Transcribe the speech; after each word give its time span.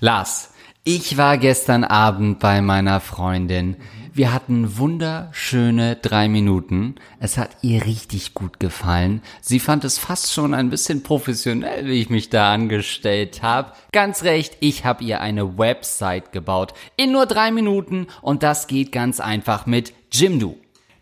Lars, 0.00 0.50
ich 0.84 1.16
war 1.16 1.38
gestern 1.38 1.82
Abend 1.82 2.38
bei 2.38 2.60
meiner 2.60 3.00
Freundin. 3.00 3.76
Wir 4.12 4.32
hatten 4.32 4.76
wunderschöne 4.78 5.96
drei 5.96 6.28
Minuten. 6.28 6.96
Es 7.18 7.38
hat 7.38 7.50
ihr 7.62 7.84
richtig 7.86 8.34
gut 8.34 8.60
gefallen. 8.60 9.22
Sie 9.40 9.58
fand 9.58 9.84
es 9.84 9.98
fast 9.98 10.32
schon 10.32 10.54
ein 10.54 10.70
bisschen 10.70 11.02
professionell, 11.02 11.86
wie 11.86 12.00
ich 12.00 12.10
mich 12.10 12.28
da 12.28 12.52
angestellt 12.52 13.42
habe. 13.42 13.72
Ganz 13.92 14.22
recht, 14.22 14.58
ich 14.60 14.84
habe 14.84 15.02
ihr 15.02 15.20
eine 15.20 15.58
Website 15.58 16.30
gebaut. 16.32 16.74
In 16.96 17.12
nur 17.12 17.26
drei 17.26 17.50
Minuten 17.50 18.06
und 18.20 18.42
das 18.42 18.66
geht 18.66 18.92
ganz 18.92 19.18
einfach 19.18 19.64
mit 19.66 19.94
Jimdo. 20.12 20.56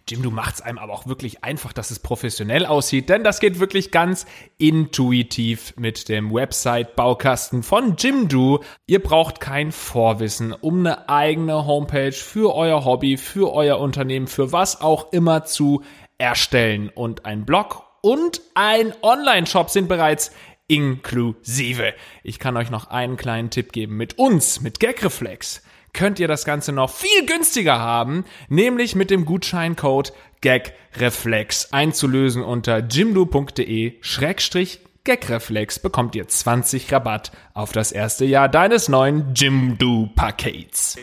Jim, 0.07 0.23
du 0.23 0.31
machst 0.31 0.63
einem 0.63 0.77
aber 0.77 0.93
auch 0.93 1.07
wirklich 1.07 1.45
einfach, 1.45 1.73
dass 1.73 1.91
es 1.91 1.99
professionell 1.99 2.67
aussieht, 2.67 3.09
denn 3.09 3.25
das 3.25 3.41
geht 3.41 3.59
wirklich 3.59 3.91
ganz 3.91 4.27
intuitiv 4.59 5.73
mit 5.79 6.11
dem 6.11 6.31
Website-Baukasten 6.31 7.63
von 7.63 7.97
Jimdo. 7.97 8.63
Ihr 8.87 9.03
braucht 9.03 9.41
kein 9.41 9.73
Vorwissen, 9.73 10.53
um 10.53 10.81
eine 10.81 11.09
eigene 11.09 11.67
Homepage 11.67 12.13
für 12.13 12.55
euer 12.55 12.85
Hobby, 12.85 13.17
für 13.17 13.55
euer 13.55 13.79
Unternehmen, 13.79 14.27
für 14.27 14.53
was 14.53 14.83
auch 14.83 15.11
immer 15.15 15.47
zu 15.47 15.83
erstellen. 16.19 16.91
Und 16.91 17.25
ein 17.25 17.47
Blog 17.47 17.83
und 18.03 18.43
ein 18.55 18.93
Online-Shop 19.01 19.71
sind 19.71 19.89
bereits 19.89 20.33
inklusive. 20.69 21.95
Ich 22.23 22.39
kann 22.39 22.59
euch 22.59 22.69
noch 22.69 22.89
einen 22.89 23.17
kleinen 23.17 23.49
Tipp 23.49 23.73
geben. 23.73 23.97
Mit 23.97 24.19
uns, 24.19 24.61
mit 24.61 24.81
Gagreflex 24.81 25.63
könnt 25.95 26.19
ihr 26.19 26.29
das 26.29 26.45
Ganze 26.45 26.73
noch 26.73 26.91
viel 26.91 27.25
günstiger 27.25 27.79
haben, 27.79 28.25
nämlich 28.49 28.95
mit 28.95 29.11
dem 29.11 29.25
Gutscheincode 29.25 30.13
GagReflex 30.43 31.73
einzulösen 31.73 32.43
unter 32.43 32.79
jimdo.de 32.81 33.95
Schrägstrich 34.03 34.81
Gagreflex 35.05 35.81
bekommt 35.81 36.15
ihr 36.15 36.27
20 36.27 36.91
Rabatt 36.91 37.31
auf 37.53 37.73
das 37.73 37.93
erste 37.93 38.25
Jahr 38.25 38.49
deines 38.49 38.89
neuen 38.89 39.35
Jimdo-Pakets. 39.35 40.97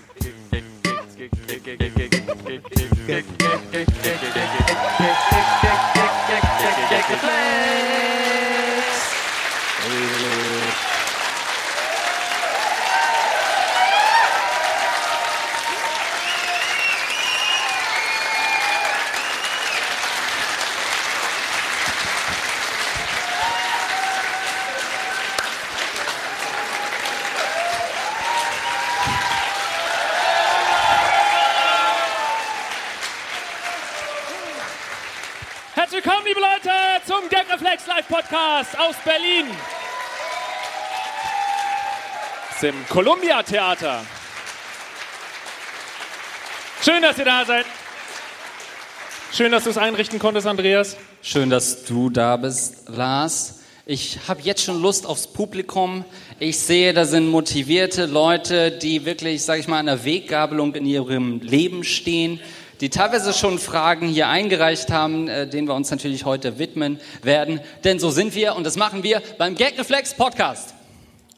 Herzlich 35.81 36.05
willkommen, 36.05 36.26
liebe 36.27 36.39
Leute, 36.39 36.70
zum 37.12 37.27
Gagreflex 37.27 37.87
Live 37.87 38.07
Podcast 38.07 38.79
aus 38.79 38.95
Berlin. 39.04 39.45
Dem 42.62 42.73
Columbia 42.87 43.43
Theater. 43.43 44.05
Schön, 46.82 47.01
dass 47.01 47.17
ihr 47.17 47.26
da 47.26 47.43
seid. 47.43 47.65
Schön, 49.34 49.51
dass 49.51 49.65
du 49.65 49.71
es 49.71 49.77
einrichten 49.77 50.20
konntest, 50.20 50.48
Andreas. 50.48 50.95
Schön, 51.21 51.49
dass 51.49 51.84
du 51.84 52.09
da 52.09 52.37
bist, 52.37 52.87
Lars. 52.87 53.59
Ich 53.85 54.20
habe 54.29 54.39
jetzt 54.43 54.63
schon 54.63 54.82
Lust 54.82 55.05
aufs 55.05 55.27
Publikum. 55.27 56.05
Ich 56.39 56.59
sehe, 56.59 56.93
da 56.93 57.04
sind 57.04 57.27
motivierte 57.27 58.05
Leute, 58.05 58.71
die 58.71 59.04
wirklich, 59.04 59.43
sage 59.43 59.59
ich 59.59 59.67
mal, 59.67 59.79
an 59.79 59.87
der 59.87 60.05
Weggabelung 60.05 60.76
in 60.76 60.85
ihrem 60.85 61.41
Leben 61.41 61.84
stehen, 61.84 62.39
die 62.82 62.90
teilweise 62.90 63.32
schon 63.34 63.60
Fragen 63.60 64.07
hier 64.07 64.28
eingereicht 64.28 64.90
haben, 64.91 65.28
äh, 65.28 65.47
denen 65.47 65.67
wir 65.67 65.75
uns 65.75 65.91
natürlich 65.91 66.25
heute 66.25 66.57
widmen 66.59 67.00
werden. 67.22 67.61
Denn 67.83 68.00
so 68.00 68.09
sind 68.09 68.33
wir 68.35 68.55
und 68.55 68.66
das 68.66 68.75
machen 68.75 69.03
wir 69.03 69.22
beim 69.38 69.55
Gag 69.55 69.78
Reflex 69.78 70.16
Podcast. 70.16 70.73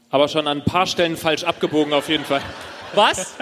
Aber 0.09 0.27
schon 0.29 0.47
an 0.47 0.59
ein 0.59 0.65
paar 0.65 0.87
Stellen 0.87 1.17
falsch 1.17 1.43
abgebogen 1.43 1.93
auf 1.93 2.07
jeden 2.07 2.23
Fall. 2.23 2.41
Was? 2.95 3.33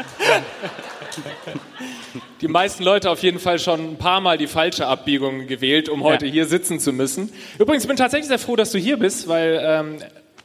Die 2.42 2.48
meisten 2.48 2.84
Leute 2.84 3.10
auf 3.12 3.22
jeden 3.22 3.40
Fall 3.40 3.60
schon 3.60 3.92
ein 3.92 3.98
paar 3.98 4.22
Mal 4.22 4.38
die 4.38 4.48
falsche 4.48 4.88
Abbiegung 4.88 5.46
gewählt, 5.48 5.90
um 5.90 6.04
heute 6.04 6.26
Ja. 6.26 6.32
hier 6.32 6.46
sitzen 6.46 6.80
zu 6.80 6.92
müssen. 6.94 7.32
Übrigens 7.60 7.86
bin 7.86 7.96
ich 7.96 8.00
tatsächlich 8.00 8.30
sehr 8.30 8.40
froh, 8.40 8.56
dass 8.56 8.72
du 8.72 8.80
hier 8.80 8.98
bist, 8.98 9.28
weil 9.28 9.60
ähm, 9.64 9.98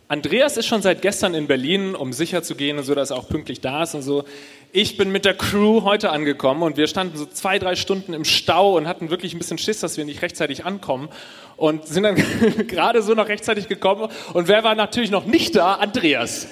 Andreas 0.09 0.56
ist 0.56 0.66
schon 0.66 0.82
seit 0.82 1.03
gestern 1.03 1.34
in 1.34 1.47
Berlin, 1.47 1.94
um 1.94 2.12
sicher 2.12 2.42
zu 2.42 2.54
gehen 2.54 2.78
und 2.78 2.84
so, 2.84 2.94
dass 2.94 3.10
er 3.10 3.16
auch 3.16 3.28
pünktlich 3.28 3.60
da 3.60 3.82
ist 3.84 3.94
und 3.94 4.03
so. 4.03 4.25
Ich 4.78 4.98
bin 4.98 5.10
mit 5.10 5.25
der 5.25 5.32
Crew 5.32 5.84
heute 5.84 6.10
angekommen 6.10 6.62
und 6.62 6.76
wir 6.76 6.87
standen 6.87 7.16
so 7.16 7.25
zwei, 7.25 7.59
drei 7.59 7.76
Stunden 7.76 8.12
im 8.12 8.26
Stau 8.26 8.76
und 8.76 8.87
hatten 8.87 9.09
wirklich 9.09 9.32
ein 9.32 9.38
bisschen 9.38 9.56
Schiss, 9.56 9.81
dass 9.81 9.97
wir 9.97 10.04
nicht 10.04 10.20
rechtzeitig 10.20 10.66
ankommen 10.66 11.09
und 11.56 11.87
sind 11.87 12.03
dann 12.03 12.16
gerade 12.66 13.00
so 13.00 13.15
noch 13.15 13.26
rechtzeitig 13.26 13.69
gekommen. 13.69 14.10
Und 14.34 14.48
wer 14.48 14.65
war 14.65 14.75
natürlich 14.75 15.10
noch 15.10 15.25
nicht 15.25 15.56
da? 15.56 15.76
Andreas. 15.76 16.48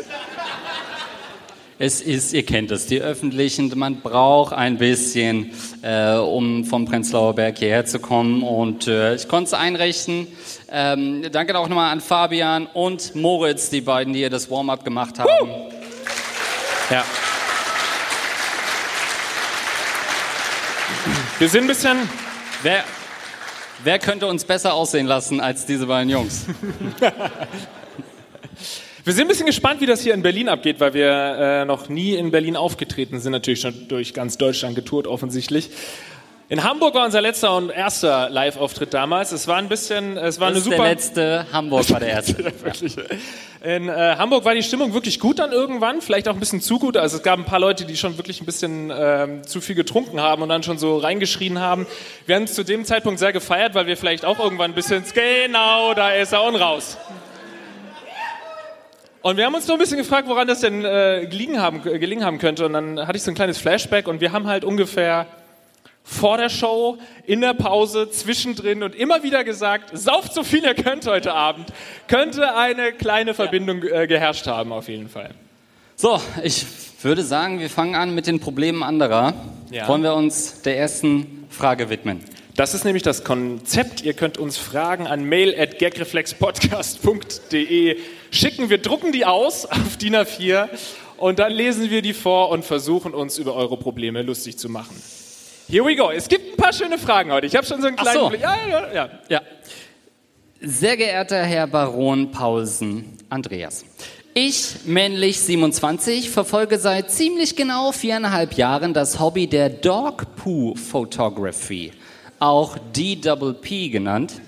Es 1.78 2.00
ist, 2.00 2.32
ihr 2.32 2.46
kennt 2.46 2.70
es, 2.70 2.86
die 2.86 3.02
Öffentlichen, 3.02 3.70
man 3.78 4.00
braucht 4.00 4.54
ein 4.54 4.78
bisschen, 4.78 5.50
äh, 5.82 6.14
um 6.14 6.64
vom 6.64 6.86
Prenzlauer 6.86 7.34
Berg 7.34 7.58
hierher 7.58 7.84
zu 7.84 7.98
kommen 7.98 8.42
und 8.42 8.88
äh, 8.88 9.16
ich 9.16 9.28
konnte 9.28 9.48
es 9.48 9.52
einrichten. 9.52 10.28
Ähm, 10.72 11.26
danke 11.30 11.58
auch 11.58 11.68
nochmal 11.68 11.92
an 11.92 12.00
Fabian 12.00 12.68
und 12.72 13.14
Moritz, 13.14 13.68
die 13.68 13.82
beiden, 13.82 14.14
die 14.14 14.20
hier 14.20 14.30
das 14.30 14.50
Warm-up 14.50 14.82
gemacht 14.82 15.18
haben. 15.18 15.50
Ja. 16.90 17.04
Wir 21.38 21.48
sind 21.48 21.62
ein 21.62 21.68
bisschen 21.68 21.98
Wer, 22.64 22.82
wer 23.82 23.98
könnte 23.98 24.26
uns 24.26 24.46
besser 24.46 24.72
aussehen 24.72 25.04
lassen 25.06 25.38
als 25.38 25.66
diese 25.66 25.84
beiden 25.84 26.08
Jungs? 26.08 26.46
Wir 29.04 29.12
sind 29.12 29.24
ein 29.24 29.28
bisschen 29.28 29.44
gespannt, 29.44 29.82
wie 29.82 29.86
das 29.86 30.00
hier 30.00 30.14
in 30.14 30.22
Berlin 30.22 30.48
abgeht, 30.48 30.80
weil 30.80 30.94
wir 30.94 31.10
äh, 31.10 31.64
noch 31.66 31.90
nie 31.90 32.14
in 32.14 32.30
Berlin 32.30 32.56
aufgetreten 32.56 33.20
sind, 33.20 33.32
natürlich 33.32 33.60
schon 33.60 33.86
durch 33.88 34.14
ganz 34.14 34.38
Deutschland 34.38 34.76
getourt 34.76 35.06
offensichtlich. 35.06 35.68
In 36.50 36.62
Hamburg 36.62 36.94
war 36.94 37.06
unser 37.06 37.22
letzter 37.22 37.56
und 37.56 37.70
erster 37.70 38.28
Live-Auftritt 38.28 38.92
damals. 38.92 39.32
Es 39.32 39.48
war 39.48 39.56
ein 39.56 39.68
bisschen, 39.68 40.18
es 40.18 40.40
war 40.40 40.48
Das 40.50 40.56
eine 40.56 40.58
ist 40.58 40.64
super. 40.64 40.76
der 40.76 40.86
letzte, 40.86 41.46
Hamburg 41.52 41.90
war 41.90 42.00
der 42.00 42.08
erste. 42.10 42.44
Wirklich. 42.44 42.96
In 43.62 43.88
äh, 43.88 44.16
Hamburg 44.18 44.44
war 44.44 44.54
die 44.54 44.62
Stimmung 44.62 44.92
wirklich 44.92 45.20
gut 45.20 45.38
dann 45.38 45.52
irgendwann, 45.52 46.02
vielleicht 46.02 46.28
auch 46.28 46.34
ein 46.34 46.40
bisschen 46.40 46.60
zu 46.60 46.78
gut. 46.78 46.98
Also 46.98 47.16
es 47.16 47.22
gab 47.22 47.38
ein 47.38 47.46
paar 47.46 47.60
Leute, 47.60 47.86
die 47.86 47.96
schon 47.96 48.18
wirklich 48.18 48.42
ein 48.42 48.44
bisschen 48.44 48.92
ähm, 48.94 49.42
zu 49.46 49.62
viel 49.62 49.74
getrunken 49.74 50.20
haben 50.20 50.42
und 50.42 50.50
dann 50.50 50.62
schon 50.62 50.76
so 50.76 50.98
reingeschrien 50.98 51.60
haben. 51.60 51.86
Wir 52.26 52.36
haben 52.36 52.42
es 52.42 52.52
zu 52.52 52.62
dem 52.62 52.84
Zeitpunkt 52.84 53.18
sehr 53.20 53.32
gefeiert, 53.32 53.74
weil 53.74 53.86
wir 53.86 53.96
vielleicht 53.96 54.26
auch 54.26 54.38
irgendwann 54.38 54.72
ein 54.72 54.74
bisschen, 54.74 55.02
genau, 55.14 55.94
da 55.94 56.10
ist 56.10 56.32
er 56.34 56.42
und 56.42 56.56
raus. 56.56 56.98
Und 59.22 59.38
wir 59.38 59.46
haben 59.46 59.54
uns 59.54 59.66
nur 59.66 59.78
ein 59.78 59.80
bisschen 59.80 59.96
gefragt, 59.96 60.28
woran 60.28 60.46
das 60.46 60.60
denn 60.60 60.84
äh, 60.84 61.26
gelegen, 61.30 61.62
haben, 61.62 61.80
gelegen 61.82 62.22
haben 62.22 62.36
könnte. 62.36 62.66
Und 62.66 62.74
dann 62.74 63.06
hatte 63.06 63.16
ich 63.16 63.22
so 63.22 63.30
ein 63.30 63.34
kleines 63.34 63.56
Flashback 63.56 64.06
und 64.06 64.20
wir 64.20 64.32
haben 64.32 64.46
halt 64.46 64.66
ungefähr 64.66 65.26
vor 66.06 66.36
der 66.36 66.50
Show, 66.50 66.98
in 67.24 67.40
der 67.40 67.54
Pause, 67.54 68.10
zwischendrin 68.10 68.82
und 68.82 68.94
immer 68.94 69.22
wieder 69.22 69.42
gesagt, 69.42 69.96
sauft 69.96 70.34
so 70.34 70.44
viel 70.44 70.62
ihr 70.62 70.74
könnt 70.74 71.06
heute 71.06 71.32
Abend. 71.32 71.72
Könnte 72.06 72.54
eine 72.54 72.92
kleine 72.92 73.32
Verbindung 73.32 73.82
äh, 73.82 74.06
geherrscht 74.06 74.46
haben, 74.46 74.70
auf 74.70 74.88
jeden 74.88 75.08
Fall. 75.08 75.30
So, 75.96 76.20
ich 76.42 76.66
würde 77.02 77.22
sagen, 77.22 77.58
wir 77.58 77.70
fangen 77.70 77.94
an 77.94 78.14
mit 78.14 78.26
den 78.26 78.38
Problemen 78.38 78.82
anderer. 78.82 79.32
Ja. 79.70 79.88
Wollen 79.88 80.02
wir 80.02 80.12
uns 80.14 80.60
der 80.60 80.76
ersten 80.76 81.46
Frage 81.48 81.88
widmen? 81.88 82.20
Das 82.54 82.74
ist 82.74 82.84
nämlich 82.84 83.02
das 83.02 83.24
Konzept. 83.24 84.02
Ihr 84.02 84.12
könnt 84.12 84.36
uns 84.38 84.58
Fragen 84.58 85.06
an 85.06 85.24
mail 85.24 85.58
at 85.58 85.78
gagreflexpodcast.de 85.78 87.96
schicken. 88.30 88.68
Wir 88.70 88.78
drucken 88.78 89.12
die 89.12 89.24
aus 89.24 89.64
auf 89.66 89.96
DIN 89.96 90.16
A4 90.16 90.68
und 91.16 91.38
dann 91.38 91.52
lesen 91.52 91.88
wir 91.90 92.02
die 92.02 92.12
vor 92.12 92.50
und 92.50 92.62
versuchen 92.64 93.14
uns 93.14 93.38
über 93.38 93.54
eure 93.54 93.78
Probleme 93.78 94.22
lustig 94.22 94.58
zu 94.58 94.68
machen. 94.68 95.00
Here 95.68 95.84
we 95.84 95.96
go. 95.96 96.10
Es 96.10 96.28
gibt 96.28 96.52
ein 96.52 96.56
paar 96.56 96.72
schöne 96.72 96.98
Fragen 96.98 97.32
heute. 97.32 97.46
Ich 97.46 97.56
habe 97.56 97.66
schon 97.66 97.80
so 97.80 97.86
einen 97.86 97.96
Ach 97.98 98.02
kleinen 98.02 98.20
so. 98.20 98.28
Blick. 98.28 98.42
Ja, 98.42 98.56
ja, 98.68 98.92
ja. 98.92 99.08
Ja. 99.28 99.42
Sehr 100.60 100.96
geehrter 100.96 101.42
Herr 101.42 101.66
Baron 101.66 102.30
Paulsen 102.30 103.16
Andreas. 103.30 103.84
Ich, 104.34 104.84
männlich 104.84 105.40
27, 105.40 106.28
verfolge 106.28 106.78
seit 106.78 107.10
ziemlich 107.10 107.56
genau 107.56 107.92
viereinhalb 107.92 108.54
Jahren 108.54 108.92
das 108.92 109.20
Hobby 109.20 109.46
der 109.46 109.70
Dog 109.70 110.36
Poo 110.36 110.74
Photography, 110.74 111.92
auch 112.40 112.76
DPP 112.94 113.92
genannt. 113.92 114.40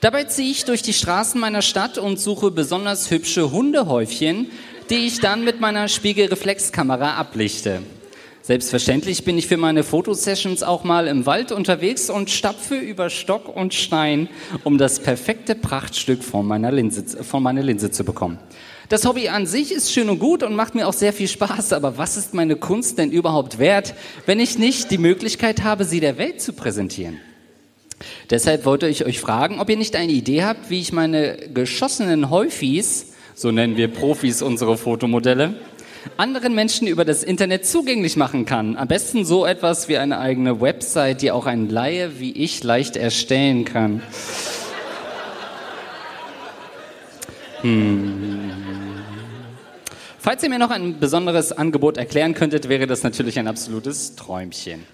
Dabei 0.00 0.24
ziehe 0.24 0.50
ich 0.50 0.64
durch 0.64 0.82
die 0.82 0.94
Straßen 0.94 1.40
meiner 1.40 1.62
Stadt 1.62 1.98
und 1.98 2.18
suche 2.18 2.50
besonders 2.50 3.10
hübsche 3.10 3.50
Hundehäufchen, 3.50 4.50
die 4.90 5.06
ich 5.06 5.20
dann 5.20 5.44
mit 5.44 5.60
meiner 5.60 5.88
Spiegelreflexkamera 5.88 7.14
ablichte. 7.16 7.82
Selbstverständlich 8.46 9.24
bin 9.24 9.36
ich 9.38 9.48
für 9.48 9.56
meine 9.56 9.82
Fotosessions 9.82 10.62
auch 10.62 10.84
mal 10.84 11.08
im 11.08 11.26
Wald 11.26 11.50
unterwegs 11.50 12.08
und 12.08 12.30
stapfe 12.30 12.76
über 12.76 13.10
Stock 13.10 13.48
und 13.48 13.74
Stein, 13.74 14.28
um 14.62 14.78
das 14.78 15.00
perfekte 15.00 15.56
Prachtstück 15.56 16.22
von 16.22 16.46
meiner 16.46 16.70
Linse, 16.70 17.24
von 17.24 17.42
meiner 17.42 17.64
Linse 17.64 17.90
zu 17.90 18.04
bekommen. 18.04 18.38
Das 18.88 19.04
Hobby 19.04 19.30
an 19.30 19.46
sich 19.46 19.72
ist 19.72 19.92
schön 19.92 20.08
und 20.08 20.20
gut 20.20 20.44
und 20.44 20.54
macht 20.54 20.76
mir 20.76 20.86
auch 20.86 20.92
sehr 20.92 21.12
viel 21.12 21.26
Spaß, 21.26 21.72
aber 21.72 21.98
was 21.98 22.16
ist 22.16 22.34
meine 22.34 22.54
Kunst 22.54 22.98
denn 22.98 23.10
überhaupt 23.10 23.58
wert, 23.58 23.94
wenn 24.26 24.38
ich 24.38 24.60
nicht 24.60 24.92
die 24.92 24.98
Möglichkeit 24.98 25.64
habe, 25.64 25.84
sie 25.84 25.98
der 25.98 26.16
Welt 26.16 26.40
zu 26.40 26.52
präsentieren? 26.52 27.18
Deshalb 28.30 28.64
wollte 28.64 28.86
ich 28.86 29.04
euch 29.04 29.18
fragen, 29.18 29.58
ob 29.58 29.68
ihr 29.70 29.76
nicht 29.76 29.96
eine 29.96 30.12
Idee 30.12 30.44
habt, 30.44 30.70
wie 30.70 30.78
ich 30.78 30.92
meine 30.92 31.36
geschossenen 31.52 32.30
Häufis, 32.30 33.06
so 33.34 33.50
nennen 33.50 33.76
wir 33.76 33.88
Profis 33.88 34.40
unsere 34.40 34.78
Fotomodelle, 34.78 35.54
anderen 36.16 36.54
Menschen 36.54 36.86
über 36.86 37.04
das 37.04 37.22
Internet 37.22 37.66
zugänglich 37.66 38.16
machen 38.16 38.46
kann. 38.46 38.76
Am 38.76 38.88
besten 38.88 39.24
so 39.24 39.46
etwas 39.46 39.88
wie 39.88 39.98
eine 39.98 40.18
eigene 40.18 40.60
Website, 40.60 41.22
die 41.22 41.30
auch 41.30 41.46
ein 41.46 41.68
Laie 41.68 42.18
wie 42.18 42.32
ich 42.32 42.62
leicht 42.62 42.96
erstellen 42.96 43.64
kann. 43.64 44.02
Hm. 47.62 48.52
Falls 50.18 50.42
ihr 50.42 50.48
mir 50.48 50.58
noch 50.58 50.70
ein 50.70 50.98
besonderes 50.98 51.52
Angebot 51.52 51.98
erklären 51.98 52.34
könntet, 52.34 52.68
wäre 52.68 52.86
das 52.86 53.02
natürlich 53.04 53.38
ein 53.38 53.46
absolutes 53.46 54.16
Träumchen. 54.16 54.84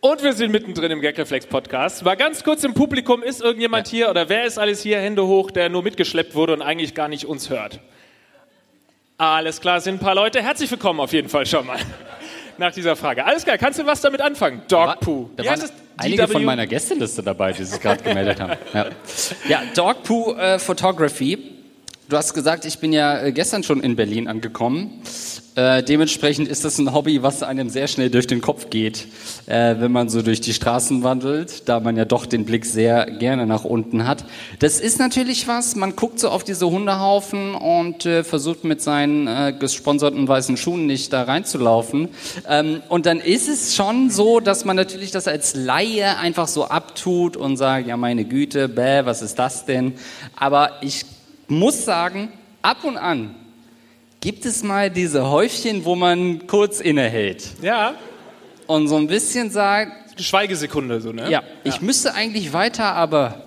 Und 0.00 0.22
wir 0.22 0.32
sind 0.32 0.50
mittendrin 0.50 0.90
im 0.90 1.02
Gagreflex 1.02 1.44
Podcast. 1.44 2.02
Mal 2.02 2.16
ganz 2.16 2.42
kurz 2.42 2.64
im 2.64 2.72
Publikum, 2.72 3.22
ist 3.22 3.42
irgendjemand 3.42 3.88
ja. 3.88 3.90
hier 3.90 4.10
oder 4.10 4.30
wer 4.30 4.44
ist 4.44 4.58
alles 4.58 4.80
hier? 4.82 4.98
Hände 4.98 5.26
hoch, 5.26 5.50
der 5.50 5.68
nur 5.68 5.82
mitgeschleppt 5.82 6.34
wurde 6.34 6.54
und 6.54 6.62
eigentlich 6.62 6.94
gar 6.94 7.08
nicht 7.08 7.26
uns 7.26 7.50
hört. 7.50 7.80
Alles 9.20 9.60
klar, 9.60 9.82
sind 9.82 9.96
ein 9.96 9.98
paar 9.98 10.14
Leute. 10.14 10.42
Herzlich 10.42 10.70
willkommen 10.70 10.98
auf 10.98 11.12
jeden 11.12 11.28
Fall 11.28 11.44
schon 11.44 11.66
mal. 11.66 11.76
Nach 12.56 12.72
dieser 12.72 12.96
Frage. 12.96 13.22
Alles 13.22 13.44
klar, 13.44 13.58
kannst 13.58 13.78
du 13.78 13.84
was 13.84 14.00
damit 14.00 14.22
anfangen? 14.22 14.62
Dog 14.66 14.98
Poo. 15.00 15.28
Da 15.36 15.44
waren 15.44 15.60
einige 15.98 16.26
von 16.26 16.42
meiner 16.42 16.66
Gästeliste 16.66 17.22
dabei, 17.22 17.52
die 17.52 17.64
sich 17.64 17.78
gerade 17.78 18.02
gemeldet 18.02 18.40
haben. 18.40 18.54
Ja, 18.72 18.86
ja 19.46 19.62
Dog 19.74 20.04
Poo 20.04 20.32
äh, 20.36 20.58
Photography 20.58 21.59
Du 22.10 22.16
hast 22.16 22.34
gesagt, 22.34 22.64
ich 22.64 22.80
bin 22.80 22.92
ja 22.92 23.22
äh, 23.22 23.30
gestern 23.30 23.62
schon 23.62 23.80
in 23.84 23.94
Berlin 23.94 24.26
angekommen. 24.26 25.00
Äh, 25.54 25.84
dementsprechend 25.84 26.48
ist 26.48 26.64
das 26.64 26.76
ein 26.78 26.92
Hobby, 26.92 27.22
was 27.22 27.44
einem 27.44 27.70
sehr 27.70 27.86
schnell 27.86 28.10
durch 28.10 28.26
den 28.26 28.40
Kopf 28.40 28.68
geht, 28.68 29.06
äh, 29.46 29.76
wenn 29.78 29.92
man 29.92 30.08
so 30.08 30.20
durch 30.20 30.40
die 30.40 30.52
Straßen 30.52 31.04
wandelt, 31.04 31.68
da 31.68 31.78
man 31.78 31.96
ja 31.96 32.04
doch 32.04 32.26
den 32.26 32.44
Blick 32.44 32.66
sehr 32.66 33.06
gerne 33.06 33.46
nach 33.46 33.62
unten 33.62 34.08
hat. 34.08 34.24
Das 34.58 34.80
ist 34.80 34.98
natürlich 34.98 35.46
was, 35.46 35.76
man 35.76 35.94
guckt 35.94 36.18
so 36.18 36.30
auf 36.30 36.42
diese 36.42 36.68
Hundehaufen 36.68 37.54
und 37.54 38.06
äh, 38.06 38.24
versucht 38.24 38.64
mit 38.64 38.82
seinen 38.82 39.28
äh, 39.28 39.54
gesponserten 39.56 40.26
weißen 40.26 40.56
Schuhen 40.56 40.86
nicht 40.86 41.12
da 41.12 41.22
reinzulaufen. 41.22 42.08
Ähm, 42.48 42.82
und 42.88 43.06
dann 43.06 43.20
ist 43.20 43.48
es 43.48 43.76
schon 43.76 44.10
so, 44.10 44.40
dass 44.40 44.64
man 44.64 44.74
natürlich 44.74 45.12
das 45.12 45.28
als 45.28 45.54
Laie 45.54 46.18
einfach 46.18 46.48
so 46.48 46.64
abtut 46.64 47.36
und 47.36 47.56
sagt, 47.56 47.86
ja 47.86 47.96
meine 47.96 48.24
Güte, 48.24 48.68
bäh, 48.68 49.04
was 49.04 49.22
ist 49.22 49.38
das 49.38 49.64
denn? 49.64 49.94
Aber 50.34 50.72
ich 50.80 51.04
muss 51.50 51.84
sagen, 51.84 52.32
ab 52.62 52.84
und 52.84 52.96
an 52.96 53.34
gibt 54.20 54.44
es 54.44 54.62
mal 54.62 54.90
diese 54.90 55.28
Häufchen, 55.28 55.84
wo 55.84 55.94
man 55.94 56.46
kurz 56.46 56.80
innehält. 56.80 57.44
Ja. 57.62 57.94
Und 58.66 58.88
so 58.88 58.96
ein 58.96 59.06
bisschen 59.06 59.50
sagt. 59.50 60.20
Schweigesekunde, 60.20 61.00
so, 61.00 61.12
ne? 61.12 61.30
Ja, 61.30 61.42
ich 61.64 61.76
ja. 61.76 61.82
müsste 61.82 62.14
eigentlich 62.14 62.52
weiter, 62.52 62.94
aber 62.94 63.42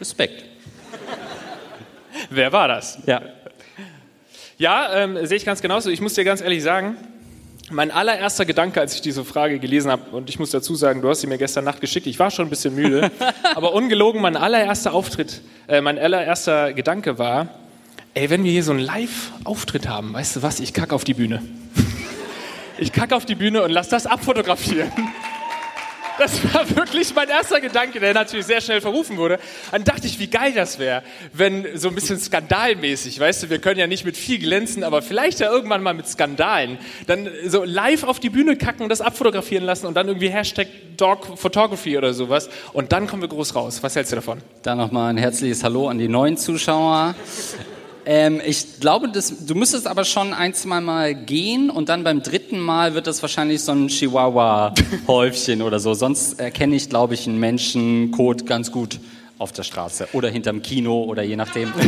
Respekt. 0.00 0.44
Wer 2.30 2.52
war 2.52 2.68
das? 2.68 2.98
Ja. 3.06 3.22
Ja, 4.58 4.94
ähm, 4.94 5.26
sehe 5.26 5.36
ich 5.36 5.44
ganz 5.44 5.60
genauso. 5.60 5.90
Ich 5.90 6.00
muss 6.00 6.14
dir 6.14 6.24
ganz 6.24 6.40
ehrlich 6.40 6.62
sagen, 6.62 6.96
mein 7.70 7.90
allererster 7.90 8.44
Gedanke, 8.44 8.80
als 8.80 8.94
ich 8.94 9.00
diese 9.00 9.24
Frage 9.24 9.58
gelesen 9.58 9.90
habe, 9.90 10.14
und 10.14 10.28
ich 10.28 10.38
muss 10.38 10.50
dazu 10.50 10.74
sagen, 10.74 11.02
du 11.02 11.08
hast 11.08 11.20
sie 11.20 11.26
mir 11.26 11.38
gestern 11.38 11.64
Nacht 11.64 11.80
geschickt, 11.80 12.06
ich 12.06 12.18
war 12.18 12.30
schon 12.30 12.46
ein 12.46 12.50
bisschen 12.50 12.74
müde, 12.74 13.10
aber 13.54 13.72
ungelogen, 13.72 14.20
mein 14.20 14.36
allererster 14.36 14.92
Auftritt, 14.92 15.40
äh, 15.68 15.80
mein 15.80 15.98
allererster 15.98 16.72
Gedanke 16.72 17.18
war, 17.18 17.48
ey, 18.14 18.30
wenn 18.30 18.44
wir 18.44 18.52
hier 18.52 18.62
so 18.62 18.72
einen 18.72 18.80
Live-Auftritt 18.80 19.88
haben, 19.88 20.14
weißt 20.14 20.36
du 20.36 20.42
was, 20.42 20.60
ich 20.60 20.72
kacke 20.72 20.94
auf 20.94 21.04
die 21.04 21.14
Bühne. 21.14 21.42
Ich 22.78 22.92
kacke 22.92 23.16
auf 23.16 23.24
die 23.24 23.34
Bühne 23.34 23.62
und 23.62 23.70
lass 23.70 23.88
das 23.88 24.06
abfotografieren. 24.06 24.92
Das 26.18 26.54
war 26.54 26.76
wirklich 26.76 27.14
mein 27.14 27.28
erster 27.28 27.60
Gedanke, 27.60 28.00
der 28.00 28.14
natürlich 28.14 28.46
sehr 28.46 28.60
schnell 28.60 28.80
verrufen 28.80 29.16
wurde. 29.16 29.38
Dann 29.70 29.84
dachte 29.84 30.06
ich, 30.06 30.18
wie 30.18 30.28
geil 30.28 30.52
das 30.54 30.78
wäre, 30.78 31.02
wenn 31.32 31.66
so 31.76 31.88
ein 31.88 31.94
bisschen 31.94 32.18
skandalmäßig, 32.18 33.20
weißt 33.20 33.44
du, 33.44 33.50
wir 33.50 33.58
können 33.58 33.78
ja 33.78 33.86
nicht 33.86 34.04
mit 34.04 34.16
viel 34.16 34.38
glänzen, 34.38 34.84
aber 34.84 35.02
vielleicht 35.02 35.40
ja 35.40 35.50
irgendwann 35.50 35.82
mal 35.82 35.94
mit 35.94 36.08
Skandalen, 36.08 36.78
dann 37.06 37.28
so 37.46 37.64
live 37.64 38.04
auf 38.04 38.20
die 38.20 38.30
Bühne 38.30 38.56
kacken, 38.56 38.88
das 38.88 39.00
abfotografieren 39.00 39.64
lassen 39.64 39.86
und 39.86 39.94
dann 39.94 40.08
irgendwie 40.08 40.30
Hashtag 40.30 40.68
Dog 40.96 41.38
Photography 41.38 41.98
oder 41.98 42.14
sowas 42.14 42.48
und 42.72 42.92
dann 42.92 43.06
kommen 43.06 43.22
wir 43.22 43.28
groß 43.28 43.54
raus. 43.54 43.82
Was 43.82 43.96
hältst 43.96 44.12
du 44.12 44.16
davon? 44.16 44.38
Dann 44.62 44.78
nochmal 44.78 45.10
ein 45.10 45.18
herzliches 45.18 45.62
Hallo 45.62 45.88
an 45.88 45.98
die 45.98 46.08
neuen 46.08 46.36
Zuschauer. 46.36 47.14
Ähm, 48.08 48.40
ich 48.44 48.78
glaube, 48.78 49.08
das, 49.08 49.46
du 49.46 49.56
müsstest 49.56 49.88
aber 49.88 50.04
schon 50.04 50.32
ein, 50.32 50.54
zwei 50.54 50.80
Mal 50.80 51.12
gehen 51.12 51.70
und 51.70 51.88
dann 51.88 52.04
beim 52.04 52.22
dritten 52.22 52.60
Mal 52.60 52.94
wird 52.94 53.08
das 53.08 53.20
wahrscheinlich 53.20 53.64
so 53.64 53.72
ein 53.72 53.88
Chihuahua-Häufchen 53.88 55.60
oder 55.60 55.80
so. 55.80 55.92
Sonst 55.92 56.38
erkenne 56.38 56.76
ich, 56.76 56.88
glaube 56.88 57.14
ich, 57.14 57.26
einen 57.26 57.40
Menschencode 57.40 58.46
ganz 58.46 58.70
gut 58.70 59.00
auf 59.38 59.50
der 59.50 59.64
Straße 59.64 60.06
oder 60.12 60.28
hinterm 60.28 60.62
Kino 60.62 61.02
oder 61.02 61.24
je 61.24 61.34
nachdem. 61.34 61.72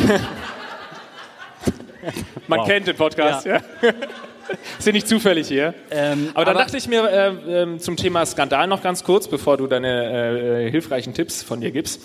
Man 2.49 2.61
wow. 2.61 2.67
kennt 2.67 2.89
den 2.89 2.97
Podcast, 2.97 3.47
ja. 3.47 3.61
ja. 3.81 3.93
Sind 4.81 4.95
nicht 4.95 5.07
zufällig 5.07 5.47
hier. 5.47 5.75
Ähm, 5.91 6.31
aber 6.35 6.47
dann 6.47 6.57
aber 6.57 6.65
dachte 6.65 6.79
ich 6.79 6.89
mir 6.89 7.09
äh, 7.09 7.63
äh, 7.63 7.79
zum 7.79 7.97
Thema 7.97 8.27
Skandal 8.27 8.67
noch 8.67 8.83
ganz 8.83 9.05
kurz, 9.05 9.29
bevor 9.29 9.57
du 9.57 9.69
deine 9.69 10.65
äh, 10.67 10.71
hilfreichen 10.71 11.15
Tipps 11.15 11.45
von 11.45 11.61
dir 11.61 11.71
gibst. 11.71 12.01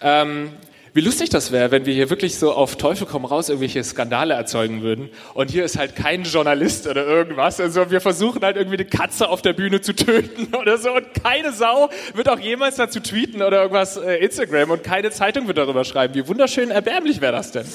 Ähm, 0.00 0.52
wie 0.98 1.02
lustig 1.02 1.30
das 1.30 1.52
wäre, 1.52 1.70
wenn 1.70 1.86
wir 1.86 1.94
hier 1.94 2.10
wirklich 2.10 2.38
so 2.38 2.52
auf 2.52 2.74
Teufel 2.74 3.06
komm 3.06 3.24
raus 3.24 3.50
irgendwelche 3.50 3.84
Skandale 3.84 4.34
erzeugen 4.34 4.82
würden. 4.82 5.10
Und 5.32 5.48
hier 5.48 5.64
ist 5.64 5.78
halt 5.78 5.94
kein 5.94 6.24
Journalist 6.24 6.88
oder 6.88 7.06
irgendwas. 7.06 7.60
Also 7.60 7.92
wir 7.92 8.00
versuchen 8.00 8.42
halt 8.42 8.56
irgendwie 8.56 8.78
eine 8.78 8.84
Katze 8.84 9.28
auf 9.28 9.40
der 9.40 9.52
Bühne 9.52 9.80
zu 9.80 9.94
töten 9.94 10.52
oder 10.60 10.76
so. 10.76 10.92
Und 10.92 11.06
keine 11.22 11.52
Sau 11.52 11.88
wird 12.14 12.28
auch 12.28 12.40
jemals 12.40 12.74
dazu 12.74 12.98
tweeten 12.98 13.42
oder 13.42 13.60
irgendwas 13.62 13.96
äh, 13.96 14.16
Instagram. 14.16 14.72
Und 14.72 14.82
keine 14.82 15.12
Zeitung 15.12 15.46
wird 15.46 15.58
darüber 15.58 15.84
schreiben. 15.84 16.16
Wie 16.16 16.26
wunderschön 16.26 16.72
erbärmlich 16.72 17.20
wäre 17.20 17.30
das 17.30 17.52
denn? 17.52 17.66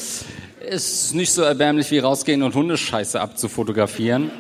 Ist 0.70 1.16
nicht 1.16 1.32
so 1.32 1.44
erbärmlich 1.44 1.92
wie 1.92 2.00
rausgehen 2.00 2.44
und 2.44 2.54
Hundescheiße 2.56 3.22
abzufotografieren. 3.22 4.32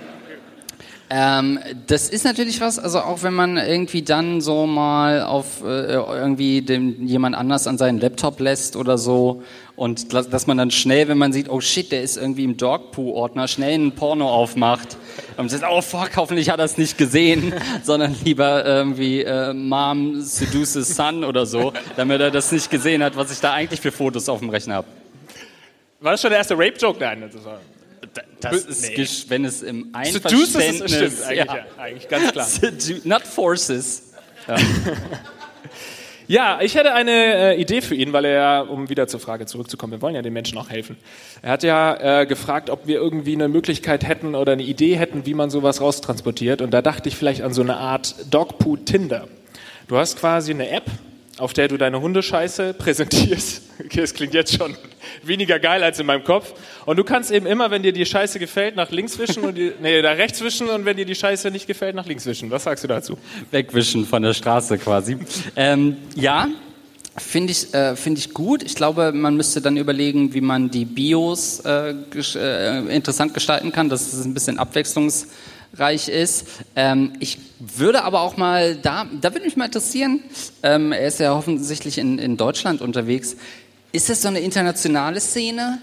Ähm, 1.15 1.60
das 1.86 2.10
ist 2.10 2.25
natürlich 2.25 2.60
was, 2.60 2.80
also 2.80 2.98
auch 3.01 3.21
wenn 3.21 3.36
man 3.36 3.57
irgendwie 3.57 4.01
dann 4.01 4.42
so 4.42 4.65
mal 4.65 5.21
auf 5.21 5.62
äh, 5.63 5.94
irgendwie 5.94 6.63
den, 6.63 7.07
jemand 7.07 7.36
anders 7.36 7.68
an 7.68 7.77
seinen 7.77 8.00
Laptop 8.00 8.39
lässt 8.39 8.75
oder 8.75 8.98
so 8.98 9.44
und 9.75 10.12
dass 10.12 10.48
man 10.48 10.57
dann 10.57 10.71
schnell, 10.71 11.07
wenn 11.10 11.19
man 11.19 11.31
sieht, 11.31 11.50
oh 11.50 11.62
shit, 11.62 11.92
der 11.92 12.01
ist 12.01 12.18
irgendwie 12.18 12.44
im 12.44 12.57
Dogpoo-Ordner, 12.57 13.48
schnell 13.48 13.75
einen 13.75 13.92
Porno 13.92 14.27
aufmacht 14.27 14.98
und 15.38 15.51
sagt, 15.51 15.63
oh 15.69 15.81
fuck, 15.81 16.10
hoffentlich 16.15 16.50
hat 16.50 16.58
er 16.58 16.65
es 16.65 16.79
nicht 16.79 16.98
gesehen, 16.98 17.53
sondern 17.84 18.15
lieber 18.24 18.65
irgendwie 18.65 19.22
äh, 19.22 19.53
Mom 19.53 20.20
seduces 20.20 20.96
Son 20.96 21.24
oder 21.24 21.46
so, 21.46 21.74
damit 21.96 22.22
er 22.22 22.32
das 22.32 22.51
nicht 22.51 22.72
gesehen 22.72 23.03
hat, 23.03 23.15
was 23.15 23.32
ich 23.32 23.39
da 23.39 23.53
eigentlich 23.53 23.82
für 23.82 23.91
Fotos 23.91 24.27
auf 24.29 24.39
dem 24.39 24.50
Rechner 24.50 24.75
habe. 24.75 24.88
War 26.00 26.13
das 26.13 26.22
schon 26.22 26.32
der 26.32 26.39
erste 26.39 26.55
Rape-Joke? 26.55 27.00
Nein, 27.00 27.29
das 27.32 27.46
war 27.46 27.60
das 28.39 28.65
ist, 28.65 28.98
nee. 28.98 29.29
wenn 29.29 29.46
es 29.46 29.62
im 29.62 29.89
Einverständnis... 29.93 30.53
Seduces 30.53 30.82
ist, 30.82 30.93
stimmt, 30.93 31.24
eigentlich, 31.24 31.46
ja. 31.46 31.55
ja, 31.55 31.65
eigentlich 31.77 32.08
ganz 32.10 32.32
klar. 32.32 32.48
Not 33.03 33.24
forces. 33.24 34.13
Ja. 34.48 34.55
Ja, 36.27 36.60
ich 36.62 36.75
hätte 36.75 36.93
eine 36.93 37.55
äh, 37.55 37.62
Idee 37.62 37.82
für 37.82 37.96
ihn, 37.96 38.13
weil 38.13 38.25
er, 38.25 38.70
um 38.70 38.89
wieder 38.89 39.08
zur 39.08 39.20
Frage 39.20 39.46
zurückzukommen, 39.46 39.91
wir 39.91 40.01
wollen 40.01 40.15
ja 40.15 40.22
den 40.22 40.32
Menschen 40.32 40.58
auch 40.58 40.70
helfen. 40.70 40.96
Er 41.41 41.51
hat 41.51 41.63
ja 41.63 42.22
äh, 42.22 42.25
gefragt, 42.25 42.70
ob 42.70 42.88
wir 42.88 42.96
irgendwie 42.96 43.34
eine 43.34 43.50
Möglichkeit 43.50 44.08
hätten 44.08 44.34
oder 44.34 44.53
eine 44.53 44.63
Idee 44.63 44.96
hätten, 44.96 45.25
wie 45.25 45.34
man 45.34 45.50
sowas 45.50 45.82
raustransportiert. 45.82 46.62
Und 46.62 46.72
da 46.72 46.82
dachte 46.82 47.10
ich 47.10 47.17
vielleicht 47.17 47.41
an 47.41 47.53
so 47.53 47.62
eine 47.62 47.75
Art 47.75 48.15
Dogpoo 48.32 48.77
Tinder. 48.77 49.27
Du 49.88 49.98
hast 49.98 50.17
quasi 50.17 50.51
eine 50.51 50.70
App, 50.70 50.86
auf 51.37 51.53
der 51.53 51.67
du 51.67 51.77
deine 51.77 52.01
Hundescheiße 52.01 52.73
präsentierst. 52.73 53.61
Okay, 53.83 54.01
das 54.01 54.13
klingt 54.13 54.35
jetzt 54.35 54.55
schon 54.55 54.77
weniger 55.23 55.57
geil 55.57 55.83
als 55.83 55.99
in 55.99 56.05
meinem 56.05 56.23
Kopf. 56.23 56.53
Und 56.85 56.97
du 56.97 57.03
kannst 57.03 57.31
eben 57.31 57.47
immer, 57.47 57.71
wenn 57.71 57.81
dir 57.81 57.91
die 57.91 58.05
Scheiße 58.05 58.37
gefällt, 58.37 58.75
nach 58.75 58.91
links 58.91 59.17
wischen 59.17 59.43
und 59.43 59.55
die, 59.55 59.73
nee, 59.81 59.99
da 60.03 60.11
rechts 60.11 60.43
wischen 60.43 60.69
und 60.69 60.85
wenn 60.85 60.95
dir 60.95 61.05
die 61.05 61.15
Scheiße 61.15 61.49
nicht 61.49 61.65
gefällt, 61.65 61.95
nach 61.95 62.05
links 62.05 62.23
wischen. 62.27 62.51
Was 62.51 62.65
sagst 62.65 62.83
du 62.83 62.87
dazu? 62.87 63.17
Wegwischen 63.49 64.05
von 64.05 64.21
der 64.21 64.35
Straße 64.35 64.77
quasi. 64.77 65.17
Ähm, 65.55 65.97
ja, 66.15 66.49
Finde 67.15 67.51
ich, 67.51 67.71
äh, 67.75 67.95
find 67.95 68.17
ich 68.17 68.33
gut. 68.33 68.63
Ich 68.63 68.73
glaube, 68.73 69.11
man 69.11 69.37
müsste 69.37 69.61
dann 69.61 69.77
überlegen, 69.77 70.33
wie 70.33 70.41
man 70.41 70.71
die 70.71 70.85
Bios 70.85 71.59
äh, 71.59 71.93
äh, 72.15 72.95
interessant 72.95 73.35
gestalten 73.35 73.71
kann, 73.71 73.87
dass 73.87 74.13
es 74.13 74.25
ein 74.25 74.33
bisschen 74.33 74.57
abwechslungs 74.57 75.27
reich 75.74 76.08
ist. 76.08 76.48
Ähm, 76.75 77.13
ich 77.20 77.39
würde 77.60 78.03
aber 78.03 78.22
auch 78.22 78.38
mal, 78.38 78.75
da, 78.75 79.06
da 79.22 79.34
würde 79.34 79.46
mich 79.46 79.58
mal 79.58 79.65
interessieren, 79.65 80.22
ähm, 80.62 80.92
er 80.92 81.08
ist 81.08 81.20
ja 81.20 81.36
offensichtlich 81.36 81.98
in, 81.98 82.20
in 82.20 82.38
Deutschland 82.38 82.82
unterwegs, 82.82 83.36
ist 83.92 84.10
das 84.10 84.22
so 84.22 84.27
eine 84.27 84.39
internationale 84.39 85.20
Szene? 85.20 85.80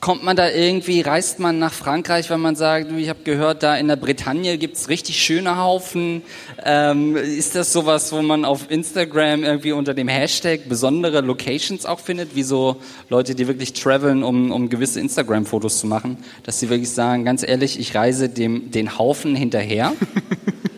Kommt 0.00 0.24
man 0.24 0.34
da 0.34 0.48
irgendwie, 0.48 1.02
reist 1.02 1.40
man 1.40 1.58
nach 1.58 1.74
Frankreich, 1.74 2.30
wenn 2.30 2.40
man 2.40 2.56
sagt, 2.56 2.90
ich 2.90 3.10
habe 3.10 3.18
gehört, 3.22 3.62
da 3.62 3.76
in 3.76 3.86
der 3.86 3.96
Bretagne 3.96 4.56
gibt's 4.56 4.88
richtig 4.88 5.22
schöne 5.22 5.58
Haufen. 5.58 6.22
Ähm, 6.64 7.16
ist 7.16 7.54
das 7.54 7.70
sowas, 7.70 8.10
wo 8.10 8.22
man 8.22 8.46
auf 8.46 8.70
Instagram 8.70 9.44
irgendwie 9.44 9.72
unter 9.72 9.92
dem 9.92 10.08
Hashtag 10.08 10.70
besondere 10.70 11.20
Locations 11.20 11.84
auch 11.84 12.00
findet, 12.00 12.34
wie 12.34 12.44
so 12.44 12.76
Leute, 13.10 13.34
die 13.34 13.46
wirklich 13.46 13.74
traveln, 13.74 14.22
um, 14.22 14.52
um 14.52 14.70
gewisse 14.70 15.00
Instagram-Fotos 15.00 15.80
zu 15.80 15.86
machen, 15.86 16.16
dass 16.44 16.58
sie 16.60 16.70
wirklich 16.70 16.90
sagen, 16.90 17.26
ganz 17.26 17.46
ehrlich, 17.46 17.78
ich 17.78 17.94
reise 17.94 18.30
dem, 18.30 18.70
den 18.70 18.96
Haufen 18.96 19.36
hinterher? 19.36 19.92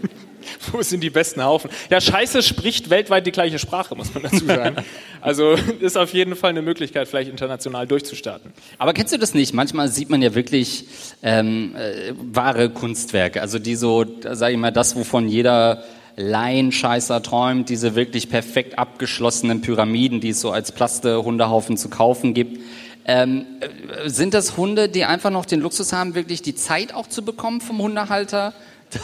Wo 0.73 0.83
sind 0.83 1.03
die 1.03 1.11
besten 1.11 1.43
Haufen? 1.43 1.71
Ja, 1.91 2.01
Scheiße 2.01 2.43
spricht 2.43 2.91
weltweit 2.91 3.27
die 3.27 3.33
gleiche 3.33 3.59
Sprache, 3.59 3.95
muss 3.95 4.13
man 4.15 4.25
dazu 4.25 4.45
sagen. 4.45 4.77
Also 5.25 5.53
ist 5.79 5.97
auf 5.97 6.13
jeden 6.15 6.35
Fall 6.35 6.51
eine 6.51 6.63
Möglichkeit, 6.63 7.07
vielleicht 7.07 7.31
international 7.31 7.87
durchzustarten. 7.87 8.53
Aber 8.77 8.93
kennst 8.93 9.13
du 9.13 9.19
das 9.19 9.35
nicht? 9.35 9.55
Manchmal 9.55 9.87
sieht 9.87 10.11
man 10.11 10.21
ja 10.21 10.35
wirklich 10.35 10.87
ähm, 11.23 11.77
äh, 11.77 12.13
wahre 12.17 12.71
Kunstwerke, 12.71 13.41
also 13.41 13.61
die 13.61 13.77
so, 13.77 14.05
sag 14.33 14.51
ich 14.51 14.59
mal, 14.59 14.73
das, 14.73 14.97
wovon 14.97 15.29
jeder 15.29 15.85
Laienscheißer 16.17 17.23
träumt, 17.23 17.69
diese 17.69 17.95
wirklich 17.95 18.31
perfekt 18.31 18.79
abgeschlossenen 18.79 19.61
Pyramiden, 19.61 20.21
die 20.21 20.31
es 20.31 20.41
so 20.41 20.51
als 20.51 20.73
Plaste-Hundehaufen 20.73 21.77
zu 21.77 21.89
kaufen 21.89 22.35
gibt. 22.35 22.61
Ähm, 23.05 23.47
äh, 23.61 24.09
sind 24.09 24.35
das 24.35 24.57
Hunde, 24.57 24.89
die 24.89 25.05
einfach 25.05 25.31
noch 25.31 25.45
den 25.45 25.61
Luxus 25.61 25.93
haben, 25.93 26.15
wirklich 26.15 26.43
die 26.43 26.55
Zeit 26.55 26.95
auch 26.95 27.09
zu 27.09 27.25
bekommen 27.25 27.61
vom 27.61 27.79
Hundehalter? 27.79 28.53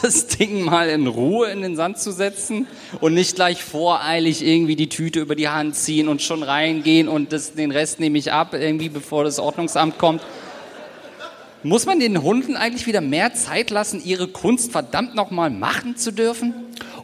Das 0.03 0.27
Ding 0.27 0.63
mal 0.63 0.89
in 0.89 1.07
Ruhe 1.07 1.51
in 1.51 1.63
den 1.63 1.77
Sand 1.77 1.99
zu 1.99 2.13
setzen 2.13 2.67
und 3.01 3.15
nicht 3.15 3.37
gleich 3.37 3.63
voreilig 3.63 4.45
irgendwie 4.45 4.77
die 4.77 4.89
Tüte 4.89 5.21
über 5.21 5.35
die 5.35 5.49
Hand 5.49 5.77
ziehen 5.77 6.09
und 6.09 6.23
schon 6.23 6.43
reingehen 6.43 7.09
und 7.09 7.33
das, 7.33 7.55
den 7.55 7.71
Rest 7.71 8.01
nehme 8.01 8.19
ich 8.19 8.33
ab, 8.33 8.55
irgendwie 8.55 8.89
bevor 8.89 9.25
das 9.25 9.39
Ordnungsamt 9.39 9.99
kommt. 9.99 10.23
Muss 11.63 11.87
man 11.87 11.99
den 11.99 12.23
Hunden 12.23 12.57
eigentlich 12.57 12.87
wieder 12.87 13.01
mehr 13.01 13.35
Zeit 13.35 13.71
lassen, 13.71 14.01
ihre 14.05 14.29
Kunst 14.29 14.71
verdammt 14.73 15.15
nochmal 15.15 15.51
machen 15.51 15.97
zu 15.97 16.13
dürfen? 16.13 16.55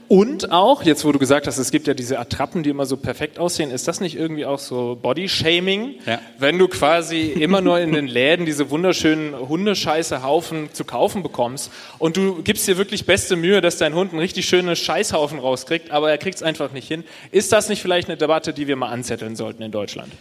Und 0.06 0.52
auch, 0.52 0.82
jetzt 0.82 1.04
wo 1.04 1.12
du 1.12 1.18
gesagt 1.18 1.46
hast, 1.46 1.56
es 1.56 1.70
gibt 1.70 1.86
ja 1.86 1.94
diese 1.94 2.18
Attrappen, 2.18 2.62
die 2.62 2.70
immer 2.70 2.84
so 2.84 2.96
perfekt 2.96 3.38
aussehen, 3.38 3.70
ist 3.70 3.88
das 3.88 4.00
nicht 4.00 4.16
irgendwie 4.16 4.44
auch 4.44 4.58
so 4.58 4.98
Body-Shaming? 5.00 5.94
Ja. 6.04 6.20
Wenn 6.38 6.58
du 6.58 6.68
quasi 6.68 7.22
immer 7.22 7.62
nur 7.62 7.80
in 7.80 7.92
den 7.92 8.06
Läden 8.06 8.44
diese 8.44 8.70
wunderschönen 8.70 9.36
Hundescheiße-Haufen 9.36 10.68
zu 10.74 10.84
kaufen 10.84 11.22
bekommst 11.22 11.70
und 11.98 12.18
du 12.18 12.42
gibst 12.42 12.68
dir 12.68 12.76
wirklich 12.76 13.06
beste 13.06 13.34
Mühe, 13.36 13.62
dass 13.62 13.78
dein 13.78 13.94
Hund 13.94 14.12
einen 14.12 14.20
richtig 14.20 14.46
schönen 14.46 14.76
Scheißhaufen 14.76 15.38
rauskriegt, 15.38 15.90
aber 15.90 16.10
er 16.10 16.18
kriegt 16.18 16.36
es 16.36 16.42
einfach 16.42 16.72
nicht 16.72 16.86
hin. 16.86 17.02
Ist 17.30 17.52
das 17.52 17.70
nicht 17.70 17.80
vielleicht 17.80 18.08
eine 18.08 18.18
Debatte, 18.18 18.52
die 18.52 18.68
wir 18.68 18.76
mal 18.76 18.90
anzetteln 18.90 19.36
sollten 19.36 19.62
in 19.62 19.72
Deutschland? 19.72 20.12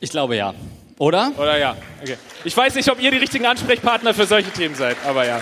Ich 0.00 0.10
glaube 0.10 0.36
ja. 0.36 0.54
Oder? 0.98 1.32
Oder 1.38 1.58
ja. 1.58 1.76
Okay. 2.02 2.16
Ich 2.44 2.56
weiß 2.56 2.74
nicht, 2.74 2.90
ob 2.90 3.00
ihr 3.00 3.10
die 3.10 3.16
richtigen 3.16 3.46
Ansprechpartner 3.46 4.14
für 4.14 4.26
solche 4.26 4.50
Themen 4.50 4.74
seid, 4.74 4.96
aber 5.06 5.26
ja. 5.26 5.40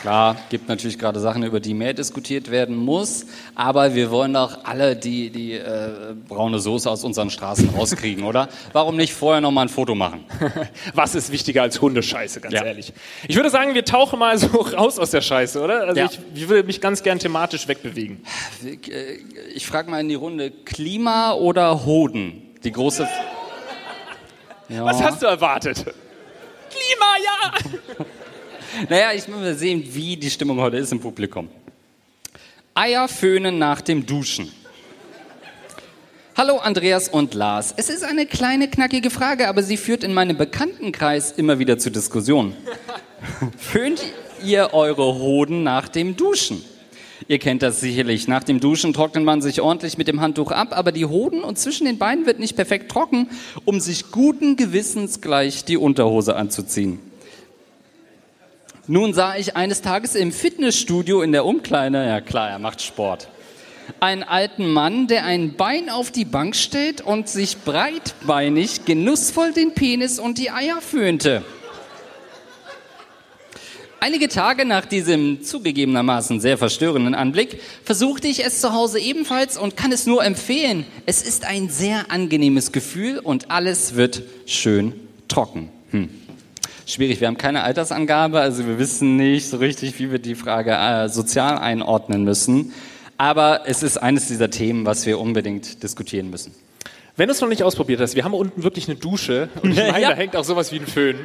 Klar, 0.00 0.36
gibt 0.48 0.66
natürlich 0.66 0.98
gerade 0.98 1.20
Sachen, 1.20 1.42
über 1.42 1.60
die 1.60 1.74
mehr 1.74 1.92
diskutiert 1.92 2.50
werden 2.50 2.74
muss, 2.74 3.26
aber 3.54 3.94
wir 3.94 4.10
wollen 4.10 4.32
doch 4.32 4.64
alle 4.64 4.96
die, 4.96 5.28
die 5.28 5.52
äh, 5.52 6.14
braune 6.26 6.58
Soße 6.58 6.88
aus 6.88 7.04
unseren 7.04 7.28
Straßen 7.28 7.68
rauskriegen, 7.68 8.24
oder? 8.24 8.48
Warum 8.72 8.96
nicht 8.96 9.12
vorher 9.12 9.42
noch 9.42 9.50
mal 9.50 9.62
ein 9.62 9.68
Foto 9.68 9.94
machen? 9.94 10.24
Was 10.94 11.14
ist 11.14 11.30
wichtiger 11.32 11.60
als 11.60 11.82
Hundescheiße, 11.82 12.40
ganz 12.40 12.54
ja. 12.54 12.64
ehrlich? 12.64 12.94
Ich 13.28 13.36
würde 13.36 13.50
sagen, 13.50 13.74
wir 13.74 13.84
tauchen 13.84 14.18
mal 14.18 14.38
so 14.38 14.46
raus 14.76 14.98
aus 14.98 15.10
der 15.10 15.20
Scheiße, 15.20 15.60
oder? 15.60 15.82
Also 15.82 16.00
ja. 16.00 16.06
ich, 16.06 16.18
ich 16.34 16.48
würde 16.48 16.66
mich 16.66 16.80
ganz 16.80 17.02
gern 17.02 17.18
thematisch 17.18 17.68
wegbewegen. 17.68 18.24
Ich, 18.64 18.90
äh, 18.90 19.18
ich 19.54 19.66
frage 19.66 19.90
mal 19.90 20.00
in 20.00 20.08
die 20.08 20.14
Runde, 20.14 20.50
Klima 20.50 21.34
oder 21.34 21.84
Hoden? 21.84 22.54
Die 22.64 22.72
große... 22.72 23.06
Ja. 24.70 24.84
Was 24.84 25.02
hast 25.02 25.20
du 25.20 25.26
erwartet? 25.26 25.78
Klima, 25.78 27.16
ja! 27.24 28.06
Naja, 28.88 29.12
ich 29.12 29.26
muss 29.26 29.40
mal 29.40 29.56
sehen, 29.56 29.82
wie 29.84 30.16
die 30.16 30.30
Stimmung 30.30 30.60
heute 30.60 30.76
ist 30.76 30.92
im 30.92 31.00
Publikum. 31.00 31.48
Eier 32.72 33.08
föhnen 33.08 33.58
nach 33.58 33.80
dem 33.80 34.06
Duschen. 34.06 34.52
Hallo 36.36 36.58
Andreas 36.58 37.08
und 37.08 37.34
Lars. 37.34 37.74
Es 37.76 37.90
ist 37.90 38.04
eine 38.04 38.26
kleine 38.26 38.70
knackige 38.70 39.10
Frage, 39.10 39.48
aber 39.48 39.64
sie 39.64 39.76
führt 39.76 40.04
in 40.04 40.14
meinem 40.14 40.38
Bekanntenkreis 40.38 41.32
immer 41.32 41.58
wieder 41.58 41.78
zu 41.78 41.90
Diskussionen. 41.90 42.56
Föhnt 43.58 44.04
ihr 44.44 44.72
eure 44.72 45.16
Hoden 45.16 45.64
nach 45.64 45.88
dem 45.88 46.16
Duschen? 46.16 46.64
Ihr 47.28 47.38
kennt 47.38 47.62
das 47.62 47.80
sicherlich. 47.80 48.28
Nach 48.28 48.42
dem 48.42 48.60
Duschen 48.60 48.92
trocknet 48.92 49.24
man 49.24 49.42
sich 49.42 49.60
ordentlich 49.60 49.98
mit 49.98 50.08
dem 50.08 50.20
Handtuch 50.20 50.50
ab, 50.50 50.68
aber 50.70 50.92
die 50.92 51.06
Hoden 51.06 51.42
und 51.42 51.58
zwischen 51.58 51.84
den 51.84 51.98
Beinen 51.98 52.26
wird 52.26 52.38
nicht 52.38 52.56
perfekt 52.56 52.90
trocken, 52.90 53.28
um 53.64 53.80
sich 53.80 54.10
guten 54.10 54.56
Gewissens 54.56 55.20
gleich 55.20 55.64
die 55.64 55.76
Unterhose 55.76 56.36
anzuziehen. 56.36 56.98
Nun 58.86 59.14
sah 59.14 59.36
ich 59.36 59.54
eines 59.56 59.82
Tages 59.82 60.14
im 60.14 60.32
Fitnessstudio 60.32 61.22
in 61.22 61.32
der 61.32 61.44
Umkleide, 61.44 62.04
ja 62.04 62.20
klar, 62.20 62.50
er 62.50 62.58
macht 62.58 62.82
Sport, 62.82 63.28
einen 64.00 64.24
alten 64.24 64.66
Mann, 64.72 65.06
der 65.06 65.24
ein 65.24 65.54
Bein 65.54 65.90
auf 65.90 66.10
die 66.10 66.24
Bank 66.24 66.56
stellt 66.56 67.00
und 67.00 67.28
sich 67.28 67.58
breitbeinig 67.58 68.86
genussvoll 68.86 69.52
den 69.52 69.74
Penis 69.74 70.18
und 70.18 70.38
die 70.38 70.50
Eier 70.50 70.80
föhnte. 70.80 71.44
Einige 74.02 74.28
Tage 74.28 74.64
nach 74.64 74.86
diesem 74.86 75.42
zugegebenermaßen 75.42 76.40
sehr 76.40 76.56
verstörenden 76.56 77.14
Anblick 77.14 77.60
versuchte 77.84 78.28
ich 78.28 78.44
es 78.44 78.60
zu 78.60 78.72
Hause 78.72 78.98
ebenfalls 78.98 79.58
und 79.58 79.76
kann 79.76 79.92
es 79.92 80.06
nur 80.06 80.24
empfehlen. 80.24 80.86
Es 81.04 81.20
ist 81.20 81.44
ein 81.44 81.68
sehr 81.68 82.10
angenehmes 82.10 82.72
Gefühl 82.72 83.18
und 83.18 83.50
alles 83.50 83.96
wird 83.96 84.22
schön 84.46 84.94
trocken. 85.28 85.68
Hm 85.90 86.08
schwierig. 86.86 87.20
Wir 87.20 87.28
haben 87.28 87.38
keine 87.38 87.62
Altersangabe, 87.62 88.40
also 88.40 88.66
wir 88.66 88.78
wissen 88.78 89.16
nicht 89.16 89.48
so 89.48 89.58
richtig, 89.58 89.98
wie 89.98 90.10
wir 90.10 90.18
die 90.18 90.34
Frage 90.34 90.72
äh, 90.72 91.08
sozial 91.08 91.56
einordnen 91.58 92.24
müssen. 92.24 92.72
Aber 93.16 93.62
es 93.66 93.82
ist 93.82 93.98
eines 93.98 94.28
dieser 94.28 94.50
Themen, 94.50 94.86
was 94.86 95.06
wir 95.06 95.20
unbedingt 95.20 95.82
diskutieren 95.82 96.30
müssen. 96.30 96.54
Wenn 97.16 97.28
du 97.28 97.32
es 97.32 97.40
noch 97.40 97.48
nicht 97.48 97.62
ausprobiert 97.62 98.00
hast, 98.00 98.16
wir 98.16 98.24
haben 98.24 98.34
unten 98.34 98.62
wirklich 98.62 98.88
eine 98.88 98.96
Dusche 98.96 99.50
und 99.62 99.72
ich 99.72 99.76
meine, 99.92 100.00
ja. 100.00 100.10
da 100.10 100.16
hängt 100.16 100.34
auch 100.36 100.44
sowas 100.44 100.72
wie 100.72 100.80
ein 100.80 100.86
Föhn. 100.86 101.16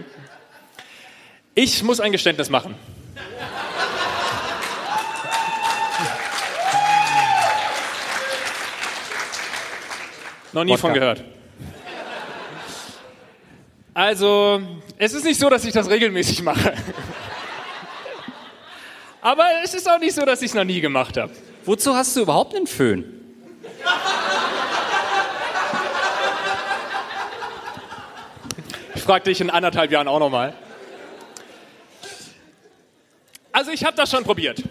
Ich 1.57 1.81
muss 1.83 2.01
ein 2.01 2.11
Geständnis 2.11 2.49
machen. 2.49 2.75
noch 10.51 10.63
nie 10.63 10.71
Wodka. 10.71 10.81
von 10.81 10.93
gehört. 10.93 11.23
Also, 13.93 14.61
es 14.97 15.13
ist 15.13 15.23
nicht 15.23 15.39
so, 15.39 15.49
dass 15.49 15.63
ich 15.63 15.73
das 15.73 15.89
regelmäßig 15.89 16.41
mache. 16.41 16.73
Aber 19.21 19.45
es 19.63 19.73
ist 19.73 19.89
auch 19.89 19.99
nicht 19.99 20.13
so, 20.13 20.25
dass 20.25 20.41
ich 20.41 20.49
es 20.49 20.53
noch 20.53 20.65
nie 20.65 20.81
gemacht 20.81 21.15
habe. 21.17 21.31
Wozu 21.63 21.95
hast 21.95 22.15
du 22.15 22.21
überhaupt 22.21 22.55
einen 22.55 22.67
Föhn? 22.67 23.05
Ich 28.95 29.01
frage 29.03 29.23
dich 29.25 29.39
in 29.39 29.49
anderthalb 29.49 29.91
Jahren 29.91 30.07
auch 30.07 30.19
nochmal. 30.19 30.53
Also 33.55 33.71
ich 33.71 33.85
habe 33.85 33.95
das 33.95 34.11
schon 34.11 34.25
probiert. 34.25 34.61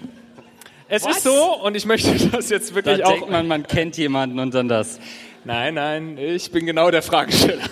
Es 0.88 1.04
Was? 1.04 1.16
ist 1.16 1.22
so 1.24 1.54
und 1.62 1.74
ich 1.74 1.86
möchte 1.86 2.14
das 2.32 2.50
jetzt 2.50 2.74
wirklich 2.74 2.98
da 2.98 3.06
auch. 3.06 3.12
Denkt 3.12 3.30
man, 3.30 3.48
man 3.48 3.66
kennt 3.66 3.96
jemanden 3.96 4.38
und 4.38 4.52
dann 4.52 4.68
das. 4.68 5.00
Nein, 5.44 5.74
nein, 5.74 6.18
ich 6.18 6.50
bin 6.50 6.66
genau 6.66 6.90
der 6.90 7.02
Fragesteller. 7.02 7.64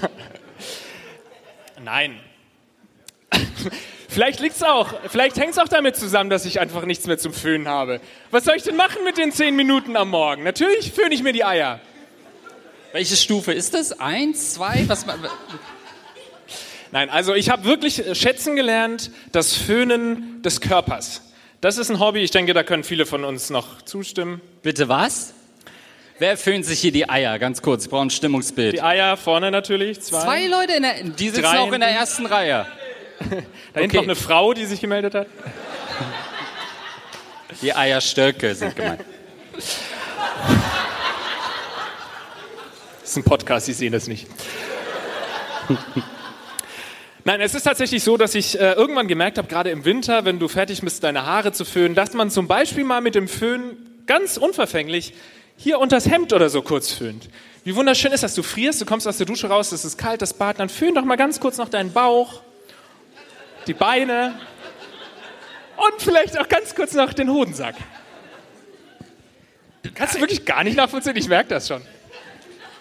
Nein. 1.84 2.18
Vielleicht 4.08 4.40
liegt 4.40 4.56
es 4.56 4.62
auch, 4.62 4.94
vielleicht 5.08 5.36
hängt 5.36 5.52
es 5.52 5.58
auch 5.58 5.68
damit 5.68 5.96
zusammen, 5.96 6.30
dass 6.30 6.46
ich 6.46 6.60
einfach 6.60 6.86
nichts 6.86 7.06
mehr 7.06 7.18
zum 7.18 7.34
Föhnen 7.34 7.68
habe. 7.68 8.00
Was 8.30 8.44
soll 8.44 8.56
ich 8.56 8.62
denn 8.62 8.76
machen 8.76 9.04
mit 9.04 9.18
den 9.18 9.32
zehn 9.32 9.54
Minuten 9.54 9.96
am 9.96 10.08
Morgen? 10.08 10.44
Natürlich 10.44 10.92
föhne 10.92 11.14
ich 11.14 11.22
mir 11.22 11.34
die 11.34 11.44
Eier. 11.44 11.80
Welche 12.92 13.16
Stufe 13.16 13.52
ist 13.52 13.74
das? 13.74 14.00
Eins, 14.00 14.54
zwei? 14.54 14.84
Was? 14.86 15.04
Nein, 16.92 17.08
also 17.08 17.34
ich 17.34 17.48
habe 17.48 17.64
wirklich 17.64 18.02
schätzen 18.12 18.54
gelernt, 18.54 19.10
das 19.32 19.54
Föhnen 19.54 20.42
des 20.42 20.60
Körpers. 20.60 21.22
Das 21.62 21.78
ist 21.78 21.90
ein 21.90 21.98
Hobby, 21.98 22.20
ich 22.20 22.30
denke, 22.30 22.52
da 22.52 22.62
können 22.62 22.84
viele 22.84 23.06
von 23.06 23.24
uns 23.24 23.48
noch 23.48 23.80
zustimmen. 23.82 24.42
Bitte 24.62 24.90
was? 24.90 25.32
Wer 26.18 26.36
föhnt 26.36 26.66
sich 26.66 26.80
hier 26.80 26.92
die 26.92 27.08
Eier? 27.08 27.38
Ganz 27.38 27.62
kurz, 27.62 27.84
ich 27.84 27.90
brauche 27.90 28.04
ein 28.04 28.10
Stimmungsbild. 28.10 28.74
Die 28.74 28.82
Eier 28.82 29.16
vorne 29.16 29.50
natürlich. 29.50 30.02
Zwei, 30.02 30.20
zwei 30.20 30.46
Leute, 30.46 30.74
in 30.74 30.82
der, 30.82 31.02
die 31.02 31.30
sitzen 31.30 31.46
auch 31.46 31.72
in 31.72 31.80
der 31.80 31.88
ersten 31.88 32.26
Reihe. 32.26 32.66
da 33.18 33.26
okay. 33.26 33.42
hinten 33.80 33.96
noch 33.96 34.02
eine 34.02 34.14
Frau, 34.14 34.52
die 34.52 34.66
sich 34.66 34.80
gemeldet 34.80 35.14
hat. 35.14 35.28
Die 37.62 37.74
Eierstöcke 37.74 38.54
sind 38.54 38.76
gemeint. 38.76 39.00
Das 43.00 43.10
ist 43.10 43.16
ein 43.16 43.24
Podcast, 43.24 43.66
Sie 43.66 43.72
sehen 43.72 43.92
das 43.92 44.08
nicht. 44.08 44.26
Nein, 47.24 47.40
es 47.40 47.54
ist 47.54 47.62
tatsächlich 47.62 48.02
so, 48.02 48.16
dass 48.16 48.34
ich 48.34 48.58
äh, 48.58 48.72
irgendwann 48.72 49.06
gemerkt 49.06 49.38
habe, 49.38 49.46
gerade 49.46 49.70
im 49.70 49.84
Winter, 49.84 50.24
wenn 50.24 50.40
du 50.40 50.48
fertig 50.48 50.80
bist, 50.80 51.04
deine 51.04 51.24
Haare 51.24 51.52
zu 51.52 51.64
föhnen, 51.64 51.94
dass 51.94 52.14
man 52.14 52.30
zum 52.30 52.48
Beispiel 52.48 52.82
mal 52.82 53.00
mit 53.00 53.14
dem 53.14 53.28
Föhn 53.28 53.76
ganz 54.06 54.36
unverfänglich 54.36 55.14
hier 55.56 55.78
unters 55.78 56.10
Hemd 56.10 56.32
oder 56.32 56.50
so 56.50 56.62
kurz 56.62 56.90
föhnt. 56.90 57.28
Wie 57.62 57.76
wunderschön 57.76 58.10
ist 58.10 58.24
das? 58.24 58.34
Du 58.34 58.42
frierst, 58.42 58.80
du 58.80 58.86
kommst 58.86 59.06
aus 59.06 59.18
der 59.18 59.26
Dusche 59.26 59.46
raus, 59.46 59.70
es 59.70 59.84
ist 59.84 59.98
kalt, 59.98 60.20
das 60.20 60.34
Bad, 60.34 60.58
dann 60.58 60.68
föhn 60.68 60.96
doch 60.96 61.04
mal 61.04 61.14
ganz 61.14 61.38
kurz 61.38 61.58
noch 61.58 61.68
deinen 61.68 61.92
Bauch, 61.92 62.42
die 63.68 63.74
Beine 63.74 64.34
und 65.76 66.02
vielleicht 66.02 66.36
auch 66.40 66.48
ganz 66.48 66.74
kurz 66.74 66.92
noch 66.92 67.12
den 67.12 67.30
Hodensack. 67.30 67.76
Kannst 69.94 70.16
du 70.16 70.20
wirklich 70.20 70.44
gar 70.44 70.64
nicht 70.64 70.76
nachvollziehen, 70.76 71.16
ich 71.16 71.28
merke 71.28 71.50
das 71.50 71.68
schon. 71.68 71.82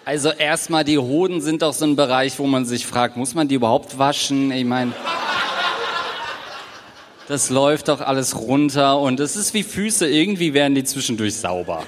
Also 0.04 0.30
erstmal, 0.30 0.82
die 0.82 0.98
Hoden 0.98 1.40
sind 1.40 1.62
doch 1.62 1.72
so 1.72 1.84
ein 1.84 1.94
Bereich, 1.94 2.38
wo 2.38 2.46
man 2.46 2.64
sich 2.64 2.86
fragt, 2.86 3.16
muss 3.16 3.34
man 3.34 3.46
die 3.46 3.54
überhaupt 3.54 3.98
waschen? 3.98 4.50
Ich 4.50 4.64
meine, 4.64 4.92
das 7.28 7.50
läuft 7.50 7.88
doch 7.88 8.00
alles 8.00 8.36
runter 8.36 8.98
und 8.98 9.20
es 9.20 9.36
ist 9.36 9.54
wie 9.54 9.62
Füße, 9.62 10.08
irgendwie 10.08 10.54
werden 10.54 10.74
die 10.74 10.82
zwischendurch 10.82 11.36
sauber. 11.36 11.84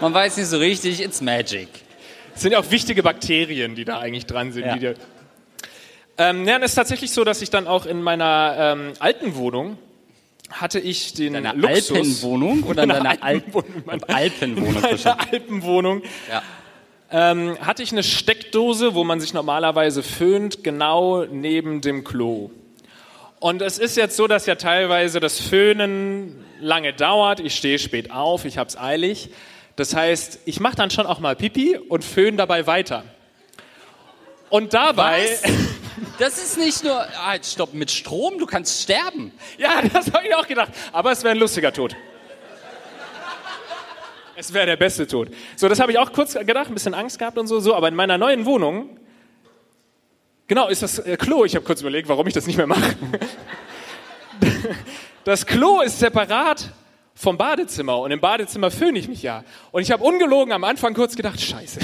Man 0.00 0.14
weiß 0.14 0.38
nicht 0.38 0.46
so 0.46 0.56
richtig, 0.56 1.02
it's 1.02 1.20
magic. 1.20 1.68
Es 2.34 2.40
sind 2.42 2.52
ja 2.52 2.58
auch 2.58 2.70
wichtige 2.70 3.02
Bakterien, 3.02 3.74
die 3.74 3.84
da 3.84 3.98
eigentlich 3.98 4.26
dran 4.26 4.52
sind. 4.52 4.64
Ja. 4.64 4.76
Die 4.76 4.94
ähm, 6.16 6.46
ja, 6.46 6.58
es 6.58 6.70
ist 6.70 6.74
tatsächlich 6.76 7.10
so, 7.10 7.24
dass 7.24 7.42
ich 7.42 7.50
dann 7.50 7.66
auch 7.66 7.86
in 7.86 8.00
meiner 8.02 8.56
ähm, 8.58 8.92
alten 9.00 9.34
Wohnung 9.34 9.76
hatte 10.50 10.78
ich 10.78 11.14
den 11.14 11.34
Deine 11.34 11.52
Luxus... 11.52 11.90
Alpenwohnung 11.90 12.62
oder 12.62 12.82
in 12.84 12.88
deiner 12.88 13.22
Alpenwohnung? 13.22 13.82
Meine, 13.84 14.08
Alpenwohnung? 14.08 14.76
In 14.82 14.82
meiner 14.82 15.32
Alpenwohnung. 15.32 16.02
Ja. 16.30 16.42
Ähm, 17.16 17.56
hatte 17.64 17.84
ich 17.84 17.92
eine 17.92 18.02
Steckdose, 18.02 18.96
wo 18.96 19.04
man 19.04 19.20
sich 19.20 19.32
normalerweise 19.34 20.02
föhnt, 20.02 20.64
genau 20.64 21.24
neben 21.26 21.80
dem 21.80 22.02
Klo. 22.02 22.50
Und 23.38 23.62
es 23.62 23.78
ist 23.78 23.96
jetzt 23.96 24.16
so, 24.16 24.26
dass 24.26 24.46
ja 24.46 24.56
teilweise 24.56 25.20
das 25.20 25.38
Föhnen 25.38 26.44
lange 26.58 26.92
dauert. 26.92 27.38
Ich 27.38 27.54
stehe 27.54 27.78
spät 27.78 28.10
auf, 28.10 28.44
ich 28.44 28.58
habe 28.58 28.66
es 28.68 28.76
eilig. 28.76 29.30
Das 29.76 29.94
heißt, 29.94 30.40
ich 30.44 30.58
mache 30.58 30.74
dann 30.74 30.90
schon 30.90 31.06
auch 31.06 31.20
mal 31.20 31.36
Pipi 31.36 31.78
und 31.78 32.04
föhne 32.04 32.36
dabei 32.36 32.66
weiter. 32.66 33.04
Und 34.50 34.74
dabei. 34.74 35.28
Was? 35.40 35.52
Das 36.18 36.38
ist 36.38 36.58
nicht 36.58 36.84
nur. 36.84 37.06
Halt, 37.24 37.44
stopp, 37.46 37.74
mit 37.74 37.90
Strom, 37.90 38.38
du 38.38 38.46
kannst 38.46 38.82
sterben. 38.82 39.32
Ja, 39.58 39.82
das 39.92 40.12
habe 40.12 40.26
ich 40.26 40.34
auch 40.34 40.46
gedacht. 40.46 40.70
Aber 40.92 41.12
es 41.12 41.22
wäre 41.22 41.34
ein 41.34 41.38
lustiger 41.38 41.72
Tod. 41.72 41.94
Es 44.36 44.52
wäre 44.52 44.66
der 44.66 44.76
beste 44.76 45.06
Tod. 45.06 45.28
So, 45.56 45.68
das 45.68 45.80
habe 45.80 45.92
ich 45.92 45.98
auch 45.98 46.12
kurz 46.12 46.34
gedacht, 46.34 46.68
ein 46.68 46.74
bisschen 46.74 46.94
Angst 46.94 47.18
gehabt 47.18 47.38
und 47.38 47.46
so, 47.46 47.60
so. 47.60 47.74
Aber 47.74 47.88
in 47.88 47.94
meiner 47.94 48.18
neuen 48.18 48.44
Wohnung, 48.44 48.98
genau, 50.46 50.68
ist 50.68 50.82
das 50.82 50.98
äh, 50.98 51.16
Klo. 51.16 51.44
Ich 51.44 51.54
habe 51.54 51.64
kurz 51.64 51.80
überlegt, 51.80 52.08
warum 52.08 52.26
ich 52.26 52.34
das 52.34 52.46
nicht 52.46 52.56
mehr 52.56 52.66
mache. 52.66 52.96
Das 55.24 55.46
Klo 55.46 55.80
ist 55.80 55.98
separat 56.00 56.70
vom 57.14 57.38
Badezimmer 57.38 57.98
und 58.00 58.10
im 58.10 58.20
Badezimmer 58.20 58.70
föhne 58.70 58.98
ich 58.98 59.08
mich 59.08 59.22
ja. 59.22 59.42
Und 59.72 59.80
ich 59.80 59.90
habe 59.90 60.04
ungelogen 60.04 60.52
am 60.52 60.64
Anfang 60.64 60.92
kurz 60.92 61.16
gedacht, 61.16 61.40
scheiße. 61.40 61.80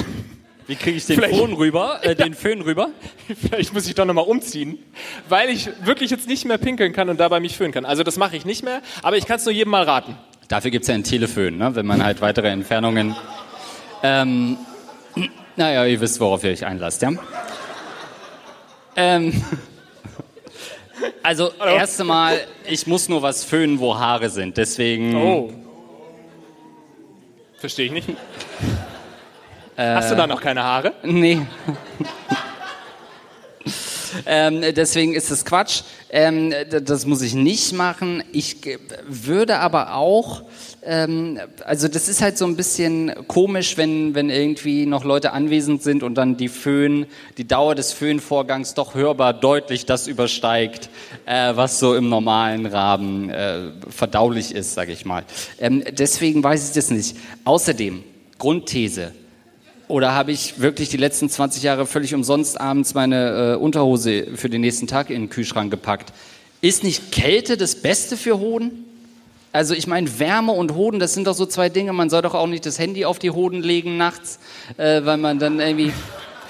Wie 0.66 0.76
kriege 0.76 0.98
ich 0.98 1.06
den 1.06 1.20
Föhn 1.20 1.54
rüber, 1.54 2.00
äh, 2.02 2.14
den 2.14 2.34
Föhn 2.34 2.60
rüber? 2.60 2.90
Vielleicht 3.40 3.72
muss 3.72 3.88
ich 3.88 3.94
doch 3.94 4.04
nochmal 4.04 4.26
umziehen, 4.26 4.78
weil 5.28 5.48
ich 5.48 5.70
wirklich 5.84 6.10
jetzt 6.10 6.28
nicht 6.28 6.44
mehr 6.44 6.58
pinkeln 6.58 6.92
kann 6.92 7.08
und 7.08 7.18
dabei 7.18 7.40
mich 7.40 7.56
föhnen 7.56 7.72
kann. 7.72 7.86
Also 7.86 8.02
das 8.02 8.18
mache 8.18 8.36
ich 8.36 8.44
nicht 8.44 8.62
mehr, 8.62 8.82
aber 9.02 9.16
ich 9.16 9.26
kann 9.26 9.36
es 9.36 9.44
nur 9.46 9.54
jedem 9.54 9.70
mal 9.70 9.84
raten. 9.84 10.18
Dafür 10.50 10.72
gibt 10.72 10.82
es 10.82 10.88
ja 10.88 10.94
einen 10.94 11.04
Telefön, 11.04 11.58
ne? 11.58 11.76
wenn 11.76 11.86
man 11.86 12.02
halt 12.02 12.20
weitere 12.20 12.48
Entfernungen... 12.48 13.14
Ähm, 14.02 14.58
naja, 15.56 15.86
ihr 15.86 16.00
wisst, 16.00 16.18
worauf 16.18 16.42
ihr 16.42 16.50
euch 16.50 16.66
einlasst, 16.66 17.02
ja? 17.02 17.12
Ähm, 18.96 19.44
also, 21.22 21.52
Hallo? 21.60 21.76
erste 21.76 22.02
Mal, 22.02 22.40
ich 22.64 22.88
muss 22.88 23.08
nur 23.08 23.22
was 23.22 23.44
föhnen, 23.44 23.78
wo 23.78 23.96
Haare 23.96 24.28
sind, 24.28 24.56
deswegen... 24.56 25.14
Oh. 25.14 25.52
Verstehe 27.56 27.86
ich 27.86 27.92
nicht. 27.92 28.08
Hast 29.76 30.10
du 30.10 30.16
da 30.16 30.26
noch 30.26 30.40
keine 30.40 30.64
Haare? 30.64 30.94
Nee. 31.04 31.42
ähm, 34.26 34.62
deswegen 34.74 35.14
ist 35.14 35.30
es 35.30 35.44
Quatsch. 35.44 35.82
Ähm, 36.10 36.52
das 36.68 37.06
muss 37.06 37.22
ich 37.22 37.34
nicht 37.34 37.72
machen. 37.72 38.22
Ich 38.32 38.56
würde 39.06 39.58
aber 39.58 39.94
auch, 39.94 40.42
ähm, 40.82 41.38
also 41.64 41.88
das 41.88 42.08
ist 42.08 42.22
halt 42.22 42.38
so 42.38 42.46
ein 42.46 42.56
bisschen 42.56 43.12
komisch, 43.28 43.76
wenn, 43.76 44.14
wenn 44.14 44.30
irgendwie 44.30 44.86
noch 44.86 45.04
Leute 45.04 45.32
anwesend 45.32 45.82
sind 45.82 46.02
und 46.02 46.14
dann 46.14 46.36
die 46.36 46.48
Föhn, 46.48 47.06
die 47.38 47.46
Dauer 47.46 47.74
des 47.74 47.92
Föhnvorgangs 47.92 48.74
doch 48.74 48.94
hörbar 48.94 49.34
deutlich 49.34 49.86
das 49.86 50.06
übersteigt, 50.06 50.90
äh, 51.26 51.54
was 51.54 51.78
so 51.78 51.94
im 51.94 52.08
normalen 52.08 52.66
Rahmen 52.66 53.30
äh, 53.30 53.70
verdaulich 53.88 54.54
ist, 54.54 54.74
sage 54.74 54.92
ich 54.92 55.04
mal. 55.04 55.24
Ähm, 55.58 55.84
deswegen 55.92 56.42
weiß 56.42 56.68
ich 56.68 56.74
das 56.74 56.90
nicht. 56.90 57.16
Außerdem, 57.44 58.02
Grundthese, 58.38 59.12
oder 59.90 60.14
habe 60.14 60.32
ich 60.32 60.60
wirklich 60.60 60.88
die 60.88 60.96
letzten 60.96 61.28
20 61.28 61.62
Jahre 61.62 61.86
völlig 61.86 62.14
umsonst 62.14 62.60
abends 62.60 62.94
meine 62.94 63.54
äh, 63.54 63.56
Unterhose 63.56 64.28
für 64.36 64.48
den 64.48 64.60
nächsten 64.60 64.86
Tag 64.86 65.10
in 65.10 65.22
den 65.22 65.30
Kühlschrank 65.30 65.70
gepackt? 65.70 66.12
Ist 66.60 66.84
nicht 66.84 67.12
Kälte 67.12 67.56
das 67.56 67.74
Beste 67.74 68.16
für 68.16 68.38
Hoden? 68.38 68.84
Also 69.52 69.74
ich 69.74 69.86
meine, 69.86 70.18
Wärme 70.18 70.52
und 70.52 70.74
Hoden, 70.74 71.00
das 71.00 71.14
sind 71.14 71.26
doch 71.26 71.34
so 71.34 71.44
zwei 71.44 71.68
Dinge. 71.68 71.92
Man 71.92 72.08
soll 72.08 72.22
doch 72.22 72.34
auch 72.34 72.46
nicht 72.46 72.64
das 72.64 72.78
Handy 72.78 73.04
auf 73.04 73.18
die 73.18 73.30
Hoden 73.30 73.62
legen 73.62 73.96
nachts, 73.96 74.38
äh, 74.76 75.04
weil 75.04 75.16
man 75.16 75.38
dann 75.38 75.58
irgendwie... 75.58 75.92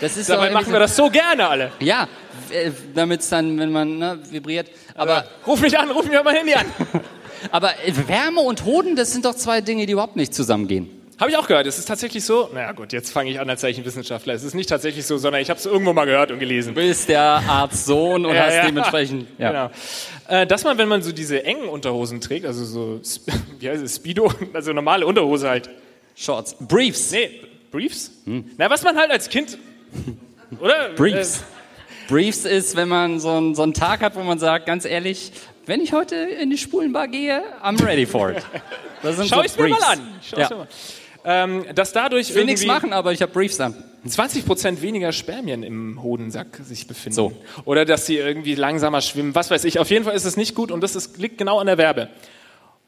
Das 0.01 0.17
ist 0.17 0.31
Dabei 0.31 0.51
machen 0.51 0.73
wir 0.73 0.79
das 0.79 0.97
so 0.97 1.11
gerne 1.11 1.49
alle. 1.49 1.73
Ja, 1.81 2.09
äh, 2.51 2.71
damit 2.95 3.21
es 3.21 3.29
dann, 3.29 3.59
wenn 3.59 3.71
man 3.71 3.99
ne, 3.99 4.19
vibriert. 4.31 4.69
Aber, 4.95 5.19
Aber 5.19 5.27
ruf 5.47 5.61
mich 5.61 5.79
an, 5.79 5.91
ruf 5.91 6.07
mich 6.07 6.17
auf 6.17 6.25
mein 6.25 6.37
Handy 6.37 6.55
an. 6.55 6.67
Aber 7.51 7.71
äh, 7.87 7.93
Wärme 8.07 8.41
und 8.41 8.65
Hoden, 8.65 8.97
das 8.97 9.13
sind 9.13 9.25
doch 9.25 9.35
zwei 9.35 9.61
Dinge, 9.61 9.87
die 9.87 9.93
überhaupt 9.93 10.17
nicht 10.17 10.35
zusammengehen. 10.35 11.00
Habe 11.21 11.31
ich 11.31 11.37
auch 11.37 11.47
gehört. 11.47 11.67
Es 11.67 11.79
ist 11.79 11.85
tatsächlich 11.85 12.25
so. 12.25 12.49
Naja 12.55 12.73
gut, 12.73 12.95
jetzt 12.95 13.13
fange 13.13 13.31
ich 13.31 13.39
an 13.39 13.51
als 13.51 13.61
Zeichenwissenschaftler. 13.61 14.33
Es 14.33 14.43
ist 14.43 14.55
nicht 14.55 14.71
tatsächlich 14.71 15.05
so, 15.05 15.19
sondern 15.19 15.43
ich 15.43 15.51
habe 15.51 15.61
es 15.61 15.67
irgendwo 15.67 15.93
mal 15.93 16.07
gehört 16.07 16.31
und 16.31 16.39
gelesen. 16.39 16.75
Du 16.75 16.81
bist 16.81 17.11
der 17.11 17.21
Arzt 17.21 17.85
Sohn 17.85 18.25
und 18.25 18.35
ja, 18.35 18.47
hast 18.47 18.55
ja. 18.55 18.67
dementsprechend. 18.67 19.27
Ja. 19.39 19.51
Genau. 19.51 19.71
Äh, 20.29 20.47
dass 20.47 20.63
man, 20.63 20.79
wenn 20.79 20.89
man 20.89 21.03
so 21.03 21.11
diese 21.11 21.43
engen 21.43 21.69
Unterhosen 21.69 22.21
trägt, 22.21 22.47
also 22.47 22.65
so, 22.65 23.01
wie 23.59 23.69
heißt 23.69 23.83
es, 23.83 23.97
Speedo, 23.97 24.33
also 24.55 24.73
normale 24.73 25.05
Unterhose 25.05 25.49
halt. 25.49 25.69
Shorts. 26.15 26.57
Briefs. 26.61 27.11
Nee, 27.11 27.41
Briefs? 27.73 28.13
Hm. 28.25 28.45
Na, 28.57 28.71
was 28.71 28.85
man 28.85 28.97
halt 28.97 29.11
als 29.11 29.29
Kind, 29.29 29.59
oder? 30.61 30.91
Briefs. 30.91 31.41
Äh, 31.41 32.13
Briefs 32.13 32.45
ist, 32.45 32.77
wenn 32.77 32.89
man 32.89 33.19
so, 33.19 33.31
einen, 33.31 33.55
so 33.55 33.63
einen 33.63 33.75
Tag 33.75 34.01
hat, 34.01 34.15
wo 34.15 34.21
man 34.21 34.39
sagt, 34.39 34.67
ganz 34.67 34.85
ehrlich, 34.85 35.33
wenn 35.67 35.81
ich 35.81 35.93
heute 35.93 36.15
in 36.15 36.49
die 36.49 36.59
Spulenbar 36.59 37.09
gehe, 37.09 37.43
I'm 37.63 37.83
ready 37.85 38.07
for 38.07 38.31
it. 38.31 38.43
Das 39.03 39.17
sind 39.17 39.29
Schau 39.29 39.39
so 39.39 39.43
ich 39.43 39.57
mir 39.57 39.69
mal 39.69 39.83
an. 39.83 40.01
Schau 40.23 40.39
ja. 40.39 40.49
mal 40.51 40.69
ähm, 41.25 41.65
dass 41.75 41.93
dadurch 41.93 42.31
ich 42.31 42.35
will 42.35 42.45
nichts 42.45 42.65
machen, 42.65 42.93
aber 42.93 43.13
ich 43.13 43.23
habe 43.23 43.33
Briefs 43.33 43.61
an. 43.61 43.75
20 44.07 44.47
Prozent 44.47 44.83
weniger 44.83 45.13
Spermien 45.13 45.63
im 45.63 46.03
Hodensack 46.03 46.61
sich 46.63 46.87
befinden. 46.87 47.15
So. 47.15 47.33
Oder 47.65 47.85
dass 47.85 48.07
sie 48.07 48.17
irgendwie 48.17 48.55
langsamer 48.55 49.03
schwimmen, 49.03 49.35
was 49.35 49.51
weiß 49.51 49.65
ich. 49.65 49.79
Auf 49.79 49.91
jeden 49.91 50.05
Fall 50.05 50.15
ist 50.15 50.25
es 50.25 50.37
nicht 50.37 50.55
gut 50.55 50.71
und 50.71 50.81
das 50.81 50.97
ist, 50.97 51.19
liegt 51.19 51.39
genau 51.39 51.59
an 51.59 51.67
der 51.67 51.77
Werbe. 51.77 52.09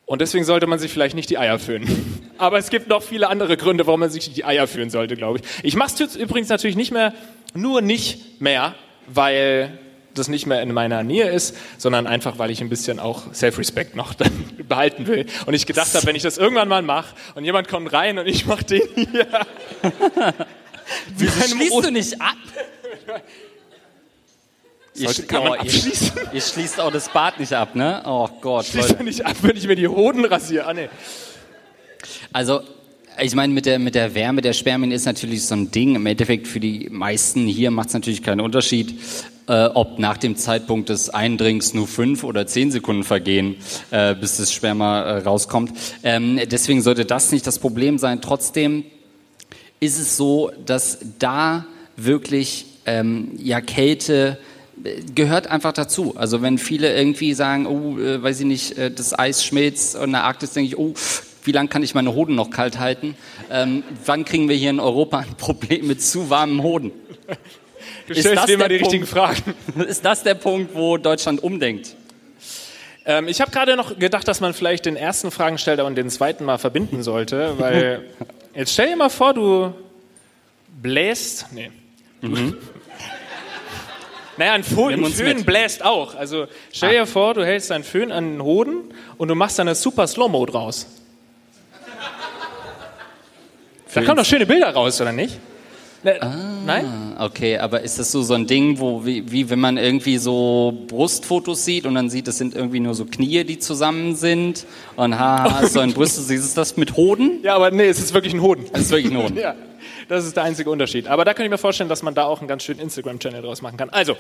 Und 0.06 0.20
deswegen 0.20 0.44
sollte 0.44 0.66
man 0.66 0.78
sich 0.78 0.90
vielleicht 0.90 1.14
nicht 1.14 1.30
die 1.30 1.38
Eier 1.38 1.58
föhnen. 1.58 2.30
Aber 2.38 2.58
es 2.58 2.70
gibt 2.70 2.88
noch 2.88 3.02
viele 3.02 3.28
andere 3.28 3.56
Gründe, 3.56 3.86
warum 3.86 4.00
man 4.00 4.10
sich 4.10 4.32
die 4.32 4.44
Eier 4.44 4.66
führen 4.66 4.90
sollte, 4.90 5.16
glaube 5.16 5.38
ich. 5.38 5.44
Ich 5.62 5.76
mache 5.76 6.02
es 6.02 6.16
übrigens 6.16 6.48
natürlich 6.48 6.76
nicht 6.76 6.90
mehr, 6.90 7.14
nur 7.54 7.82
nicht 7.82 8.40
mehr, 8.40 8.74
weil 9.06 9.78
das 10.14 10.28
nicht 10.28 10.46
mehr 10.46 10.62
in 10.62 10.72
meiner 10.72 11.02
Nähe 11.02 11.30
ist, 11.30 11.56
sondern 11.78 12.06
einfach, 12.06 12.38
weil 12.38 12.50
ich 12.50 12.60
ein 12.60 12.68
bisschen 12.68 13.00
auch 13.00 13.32
Self-Respect 13.32 13.96
noch 13.96 14.14
behalten 14.72 15.06
will. 15.06 15.26
Und 15.46 15.54
ich 15.54 15.66
gedacht 15.66 15.94
habe, 15.94 16.06
wenn 16.06 16.16
ich 16.16 16.22
das 16.22 16.38
irgendwann 16.38 16.68
mal 16.68 16.82
mache 16.82 17.14
und 17.34 17.44
jemand 17.44 17.68
kommt 17.68 17.92
rein 17.92 18.18
und 18.18 18.26
ich 18.26 18.46
mache 18.46 18.64
den 18.64 18.82
hier. 18.94 19.26
Wieso 21.16 21.48
schließt 21.48 21.84
du 21.84 21.90
nicht 21.90 22.20
ab? 22.20 22.36
Ihr, 24.94 25.08
kann 25.26 25.44
man 25.44 25.58
abschließen? 25.60 26.12
Ihr, 26.16 26.34
ihr, 26.34 26.40
schließt 26.40 26.80
auch 26.80 26.92
das 26.92 27.08
Bad 27.08 27.40
nicht 27.40 27.52
ab, 27.52 27.74
ne? 27.74 28.02
Oh 28.04 28.28
Gott. 28.40 28.66
Schließt 28.66 28.90
Leute. 28.90 29.04
nicht 29.04 29.24
ab, 29.24 29.36
wenn 29.40 29.56
ich 29.56 29.66
mir 29.66 29.76
die 29.76 29.88
Hoden 29.88 30.24
rasiere. 30.24 30.66
Ah, 30.66 30.74
nee. 30.74 30.90
Also, 32.30 32.62
ich 33.20 33.34
meine, 33.34 33.52
mit 33.52 33.66
der, 33.66 33.78
mit 33.78 33.94
der 33.94 34.14
Wärme 34.14 34.40
der 34.40 34.52
Spermien 34.52 34.92
ist 34.92 35.04
natürlich 35.04 35.44
so 35.44 35.54
ein 35.54 35.70
Ding. 35.70 35.94
Im 35.94 36.06
Endeffekt 36.06 36.46
für 36.46 36.60
die 36.60 36.88
meisten 36.90 37.46
hier 37.46 37.70
macht 37.70 37.88
es 37.88 37.94
natürlich 37.94 38.22
keinen 38.22 38.40
Unterschied, 38.40 38.94
äh, 39.48 39.66
ob 39.66 39.98
nach 39.98 40.16
dem 40.16 40.36
Zeitpunkt 40.36 40.88
des 40.88 41.10
Eindringens 41.10 41.74
nur 41.74 41.86
fünf 41.86 42.24
oder 42.24 42.46
zehn 42.46 42.70
Sekunden 42.70 43.04
vergehen, 43.04 43.56
äh, 43.90 44.14
bis 44.14 44.36
das 44.36 44.52
Sperma 44.52 45.02
äh, 45.02 45.18
rauskommt. 45.18 45.72
Ähm, 46.02 46.40
deswegen 46.50 46.82
sollte 46.82 47.04
das 47.04 47.32
nicht 47.32 47.46
das 47.46 47.58
Problem 47.58 47.98
sein. 47.98 48.20
Trotzdem 48.20 48.84
ist 49.80 49.98
es 49.98 50.16
so, 50.16 50.50
dass 50.64 50.98
da 51.18 51.66
wirklich 51.96 52.66
ähm, 52.86 53.32
ja 53.36 53.60
Kälte 53.60 54.38
äh, 54.84 55.02
gehört 55.14 55.48
einfach 55.48 55.72
dazu. 55.72 56.14
Also 56.16 56.40
wenn 56.42 56.58
viele 56.58 56.94
irgendwie 56.94 57.34
sagen, 57.34 57.66
oh, 57.66 57.98
äh, 57.98 58.22
weiß 58.22 58.40
ich 58.40 58.46
nicht, 58.46 58.78
äh, 58.78 58.90
das 58.90 59.18
Eis 59.18 59.44
schmilzt 59.44 59.96
und 59.96 60.04
in 60.04 60.12
der 60.12 60.24
Arktis, 60.24 60.52
denke 60.52 60.68
ich, 60.68 60.78
oh, 60.78 60.94
wie 61.44 61.52
lange 61.52 61.68
kann 61.68 61.82
ich 61.82 61.94
meine 61.94 62.14
Hoden 62.14 62.34
noch 62.34 62.50
kalt 62.50 62.78
halten? 62.78 63.16
Ähm, 63.50 63.82
wann 64.04 64.24
kriegen 64.24 64.48
wir 64.48 64.56
hier 64.56 64.70
in 64.70 64.80
Europa 64.80 65.18
ein 65.18 65.34
Problem 65.36 65.86
mit 65.86 66.02
zu 66.02 66.30
warmen 66.30 66.62
Hoden? 66.62 66.92
Du 68.06 68.14
stellst 68.14 68.48
dir 68.48 68.54
immer 68.54 68.68
die 68.68 68.78
Punkt, 68.78 68.92
richtigen 68.92 69.06
Fragen. 69.06 69.54
Ist 69.86 70.04
das 70.04 70.22
der 70.22 70.34
Punkt, 70.34 70.74
wo 70.74 70.96
Deutschland 70.96 71.42
umdenkt? 71.42 71.96
Ähm, 73.04 73.28
ich 73.28 73.40
habe 73.40 73.50
gerade 73.50 73.76
noch 73.76 73.98
gedacht, 73.98 74.28
dass 74.28 74.40
man 74.40 74.54
vielleicht 74.54 74.86
den 74.86 74.96
ersten 74.96 75.30
Fragensteller 75.30 75.84
und 75.84 75.96
den 75.96 76.10
zweiten 76.10 76.44
mal 76.44 76.58
verbinden 76.58 77.02
sollte, 77.02 77.58
weil 77.58 78.08
jetzt 78.54 78.72
stell 78.72 78.88
dir 78.88 78.96
mal 78.96 79.10
vor, 79.10 79.34
du 79.34 79.74
bläst. 80.80 81.46
Nee. 81.52 81.70
Naja, 84.38 84.54
ein, 84.54 84.64
Fo 84.64 84.86
ein 84.86 85.04
Föhn 85.04 85.36
mit. 85.36 85.46
bläst 85.46 85.84
auch. 85.84 86.14
Also 86.14 86.46
stell 86.72 86.92
dir 86.92 87.06
vor, 87.06 87.34
du 87.34 87.44
hältst 87.44 87.70
deinen 87.70 87.84
Föhn 87.84 88.10
an 88.10 88.32
den 88.32 88.42
Hoden 88.42 88.76
und 89.18 89.28
du 89.28 89.34
machst 89.34 89.58
dann 89.58 89.68
eine 89.68 89.74
super 89.74 90.06
Slow-Mo 90.06 90.46
draus. 90.46 90.86
Da 93.94 94.02
kommen 94.02 94.16
doch 94.16 94.24
schöne 94.24 94.46
Bilder 94.46 94.70
raus, 94.70 95.00
oder 95.00 95.12
nicht? 95.12 95.38
Ne, 96.04 96.18
Nein? 96.66 97.14
Okay, 97.18 97.58
aber 97.58 97.82
ist 97.82 97.98
das 98.00 98.10
so 98.10 98.22
so 98.22 98.34
ein 98.34 98.48
Ding, 98.48 98.80
wo 98.80 99.06
wie, 99.06 99.30
wie 99.30 99.48
wenn 99.50 99.60
man 99.60 99.76
irgendwie 99.76 100.18
so 100.18 100.76
Brustfotos 100.88 101.64
sieht 101.64 101.86
und 101.86 101.94
dann 101.94 102.10
sieht, 102.10 102.26
es 102.26 102.38
sind 102.38 102.56
irgendwie 102.56 102.80
nur 102.80 102.94
so 102.94 103.04
Knie, 103.04 103.44
die 103.44 103.60
zusammen 103.60 104.16
sind 104.16 104.66
und 104.96 105.16
haha, 105.16 105.60
hast 105.60 105.74
so 105.74 105.80
ein 105.80 105.92
Brust, 105.92 106.16
siehst 106.26 106.56
du 106.56 106.60
das 106.60 106.76
mit 106.76 106.96
Hoden? 106.96 107.38
Ja, 107.44 107.54
aber 107.54 107.70
nee, 107.70 107.86
es 107.86 108.00
ist 108.00 108.14
wirklich 108.14 108.34
ein 108.34 108.42
Hoden. 108.42 108.64
Das 108.72 108.82
ist 108.82 108.90
wirklich 108.90 109.12
ein 109.12 109.18
Hoden. 109.22 109.36
Ja, 109.40 109.54
das 110.08 110.24
ist 110.24 110.36
der 110.36 110.42
einzige 110.42 110.70
Unterschied. 110.70 111.06
Aber 111.06 111.24
da 111.24 111.34
kann 111.34 111.44
ich 111.44 111.50
mir 111.50 111.58
vorstellen, 111.58 111.88
dass 111.88 112.02
man 112.02 112.14
da 112.14 112.24
auch 112.24 112.40
einen 112.40 112.48
ganz 112.48 112.64
schönen 112.64 112.80
Instagram-Channel 112.80 113.40
draus 113.42 113.62
machen 113.62 113.76
kann. 113.76 113.90
Also, 113.90 114.16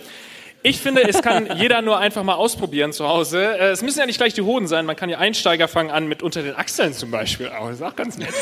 ich 0.62 0.78
finde, 0.80 1.02
es 1.08 1.20
kann 1.22 1.48
jeder 1.58 1.82
nur 1.82 1.98
einfach 1.98 2.22
mal 2.22 2.34
ausprobieren 2.34 2.92
zu 2.92 3.08
Hause. 3.08 3.58
Äh, 3.58 3.70
Es 3.70 3.82
müssen 3.82 3.98
ja 3.98 4.06
nicht 4.06 4.18
gleich 4.18 4.34
die 4.34 4.42
Hoden 4.42 4.68
sein. 4.68 4.86
Man 4.86 4.94
kann 4.94 5.10
ja 5.10 5.18
Einsteiger 5.18 5.66
fangen 5.66 5.90
an 5.90 6.06
mit 6.06 6.22
unter 6.22 6.42
den 6.42 6.54
Achseln 6.54 6.92
zum 6.94 7.10
Beispiel. 7.10 7.48
Auch, 7.48 7.66
das 7.66 7.76
ist 7.76 7.82
auch 7.82 7.96
ganz 7.96 8.18
nett. 8.18 8.32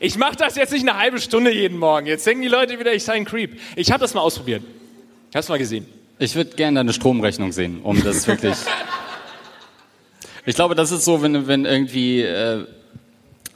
Ich 0.00 0.16
mache 0.18 0.36
das 0.36 0.56
jetzt 0.56 0.72
nicht 0.72 0.88
eine 0.88 0.98
halbe 0.98 1.20
Stunde 1.20 1.52
jeden 1.52 1.78
Morgen. 1.78 2.06
Jetzt 2.06 2.26
denken 2.26 2.42
die 2.42 2.48
Leute 2.48 2.78
wieder, 2.78 2.92
ich 2.92 3.04
sei 3.04 3.14
ein 3.14 3.24
Creep. 3.24 3.58
Ich 3.76 3.90
habe 3.90 4.00
das 4.00 4.14
mal 4.14 4.20
ausprobiert. 4.20 4.62
Ich 5.30 5.36
habe 5.36 5.40
es 5.40 5.48
mal 5.48 5.58
gesehen. 5.58 5.86
Ich 6.18 6.34
würde 6.34 6.54
gerne 6.56 6.80
deine 6.80 6.92
Stromrechnung 6.92 7.52
sehen, 7.52 7.80
um 7.82 8.02
das 8.02 8.26
wirklich. 8.26 8.56
ich 10.46 10.54
glaube, 10.54 10.74
das 10.74 10.92
ist 10.92 11.04
so, 11.04 11.22
wenn, 11.22 11.46
wenn 11.46 11.64
irgendwie, 11.64 12.22
äh, 12.22 12.64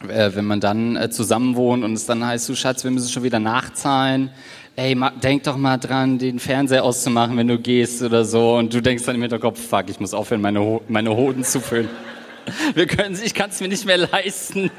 äh, 0.08 0.34
wenn 0.34 0.44
man 0.44 0.60
dann 0.60 0.96
äh, 0.96 1.10
zusammen 1.10 1.56
wohnt 1.56 1.84
und 1.84 1.92
es 1.92 2.06
dann 2.06 2.24
heißt, 2.24 2.48
du 2.48 2.54
Schatz, 2.54 2.84
wir 2.84 2.90
müssen 2.90 3.08
schon 3.08 3.22
wieder 3.22 3.38
nachzahlen. 3.38 4.30
Ey, 4.76 4.96
denk 5.22 5.42
doch 5.42 5.56
mal 5.56 5.76
dran, 5.76 6.18
den 6.18 6.38
Fernseher 6.38 6.84
auszumachen, 6.84 7.36
wenn 7.36 7.48
du 7.48 7.58
gehst 7.58 8.00
oder 8.00 8.24
so. 8.24 8.54
Und 8.54 8.72
du 8.72 8.80
denkst 8.80 9.04
dann 9.04 9.16
im 9.16 9.22
Hinterkopf, 9.22 9.60
fuck, 9.60 9.88
ich 9.88 9.98
muss 9.98 10.14
aufhören, 10.14 10.40
meine, 10.40 10.60
Ho 10.60 10.82
meine 10.88 11.16
Hoden 11.16 11.42
zu 11.42 11.60
füllen. 11.60 11.88
Wir 12.74 12.86
können, 12.86 13.18
ich 13.22 13.34
kann 13.34 13.50
es 13.50 13.60
mir 13.60 13.68
nicht 13.68 13.84
mehr 13.84 13.98
leisten. 13.98 14.70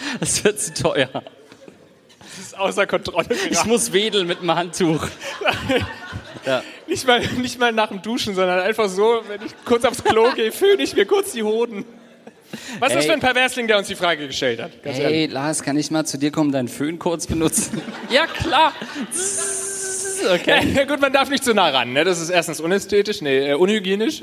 Das 0.20 0.42
wird 0.44 0.60
zu 0.60 0.74
teuer. 0.74 1.08
Das 1.12 2.38
ist 2.38 2.58
außer 2.58 2.86
Kontrolle 2.86 3.26
Ich 3.30 3.50
geraten. 3.50 3.68
muss 3.68 3.92
wedeln 3.92 4.26
mit 4.26 4.40
dem 4.40 4.54
Handtuch. 4.54 5.06
Nicht 6.86 7.06
mal, 7.06 7.20
nicht 7.20 7.58
mal 7.60 7.70
nach 7.70 7.88
dem 7.88 8.02
Duschen, 8.02 8.34
sondern 8.34 8.60
einfach 8.60 8.88
so, 8.88 9.22
wenn 9.28 9.44
ich 9.44 9.52
kurz 9.64 9.84
aufs 9.84 10.02
Klo 10.02 10.30
gehe, 10.34 10.50
föhne 10.50 10.82
ich 10.82 10.96
mir 10.96 11.04
kurz 11.04 11.32
die 11.32 11.42
Hoden. 11.42 11.84
Was 12.80 12.90
ist 12.90 12.96
das 12.96 13.04
Ey. 13.04 13.08
für 13.08 13.12
ein 13.12 13.20
Perversling, 13.20 13.66
der 13.68 13.78
uns 13.78 13.86
die 13.88 13.94
Frage 13.94 14.26
gestellt 14.26 14.60
hat? 14.60 14.82
Ganz 14.82 14.98
ehrlich. 14.98 15.16
Hey, 15.18 15.26
Lars, 15.26 15.62
kann 15.62 15.76
ich 15.76 15.90
mal 15.90 16.04
zu 16.04 16.18
dir 16.18 16.32
kommen, 16.32 16.50
deinen 16.50 16.66
Föhn 16.68 16.98
kurz 16.98 17.26
benutzen? 17.26 17.80
ja, 18.10 18.26
klar. 18.26 18.72
Okay. 20.34 20.72
Ja, 20.74 20.84
gut, 20.84 21.00
man 21.00 21.12
darf 21.12 21.30
nicht 21.30 21.44
zu 21.44 21.54
nah 21.54 21.68
ran. 21.68 21.92
Ne? 21.92 22.04
Das 22.04 22.20
ist 22.20 22.30
erstens 22.30 22.60
unästhetisch, 22.60 23.20
nee, 23.22 23.50
äh, 23.50 23.54
unhygienisch. 23.54 24.20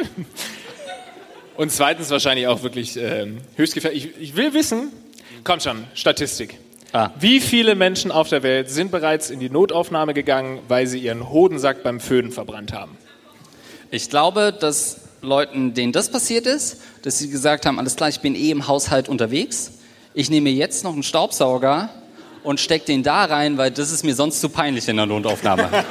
Und 1.56 1.72
zweitens 1.72 2.10
wahrscheinlich 2.10 2.48
auch 2.48 2.64
wirklich 2.64 2.98
ähm, 2.98 3.38
höchst 3.56 3.74
gefährlich. 3.76 4.12
Ich, 4.18 4.22
ich 4.22 4.36
will 4.36 4.54
wissen, 4.54 4.92
komm 5.48 5.62
schon, 5.62 5.86
Statistik. 5.94 6.60
Ah. 6.92 7.10
Wie 7.20 7.40
viele 7.40 7.76
Menschen 7.76 8.12
auf 8.12 8.28
der 8.28 8.44
Welt 8.44 8.70
sind 8.70 8.92
bereits 8.92 9.30
in 9.30 9.40
die 9.40 9.50
Notaufnahme 9.50 10.14
gegangen, 10.14 10.60
weil 10.68 10.88
sie 10.88 11.00
ihren 11.00 11.30
Hodensack 11.30 11.84
beim 11.84 12.02
Föhnen 12.02 12.34
verbrannt 12.34 12.74
haben? 12.74 12.98
Ich 13.90 14.10
glaube, 14.10 14.54
dass 14.58 15.00
Leuten, 15.22 15.74
denen 15.74 15.94
das 15.94 16.12
passiert 16.12 16.46
ist, 16.46 16.82
dass 17.04 17.18
sie 17.18 17.30
gesagt 17.30 17.66
haben, 17.66 17.80
alles 17.80 17.96
klar, 17.96 18.10
ich 18.10 18.20
bin 18.20 18.36
eh 18.36 18.52
im 18.52 18.68
Haushalt 18.68 19.08
unterwegs. 19.08 19.72
Ich 20.14 20.30
nehme 20.30 20.50
mir 20.50 20.56
jetzt 20.56 20.84
noch 20.84 20.94
einen 20.94 21.04
Staubsauger 21.04 21.90
und 22.44 22.60
steck 22.60 22.86
den 22.86 23.02
da 23.02 23.24
rein, 23.24 23.58
weil 23.58 23.72
das 23.72 23.92
ist 23.92 24.04
mir 24.04 24.16
sonst 24.16 24.42
zu 24.42 24.50
peinlich 24.50 24.88
in 24.90 24.98
der 24.98 25.06
Notaufnahme. 25.06 25.70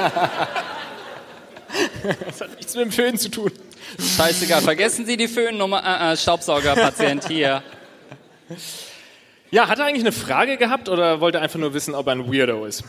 Das 2.24 2.40
hat 2.40 2.56
nichts 2.56 2.74
mit 2.74 2.84
dem 2.84 2.92
Föhnen 2.92 3.18
zu 3.18 3.28
tun. 3.28 3.50
Scheißegal, 4.16 4.62
vergessen 4.62 5.04
Sie 5.04 5.16
die 5.16 5.28
Föhnnummer, 5.28 5.82
äh, 5.84 6.12
äh, 6.12 6.16
Staubsaugerpatient 6.16 7.26
hier. 7.26 7.62
Ja, 9.50 9.68
hat 9.68 9.78
er 9.78 9.86
eigentlich 9.86 10.02
eine 10.02 10.12
Frage 10.12 10.56
gehabt 10.56 10.88
oder 10.88 11.20
wollte 11.20 11.38
er 11.38 11.44
einfach 11.44 11.58
nur 11.58 11.72
wissen, 11.72 11.94
ob 11.94 12.06
er 12.06 12.12
ein 12.12 12.32
Weirdo 12.32 12.64
ist? 12.64 12.84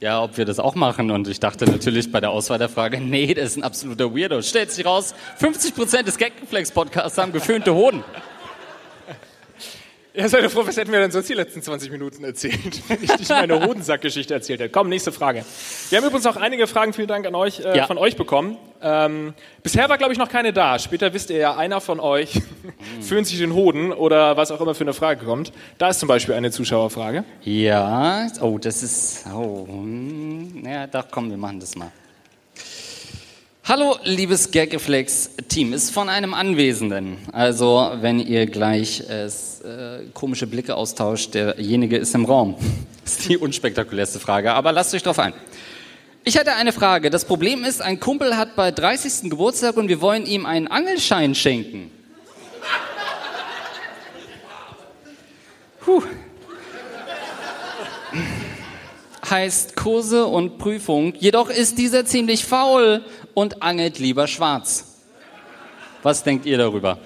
Ja, 0.00 0.22
ob 0.22 0.38
wir 0.38 0.44
das 0.44 0.58
auch 0.58 0.74
machen. 0.74 1.10
Und 1.10 1.28
ich 1.28 1.40
dachte 1.40 1.66
natürlich 1.66 2.10
bei 2.10 2.20
der 2.20 2.30
Auswahl 2.30 2.58
der 2.58 2.68
Frage, 2.68 3.00
nee, 3.00 3.34
das 3.34 3.50
ist 3.50 3.56
ein 3.58 3.64
absoluter 3.64 4.14
Weirdo. 4.14 4.40
Stellt 4.40 4.70
sich 4.70 4.86
raus, 4.86 5.14
50% 5.40 6.04
des 6.04 6.16
Gagreflex-Podcasts 6.16 7.18
haben 7.18 7.32
geföhnte 7.32 7.74
Hoden. 7.74 8.02
Ja, 10.20 10.38
ihr 10.38 10.50
froh, 10.50 10.62
was 10.66 10.76
hätten 10.76 10.92
wir 10.92 11.00
denn 11.00 11.10
sonst 11.10 11.28
die 11.28 11.34
letzten 11.34 11.62
20 11.62 11.90
Minuten 11.90 12.22
erzählt, 12.24 12.82
wenn 12.88 13.02
ich 13.02 13.18
nicht 13.18 13.30
meine 13.30 13.64
Hodensackgeschichte 13.66 14.34
erzählt 14.34 14.60
hätte. 14.60 14.70
Komm, 14.70 14.88
nächste 14.88 15.12
Frage. 15.12 15.44
Wir 15.88 15.98
haben 15.98 16.06
übrigens 16.06 16.26
auch 16.26 16.36
einige 16.36 16.66
Fragen, 16.66 16.92
vielen 16.92 17.08
Dank 17.08 17.26
an 17.26 17.34
euch, 17.34 17.60
äh, 17.60 17.76
Ja. 17.76 17.86
von 17.86 17.96
euch 17.98 18.16
bekommen. 18.16 18.58
Ähm, 18.82 19.34
bisher 19.62 19.88
war, 19.88 19.98
glaube 19.98 20.12
ich, 20.12 20.18
noch 20.18 20.28
keine 20.28 20.52
da. 20.52 20.78
Später 20.78 21.12
wisst 21.14 21.30
ihr 21.30 21.38
ja, 21.38 21.56
einer 21.56 21.80
von 21.80 22.00
euch 22.00 22.40
föhnt 23.00 23.26
sich 23.26 23.38
den 23.38 23.54
Hoden 23.54 23.92
oder 23.92 24.36
was 24.36 24.50
auch 24.50 24.60
immer 24.60 24.74
für 24.74 24.84
eine 24.84 24.94
Frage 24.94 25.24
kommt. 25.24 25.52
Da 25.78 25.88
ist 25.88 26.00
zum 26.00 26.08
Beispiel 26.08 26.34
eine 26.34 26.50
Zuschauerfrage. 26.50 27.24
Ja, 27.42 28.26
oh, 28.40 28.58
das 28.58 28.82
ist, 28.82 29.24
oh, 29.34 29.66
hm, 29.68 30.62
ja, 30.66 30.86
doch, 30.86 31.06
komm, 31.10 31.30
wir 31.30 31.38
machen 31.38 31.60
das 31.60 31.76
mal. 31.76 31.90
Hallo, 33.62 33.98
liebes 34.04 34.50
Gagreflex-Team, 34.50 35.74
ist 35.74 35.90
von 35.90 36.08
einem 36.08 36.32
Anwesenden. 36.32 37.18
Also, 37.30 37.92
wenn 38.00 38.18
ihr 38.18 38.46
gleich 38.46 39.04
äh, 39.08 39.26
äh, 39.26 40.06
komische 40.14 40.46
Blicke 40.46 40.74
austauscht, 40.74 41.34
derjenige 41.34 41.98
ist 41.98 42.14
im 42.14 42.24
Raum. 42.24 42.56
Das 43.04 43.12
ist 43.18 43.28
die 43.28 43.36
unspektakulärste 43.36 44.18
Frage, 44.18 44.54
aber 44.54 44.72
lasst 44.72 44.94
euch 44.94 45.02
drauf 45.02 45.18
ein. 45.18 45.34
Ich 46.24 46.36
hätte 46.36 46.54
eine 46.54 46.72
Frage. 46.72 47.10
Das 47.10 47.26
Problem 47.26 47.62
ist, 47.62 47.82
ein 47.82 48.00
Kumpel 48.00 48.36
hat 48.36 48.56
bei 48.56 48.70
30. 48.70 49.30
Geburtstag 49.30 49.76
und 49.76 49.88
wir 49.88 50.00
wollen 50.00 50.24
ihm 50.24 50.46
einen 50.46 50.66
Angelschein 50.66 51.34
schenken. 51.34 51.90
Puh. 55.80 56.02
Heißt 59.28 59.76
Kurse 59.76 60.26
und 60.26 60.58
Prüfung. 60.58 61.14
Jedoch 61.14 61.50
ist 61.50 61.78
dieser 61.78 62.04
ziemlich 62.04 62.44
faul 62.44 63.04
und 63.34 63.62
angelt 63.62 63.98
lieber 63.98 64.26
schwarz. 64.26 65.02
Was 66.02 66.22
denkt 66.22 66.46
ihr 66.46 66.58
darüber? 66.58 66.98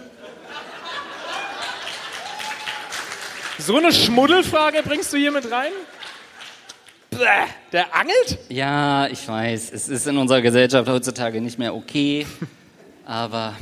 So 3.58 3.76
eine 3.76 3.92
Schmuddelfrage 3.92 4.82
bringst 4.82 5.12
du 5.12 5.16
hier 5.16 5.32
mit 5.32 5.50
rein? 5.50 5.72
Bäh, 7.10 7.46
der 7.72 7.94
angelt? 7.94 8.38
Ja, 8.48 9.06
ich 9.06 9.26
weiß, 9.26 9.72
es 9.72 9.88
ist 9.88 10.06
in 10.06 10.18
unserer 10.18 10.42
Gesellschaft 10.42 10.88
heutzutage 10.88 11.40
nicht 11.40 11.58
mehr 11.58 11.74
okay, 11.74 12.26
aber 13.06 13.56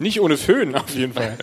Nicht 0.00 0.20
ohne 0.20 0.36
Föhn, 0.36 0.76
auf 0.76 0.90
jeden 0.90 1.12
Fall. 1.12 1.36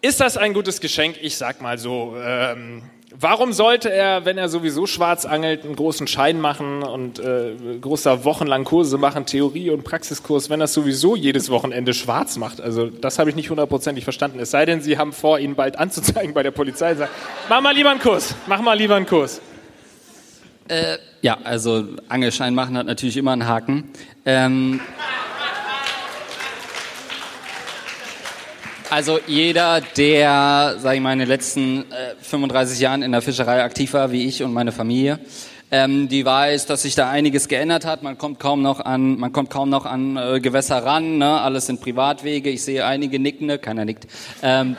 Ist 0.00 0.20
das 0.20 0.38
ein 0.38 0.54
gutes 0.54 0.80
Geschenk? 0.80 1.16
Ich 1.20 1.36
sag 1.36 1.60
mal 1.60 1.76
so. 1.76 2.16
Ähm, 2.18 2.82
warum 3.14 3.52
sollte 3.52 3.90
er, 3.90 4.24
wenn 4.24 4.38
er 4.38 4.48
sowieso 4.48 4.86
schwarz 4.86 5.24
angelt, 5.24 5.64
einen 5.64 5.76
großen 5.76 6.06
Schein 6.06 6.40
machen 6.40 6.82
und 6.82 7.18
äh, 7.18 7.52
großer 7.80 8.24
wochenlang 8.24 8.64
Kurse 8.64 8.98
machen, 8.98 9.26
Theorie- 9.26 9.70
und 9.70 9.84
Praxiskurs, 9.84 10.50
wenn 10.50 10.60
er 10.60 10.64
es 10.64 10.74
sowieso 10.74 11.16
jedes 11.16 11.50
Wochenende 11.50 11.94
schwarz 11.94 12.36
macht? 12.36 12.60
Also 12.60 12.86
das 12.86 13.18
habe 13.18 13.30
ich 13.30 13.36
nicht 13.36 13.50
hundertprozentig 13.50 14.04
verstanden. 14.04 14.38
Es 14.40 14.50
sei 14.50 14.66
denn, 14.66 14.80
Sie 14.80 14.98
haben 14.98 15.12
vor, 15.12 15.38
ihn 15.38 15.54
bald 15.54 15.78
anzuzeigen 15.78 16.34
bei 16.34 16.42
der 16.42 16.50
Polizei 16.50 16.94
sagen, 16.94 17.10
mach 17.48 17.60
mal 17.60 17.74
lieber 17.74 17.90
einen 17.90 18.00
Kurs, 18.00 18.34
mach 18.46 18.60
mal 18.60 18.74
lieber 18.76 18.96
einen 18.96 19.06
Kurs. 19.06 19.40
ja, 21.22 21.38
also 21.44 21.84
Angelschein 22.08 22.54
machen 22.54 22.76
hat 22.76 22.86
natürlich 22.86 23.16
immer 23.16 23.32
einen 23.32 23.46
Haken. 23.46 23.90
Ähm, 24.26 24.80
also 28.90 29.18
jeder, 29.26 29.80
der, 29.96 30.76
sag 30.78 30.94
ich 30.94 31.00
mal, 31.00 31.12
in 31.12 31.18
den 31.18 31.28
letzten 31.28 31.80
äh, 31.92 32.14
35 32.22 32.80
Jahren 32.80 33.02
in 33.02 33.12
der 33.12 33.22
Fischerei 33.22 33.62
aktiv 33.62 33.92
war, 33.92 34.12
wie 34.12 34.26
ich 34.26 34.42
und 34.42 34.52
meine 34.52 34.72
Familie, 34.72 35.18
ähm, 35.70 36.08
die 36.08 36.24
weiß, 36.24 36.66
dass 36.66 36.82
sich 36.82 36.94
da 36.94 37.10
einiges 37.10 37.48
geändert 37.48 37.84
hat. 37.84 38.02
Man 38.02 38.16
kommt 38.16 38.40
kaum 38.40 38.62
noch 38.62 38.80
an, 38.80 39.18
man 39.18 39.32
kommt 39.32 39.50
kaum 39.50 39.68
noch 39.68 39.84
an 39.84 40.16
äh, 40.16 40.40
Gewässer 40.40 40.84
ran. 40.84 41.18
Ne? 41.18 41.40
Alles 41.40 41.66
sind 41.66 41.80
Privatwege. 41.80 42.48
Ich 42.50 42.62
sehe 42.62 42.86
einige 42.86 43.18
Nickende, 43.18 43.58
keiner 43.58 43.84
nickt. 43.84 44.06
Ähm, 44.42 44.76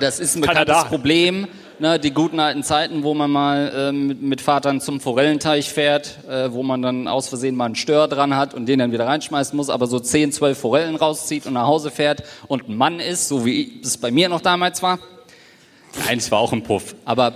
das 0.00 0.18
ist 0.18 0.36
ein 0.36 0.40
bekanntes. 0.40 0.84
Problem. 0.84 1.46
Ne, 1.80 2.00
die 2.00 2.10
guten 2.10 2.40
alten 2.40 2.64
Zeiten, 2.64 3.04
wo 3.04 3.14
man 3.14 3.30
mal 3.30 3.72
ähm, 3.72 4.08
mit, 4.08 4.20
mit 4.20 4.40
Vatern 4.40 4.80
zum 4.80 5.00
Forellenteich 5.00 5.72
fährt, 5.72 6.18
äh, 6.28 6.52
wo 6.52 6.64
man 6.64 6.82
dann 6.82 7.06
aus 7.06 7.28
Versehen 7.28 7.54
mal 7.54 7.66
einen 7.66 7.76
Stör 7.76 8.08
dran 8.08 8.34
hat 8.34 8.52
und 8.52 8.66
den 8.66 8.80
dann 8.80 8.90
wieder 8.90 9.06
reinschmeißen 9.06 9.56
muss, 9.56 9.70
aber 9.70 9.86
so 9.86 10.00
10, 10.00 10.32
12 10.32 10.58
Forellen 10.58 10.96
rauszieht 10.96 11.46
und 11.46 11.52
nach 11.52 11.68
Hause 11.68 11.92
fährt 11.92 12.24
und 12.48 12.68
ein 12.68 12.76
Mann 12.76 12.98
ist, 12.98 13.28
so 13.28 13.46
wie 13.46 13.80
es 13.80 13.96
bei 13.96 14.10
mir 14.10 14.28
noch 14.28 14.40
damals 14.40 14.82
war. 14.82 14.98
Nein, 16.04 16.18
es 16.18 16.32
war 16.32 16.40
auch 16.40 16.52
ein 16.52 16.64
Puff. 16.64 16.96
Aber 17.04 17.32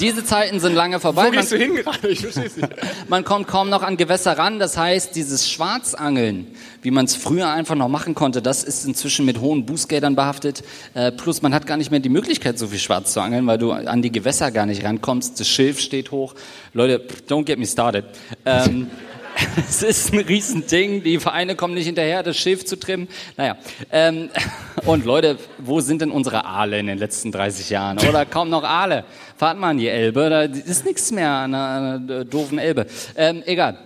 Diese 0.00 0.24
Zeiten 0.24 0.60
sind 0.60 0.74
lange 0.74 0.98
vorbei. 0.98 1.24
Wo 1.24 1.26
Man, 1.26 1.32
gehst 1.40 1.52
du 1.52 1.56
hin 1.56 1.74
gerade? 1.74 2.08
Ich 2.08 2.20
verstehe 2.20 2.46
es 2.46 2.56
nicht. 2.56 2.68
man 3.08 3.24
kommt 3.24 3.46
kaum 3.46 3.68
noch 3.68 3.82
an 3.82 3.96
Gewässer 3.96 4.38
ran. 4.38 4.58
Das 4.58 4.76
heißt, 4.76 5.14
dieses 5.14 5.50
Schwarzangeln, 5.50 6.46
wie 6.82 6.90
man 6.90 7.04
es 7.04 7.14
früher 7.14 7.50
einfach 7.50 7.74
noch 7.74 7.88
machen 7.88 8.14
konnte, 8.14 8.40
das 8.40 8.64
ist 8.64 8.86
inzwischen 8.86 9.26
mit 9.26 9.40
hohen 9.40 9.66
Bußgeldern 9.66 10.16
behaftet. 10.16 10.64
Äh, 10.94 11.12
plus 11.12 11.42
man 11.42 11.54
hat 11.54 11.66
gar 11.66 11.76
nicht 11.76 11.90
mehr 11.90 12.00
die 12.00 12.08
Möglichkeit, 12.08 12.58
so 12.58 12.68
viel 12.68 12.78
schwarz 12.78 13.12
zu 13.12 13.20
angeln, 13.20 13.46
weil 13.46 13.58
du 13.58 13.72
an 13.72 14.02
die 14.02 14.10
Gewässer 14.10 14.50
gar 14.50 14.66
nicht 14.66 14.84
rankommst. 14.84 15.38
Das 15.38 15.48
Schilf 15.48 15.80
steht 15.80 16.10
hoch. 16.10 16.34
Leute, 16.72 17.06
don't 17.28 17.44
get 17.44 17.58
me 17.58 17.66
started. 17.66 18.04
Ähm, 18.44 18.90
es 19.68 19.82
ist 19.82 20.12
ein 20.12 20.20
Riesending. 20.20 21.02
Die 21.02 21.18
Vereine 21.18 21.54
kommen 21.56 21.74
nicht 21.74 21.86
hinterher, 21.86 22.22
das 22.22 22.36
Schilf 22.36 22.64
zu 22.64 22.76
trimmen. 22.76 23.08
Naja. 23.36 23.56
Ähm, 23.90 24.30
und 24.86 25.04
Leute, 25.04 25.38
wo 25.58 25.80
sind 25.80 26.02
denn 26.02 26.10
unsere 26.10 26.44
Aale 26.44 26.78
in 26.78 26.86
den 26.86 26.98
letzten 26.98 27.32
30 27.32 27.70
Jahren? 27.70 27.98
Oder 27.98 28.26
kaum 28.26 28.50
noch 28.50 28.64
Aale? 28.64 29.04
Fahrt 29.40 29.56
mal 29.56 29.70
an 29.70 29.78
die 29.78 29.88
Elbe, 29.88 30.28
da 30.28 30.42
ist 30.42 30.84
nichts 30.84 31.10
mehr 31.12 31.30
an 31.30 31.54
einer, 31.54 31.64
an 31.64 32.10
einer 32.10 32.24
doofen 32.26 32.58
Elbe. 32.58 32.84
Ähm, 33.16 33.42
egal. 33.46 33.78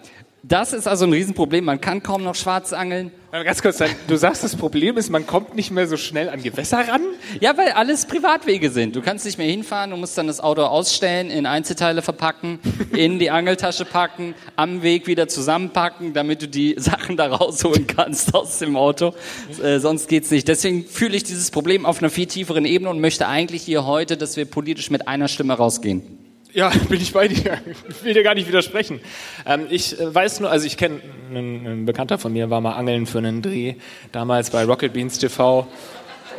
Das 0.46 0.74
ist 0.74 0.87
also 0.87 1.07
ein 1.07 1.12
Riesenproblem. 1.12 1.64
Man 1.64 1.80
kann 1.80 2.02
kaum 2.02 2.22
noch 2.22 2.35
schwarz 2.35 2.74
angeln. 2.74 3.11
Ganz 3.33 3.62
kurz, 3.62 3.78
du 4.07 4.16
sagst, 4.16 4.44
das 4.44 4.54
Problem 4.54 4.98
ist, 4.98 5.09
man 5.09 5.26
kommt 5.26 5.57
nicht 5.57 5.70
mehr 5.70 5.88
so 5.88 5.96
schnell 5.96 6.28
an 6.28 6.42
Gewässer 6.42 6.87
ran? 6.87 7.00
Ja, 7.40 7.57
weil 7.57 7.70
alles 7.70 8.04
Privatwege 8.04 8.70
sind. 8.70 8.94
Du 8.94 9.00
kannst 9.00 9.24
nicht 9.24 9.38
mehr 9.38 9.46
hinfahren, 9.46 9.90
du 9.90 9.96
musst 9.96 10.18
dann 10.18 10.26
das 10.26 10.40
Auto 10.40 10.62
ausstellen, 10.62 11.30
in 11.30 11.46
Einzelteile 11.46 12.02
verpacken, 12.02 12.61
in 12.92 13.18
die 13.18 13.30
Angeltasche 13.30 13.87
packen, 13.87 14.35
am 14.54 14.83
Weg 14.83 15.07
wieder 15.07 15.28
zusammenpacken, 15.28 16.12
damit 16.12 16.42
du 16.42 16.48
die 16.48 16.76
Sachen 16.78 17.16
da 17.16 17.26
rausholen 17.26 17.87
kannst 17.87 18.35
aus 18.35 18.59
dem 18.59 18.76
Auto. 18.76 19.14
Äh, 19.62 19.78
sonst 19.78 20.09
geht's 20.09 20.30
nicht. 20.30 20.46
Deswegen 20.46 20.85
fühle 20.85 21.16
ich 21.16 21.24
dieses 21.24 21.50
Problem 21.50 21.87
auf 21.87 21.98
einer 21.98 22.11
viel 22.11 22.26
tieferen 22.26 22.66
Ebene 22.66 22.90
und 22.90 23.00
möchte 23.00 23.26
eigentlich 23.26 23.62
hier 23.62 23.87
heute, 23.87 24.18
dass 24.18 24.37
wir 24.37 24.44
politisch 24.44 24.90
mit 24.90 25.09
einer 25.09 25.26
Stimme 25.26 25.54
rausgehen. 25.54 26.13
Ja, 26.55 26.71
bin 26.88 27.01
ich 27.01 27.12
bei 27.12 27.29
dir. 27.29 27.59
Ich 27.88 28.05
will 28.05 28.14
dir 28.14 28.23
gar 28.23 28.35
nicht 28.35 28.49
widersprechen. 28.49 29.01
Ähm, 29.45 29.67
ich 29.69 30.01
äh, 30.01 30.14
weiß 30.14 30.40
nur, 30.40 30.51
also 30.51 30.67
ich 30.67 30.77
kenne, 30.77 31.01
ein, 31.31 31.67
ein 31.67 31.85
Bekannter 31.85 32.17
von 32.17 32.33
mir 32.33 32.49
war 32.49 32.61
mal 32.61 32.75
angeln 32.75 33.07
für 33.07 33.19
einen 33.19 33.43
Dreh, 33.43 33.75
damals 34.12 34.51
bei 34.51 34.64
Rocket 34.64 34.93
Beans 34.93 35.19
TV 35.19 35.67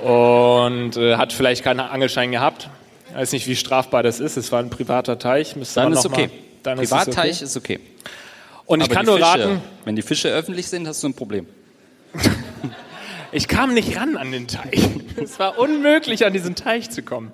und 0.04 0.97
äh, 0.97 1.17
hat 1.17 1.34
vielleicht 1.34 1.63
keinen 1.63 1.82
Angelschein 1.82 2.32
gehabt. 2.32 2.69
Ich 3.10 3.15
weiß 3.15 3.32
nicht, 3.34 3.47
wie 3.47 3.56
strafbar 3.56 4.04
das 4.04 4.19
ist. 4.19 4.38
Es 4.38 4.51
war 4.51 4.60
ein 4.60 4.69
privater 4.69 5.19
Teich. 5.19 5.56
Müsste 5.56 5.82
Dann 5.82 5.93
ist 5.93 6.06
okay. 6.06 6.28
Mal, 6.28 6.32
dann 6.63 6.80
ist 6.80 6.89
Privatteich 6.89 7.36
okay. 7.36 7.43
ist 7.43 7.58
okay. 7.58 7.80
Und 8.65 8.80
ich 8.80 8.86
Aber 8.86 8.95
kann 8.95 9.06
die 9.06 9.12
nur 9.12 9.19
Fische, 9.19 9.30
raten, 9.30 9.62
Wenn 9.84 9.95
die 9.95 10.01
Fische 10.01 10.30
öffentlich 10.30 10.67
sind, 10.67 10.88
hast 10.88 11.04
du 11.04 11.10
ein 11.10 11.13
Problem. 11.13 11.45
ich 13.32 13.47
kam 13.47 13.73
nicht 13.73 13.97
ran 13.97 14.17
an 14.17 14.32
den 14.32 14.47
Teich. 14.47 14.82
Es 15.17 15.39
war 15.39 15.58
unmöglich, 15.58 16.25
an 16.25 16.34
diesen 16.34 16.56
Teich 16.56 16.89
zu 16.89 17.01
kommen. 17.01 17.32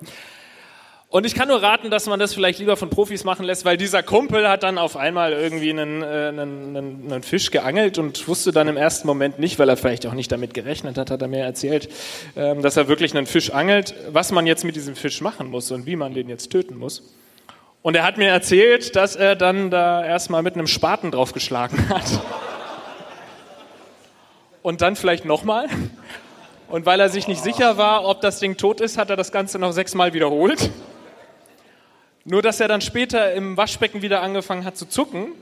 Und 1.12 1.26
ich 1.26 1.34
kann 1.34 1.48
nur 1.48 1.62
raten, 1.62 1.90
dass 1.90 2.06
man 2.06 2.18
das 2.18 2.32
vielleicht 2.32 2.58
lieber 2.58 2.74
von 2.78 2.88
Profis 2.88 3.22
machen 3.22 3.44
lässt, 3.44 3.66
weil 3.66 3.76
dieser 3.76 4.02
Kumpel 4.02 4.48
hat 4.48 4.62
dann 4.62 4.78
auf 4.78 4.96
einmal 4.96 5.34
irgendwie 5.34 5.68
einen, 5.68 6.00
äh, 6.00 6.06
einen, 6.06 6.74
einen, 6.74 7.12
einen 7.12 7.22
Fisch 7.22 7.50
geangelt 7.50 7.98
und 7.98 8.26
wusste 8.28 8.50
dann 8.50 8.66
im 8.66 8.78
ersten 8.78 9.06
Moment 9.06 9.38
nicht, 9.38 9.58
weil 9.58 9.68
er 9.68 9.76
vielleicht 9.76 10.06
auch 10.06 10.14
nicht 10.14 10.32
damit 10.32 10.54
gerechnet 10.54 10.96
hat, 10.96 11.10
hat 11.10 11.20
er 11.20 11.28
mir 11.28 11.44
erzählt, 11.44 11.90
ähm, 12.34 12.62
dass 12.62 12.78
er 12.78 12.88
wirklich 12.88 13.14
einen 13.14 13.26
Fisch 13.26 13.50
angelt, 13.50 13.94
was 14.10 14.32
man 14.32 14.46
jetzt 14.46 14.64
mit 14.64 14.74
diesem 14.74 14.96
Fisch 14.96 15.20
machen 15.20 15.50
muss 15.50 15.70
und 15.70 15.84
wie 15.84 15.96
man 15.96 16.14
den 16.14 16.30
jetzt 16.30 16.50
töten 16.50 16.78
muss. 16.78 17.02
Und 17.82 17.94
er 17.94 18.04
hat 18.04 18.16
mir 18.16 18.28
erzählt, 18.28 18.96
dass 18.96 19.14
er 19.14 19.36
dann 19.36 19.70
da 19.70 20.02
erstmal 20.02 20.42
mit 20.42 20.54
einem 20.54 20.66
Spaten 20.66 21.10
draufgeschlagen 21.10 21.88
hat. 21.90 22.06
Und 24.62 24.80
dann 24.80 24.96
vielleicht 24.96 25.26
nochmal. 25.26 25.66
Und 26.68 26.86
weil 26.86 27.00
er 27.00 27.10
sich 27.10 27.28
nicht 27.28 27.42
sicher 27.42 27.76
war, 27.76 28.06
ob 28.06 28.22
das 28.22 28.38
Ding 28.38 28.56
tot 28.56 28.80
ist, 28.80 28.96
hat 28.96 29.10
er 29.10 29.16
das 29.16 29.30
Ganze 29.30 29.58
noch 29.58 29.72
sechsmal 29.72 30.14
wiederholt. 30.14 30.70
Nur, 32.24 32.42
dass 32.42 32.60
er 32.60 32.68
dann 32.68 32.80
später 32.80 33.32
im 33.32 33.56
Waschbecken 33.56 34.02
wieder 34.02 34.22
angefangen 34.22 34.64
hat 34.64 34.76
zu 34.76 34.86
zucken. 34.86 35.32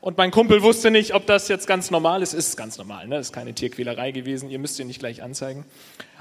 Und 0.00 0.16
mein 0.16 0.30
Kumpel 0.30 0.62
wusste 0.62 0.90
nicht, 0.90 1.14
ob 1.14 1.26
das 1.26 1.48
jetzt 1.48 1.66
ganz 1.66 1.90
normal 1.90 2.22
ist. 2.22 2.32
Ist 2.32 2.56
ganz 2.56 2.78
normal, 2.78 3.06
ne? 3.08 3.18
Ist 3.18 3.32
keine 3.32 3.52
Tierquälerei 3.52 4.12
gewesen. 4.12 4.48
Ihr 4.48 4.58
müsst 4.58 4.78
ihn 4.78 4.86
nicht 4.86 5.00
gleich 5.00 5.22
anzeigen. 5.22 5.64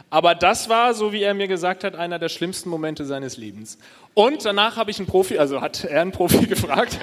Aber 0.09 0.33
das 0.35 0.69
war, 0.69 0.93
so 0.95 1.13
wie 1.13 1.21
er 1.21 1.33
mir 1.33 1.47
gesagt 1.47 1.83
hat, 1.83 1.95
einer 1.95 2.17
der 2.17 2.29
schlimmsten 2.29 2.69
Momente 2.69 3.05
seines 3.05 3.37
Lebens. 3.37 3.77
Und 4.15 4.43
danach 4.43 4.75
habe 4.75 4.89
ich 4.89 4.97
einen 4.97 5.07
Profi, 5.07 5.37
also 5.37 5.61
hat 5.61 5.85
er 5.85 6.01
einen 6.01 6.11
Profi 6.11 6.45
gefragt. 6.47 6.97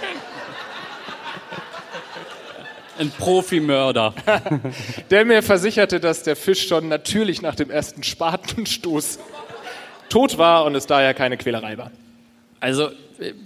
Ein 2.98 3.10
Profimörder. 3.10 4.14
der 5.10 5.24
mir 5.24 5.42
versicherte, 5.42 6.00
dass 6.00 6.24
der 6.24 6.34
Fisch 6.34 6.66
schon 6.66 6.88
natürlich 6.88 7.42
nach 7.42 7.54
dem 7.54 7.70
ersten 7.70 8.02
Spatenstoß 8.02 9.18
tot 10.08 10.36
war 10.38 10.64
und 10.64 10.74
es 10.74 10.86
daher 10.86 11.14
keine 11.14 11.36
Quälerei 11.36 11.78
war. 11.78 11.90
Also, 12.60 12.90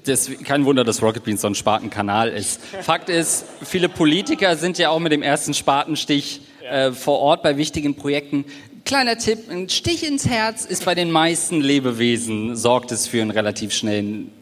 das, 0.05 0.31
kein 0.45 0.65
Wunder, 0.65 0.85
dass 0.85 1.03
Rocket 1.03 1.25
Beans 1.25 1.41
so 1.41 1.49
ein 1.49 1.55
Spatenkanal 1.55 2.29
ist. 2.29 2.61
Fakt 2.83 3.09
ist, 3.09 3.45
viele 3.63 3.89
Politiker 3.89 4.57
sind 4.57 4.79
ja 4.79 4.91
auch 4.91 4.99
mit 4.99 5.13
dem 5.13 5.23
ersten 5.23 5.55
Spatenstich 5.55 6.41
äh, 6.69 6.93
vor 6.93 7.19
Ort 7.19 7.43
bei 7.43 7.57
wichtigen 7.57 7.95
Projekten. 7.95 8.45
Kleiner 8.85 9.19
Tipp, 9.19 9.51
ein 9.51 9.69
Stich 9.69 10.07
ins 10.07 10.27
Herz 10.27 10.65
ist 10.65 10.85
bei 10.85 10.95
den 10.95 11.11
meisten 11.11 11.61
Lebewesen, 11.61 12.57
sorgt 12.57 12.93
es 12.93 13.07
für 13.07 13.21
einen 13.21 13.31
relativ 13.31 13.73
schnellen 13.73 14.33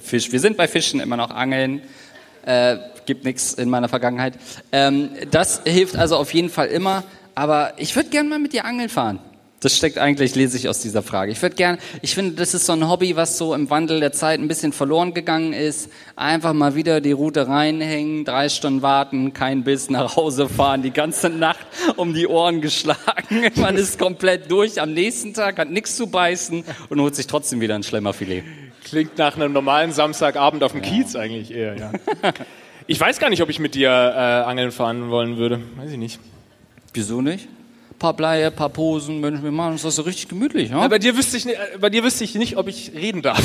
Fisch. 0.00 0.32
Wir 0.32 0.40
sind 0.40 0.56
bei 0.56 0.68
Fischen 0.68 1.00
immer 1.00 1.16
noch 1.16 1.30
angeln. 1.30 1.82
Äh, 2.44 2.76
gibt 3.06 3.24
nichts 3.24 3.54
in 3.54 3.68
meiner 3.70 3.88
Vergangenheit. 3.88 4.34
Ähm, 4.72 5.10
das 5.30 5.62
hilft 5.64 5.96
also 5.96 6.16
auf 6.16 6.32
jeden 6.34 6.50
Fall 6.50 6.68
immer. 6.68 7.04
Aber 7.34 7.74
ich 7.76 7.94
würde 7.96 8.10
gerne 8.10 8.28
mal 8.28 8.38
mit 8.38 8.52
dir 8.52 8.64
angeln 8.64 8.88
fahren. 8.88 9.18
Das 9.64 9.78
steckt 9.78 9.96
eigentlich, 9.96 10.34
lese 10.34 10.58
ich 10.58 10.68
aus 10.68 10.80
dieser 10.80 11.02
Frage. 11.02 11.32
Ich 11.32 11.40
würde 11.40 11.56
gern, 11.56 11.78
ich 12.02 12.14
finde, 12.14 12.34
das 12.34 12.52
ist 12.52 12.66
so 12.66 12.74
ein 12.74 12.86
Hobby, 12.86 13.16
was 13.16 13.38
so 13.38 13.54
im 13.54 13.70
Wandel 13.70 13.98
der 13.98 14.12
Zeit 14.12 14.38
ein 14.38 14.46
bisschen 14.46 14.74
verloren 14.74 15.14
gegangen 15.14 15.54
ist. 15.54 15.88
Einfach 16.16 16.52
mal 16.52 16.74
wieder 16.74 17.00
die 17.00 17.12
Route 17.12 17.48
reinhängen, 17.48 18.26
drei 18.26 18.50
Stunden 18.50 18.82
warten, 18.82 19.32
kein 19.32 19.64
Biss 19.64 19.88
nach 19.88 20.16
Hause 20.16 20.50
fahren, 20.50 20.82
die 20.82 20.90
ganze 20.90 21.30
Nacht 21.30 21.66
um 21.96 22.12
die 22.12 22.26
Ohren 22.26 22.60
geschlagen. 22.60 22.98
Man 23.56 23.76
ist 23.76 23.98
komplett 23.98 24.50
durch. 24.50 24.82
Am 24.82 24.92
nächsten 24.92 25.32
Tag 25.32 25.58
hat 25.58 25.70
nichts 25.70 25.96
zu 25.96 26.08
beißen 26.08 26.62
und 26.90 27.00
holt 27.00 27.14
sich 27.14 27.26
trotzdem 27.26 27.62
wieder 27.62 27.74
ein 27.74 27.84
Schlemmerfilet. 27.84 28.44
Klingt 28.84 29.16
nach 29.16 29.36
einem 29.36 29.54
normalen 29.54 29.92
Samstagabend 29.92 30.62
auf 30.62 30.72
dem 30.72 30.82
Kiez 30.82 31.16
eigentlich 31.16 31.50
eher, 31.50 31.74
ja. 31.78 31.92
Ich 32.86 33.00
weiß 33.00 33.18
gar 33.18 33.30
nicht, 33.30 33.40
ob 33.40 33.48
ich 33.48 33.60
mit 33.60 33.74
dir 33.74 33.88
äh, 33.88 34.44
angeln 34.44 34.72
fahren 34.72 35.08
wollen 35.08 35.38
würde. 35.38 35.62
Weiß 35.76 35.90
ich 35.90 35.96
nicht. 35.96 36.20
Wieso 36.92 37.22
nicht? 37.22 37.48
Paar 38.04 38.12
Bleie, 38.12 38.50
paar 38.50 38.68
Posen, 38.68 39.20
Mensch, 39.20 39.42
wir 39.42 39.50
machen 39.50 39.72
uns 39.72 39.82
das 39.82 39.96
so 39.96 40.02
richtig 40.02 40.28
gemütlich. 40.28 40.68
Ja? 40.68 40.80
Ja, 40.82 40.88
bei 40.88 40.98
dir 40.98 41.16
wüsste 41.16 41.38
ich, 41.38 41.46
nicht- 41.46 41.56
äh, 41.56 41.78
bei 41.80 41.88
dir 41.88 42.04
wüsste 42.04 42.22
ich 42.24 42.34
nicht, 42.34 42.58
ob 42.58 42.68
ich 42.68 42.92
reden 42.94 43.22
darf. 43.22 43.42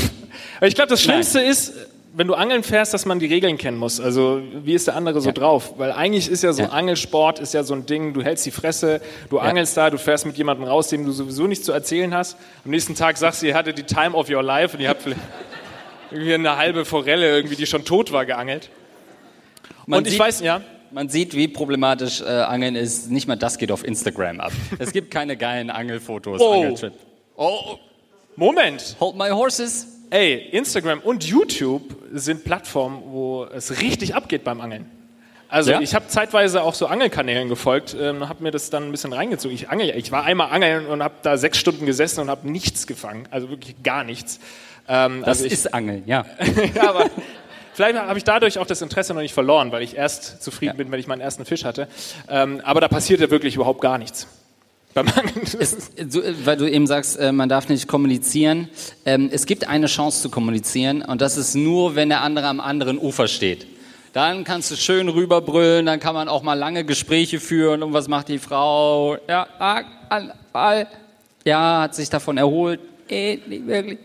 Weil 0.59 0.67
ich 0.67 0.75
glaube, 0.75 0.89
das 0.89 1.01
Schlimmste 1.01 1.39
ist, 1.39 1.71
wenn 2.13 2.27
du 2.27 2.33
angeln 2.33 2.63
fährst, 2.63 2.93
dass 2.93 3.05
man 3.05 3.19
die 3.19 3.27
Regeln 3.27 3.57
kennen 3.57 3.77
muss. 3.77 4.01
Also 4.01 4.41
wie 4.65 4.73
ist 4.73 4.87
der 4.87 4.97
andere 4.97 5.21
so 5.21 5.29
Ja. 5.29 5.33
drauf? 5.33 5.75
Weil 5.77 5.93
eigentlich 5.93 6.27
ist 6.29 6.43
ja 6.43 6.51
so 6.51 6.63
Ja. 6.63 6.69
Angelsport 6.71 7.39
ist 7.39 7.53
ja 7.53 7.63
so 7.63 7.73
ein 7.73 7.85
Ding. 7.85 8.13
Du 8.13 8.21
hältst 8.21 8.45
die 8.45 8.51
Fresse, 8.51 8.99
du 9.29 9.39
angelst 9.39 9.77
da, 9.77 9.89
du 9.89 9.97
fährst 9.97 10.25
mit 10.25 10.37
jemandem 10.37 10.67
raus, 10.67 10.89
dem 10.89 11.05
du 11.05 11.13
sowieso 11.13 11.47
nichts 11.47 11.63
zu 11.63 11.71
erzählen 11.71 12.13
hast. 12.13 12.35
Am 12.65 12.71
nächsten 12.71 12.95
Tag 12.95 13.17
sagst 13.17 13.41
du, 13.41 13.47
ihr 13.47 13.55
hattet 13.55 13.77
die 13.77 13.83
Time 13.83 14.11
of 14.13 14.29
your 14.29 14.43
life 14.43 14.75
und 14.75 14.83
ihr 14.83 14.89
habt 14.89 15.03
vielleicht 15.03 15.21
irgendwie 16.11 16.33
eine 16.33 16.57
halbe 16.57 16.83
Forelle 16.83 17.33
irgendwie, 17.33 17.55
die 17.55 17.65
schon 17.65 17.85
tot 17.85 18.11
war, 18.11 18.25
geangelt. 18.25 18.69
Man 19.85 19.99
und 19.99 20.07
ich 20.07 20.13
sieht- 20.13 20.19
weiß, 20.19 20.41
ja. 20.41 20.59
Man 20.91 21.09
sieht, 21.09 21.35
wie 21.35 21.47
problematisch 21.47 22.21
äh, 22.21 22.25
Angeln 22.25 22.75
ist. 22.75 23.11
Nicht 23.11 23.27
mal 23.27 23.35
das 23.35 23.57
geht 23.57 23.71
auf 23.71 23.85
Instagram 23.85 24.39
ab. 24.39 24.51
Es 24.79 24.91
gibt 24.91 25.11
keine 25.11 25.37
geilen 25.37 25.69
Angelfotos. 25.69 26.41
Oh. 26.41 26.53
Angeltrip. 26.53 26.93
Oh, 27.35 27.77
Moment. 28.35 28.95
hold 28.99 29.15
my 29.15 29.29
horses. 29.29 29.87
Ey, 30.09 30.49
Instagram 30.51 30.99
und 31.01 31.23
YouTube 31.23 31.83
sind 32.13 32.43
Plattformen, 32.43 33.03
wo 33.05 33.45
es 33.45 33.79
richtig 33.81 34.15
abgeht 34.15 34.43
beim 34.43 34.59
Angeln. 34.61 34.89
Also 35.49 35.71
Ja? 35.71 35.81
ich 35.81 35.93
habe 35.95 36.07
zeitweise 36.07 36.61
auch 36.63 36.73
so 36.73 36.87
Angelkanälen 36.87 37.49
gefolgt, 37.49 37.95
ähm, 37.99 38.27
habe 38.29 38.43
mir 38.43 38.51
das 38.51 38.69
dann 38.69 38.83
ein 38.83 38.91
bisschen 38.91 39.13
reingezogen. 39.13 39.53
Ich 39.55 39.69
angel, 39.69 39.93
ich 39.97 40.11
war 40.11 40.23
einmal 40.23 40.51
angeln 40.51 40.85
und 40.87 41.03
habe 41.03 41.15
da 41.23 41.37
sechs 41.37 41.57
Stunden 41.57 41.85
gesessen 41.85 42.21
und 42.21 42.29
habe 42.29 42.49
nichts 42.49 42.87
gefangen, 42.87 43.27
also 43.31 43.49
wirklich 43.49 43.81
gar 43.83 44.03
nichts. 44.03 44.39
Ähm, 44.87 45.19
Das 45.21 45.27
also 45.39 45.45
ich, 45.45 45.53
ist 45.53 45.73
Angeln, 45.73 46.03
ja. 46.07 46.25
ja, 46.75 46.89
aber 46.89 47.09
vielleicht 47.79 47.97
habe 47.97 48.17
ich 48.17 48.25
dadurch 48.25 48.59
auch 48.59 48.67
das 48.67 48.81
Interesse 48.81 49.13
noch 49.13 49.21
nicht 49.21 49.33
verloren, 49.33 49.71
weil 49.71 49.83
ich 49.83 49.95
erst 49.95 50.43
zufrieden 50.43 50.75
bin, 50.75 50.91
wenn 50.91 50.99
ich 50.99 51.07
meinen 51.07 51.21
ersten 51.21 51.45
Fisch 51.45 51.63
hatte. 51.63 51.87
Ähm, 52.27 52.61
aber 52.65 52.81
da 52.81 52.89
passierte 52.89 53.31
wirklich 53.31 53.55
überhaupt 53.55 53.79
gar 53.79 53.97
nichts. 53.97 54.27
Angeln. 54.95 55.31
Du, 56.11 56.21
weil 56.45 56.57
du 56.57 56.69
eben 56.69 56.87
sagst, 56.87 57.17
äh, 57.17 57.31
man 57.31 57.47
darf 57.47 57.69
nicht 57.69 57.87
kommunizieren. 57.87 58.67
Ähm, 59.05 59.29
es 59.31 59.45
gibt 59.45 59.67
eine 59.67 59.85
Chance 59.85 60.21
zu 60.21 60.29
kommunizieren 60.29 61.03
und 61.03 61.21
das 61.21 61.37
ist 61.37 61.55
nur, 61.55 61.95
wenn 61.95 62.09
der 62.09 62.21
andere 62.21 62.47
am 62.47 62.59
anderen 62.59 62.97
Ufer 62.97 63.29
steht. 63.29 63.65
Dann 64.11 64.43
kannst 64.43 64.71
du 64.71 64.75
schön 64.75 65.07
rüberbrüllen, 65.07 65.85
dann 65.85 66.01
kann 66.01 66.15
man 66.15 66.27
auch 66.27 66.41
mal 66.41 66.55
lange 66.55 66.83
Gespräche 66.83 67.39
führen. 67.39 67.81
Und 67.81 67.93
was 67.93 68.09
macht 68.09 68.27
die 68.27 68.39
Frau? 68.39 69.17
Ja, 69.29 69.47
ah, 69.59 69.83
ah, 70.09 70.21
ah, 70.51 70.83
ja 71.45 71.81
hat 71.83 71.95
sich 71.95 72.09
davon 72.09 72.37
erholt. 72.37 72.81
Eh, 73.07 73.37
nicht 73.47 73.67
wirklich. 73.67 73.99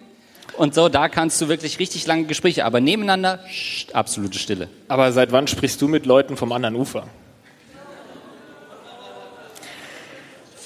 Und 0.57 0.75
so, 0.75 0.89
da 0.89 1.09
kannst 1.09 1.41
du 1.41 1.49
wirklich 1.49 1.79
richtig 1.79 2.07
lange 2.07 2.25
Gespräche, 2.25 2.65
aber 2.65 2.81
nebeneinander, 2.81 3.39
pssst, 3.39 3.95
absolute 3.95 4.39
Stille. 4.39 4.69
Aber 4.89 5.11
seit 5.13 5.33
wann 5.33 5.49
sprichst 5.49 5.81
du 5.83 5.89
mit 5.89 6.07
Leuten 6.07 6.37
vom 6.37 6.53
anderen 6.53 6.77
Ufer? 6.77 7.09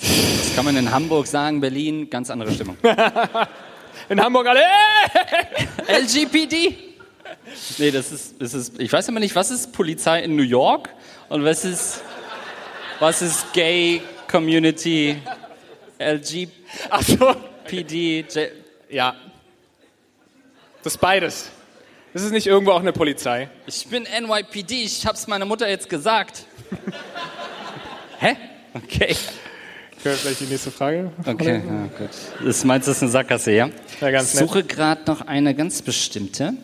Das 0.00 0.54
kann 0.54 0.64
man 0.64 0.76
in 0.76 0.90
Hamburg 0.90 1.26
sagen, 1.26 1.60
Berlin, 1.60 2.10
ganz 2.10 2.30
andere 2.30 2.52
Stimmung. 2.52 2.76
In 4.08 4.22
Hamburg 4.22 4.46
alle. 4.46 4.60
"Äh!" 5.86 6.00
LGPD? 6.00 6.76
Nee, 7.78 7.90
das 7.90 8.10
ist, 8.12 8.40
das 8.40 8.54
ist, 8.54 8.80
ich 8.80 8.90
weiß 8.90 9.08
immer 9.08 9.20
nicht, 9.20 9.34
was 9.34 9.50
ist 9.50 9.72
Polizei 9.72 10.22
in 10.22 10.36
New 10.36 10.42
York 10.42 10.88
und 11.28 11.44
was 11.44 11.64
ist, 11.64 12.00
was 13.00 13.20
ist 13.20 13.52
Gay 13.52 14.00
Community 14.30 15.20
LGPD? 15.98 16.52
Ach 16.88 17.02
so. 17.02 17.34
J 17.70 18.24
Ja. 18.88 19.14
Das 20.88 20.94
ist 20.94 21.02
beides. 21.02 21.50
Das 22.14 22.22
ist 22.22 22.30
nicht 22.30 22.46
irgendwo 22.46 22.72
auch 22.72 22.80
eine 22.80 22.94
Polizei. 22.94 23.50
ich 23.66 23.86
bin 23.88 24.04
NYPD, 24.04 24.84
ich 24.84 25.04
hab's 25.04 25.26
meiner 25.26 25.44
Mutter 25.44 25.68
jetzt 25.68 25.90
gesagt. 25.90 26.46
Hä? 28.18 28.36
Okay. 28.72 29.08
Können 29.08 29.18
wir 30.02 30.12
vielleicht 30.14 30.40
die 30.40 30.44
nächste 30.44 30.70
Frage? 30.70 31.12
Okay, 31.26 31.56
ja, 31.62 31.88
gut. 31.98 32.08
Das 32.42 32.64
meinst 32.64 32.86
du, 32.86 32.92
das 32.92 32.96
ist 32.96 33.02
eine 33.02 33.10
Sackgasse, 33.10 33.52
ja? 33.52 33.68
Ja, 34.00 34.10
ganz 34.10 34.32
ich 34.32 34.40
suche 34.40 34.64
gerade 34.64 35.02
noch 35.06 35.20
eine 35.26 35.54
ganz 35.54 35.82
bestimmte. 35.82 36.54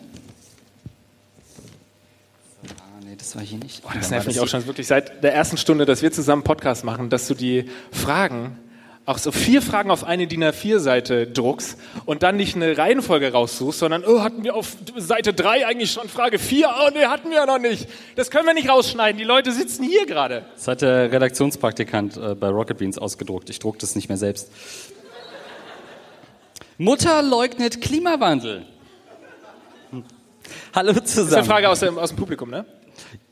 Ah, 2.79 2.99
nee, 3.05 3.15
das 3.15 3.35
war 3.35 3.43
hier 3.43 3.59
nicht. 3.59 3.83
Oh, 3.85 3.91
Das 3.93 4.09
nervt 4.09 4.25
mich 4.25 4.39
auch 4.39 4.47
schon 4.47 4.65
wirklich 4.65 4.87
seit 4.87 5.23
der 5.23 5.35
ersten 5.35 5.57
Stunde, 5.57 5.85
dass 5.85 6.01
wir 6.01 6.11
zusammen 6.11 6.41
Podcast 6.41 6.83
machen, 6.83 7.11
dass 7.11 7.27
du 7.27 7.35
die 7.35 7.69
Fragen, 7.91 8.57
auch 9.05 9.19
so 9.19 9.31
vier 9.31 9.61
Fragen 9.61 9.91
auf 9.91 10.03
eine 10.03 10.25
DIN 10.25 10.43
A4-Seite 10.43 11.27
druckst 11.27 11.77
und 12.05 12.23
dann 12.23 12.37
nicht 12.37 12.55
eine 12.55 12.75
Reihenfolge 12.77 13.31
raussuchst, 13.31 13.79
sondern, 13.79 14.03
oh, 14.03 14.21
hatten 14.21 14.43
wir 14.43 14.55
auf 14.55 14.75
Seite 14.97 15.33
3 15.33 15.67
eigentlich 15.67 15.91
schon 15.91 16.09
Frage 16.09 16.39
4? 16.39 16.67
Oh, 16.67 16.89
nee, 16.93 17.05
hatten 17.05 17.29
wir 17.29 17.37
ja 17.37 17.45
noch 17.45 17.59
nicht. 17.59 17.87
Das 18.15 18.31
können 18.31 18.47
wir 18.47 18.55
nicht 18.55 18.67
rausschneiden. 18.67 19.17
Die 19.19 19.23
Leute 19.23 19.51
sitzen 19.51 19.83
hier 19.83 20.07
gerade. 20.07 20.43
Das 20.55 20.67
hat 20.67 20.81
der 20.81 21.11
Redaktionspraktikant 21.11 22.17
äh, 22.17 22.33
bei 22.33 22.49
Rocket 22.49 22.79
Beans 22.79 22.97
ausgedruckt. 22.97 23.49
Ich 23.51 23.59
druck 23.59 23.77
das 23.77 23.95
nicht 23.95 24.09
mehr 24.09 24.17
selbst. 24.17 24.49
Mutter 26.77 27.21
leugnet 27.21 27.81
Klimawandel. 27.81 28.65
Hm. 29.91 30.03
Hallo 30.73 30.93
Das 30.93 31.11
ist 31.11 31.17
eine 31.19 31.27
zusammen. 31.27 31.45
Frage 31.45 31.69
aus 31.69 31.79
dem, 31.79 31.97
aus 31.99 32.09
dem 32.09 32.17
Publikum, 32.17 32.49
ne? 32.49 32.65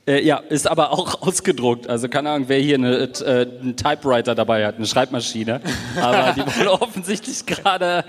Äh, 0.06 0.22
ja, 0.22 0.38
ist 0.50 0.68
aber 0.68 0.92
auch 0.92 1.22
ausgedruckt. 1.28 1.88
Also 1.88 2.10
keine 2.10 2.32
Ahnung, 2.32 2.50
wer 2.50 2.60
hier 2.60 2.76
eine, 2.76 3.04
äh, 3.04 3.48
einen 3.62 3.78
Typewriter 3.78 4.36
dabei 4.36 4.66
hat, 4.66 4.76
eine 4.76 4.86
Schreibmaschine. 4.86 5.62
Aber 6.00 6.34
die 6.34 6.42
wurde 6.42 6.72
offensichtlich 6.82 7.46
gerade 7.46 8.04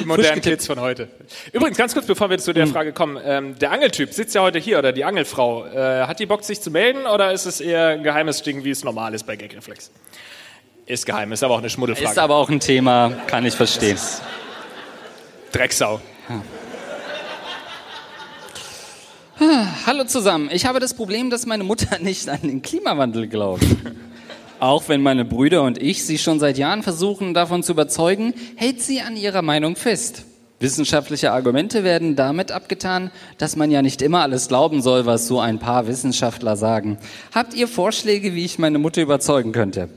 Die 0.00 0.04
modernen 0.04 0.42
Kids 0.42 0.66
von 0.66 0.78
heute. 0.78 1.08
Übrigens, 1.52 1.78
ganz 1.78 1.94
kurz, 1.94 2.06
bevor 2.06 2.28
wir 2.28 2.38
zu 2.38 2.52
der 2.52 2.66
Frage 2.66 2.92
kommen. 2.92 3.18
Ähm, 3.24 3.58
der 3.58 3.72
Angeltyp 3.72 4.12
sitzt 4.12 4.34
ja 4.34 4.42
heute 4.42 4.58
hier, 4.58 4.78
oder 4.78 4.92
die 4.92 5.04
Angelfrau. 5.04 5.64
Äh, 5.66 6.06
hat 6.06 6.20
die 6.20 6.26
Bock, 6.26 6.44
sich 6.44 6.60
zu 6.60 6.70
melden, 6.70 7.06
oder 7.06 7.32
ist 7.32 7.46
es 7.46 7.60
eher 7.60 7.88
ein 7.88 8.02
geheimes 8.02 8.42
Ding, 8.42 8.64
wie 8.64 8.70
es 8.70 8.84
normal 8.84 9.14
ist 9.14 9.24
bei 9.24 9.36
Gagreflex? 9.36 9.90
Ist 10.84 11.06
geheim, 11.06 11.32
ist 11.32 11.42
aber 11.42 11.54
auch 11.54 11.58
eine 11.58 11.70
Schmuddelfrage. 11.70 12.10
Ist 12.10 12.18
aber 12.18 12.36
auch 12.36 12.50
ein 12.50 12.60
Thema, 12.60 13.10
kann 13.26 13.44
ich 13.46 13.54
verstehen. 13.54 13.98
Drecksau. 15.52 16.00
Hallo 19.40 20.02
zusammen. 20.02 20.50
Ich 20.52 20.66
habe 20.66 20.80
das 20.80 20.94
Problem, 20.94 21.30
dass 21.30 21.46
meine 21.46 21.62
Mutter 21.62 21.98
nicht 22.00 22.28
an 22.28 22.40
den 22.42 22.60
Klimawandel 22.60 23.28
glaubt. 23.28 23.64
Auch 24.60 24.88
wenn 24.88 25.00
meine 25.00 25.24
Brüder 25.24 25.62
und 25.62 25.80
ich 25.80 26.04
sie 26.04 26.18
schon 26.18 26.40
seit 26.40 26.58
Jahren 26.58 26.82
versuchen, 26.82 27.34
davon 27.34 27.62
zu 27.62 27.72
überzeugen, 27.72 28.34
hält 28.56 28.82
sie 28.82 29.00
an 29.00 29.16
ihrer 29.16 29.42
Meinung 29.42 29.76
fest. 29.76 30.24
Wissenschaftliche 30.58 31.30
Argumente 31.30 31.84
werden 31.84 32.16
damit 32.16 32.50
abgetan, 32.50 33.12
dass 33.38 33.54
man 33.54 33.70
ja 33.70 33.80
nicht 33.80 34.02
immer 34.02 34.22
alles 34.22 34.48
glauben 34.48 34.82
soll, 34.82 35.06
was 35.06 35.28
so 35.28 35.38
ein 35.38 35.60
paar 35.60 35.86
Wissenschaftler 35.86 36.56
sagen. 36.56 36.98
Habt 37.32 37.54
ihr 37.54 37.68
Vorschläge, 37.68 38.34
wie 38.34 38.44
ich 38.44 38.58
meine 38.58 38.80
Mutter 38.80 39.00
überzeugen 39.00 39.52
könnte? 39.52 39.88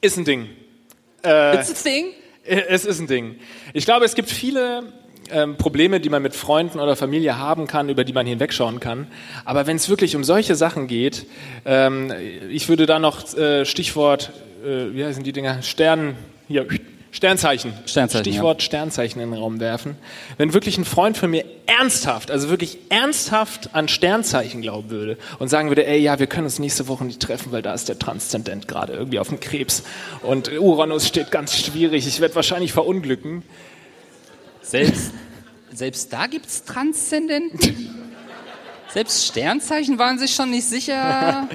Ist 0.00 0.16
ein 0.16 0.24
Ding. 0.24 0.46
Äh, 1.22 1.56
It's 1.56 1.70
a 1.70 1.74
thing? 1.74 2.06
Es 2.44 2.86
ist 2.86 3.00
ein 3.00 3.06
Ding. 3.06 3.36
Ich 3.74 3.84
glaube, 3.84 4.06
es 4.06 4.14
gibt 4.14 4.30
viele 4.30 4.94
ähm, 5.30 5.56
Probleme, 5.56 6.00
die 6.00 6.08
man 6.08 6.22
mit 6.22 6.34
Freunden 6.34 6.80
oder 6.80 6.96
Familie 6.96 7.38
haben 7.38 7.66
kann, 7.66 7.88
über 7.88 8.04
die 8.04 8.12
man 8.12 8.26
hinwegschauen 8.26 8.80
kann. 8.80 9.06
Aber 9.44 9.66
wenn 9.66 9.76
es 9.76 9.88
wirklich 9.88 10.16
um 10.16 10.24
solche 10.24 10.54
Sachen 10.54 10.86
geht, 10.86 11.26
ähm, 11.64 12.12
ich 12.50 12.68
würde 12.68 12.86
da 12.86 12.98
noch 12.98 13.36
äh, 13.36 13.64
Stichwort, 13.64 14.32
äh, 14.64 14.94
wie 14.94 15.04
heißen 15.04 15.22
die 15.22 15.32
Dinger? 15.32 15.62
Stern, 15.62 16.16
hier, 16.48 16.66
Sternzeichen. 17.10 17.72
Sternzeichen, 17.86 18.24
Stichwort 18.24 18.62
Sternzeichen 18.62 19.20
in 19.20 19.30
den 19.30 19.40
Raum 19.40 19.60
werfen. 19.60 19.96
Wenn 20.36 20.52
wirklich 20.52 20.76
ein 20.76 20.84
Freund 20.84 21.16
von 21.16 21.30
mir 21.30 21.44
ernsthaft, 21.66 22.30
also 22.30 22.50
wirklich 22.50 22.78
ernsthaft 22.90 23.70
an 23.74 23.88
Sternzeichen 23.88 24.60
glauben 24.60 24.90
würde 24.90 25.16
und 25.38 25.48
sagen 25.48 25.68
würde, 25.68 25.86
ey, 25.86 25.98
ja, 25.98 26.18
wir 26.18 26.26
können 26.26 26.44
uns 26.44 26.58
nächste 26.58 26.86
Woche 26.86 27.04
nicht 27.04 27.20
treffen, 27.20 27.50
weil 27.50 27.62
da 27.62 27.72
ist 27.72 27.88
der 27.88 27.98
Transzendent 27.98 28.68
gerade 28.68 28.92
irgendwie 28.92 29.18
auf 29.18 29.28
dem 29.28 29.40
Krebs 29.40 29.84
und 30.22 30.52
Uranus 30.52 31.08
steht 31.08 31.30
ganz 31.30 31.56
schwierig, 31.56 32.06
ich 32.06 32.20
werde 32.20 32.34
wahrscheinlich 32.34 32.72
verunglücken. 32.72 33.42
Selbst, 34.68 35.12
selbst 35.72 36.12
da 36.12 36.26
gibt's 36.26 36.62
Transzendenten? 36.64 37.94
Selbst 38.92 39.26
Sternzeichen 39.26 39.98
waren 39.98 40.18
sich 40.18 40.34
schon 40.34 40.50
nicht 40.50 40.64
sicher. 40.64 41.48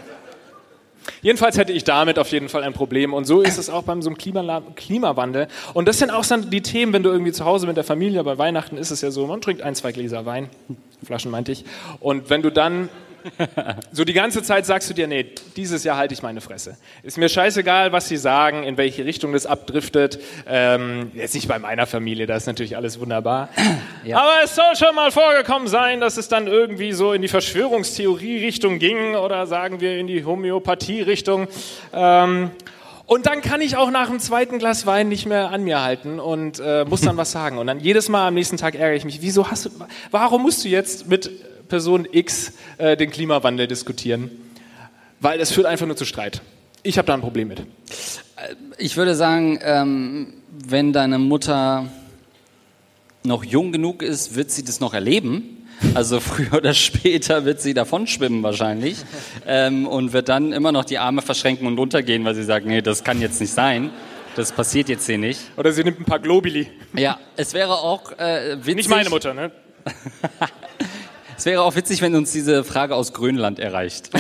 Jedenfalls 1.22 1.58
hätte 1.58 1.74
ich 1.74 1.84
damit 1.84 2.18
auf 2.20 2.30
jeden 2.30 2.48
Fall 2.48 2.64
ein 2.64 2.74
Problem. 2.74 3.14
Und 3.14 3.26
so 3.26 3.42
ist 3.42 3.58
es 3.58 3.70
auch 3.70 3.84
beim 3.84 4.02
so 4.02 4.10
einem 4.10 4.18
Klima 4.18 4.62
Klimawandel. 4.76 5.48
Und 5.74 5.88
das 5.88 6.00
sind 6.00 6.12
auch 6.12 6.26
dann 6.26 6.50
die 6.50 6.62
Themen, 6.62 6.94
wenn 6.94 7.04
du 7.04 7.10
irgendwie 7.10 7.32
zu 7.32 7.44
Hause 7.44 7.68
mit 7.68 7.76
der 7.76 7.84
Familie, 7.84 8.24
bei 8.24 8.38
Weihnachten 8.38 8.78
ist 8.78 8.92
es 8.92 9.02
ja 9.02 9.12
so, 9.12 9.26
man 9.28 9.42
trinkt 9.42 9.62
ein, 9.62 9.76
zwei 9.76 9.92
Gläser 9.92 10.26
Wein, 10.26 10.50
Flaschen 11.04 11.32
meinte 11.32 11.52
ich. 11.52 11.66
Und 12.00 12.30
wenn 12.30 12.42
du 12.42 12.52
dann 12.52 12.90
so 13.92 14.04
die 14.04 14.14
ganze 14.14 14.44
Zeit 14.44 14.66
sagst 14.66 14.90
du 14.90 14.94
dir, 14.94 15.08
nee, 15.08 15.26
dieses 15.56 15.84
Jahr 15.84 15.98
halte 15.98 16.14
ich 16.14 16.22
meine 16.22 16.42
Fresse. 16.42 16.78
Ist 17.04 17.18
mir 17.18 17.30
scheißegal, 17.30 17.92
was 17.92 18.08
sie 18.08 18.18
sagen, 18.18 18.64
in 18.64 18.78
welche 18.78 19.06
Richtung 19.06 19.34
das 19.34 19.46
abdriftet. 19.46 20.20
Ähm, 20.48 21.12
jetzt 21.14 21.34
nicht 21.36 21.48
bei 21.48 21.60
meiner 21.60 21.86
Familie, 21.86 22.26
da 22.26 22.36
ist 22.36 22.48
natürlich 22.48 22.76
alles 22.76 23.00
wunderbar. 23.00 23.50
Ja. 24.06 24.18
Aber 24.18 24.44
es 24.44 24.54
soll 24.54 24.76
schon 24.76 24.94
mal 24.96 25.12
vorgekommen 25.12 25.70
sein, 25.70 26.02
dass 26.02 26.18
es 26.18 26.28
dann 26.28 26.48
irgendwie 26.48 26.92
so 26.92 27.14
in 27.14 27.22
die 27.22 27.30
Verschwörungstheorie-Richtung 27.30 28.78
ging 28.78 29.16
oder 29.16 29.48
sagen 29.48 29.80
wir 29.80 29.98
in 29.98 30.08
die 30.08 30.26
Homöopathie-Richtung. 30.26 31.48
Ähm, 31.94 32.52
und 33.06 33.26
dann 33.26 33.42
kann 33.42 33.62
ich 33.62 33.78
auch 33.78 33.92
nach 33.92 34.10
dem 34.10 34.20
zweiten 34.20 34.60
Glas 34.60 34.86
Wein 34.86 35.08
nicht 35.08 35.26
mehr 35.26 35.52
an 35.52 35.64
mir 35.64 35.82
halten 35.82 36.20
und 36.20 36.60
äh, 36.60 36.86
muss 36.86 37.02
dann 37.02 37.16
was 37.24 37.32
sagen. 37.32 37.58
Und 37.58 37.68
dann 37.68 37.80
jedes 37.80 38.10
Mal 38.10 38.28
am 38.28 38.34
nächsten 38.34 38.58
Tag 38.58 38.76
ärgere 38.76 38.96
ich 38.96 39.06
mich. 39.06 39.22
Wieso 39.22 39.50
hast 39.50 39.66
du, 39.66 39.70
warum 40.12 40.42
musst 40.42 40.64
du 40.66 40.70
jetzt 40.70 41.08
mit 41.08 41.32
Person 41.68 42.08
X 42.12 42.54
äh, 42.78 42.98
den 42.98 43.12
Klimawandel 43.12 43.68
diskutieren? 43.68 44.32
Weil 45.20 45.40
es 45.40 45.52
führt 45.52 45.68
einfach 45.68 45.86
nur 45.86 45.96
zu 45.96 46.06
Streit. 46.06 46.42
Ich 46.84 46.98
habe 46.98 47.06
da 47.06 47.14
ein 47.14 47.22
Problem 47.22 47.48
mit. 47.48 47.64
Ich 48.78 48.98
würde 48.98 49.16
sagen, 49.16 49.60
ähm, 49.64 50.34
wenn 50.52 50.92
deine 50.92 51.18
Mutter 51.18 51.88
noch 53.24 53.46
jung 53.46 53.72
genug 53.72 54.04
ist, 54.04 54.36
wird 54.36 54.52
sie 54.52 54.64
das 54.64 54.80
noch 54.80 54.94
erleben. 54.94 55.66
Also 55.94 56.20
früher 56.20 56.54
oder 56.54 56.74
später 56.74 57.46
wird 57.46 57.62
sie 57.62 57.74
davon 57.74 58.08
schwimmen 58.08 58.44
wahrscheinlich 58.44 58.98
ähm, 59.48 59.88
und 59.88 60.14
wird 60.14 60.30
dann 60.30 60.52
immer 60.52 60.72
noch 60.72 60.86
die 60.86 60.98
Arme 60.98 61.22
verschränken 61.22 61.68
und 61.68 61.78
runtergehen, 61.78 62.26
weil 62.26 62.36
sie 62.36 62.44
sagt, 62.44 62.66
nee, 62.66 62.82
das 62.82 63.04
kann 63.04 63.22
jetzt 63.22 63.40
nicht 63.40 63.54
sein. 63.54 63.92
Das 64.36 64.52
passiert 64.52 64.90
jetzt 64.90 65.06
hier 65.06 65.18
nicht. 65.18 65.40
Oder 65.58 65.72
sie 65.72 65.84
nimmt 65.84 66.00
ein 66.00 66.06
paar 66.06 66.20
Globuli. 66.20 66.68
Ja, 66.96 67.20
es 67.38 67.54
wäre 67.54 67.74
auch 67.74 68.12
äh, 68.18 68.58
witzig. 68.58 68.76
Nicht 68.76 68.90
meine 68.90 69.10
Mutter, 69.10 69.34
ne? 69.34 69.52
Es 71.44 71.48
wäre 71.48 71.62
auch 71.62 71.76
witzig, 71.76 72.02
wenn 72.02 72.16
uns 72.16 72.32
diese 72.32 72.64
Frage 72.64 72.96
aus 72.96 73.12
Grönland 73.12 73.60
erreicht. 73.60 74.12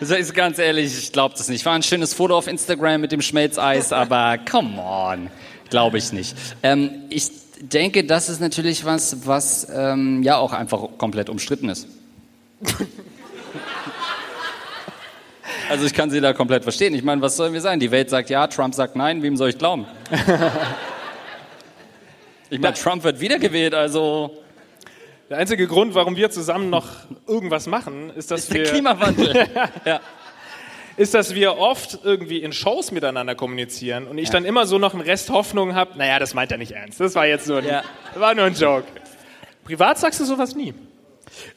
das 0.00 0.10
ist 0.18 0.34
ganz 0.34 0.58
ehrlich, 0.58 0.98
ich 0.98 1.12
glaube 1.12 1.34
das 1.34 1.48
nicht. 1.48 1.64
War 1.64 1.72
ein 1.72 1.82
schönes 1.82 2.12
Foto 2.12 2.36
auf 2.36 2.46
Instagram 2.46 3.00
mit 3.00 3.10
dem 3.10 3.22
Schmelzeis, 3.22 3.90
aber 3.90 4.36
come 4.36 4.78
on, 4.78 5.30
glaube 5.70 5.96
ich 5.96 6.12
nicht. 6.12 6.36
Ähm, 6.62 6.90
ich 7.08 7.30
denke, 7.62 8.04
das 8.04 8.28
ist 8.28 8.38
natürlich 8.38 8.84
was, 8.84 9.26
was 9.26 9.66
ähm, 9.74 10.22
ja 10.22 10.36
auch 10.36 10.52
einfach 10.52 10.88
komplett 10.98 11.30
umstritten 11.30 11.70
ist. 11.70 11.88
Also 15.70 15.84
ich 15.84 15.92
kann 15.92 16.10
sie 16.10 16.20
da 16.20 16.32
komplett 16.32 16.62
verstehen. 16.62 16.94
Ich 16.94 17.02
meine, 17.02 17.20
was 17.20 17.36
sollen 17.36 17.52
wir 17.52 17.60
sein? 17.60 17.78
Die 17.78 17.90
Welt 17.90 18.08
sagt 18.08 18.30
ja, 18.30 18.46
Trump 18.46 18.74
sagt 18.74 18.96
nein, 18.96 19.22
wem 19.22 19.36
soll 19.36 19.48
ich 19.48 19.58
glauben? 19.58 19.86
Ich 22.50 22.58
meine, 22.60 22.72
Trump 22.74 23.04
wird 23.04 23.20
wiedergewählt, 23.20 23.74
also 23.74 24.38
Der 25.30 25.36
einzige 25.36 25.66
Grund, 25.66 25.94
warum 25.94 26.16
wir 26.16 26.30
zusammen 26.30 26.70
noch 26.70 26.86
irgendwas 27.26 27.66
machen, 27.66 28.10
ist, 28.16 28.30
dass 28.30 28.40
ist 28.44 28.54
der 28.54 28.60
wir 28.64 28.70
Klimawandel. 28.70 29.46
ja. 29.84 30.00
ist, 30.96 31.12
dass 31.12 31.34
wir 31.34 31.58
oft 31.58 31.98
irgendwie 32.02 32.38
in 32.38 32.52
Shows 32.52 32.92
miteinander 32.92 33.34
kommunizieren 33.34 34.06
und 34.06 34.16
ich 34.16 34.30
dann 34.30 34.46
immer 34.46 34.66
so 34.66 34.78
noch 34.78 34.94
einen 34.94 35.02
Rest 35.02 35.28
Hoffnung 35.28 35.74
habe, 35.74 35.98
naja, 35.98 36.18
das 36.18 36.32
meint 36.32 36.50
er 36.50 36.56
nicht 36.56 36.72
ernst. 36.72 36.98
Das 36.98 37.14
war 37.14 37.26
jetzt 37.26 37.46
nur 37.46 37.58
ein, 37.58 37.66
Ja. 37.66 37.82
war 38.14 38.34
nur 38.34 38.46
ein 38.46 38.54
Joke. 38.54 38.84
Privat 39.64 39.98
sagst 39.98 40.18
du 40.18 40.24
sowas 40.24 40.54
nie. 40.56 40.72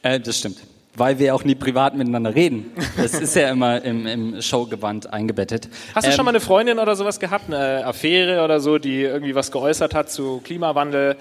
Äh, 0.02 0.20
das 0.20 0.38
stimmt. 0.38 0.58
Weil 0.94 1.18
wir 1.18 1.34
auch 1.34 1.42
nie 1.44 1.54
privat 1.54 1.96
miteinander 1.96 2.34
reden. 2.34 2.70
Das 2.98 3.14
ist 3.14 3.34
ja 3.34 3.48
immer 3.48 3.82
im, 3.82 4.06
im 4.06 4.42
Showgewand 4.42 5.10
eingebettet. 5.10 5.70
Hast 5.94 6.04
du 6.06 6.10
Ähm, 6.10 6.16
schon 6.16 6.26
mal 6.26 6.32
eine 6.32 6.40
Freundin 6.40 6.78
oder 6.78 6.94
sowas 6.94 7.18
gehabt, 7.18 7.46
eine 7.46 7.86
Affäre 7.86 8.44
oder 8.44 8.60
so, 8.60 8.76
die 8.76 9.00
irgendwie 9.00 9.34
was 9.34 9.50
geäußert 9.50 9.94
hat 9.94 10.10
zu 10.10 10.42
Klimawandel 10.44 11.16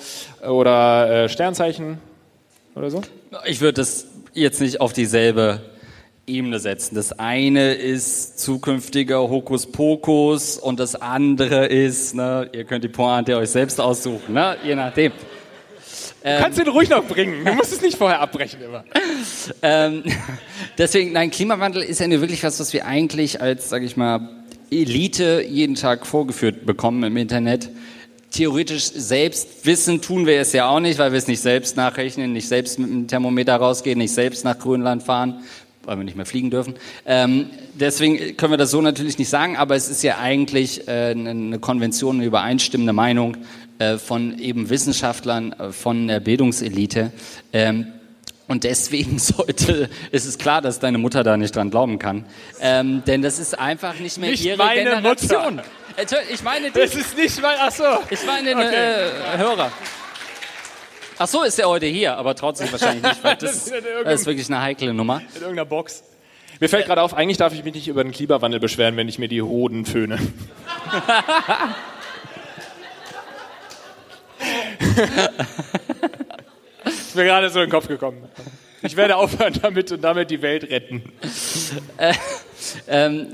oder 0.46 1.24
äh, 1.24 1.30
Sternzeichen 1.30 2.00
oder 2.76 2.90
so? 2.90 3.02
Ich 3.46 3.62
würde 3.62 3.74
das 3.74 4.08
jetzt 4.34 4.62
nicht 4.62 4.82
auf 4.82 4.94
dieselbe 4.94 5.62
Ebene 6.28 6.60
setzen. 6.60 6.96
Das 6.96 7.14
eine 7.14 7.74
ist 7.74 8.40
zukünftiger 8.40 9.20
Hokuspokus 9.30 10.58
und 10.58 10.80
das 10.80 10.96
andere 10.96 11.66
ist, 11.66 12.16
ne, 12.16 12.50
ihr 12.54 12.64
könnt 12.64 12.84
die 12.84 12.90
Pointe 12.90 13.38
euch 13.38 13.50
selbst 13.50 13.80
aussuchen, 13.82 14.34
ne, 14.34 14.58
je 14.64 14.76
nachdem. 14.76 15.12
Du 16.24 16.30
kannst 16.38 16.60
ihn 16.60 16.68
ruhig 16.68 16.90
noch 16.90 17.04
bringen. 17.04 17.44
Du 17.44 17.54
musst 17.54 17.74
es 17.74 17.82
nicht 17.82 17.98
vorher 17.98 18.20
abbrechen 18.22 18.62
immer. 18.62 18.84
Ähm, 19.64 20.04
deswegen, 20.78 21.14
nein, 21.14 21.32
Klimawandel 21.32 21.82
ist 21.84 22.00
ja 22.00 22.08
nur 22.08 22.22
wirklich 22.22 22.44
was, 22.44 22.60
was 22.60 22.74
wir 22.74 22.86
eigentlich 22.86 23.42
als, 23.42 23.70
sage 23.70 23.86
ich 23.86 23.98
mal, 23.98 24.44
Elite 24.72 25.44
jeden 25.48 25.76
Tag 25.76 26.06
vorgeführt 26.06 26.66
bekommen 26.66 27.04
im 27.04 27.18
Internet. 27.18 27.70
Theoretisch 28.32 28.86
selbst 28.86 29.66
wissen 29.66 30.02
tun 30.02 30.26
wir 30.26 30.40
es 30.40 30.54
ja 30.54 30.70
auch 30.70 30.80
nicht, 30.80 30.98
weil 31.00 31.12
wir 31.12 31.18
es 31.18 31.28
nicht 31.28 31.42
selbst 31.42 31.76
nachrechnen, 31.76 32.32
nicht 32.32 32.48
selbst 32.48 32.80
mit 32.80 32.90
dem 32.90 33.08
Thermometer 33.08 33.58
rausgehen, 33.58 33.98
nicht 33.98 34.14
selbst 34.14 34.46
nach 34.46 34.58
Grönland 34.58 35.04
fahren, 35.04 35.44
weil 35.84 35.98
wir 35.98 36.06
nicht 36.06 36.16
mehr 36.16 36.26
fliegen 36.26 36.50
dürfen. 36.50 36.76
Ähm, 37.06 37.48
deswegen 37.74 38.38
können 38.38 38.54
wir 38.54 38.58
das 38.58 38.72
so 38.72 38.82
natürlich 38.82 39.18
nicht 39.18 39.30
sagen, 39.30 39.58
aber 39.58 39.76
es 39.76 39.90
ist 39.90 40.02
ja 40.02 40.18
eigentlich 40.18 40.88
äh, 40.88 41.12
eine 41.12 41.60
Konvention, 41.60 42.18
eine 42.18 42.26
übereinstimmende 42.26 42.94
Meinung 42.94 43.36
äh, 43.80 43.98
von 43.98 44.40
eben 44.40 44.70
Wissenschaftlern, 44.70 45.54
äh, 45.54 45.72
von 45.72 46.08
der 46.08 46.22
Bildungselite. 46.22 47.12
Ähm, 47.52 47.88
und 48.48 48.64
deswegen 48.64 49.18
sollte, 49.20 49.90
ist 50.12 50.26
es 50.26 50.38
klar, 50.38 50.62
dass 50.62 50.80
deine 50.80 51.00
Mutter 51.00 51.24
da 51.24 51.36
nicht 51.36 51.56
dran 51.56 51.70
glauben 51.70 52.00
kann. 52.00 52.26
Ähm, 52.62 53.04
denn 53.08 53.22
das 53.22 53.40
ist 53.40 53.58
einfach 53.58 54.00
nicht 54.00 54.20
mehr 54.20 54.32
Nicht 54.32 54.46
ihre 54.46 54.58
meine 54.58 54.84
Generation. 54.84 55.56
Mutter. 55.56 55.64
Ich 56.30 56.44
meine 56.44 56.72
Das 56.72 56.92
dich. 56.92 57.00
ist 57.02 57.18
nicht 57.18 57.42
mal. 57.42 57.56
Ach 57.60 57.72
so. 57.72 57.84
Ich 58.10 58.26
meine 58.26 58.50
den 58.50 58.58
Okay. 58.58 58.74
äh, 59.34 59.38
Hörer. 59.38 59.72
Ach 61.18 61.28
so, 61.28 61.44
ist 61.44 61.60
er 61.60 61.68
heute 61.68 61.86
hier, 61.86 62.18
aber 62.18 62.36
trotzdem 62.36 62.72
wahrscheinlich 62.72 63.04
nicht, 63.04 63.24
weil 63.24 63.36
das, 63.40 63.66
Das 63.66 63.68
ist 63.68 63.84
das 64.06 64.26
wirklich 64.26 64.48
eine 64.50 64.62
heikle 64.62 64.94
Nummer. 64.94 65.20
In 65.36 65.42
irgendeiner 65.42 65.66
Box. 65.66 66.04
Mir 66.60 66.68
fällt 66.70 66.86
gerade 66.86 67.02
auf, 67.02 67.14
eigentlich 67.14 67.38
darf 67.38 67.54
ich 67.54 67.64
mich 67.64 67.74
nicht 67.74 67.88
über 67.88 68.04
den 68.04 68.12
Klimawandel 68.12 68.60
beschweren, 68.60 68.96
wenn 68.98 69.08
ich 69.08 69.18
mir 69.20 69.28
die 69.28 69.42
Hoden 69.42 69.86
föhne. 69.86 70.20
ist 76.86 77.16
mir 77.16 77.24
gerade 77.26 77.50
so 77.50 77.60
in 77.60 77.66
den 77.68 77.72
Kopf 77.72 77.88
gekommen. 77.88 78.24
Ich 78.82 78.96
werde 78.96 79.16
aufhören 79.16 79.54
damit 79.62 79.92
und 79.92 80.02
damit 80.04 80.32
die 80.32 80.42
Welt 80.42 80.64
retten. 80.70 81.04
Ähm, 82.88 83.34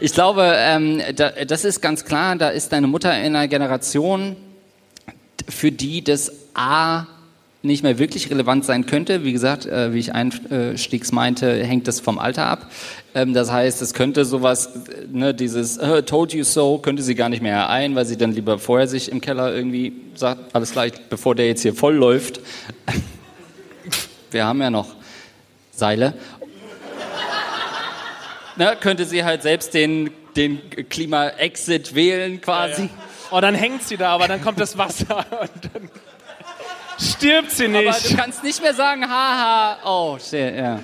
ich 0.00 0.12
glaube, 0.12 0.52
ähm, 0.56 1.00
da, 1.14 1.30
das 1.30 1.64
ist 1.64 1.80
ganz 1.80 2.04
klar, 2.04 2.36
da 2.36 2.48
ist 2.48 2.72
deine 2.72 2.86
Mutter 2.86 3.16
in 3.18 3.36
einer 3.36 3.48
Generation, 3.48 4.36
für 5.48 5.70
die 5.70 6.02
das 6.02 6.32
A 6.54 7.06
nicht 7.62 7.82
mehr 7.82 7.98
wirklich 7.98 8.30
relevant 8.30 8.64
sein 8.64 8.86
könnte. 8.86 9.24
Wie 9.24 9.32
gesagt, 9.32 9.66
äh, 9.66 9.92
wie 9.92 9.98
ich 9.98 10.14
einstiegs 10.14 11.12
meinte, 11.12 11.52
hängt 11.64 11.88
das 11.88 12.00
vom 12.00 12.18
Alter 12.18 12.46
ab. 12.46 12.70
Ähm, 13.14 13.34
das 13.34 13.50
heißt, 13.50 13.82
es 13.82 13.92
könnte 13.92 14.24
sowas, 14.24 14.70
ne, 15.10 15.34
dieses 15.34 15.76
äh, 15.76 16.02
told 16.02 16.32
you 16.32 16.44
so, 16.44 16.78
könnte 16.78 17.02
sie 17.02 17.14
gar 17.14 17.28
nicht 17.28 17.42
mehr 17.42 17.56
ereien, 17.56 17.94
weil 17.94 18.06
sie 18.06 18.16
dann 18.16 18.32
lieber 18.32 18.58
vorher 18.58 18.88
sich 18.88 19.10
im 19.10 19.20
Keller 19.20 19.54
irgendwie 19.54 19.92
sagt, 20.14 20.54
alles 20.54 20.72
gleich, 20.72 20.92
bevor 21.10 21.34
der 21.34 21.46
jetzt 21.48 21.62
hier 21.62 21.74
voll 21.74 21.94
läuft. 21.94 22.40
Wir 24.30 24.44
haben 24.44 24.60
ja 24.60 24.70
noch 24.70 24.94
Seile. 25.72 26.14
Ne, 28.56 28.76
könnte 28.80 29.04
sie 29.04 29.24
halt 29.24 29.42
selbst 29.42 29.74
den, 29.74 30.10
den 30.36 30.60
Klima-Exit 30.88 31.94
wählen 31.94 32.40
quasi. 32.40 32.88
Oh, 33.30 33.40
dann 33.40 33.54
hängt 33.54 33.82
sie 33.82 33.96
da, 33.96 34.10
aber 34.14 34.28
dann 34.28 34.42
kommt 34.42 34.60
das 34.60 34.78
Wasser 34.78 35.26
und 35.40 35.74
dann 35.74 35.90
stirbt 36.98 37.50
sie 37.50 37.66
Aber 37.66 37.80
du 37.80 37.84
nicht. 37.84 38.16
kannst 38.16 38.42
nicht 38.42 38.62
mehr 38.62 38.74
sagen, 38.74 39.04
haha, 39.08 39.78
oh, 39.84 40.18
shit, 40.18 40.56
ja. 40.56 40.80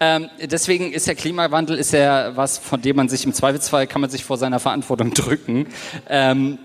Ähm, 0.00 0.28
deswegen 0.40 0.92
ist 0.92 1.06
der 1.06 1.14
Klimawandel 1.14 1.78
ist 1.78 1.92
ja 1.92 2.36
was, 2.36 2.58
von 2.58 2.82
dem 2.82 2.96
man 2.96 3.08
sich 3.08 3.24
im 3.24 3.32
Zweifelsfall 3.32 3.86
kann 3.86 4.00
man 4.00 4.10
sich 4.10 4.24
vor 4.24 4.36
seiner 4.36 4.60
Verantwortung 4.60 5.14
drücken. 5.14 5.66
Ähm, 6.08 6.58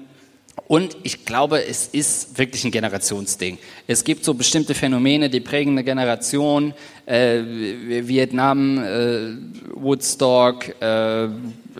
und 0.67 0.97
ich 1.03 1.25
glaube, 1.25 1.65
es 1.65 1.87
ist 1.87 2.37
wirklich 2.37 2.63
ein 2.63 2.71
Generationsding. 2.71 3.57
Es 3.87 4.03
gibt 4.03 4.23
so 4.25 4.33
bestimmte 4.33 4.73
Phänomene, 4.73 5.29
die 5.29 5.39
prägen 5.39 5.71
eine 5.73 5.83
Generation. 5.83 6.73
Äh, 7.05 7.41
Vietnam, 8.07 8.77
äh, 8.77 9.35
Woodstock, 9.73 10.69
äh, 10.81 11.27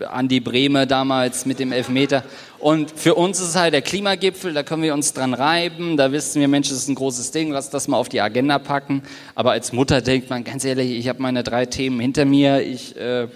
Andi 0.08 0.40
Brehme 0.40 0.86
damals 0.86 1.46
mit 1.46 1.58
dem 1.58 1.72
Elfmeter. 1.72 2.24
Und 2.58 2.90
für 2.90 3.14
uns 3.14 3.40
ist 3.40 3.48
es 3.48 3.56
halt 3.56 3.74
der 3.74 3.82
Klimagipfel, 3.82 4.52
da 4.52 4.62
können 4.62 4.82
wir 4.82 4.92
uns 4.92 5.12
dran 5.14 5.34
reiben, 5.34 5.96
da 5.96 6.12
wissen 6.12 6.40
wir, 6.40 6.48
Mensch, 6.48 6.68
das 6.68 6.78
ist 6.78 6.88
ein 6.88 6.94
großes 6.94 7.30
Ding, 7.30 7.50
lass 7.50 7.70
das 7.70 7.88
mal 7.88 7.96
auf 7.96 8.08
die 8.08 8.20
Agenda 8.20 8.58
packen. 8.58 9.02
Aber 9.34 9.52
als 9.52 9.72
Mutter 9.72 10.02
denkt 10.02 10.30
man, 10.30 10.44
ganz 10.44 10.64
ehrlich, 10.64 10.90
ich 10.90 11.08
habe 11.08 11.22
meine 11.22 11.42
drei 11.42 11.64
Themen 11.66 12.00
hinter 12.00 12.24
mir, 12.24 12.60
ich 12.60 12.96
äh, 12.96 13.28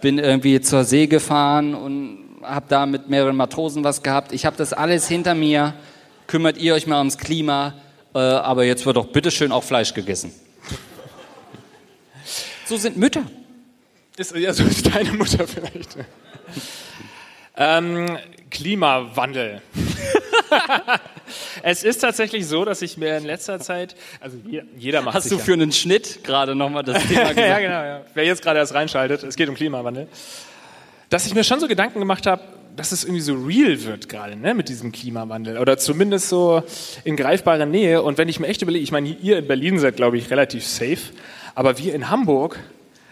bin 0.00 0.18
irgendwie 0.18 0.60
zur 0.60 0.84
See 0.84 1.06
gefahren 1.06 1.74
und 1.74 2.27
habe 2.42 2.66
da 2.68 2.86
mit 2.86 3.08
mehreren 3.08 3.36
Matrosen 3.36 3.84
was 3.84 4.02
gehabt. 4.02 4.32
Ich 4.32 4.46
habe 4.46 4.56
das 4.56 4.72
alles 4.72 5.08
hinter 5.08 5.34
mir. 5.34 5.74
Kümmert 6.26 6.58
ihr 6.58 6.74
euch 6.74 6.86
mal 6.86 6.98
ums 6.98 7.16
Klima, 7.18 7.74
äh, 8.14 8.18
aber 8.18 8.64
jetzt 8.64 8.84
wird 8.84 8.96
doch 8.96 9.06
bitteschön 9.06 9.50
auch 9.52 9.64
Fleisch 9.64 9.94
gegessen. 9.94 10.32
So 12.66 12.76
sind 12.76 12.96
Mütter. 12.96 13.22
Ist, 14.16 14.34
ja, 14.36 14.52
so 14.52 14.64
ist 14.64 14.94
deine 14.94 15.12
Mutter 15.12 15.46
vielleicht. 15.46 15.96
ähm, 17.56 18.18
Klimawandel. 18.50 19.62
es 21.62 21.82
ist 21.84 21.98
tatsächlich 22.00 22.46
so, 22.46 22.64
dass 22.64 22.82
ich 22.82 22.96
mir 22.96 23.16
in 23.16 23.24
letzter 23.24 23.60
Zeit, 23.60 23.94
also 24.20 24.36
jeder, 24.76 25.02
macht 25.02 25.14
Hast 25.14 25.30
du 25.30 25.36
ja- 25.36 25.40
für 25.42 25.52
einen 25.52 25.72
Schnitt 25.72 26.24
gerade 26.24 26.54
nochmal 26.54 26.82
das 26.82 27.02
Thema 27.06 27.22
ja, 27.22 27.32
gesagt? 27.32 27.60
genau, 27.62 27.82
ja. 27.82 28.00
Wer 28.14 28.24
jetzt 28.24 28.42
gerade 28.42 28.58
erst 28.58 28.74
reinschaltet, 28.74 29.22
es 29.22 29.36
geht 29.36 29.48
um 29.48 29.54
Klimawandel. 29.54 30.08
Dass 31.10 31.26
ich 31.26 31.34
mir 31.34 31.44
schon 31.44 31.60
so 31.60 31.68
Gedanken 31.68 32.00
gemacht 32.00 32.26
habe, 32.26 32.42
dass 32.76 32.92
es 32.92 33.04
irgendwie 33.04 33.22
so 33.22 33.34
real 33.34 33.82
wird 33.84 34.08
gerade, 34.08 34.36
ne, 34.36 34.54
mit 34.54 34.68
diesem 34.68 34.92
Klimawandel. 34.92 35.58
Oder 35.58 35.78
zumindest 35.78 36.28
so 36.28 36.62
in 37.04 37.16
greifbarer 37.16 37.66
Nähe. 37.66 38.02
Und 38.02 38.18
wenn 38.18 38.28
ich 38.28 38.38
mir 38.38 38.46
echt 38.46 38.62
überlege, 38.62 38.84
ich 38.84 38.92
meine, 38.92 39.08
ihr 39.08 39.38
in 39.38 39.48
Berlin 39.48 39.78
seid, 39.78 39.96
glaube 39.96 40.16
ich, 40.16 40.30
relativ 40.30 40.64
safe. 40.64 40.98
Aber 41.54 41.78
wir 41.78 41.92
in 41.94 42.08
Hamburg, 42.08 42.60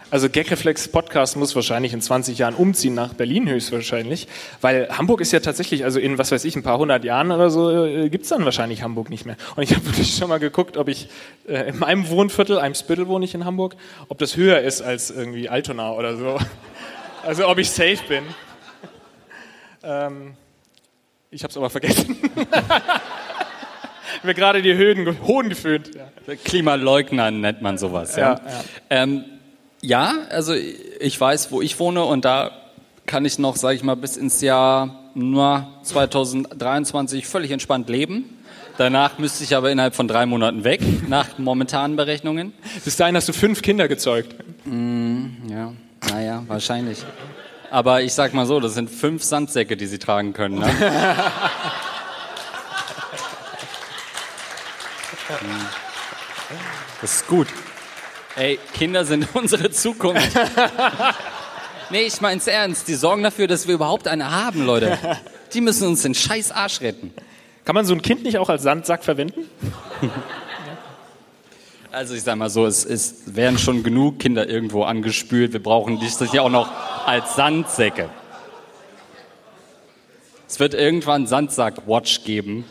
also 0.09 0.29
Gagreflex 0.29 0.87
Podcast 0.87 1.35
muss 1.35 1.53
wahrscheinlich 1.53 1.91
in 1.91 1.99
20 1.99 2.37
Jahren 2.37 2.55
umziehen 2.55 2.93
nach 2.93 3.13
Berlin 3.13 3.49
höchstwahrscheinlich. 3.49 4.29
Weil 4.61 4.87
Hamburg 4.89 5.19
ist 5.19 5.33
ja 5.33 5.41
tatsächlich, 5.41 5.83
also 5.83 5.99
in, 5.99 6.17
was 6.17 6.31
weiß 6.31 6.45
ich, 6.45 6.55
ein 6.55 6.63
paar 6.63 6.77
hundert 6.77 7.03
Jahren 7.03 7.31
oder 7.31 7.49
so, 7.49 7.69
äh, 7.85 8.09
gibt's 8.09 8.29
dann 8.29 8.45
wahrscheinlich 8.45 8.83
Hamburg 8.83 9.09
nicht 9.09 9.25
mehr. 9.25 9.35
Und 9.57 9.63
ich 9.63 9.71
habe 9.75 9.85
wirklich 9.85 10.15
schon 10.15 10.29
mal 10.29 10.39
geguckt, 10.39 10.77
ob 10.77 10.87
ich 10.87 11.09
äh, 11.45 11.69
in 11.69 11.79
meinem 11.79 12.07
Wohnviertel, 12.07 12.57
einem 12.57 12.75
Spittel 12.75 13.07
wohne 13.09 13.25
ich 13.25 13.33
in 13.35 13.43
Hamburg, 13.43 13.75
ob 14.07 14.17
das 14.17 14.37
höher 14.37 14.61
ist 14.61 14.81
als 14.81 15.11
irgendwie 15.11 15.49
Altona 15.49 15.91
oder 15.91 16.15
so. 16.15 16.37
Also 17.27 17.45
ob 17.45 17.57
ich 17.57 17.69
safe 17.69 17.99
bin. 18.07 18.23
ähm, 19.83 20.33
ich 21.29 21.43
habe 21.43 21.51
es 21.51 21.57
aber 21.57 21.69
vergessen. 21.69 22.15
Mir 24.23 24.33
gerade 24.33 24.61
die 24.61 24.73
Höhen, 24.73 25.17
Hohen 25.27 25.49
geföhnt. 25.49 25.91
Ja. 25.93 26.35
Klimaleugner 26.35 27.29
nennt 27.31 27.61
man 27.61 27.77
sowas. 27.77 28.15
Ja, 28.15 28.21
Ja, 28.21 28.35
ja. 28.35 28.63
Ähm, 28.89 29.25
ja, 29.81 30.13
also 30.29 30.53
ich 30.53 31.19
weiß, 31.19 31.51
wo 31.51 31.61
ich 31.61 31.77
wohne 31.81 32.05
und 32.05 32.23
da 32.23 32.51
kann 33.05 33.25
ich 33.25 33.39
noch, 33.39 33.57
sage 33.57 33.75
ich 33.75 33.83
mal, 33.83 33.95
bis 33.95 34.15
ins 34.15 34.39
Jahr 34.39 35.11
na, 35.13 35.67
2023 35.83 37.27
völlig 37.27 37.51
entspannt 37.51 37.89
leben. 37.89 38.37
Danach 38.77 39.17
müsste 39.17 39.43
ich 39.43 39.53
aber 39.53 39.69
innerhalb 39.69 39.95
von 39.95 40.07
drei 40.07 40.25
Monaten 40.25 40.63
weg, 40.63 40.79
nach 41.09 41.37
momentanen 41.37 41.97
Berechnungen. 41.97 42.53
Bis 42.85 42.95
dahin 42.95 43.17
hast 43.17 43.27
du 43.27 43.33
fünf 43.33 43.61
Kinder 43.61 43.89
gezeugt. 43.89 44.33
Ja, 45.49 45.73
naja, 46.09 46.43
wahrscheinlich. 46.47 47.03
Aber 47.69 48.01
ich 48.01 48.13
sag 48.13 48.33
mal 48.33 48.45
so, 48.45 48.59
das 48.59 48.73
sind 48.73 48.89
fünf 48.89 49.23
Sandsäcke, 49.23 49.75
die 49.75 49.87
sie 49.87 49.99
tragen 49.99 50.33
können. 50.33 50.59
Ne? 50.59 50.69
Das 57.01 57.15
ist 57.15 57.27
gut. 57.27 57.47
Ey, 58.35 58.59
Kinder 58.73 59.03
sind 59.05 59.27
unsere 59.35 59.69
Zukunft. 59.71 60.31
Nee, 61.89 62.01
ich 62.01 62.21
mein's 62.21 62.47
ernst. 62.47 62.87
Die 62.87 62.95
sorgen 62.95 63.23
dafür, 63.23 63.47
dass 63.47 63.67
wir 63.67 63.75
überhaupt 63.75 64.07
eine 64.07 64.31
haben, 64.31 64.65
Leute. 64.65 64.97
Die 65.53 65.61
müssen 65.61 65.87
uns 65.87 66.03
den 66.03 66.15
scheiß 66.15 66.51
Arsch 66.51 66.81
retten. 66.81 67.13
Kann 67.65 67.75
man 67.75 67.85
so 67.85 67.93
ein 67.93 68.01
Kind 68.01 68.23
nicht 68.23 68.37
auch 68.37 68.49
als 68.49 68.63
Sandsack 68.63 69.03
verwenden? 69.03 69.49
Also 71.97 72.13
ich 72.13 72.21
sag 72.21 72.35
mal 72.35 72.51
so, 72.51 72.67
es, 72.67 72.85
es 72.85 73.35
werden 73.35 73.57
schon 73.57 73.81
genug 73.81 74.19
Kinder 74.19 74.47
irgendwo 74.47 74.83
angespült. 74.83 75.53
Wir 75.53 75.63
brauchen 75.63 75.99
die 75.99 76.07
sich 76.07 76.31
ja 76.31 76.43
auch 76.43 76.49
noch 76.51 76.69
als 77.07 77.35
Sandsäcke. 77.35 78.07
Es 80.47 80.59
wird 80.59 80.75
irgendwann 80.75 81.25
Sandsack-Watch 81.25 82.23
geben. 82.23 82.65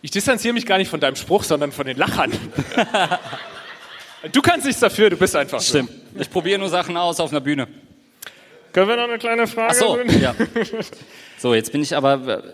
Ich 0.00 0.12
distanziere 0.12 0.54
mich 0.54 0.64
gar 0.64 0.78
nicht 0.78 0.88
von 0.88 1.00
deinem 1.00 1.16
Spruch, 1.16 1.42
sondern 1.42 1.72
von 1.72 1.88
den 1.88 1.96
Lachern. 1.96 2.30
du 4.30 4.42
kannst 4.42 4.64
nichts 4.64 4.80
dafür, 4.80 5.10
du 5.10 5.16
bist 5.16 5.34
einfach 5.34 5.58
so. 5.58 5.70
Stimmt. 5.70 5.90
Ich 6.20 6.30
probiere 6.30 6.60
nur 6.60 6.68
Sachen 6.68 6.96
aus 6.96 7.18
auf 7.18 7.32
einer 7.32 7.40
Bühne. 7.40 7.66
Können 8.72 8.86
wir 8.86 8.94
noch 8.94 9.08
eine 9.08 9.18
kleine 9.18 9.48
Frage? 9.48 9.72
Ach 9.72 9.74
so, 9.74 9.98
ja. 9.98 10.36
So, 11.36 11.52
jetzt 11.52 11.72
bin 11.72 11.82
ich 11.82 11.96
aber. 11.96 12.44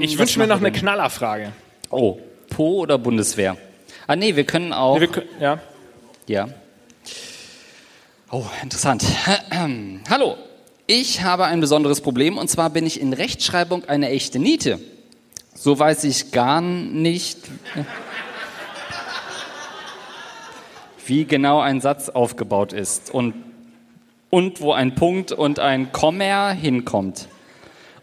Ich 0.00 0.16
wünsche 0.16 0.38
mir 0.38 0.46
noch 0.46 0.56
eine 0.56 0.72
denn? 0.72 0.80
Knallerfrage. 0.80 1.52
Oh, 1.90 2.18
Po 2.48 2.78
oder 2.78 2.96
Bundeswehr? 2.96 3.58
Ah 4.10 4.16
nee, 4.16 4.34
wir 4.34 4.42
können 4.42 4.72
auch. 4.72 4.98
Wir 4.98 5.06
können- 5.06 5.28
Ja. 5.38 5.60
Ja. 6.26 6.48
Oh, 8.32 8.42
interessant. 8.60 9.04
Hallo. 10.10 10.36
Ich 10.88 11.22
habe 11.22 11.44
ein 11.44 11.60
besonderes 11.60 12.00
Problem 12.00 12.36
und 12.36 12.50
zwar 12.50 12.70
bin 12.70 12.84
ich 12.86 13.00
in 13.00 13.12
Rechtschreibung 13.12 13.84
eine 13.84 14.08
echte 14.08 14.40
Niete. 14.40 14.80
So 15.54 15.78
weiß 15.78 16.02
ich 16.02 16.32
gar 16.32 16.60
nicht, 16.60 17.38
wie 21.06 21.24
genau 21.24 21.60
ein 21.60 21.80
Satz 21.80 22.08
aufgebaut 22.08 22.72
ist 22.72 23.14
und, 23.14 23.34
und 24.28 24.60
wo 24.60 24.72
ein 24.72 24.96
Punkt 24.96 25.30
und 25.30 25.60
ein 25.60 25.92
Komma 25.92 26.50
hinkommt. 26.50 27.28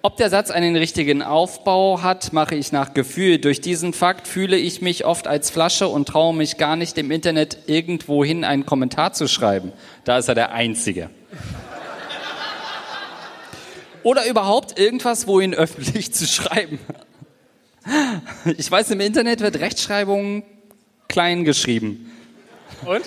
Ob 0.07 0.15
der 0.15 0.29
Satz 0.29 0.51
einen 0.51 0.77
richtigen 0.77 1.21
Aufbau 1.21 2.01
hat, 2.01 2.31
mache 2.31 2.55
ich 2.55 2.71
nach 2.71 2.93
Gefühl. 2.93 3.39
Durch 3.39 3.59
diesen 3.59 3.91
Fakt 3.91 4.25
fühle 4.25 4.55
ich 4.55 4.81
mich 4.81 5.03
oft 5.03 5.27
als 5.27 5.49
Flasche 5.49 5.89
und 5.89 6.07
traue 6.07 6.33
mich 6.33 6.55
gar 6.55 6.77
nicht 6.77 6.97
im 6.97 7.11
Internet 7.11 7.57
irgendwohin 7.67 8.45
einen 8.45 8.65
Kommentar 8.65 9.11
zu 9.11 9.27
schreiben. 9.27 9.73
Da 10.05 10.17
ist 10.17 10.29
er 10.29 10.35
der 10.35 10.53
Einzige. 10.53 11.09
Oder 14.01 14.25
überhaupt 14.27 14.79
irgendwas 14.79 15.27
wohin 15.27 15.53
öffentlich 15.53 16.13
zu 16.13 16.25
schreiben. 16.25 16.79
Ich 18.57 18.71
weiß, 18.71 18.91
im 18.91 19.01
Internet 19.01 19.41
wird 19.41 19.59
Rechtschreibung 19.59 20.43
klein 21.09 21.43
geschrieben. 21.43 22.13
Und? 22.85 23.03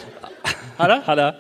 Hat 0.76 0.90
er? 0.90 1.06
Hat 1.06 1.18
er. 1.18 1.38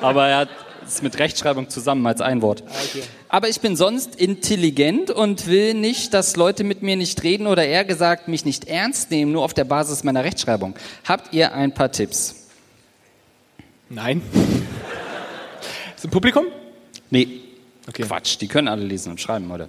Aber 0.00 0.26
er 0.26 0.38
hat 0.38 0.48
es 0.86 1.02
mit 1.02 1.18
Rechtschreibung 1.18 1.68
zusammen 1.68 2.06
als 2.06 2.20
ein 2.20 2.42
Wort. 2.42 2.62
Okay. 2.62 3.02
Aber 3.28 3.48
ich 3.48 3.60
bin 3.60 3.76
sonst 3.76 4.16
intelligent 4.16 5.10
und 5.10 5.46
will 5.46 5.74
nicht, 5.74 6.14
dass 6.14 6.36
Leute 6.36 6.64
mit 6.64 6.82
mir 6.82 6.96
nicht 6.96 7.22
reden 7.22 7.46
oder 7.46 7.64
eher 7.64 7.84
gesagt 7.84 8.28
mich 8.28 8.44
nicht 8.44 8.66
ernst 8.66 9.10
nehmen, 9.10 9.32
nur 9.32 9.44
auf 9.44 9.54
der 9.54 9.64
Basis 9.64 10.04
meiner 10.04 10.24
Rechtschreibung. 10.24 10.74
Habt 11.04 11.34
ihr 11.34 11.52
ein 11.52 11.74
paar 11.74 11.92
Tipps? 11.92 12.46
Nein. 13.88 14.22
Ist 15.96 16.04
ein 16.04 16.10
Publikum? 16.10 16.46
Nee. 17.10 17.40
Okay. 17.88 18.02
Quatsch, 18.02 18.38
die 18.40 18.48
können 18.48 18.68
alle 18.68 18.84
lesen 18.84 19.10
und 19.10 19.20
schreiben, 19.20 19.50
oder? 19.50 19.68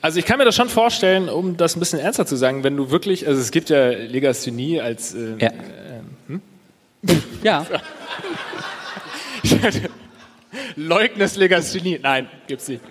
Also 0.00 0.18
ich 0.18 0.26
kann 0.26 0.38
mir 0.38 0.44
das 0.44 0.54
schon 0.54 0.68
vorstellen, 0.68 1.28
um 1.28 1.56
das 1.56 1.76
ein 1.76 1.80
bisschen 1.80 1.98
ernster 1.98 2.26
zu 2.26 2.36
sagen, 2.36 2.62
wenn 2.62 2.76
du 2.76 2.90
wirklich, 2.90 3.26
also 3.26 3.40
es 3.40 3.50
gibt 3.50 3.70
ja 3.70 3.88
Legasthenie 3.88 4.80
als 4.80 5.14
äh, 5.14 5.36
Ja. 5.40 5.50
Ja. 7.42 7.66
Leugnis 10.76 11.36
Legasthenie. 11.36 11.98
Nein, 12.02 12.28
gibt's 12.46 12.68
nicht. 12.68 12.82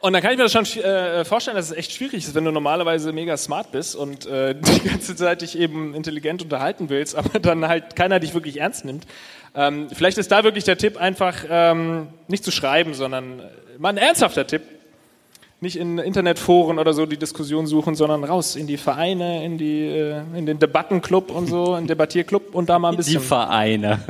Und 0.00 0.12
dann 0.12 0.22
kann 0.22 0.30
ich 0.32 0.36
mir 0.38 0.44
das 0.44 0.52
schon 0.52 0.82
äh, 0.84 1.24
vorstellen, 1.24 1.56
dass 1.56 1.70
es 1.70 1.76
echt 1.76 1.92
schwierig 1.92 2.24
ist, 2.24 2.34
wenn 2.34 2.44
du 2.44 2.52
normalerweise 2.52 3.12
mega 3.12 3.36
smart 3.36 3.72
bist 3.72 3.96
und 3.96 4.26
äh, 4.26 4.54
die 4.60 4.88
ganze 4.88 5.16
Zeit 5.16 5.42
dich 5.42 5.58
eben 5.58 5.94
intelligent 5.94 6.42
unterhalten 6.42 6.90
willst, 6.90 7.16
aber 7.16 7.40
dann 7.40 7.66
halt 7.66 7.96
keiner 7.96 8.20
dich 8.20 8.34
wirklich 8.34 8.60
ernst 8.60 8.84
nimmt. 8.84 9.04
Ähm, 9.54 9.88
vielleicht 9.92 10.18
ist 10.18 10.30
da 10.30 10.44
wirklich 10.44 10.64
der 10.64 10.76
Tipp 10.76 10.96
einfach 10.96 11.44
ähm, 11.48 12.08
nicht 12.28 12.44
zu 12.44 12.50
schreiben, 12.50 12.94
sondern 12.94 13.40
äh, 13.40 13.44
mal 13.78 13.88
ein 13.88 13.96
ernsthafter 13.96 14.46
Tipp. 14.46 14.62
Nicht 15.58 15.76
in 15.76 15.98
Internetforen 15.98 16.78
oder 16.78 16.92
so 16.92 17.06
die 17.06 17.16
Diskussion 17.16 17.66
suchen, 17.66 17.94
sondern 17.94 18.22
raus 18.24 18.56
in 18.56 18.66
die 18.66 18.76
Vereine, 18.76 19.42
in, 19.42 19.56
die, 19.56 19.86
äh, 19.86 20.20
in 20.34 20.44
den 20.44 20.58
Debattenclub 20.58 21.30
und 21.30 21.46
so, 21.46 21.74
in 21.74 21.84
den 21.84 21.88
Debattierclub 21.88 22.54
und 22.54 22.68
da 22.68 22.78
mal 22.78 22.90
ein 22.90 22.92
Die 22.92 22.98
bisschen 22.98 23.22
Vereine. 23.22 23.98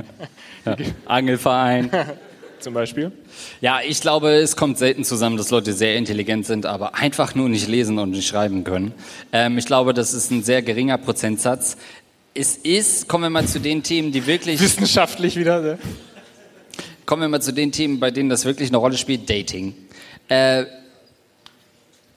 Ja. 0.67 0.75
Angelverein. 1.07 1.93
zum 2.61 2.75
Beispiel. 2.75 3.13
Ja, 3.61 3.81
ich 3.87 4.01
glaube, 4.01 4.31
es 4.31 4.57
kommt 4.57 4.79
selten 4.79 5.05
zusammen, 5.05 5.37
dass 5.37 5.51
Leute 5.51 5.73
sehr 5.73 5.97
intelligent 5.97 6.47
sind, 6.47 6.67
aber 6.67 6.95
einfach 6.95 7.35
nur 7.35 7.49
nicht 7.49 7.69
lesen 7.69 7.99
und 7.99 8.11
nicht 8.11 8.27
schreiben 8.27 8.65
können. 8.65 8.93
Ähm, 9.33 9.59
ich 9.59 9.67
glaube, 9.67 9.95
das 9.95 10.15
ist 10.15 10.31
ein 10.31 10.43
sehr 10.43 10.63
geringer 10.63 10.99
Prozentsatz. 10.99 11.77
Es 12.35 12.57
ist, 12.57 13.09
kommen 13.09 13.25
wir 13.25 13.31
mal 13.31 13.47
zu 13.47 13.61
den 13.61 13.83
Themen, 13.83 14.13
die 14.13 14.27
wirklich, 14.27 14.61
Wissenschaftlich 14.61 15.37
wieder. 15.37 15.61
Ne? 15.61 15.79
kommen 17.07 17.23
wir 17.23 17.29
mal 17.29 17.41
zu 17.41 17.53
den 17.53 17.73
Themen, 17.73 18.01
bei 18.01 18.11
denen 18.11 18.29
das 18.29 18.45
wirklich 18.45 18.69
eine 18.69 18.79
Rolle 18.79 18.99
spielt, 18.99 19.31
Dating. 19.31 19.75
Äh, 20.29 20.65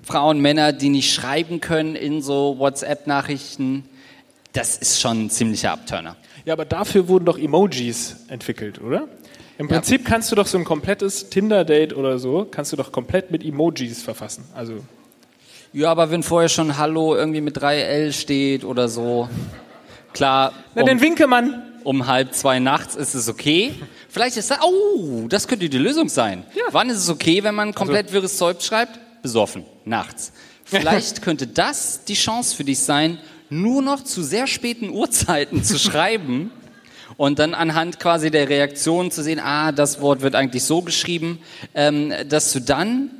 Frauen, 0.03 0.41
Männer, 0.41 0.73
die 0.73 0.89
nicht 0.89 1.13
schreiben 1.13 1.61
können 1.61 1.95
in 1.95 2.21
so 2.21 2.57
WhatsApp-Nachrichten, 2.57 3.85
das 4.53 4.77
ist 4.77 4.99
schon 4.99 5.25
ein 5.25 5.29
ziemlicher 5.29 5.71
Abturner. 5.71 6.15
Ja, 6.45 6.53
aber 6.53 6.65
dafür 6.65 7.07
wurden 7.07 7.25
doch 7.25 7.37
Emojis 7.37 8.15
entwickelt, 8.27 8.81
oder? 8.81 9.07
Im 9.59 9.67
Prinzip 9.67 10.05
kannst 10.05 10.31
du 10.31 10.37
doch 10.37 10.47
so 10.47 10.57
ein 10.57 10.63
komplettes 10.63 11.29
Tinder-Date 11.29 11.93
oder 11.93 12.17
so, 12.17 12.47
kannst 12.49 12.71
du 12.71 12.77
doch 12.77 12.93
komplett 12.93 13.29
mit 13.29 13.43
Emojis 13.43 14.01
verfassen. 14.01 14.45
Also, 14.55 14.85
Ja, 15.73 15.91
aber 15.91 16.11
wenn 16.11 16.23
vorher 16.23 16.47
schon 16.47 16.77
Hallo 16.77 17.13
irgendwie 17.13 17.41
mit 17.41 17.57
3L 17.57 18.13
steht 18.13 18.63
oder 18.63 18.87
so, 18.87 19.27
klar, 20.13 20.53
na, 20.75 20.83
den 20.83 20.95
um, 20.95 21.03
Winkemann. 21.03 21.61
um 21.83 22.07
halb 22.07 22.33
zwei 22.33 22.59
nachts 22.59 22.95
ist 22.95 23.15
es 23.15 23.27
okay. 23.27 23.73
Vielleicht 24.07 24.37
ist 24.37 24.49
da, 24.49 24.59
oh, 24.63 25.27
das 25.27 25.45
könnte 25.49 25.67
die 25.67 25.77
Lösung 25.77 26.07
sein. 26.07 26.45
Ja. 26.55 26.63
Wann 26.71 26.89
ist 26.89 26.99
es 26.99 27.09
okay, 27.09 27.43
wenn 27.43 27.53
man 27.53 27.75
komplett 27.75 28.13
wirres 28.13 28.37
Zeug 28.37 28.61
schreibt? 28.61 28.97
Besoffen, 29.21 29.65
nachts. 29.83 30.31
Vielleicht 30.63 31.21
könnte 31.21 31.47
das 31.47 32.05
die 32.05 32.13
Chance 32.13 32.55
für 32.55 32.63
dich 32.63 32.79
sein, 32.79 33.17
nur 33.49 33.81
noch 33.81 34.05
zu 34.05 34.23
sehr 34.23 34.47
späten 34.47 34.89
Uhrzeiten 34.89 35.65
zu 35.65 35.77
schreiben 35.79 36.51
und 37.19 37.37
dann 37.37 37.53
anhand 37.53 37.99
quasi 37.99 38.31
der 38.31 38.47
Reaktion 38.47 39.11
zu 39.11 39.21
sehen, 39.23 39.41
ah, 39.43 39.73
das 39.73 39.99
Wort 39.99 40.21
wird 40.21 40.35
eigentlich 40.35 40.63
so 40.63 40.81
geschrieben, 40.81 41.39
ähm, 41.75 42.13
dass 42.29 42.53
du 42.53 42.61
dann 42.61 43.11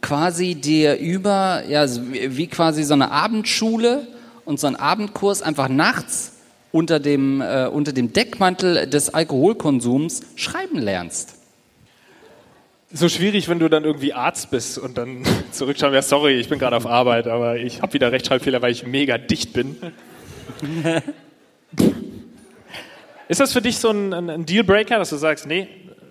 quasi 0.00 0.54
dir 0.54 0.96
über, 0.96 1.62
ja, 1.68 1.84
wie 1.86 2.46
quasi 2.46 2.82
so 2.82 2.94
eine 2.94 3.10
Abendschule 3.10 4.06
und 4.46 4.58
so 4.58 4.68
ein 4.68 4.74
Abendkurs 4.74 5.42
einfach 5.42 5.68
nachts 5.68 6.32
unter 6.70 6.98
dem, 6.98 7.42
äh, 7.42 7.66
unter 7.66 7.92
dem 7.92 8.14
Deckmantel 8.14 8.86
des 8.86 9.12
Alkoholkonsums 9.12 10.22
schreiben 10.34 10.78
lernst. 10.78 11.34
So 12.90 13.10
schwierig, 13.10 13.50
wenn 13.50 13.58
du 13.58 13.68
dann 13.68 13.84
irgendwie 13.84 14.14
Arzt 14.14 14.50
bist 14.50 14.78
und 14.78 14.96
dann 14.96 15.24
zurückschauen, 15.52 15.92
ja, 15.92 16.00
sorry, 16.00 16.40
ich 16.40 16.48
bin 16.48 16.58
gerade 16.58 16.76
auf 16.76 16.86
Arbeit, 16.86 17.26
aber 17.26 17.58
ich 17.58 17.82
habe 17.82 17.92
wieder 17.92 18.12
Rechtschreibfehler, 18.12 18.62
weil 18.62 18.72
ich 18.72 18.86
mega 18.86 19.18
dicht 19.18 19.52
bin. 19.52 19.76
Ist 23.32 23.40
das 23.40 23.54
für 23.54 23.62
dich 23.62 23.78
so 23.78 23.88
ein, 23.88 24.12
ein 24.12 24.44
Dealbreaker, 24.44 24.98
dass 24.98 25.08
du 25.08 25.16
sagst, 25.16 25.46
nee, 25.46 25.66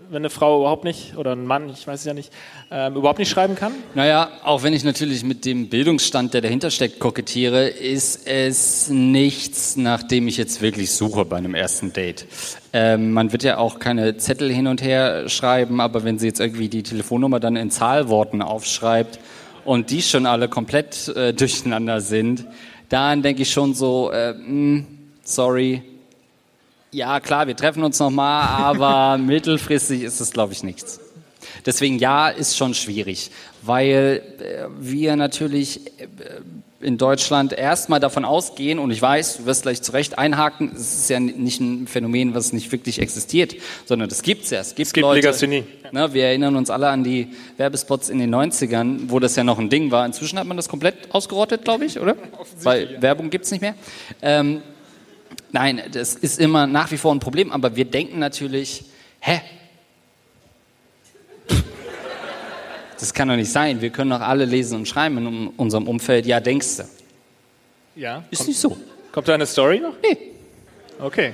wenn 0.10 0.24
eine 0.24 0.32
Frau 0.32 0.62
überhaupt 0.62 0.86
nicht, 0.86 1.16
oder 1.18 1.34
ein 1.34 1.46
Mann, 1.46 1.70
ich 1.70 1.86
weiß 1.86 2.00
es 2.00 2.06
ja 2.08 2.16
nicht, 2.16 2.34
ähm, 2.72 2.96
überhaupt 2.96 3.20
nicht 3.20 3.30
schreiben 3.30 3.54
kann? 3.54 3.74
Naja, 3.94 4.32
auch 4.44 4.64
wenn 4.64 4.74
ich 4.74 4.84
natürlich 4.84 5.24
mit 5.24 5.46
dem 5.46 5.70
Bildungsstand, 5.70 6.34
der 6.34 6.42
dahinter 6.42 6.72
steckt, 6.72 7.00
kokettiere, 7.00 7.68
ist 7.68 8.28
es 8.28 8.90
nichts, 8.90 9.78
nach 9.78 10.02
dem 10.02 10.28
ich 10.28 10.38
jetzt 10.38 10.64
wirklich 10.64 10.90
suche 10.94 11.24
bei 11.24 11.38
einem 11.38 11.54
ersten 11.54 11.94
Date. 11.94 12.26
Ähm, 12.74 13.12
man 13.12 13.32
wird 13.32 13.44
ja 13.44 13.60
auch 13.60 13.78
keine 13.78 14.18
Zettel 14.18 14.52
hin 14.52 14.66
und 14.66 14.82
her 14.82 15.30
schreiben, 15.30 15.80
aber 15.80 16.04
wenn 16.04 16.18
sie 16.18 16.26
jetzt 16.26 16.40
irgendwie 16.40 16.70
die 16.70 16.82
Telefonnummer 16.82 17.40
dann 17.40 17.56
in 17.56 17.70
Zahlworten 17.70 18.42
aufschreibt 18.42 19.20
und 19.64 19.92
die 19.92 20.02
schon 20.02 20.26
alle 20.26 20.50
komplett 20.50 21.08
äh, 21.10 21.34
durcheinander 21.36 22.02
sind, 22.02 22.48
dann 22.90 23.22
denke 23.22 23.44
ich 23.44 23.52
schon 23.52 23.76
so, 23.76 24.10
äh, 24.10 24.34
mh, 24.34 24.86
sorry, 25.24 25.84
ja, 26.92 27.20
klar, 27.20 27.48
wir 27.48 27.56
treffen 27.56 27.84
uns 27.84 28.00
nochmal, 28.00 28.48
aber 28.48 29.18
mittelfristig 29.24 30.04
ist 30.04 30.20
es, 30.20 30.32
glaube 30.32 30.54
ich, 30.54 30.64
nichts. 30.64 31.00
Deswegen 31.66 32.00
ja, 32.00 32.30
ist 32.30 32.58
schon 32.58 32.74
schwierig, 32.74 33.32
weil 33.62 34.22
äh, 34.40 34.66
wir 34.80 35.16
natürlich 35.16 35.88
äh, 36.00 36.08
in 36.82 36.98
Deutschland 36.98 37.54
erstmal 37.54 38.00
davon 38.00 38.26
ausgehen, 38.26 38.80
und 38.80 38.92
ich 38.92 39.02
weiß, 39.02 39.38
du 39.38 39.46
wirst 39.46 39.64
gleich 39.64 39.82
zurecht 39.82 40.18
einhaken, 40.18 40.72
es 40.76 40.94
ist 40.94 41.10
ja 41.10 41.20
nicht 41.20 41.62
ein 41.62 41.88
Phänomen, 41.88 42.34
was 42.34 42.54
nicht 42.54 42.72
wirklich 42.72 43.00
existiert, 43.00 43.56
sondern 43.86 44.10
das 44.10 44.24
gibt's 44.24 44.50
ja. 44.50 44.60
Es 44.60 44.76
gibt, 44.76 44.88
Es 44.88 44.94
gibt 44.94 45.04
Leute, 45.04 45.22
Legasthenie. 45.22 45.64
Ne, 45.92 46.14
wir 46.14 46.26
erinnern 46.26 46.56
uns 46.56 46.70
alle 46.70 46.90
an 46.90 47.04
die 47.04 47.28
Werbespots 47.58 48.10
in 48.10 48.20
den 48.20 48.34
90ern, 48.34 49.02
wo 49.08 49.20
das 49.20 49.36
ja 49.36 49.44
noch 49.44 49.60
ein 49.60 49.70
Ding 49.70 49.92
war. 49.92 50.06
Inzwischen 50.06 50.40
hat 50.40 50.48
man 50.48 50.58
das 50.58 50.70
komplett 50.70 50.96
ausgerottet, 51.14 51.64
glaube 51.64 51.86
ich, 51.86 52.00
oder? 52.00 52.16
Weil 52.64 53.02
Werbung 53.02 53.30
gibt's 53.30 53.52
nicht 53.52 53.62
mehr. 53.62 53.76
Ähm, 54.22 54.62
Nein, 55.52 55.82
das 55.92 56.16
ist 56.16 56.40
immer 56.40 56.66
nach 56.68 56.92
wie 56.92 56.98
vor 56.98 57.14
ein 57.14 57.20
Problem, 57.20 57.52
aber 57.52 57.76
wir 57.76 57.86
denken 57.86 58.20
natürlich, 58.20 58.86
hä? 59.20 59.42
Das 63.00 63.14
kann 63.14 63.28
doch 63.28 63.36
nicht 63.36 63.52
sein. 63.52 63.82
Wir 63.82 63.90
können 63.90 64.12
doch 64.12 64.22
alle 64.22 64.46
lesen 64.46 64.76
und 64.76 64.88
schreiben 64.88 65.18
in 65.18 65.48
unserem 65.58 65.88
Umfeld. 65.88 66.26
Ja, 66.28 66.40
denkst 66.40 66.78
du. 66.78 66.84
Ja. 67.96 68.24
Ist 68.30 68.40
Kommt, 68.40 68.48
nicht 68.50 68.60
so. 68.60 68.78
kommt 69.12 69.28
da 69.28 69.34
eine 69.34 69.48
Story 69.48 69.80
noch? 69.80 69.96
Nee. 70.02 70.18
Okay. 71.00 71.34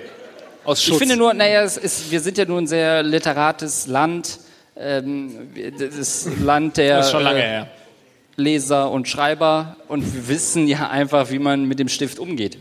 Aus 0.64 0.82
Schutz. 0.82 0.94
Ich 0.94 1.00
finde 1.00 1.18
nur, 1.18 1.34
naja, 1.34 1.64
es 1.64 1.78
ist, 1.78 2.10
wir 2.10 2.22
sind 2.22 2.38
ja 2.38 2.46
nur 2.46 2.60
ein 2.60 2.68
sehr 2.68 3.04
literates 3.04 3.88
Land. 3.88 4.40
Ähm, 4.78 5.50
das 5.78 6.28
Land 6.40 6.78
der 6.78 6.98
das 6.98 7.08
ist 7.08 7.12
schon 7.12 7.24
lange 7.24 7.40
äh, 7.40 7.48
her. 7.48 7.68
Leser 8.38 8.92
und 8.92 9.08
Schreiber 9.08 9.76
und 9.88 10.14
wir 10.14 10.28
wissen 10.28 10.68
ja 10.68 10.90
einfach, 10.90 11.32
wie 11.32 11.40
man 11.40 11.66
mit 11.66 11.80
dem 11.80 11.90
Stift 11.90 12.20
umgeht. 12.20 12.58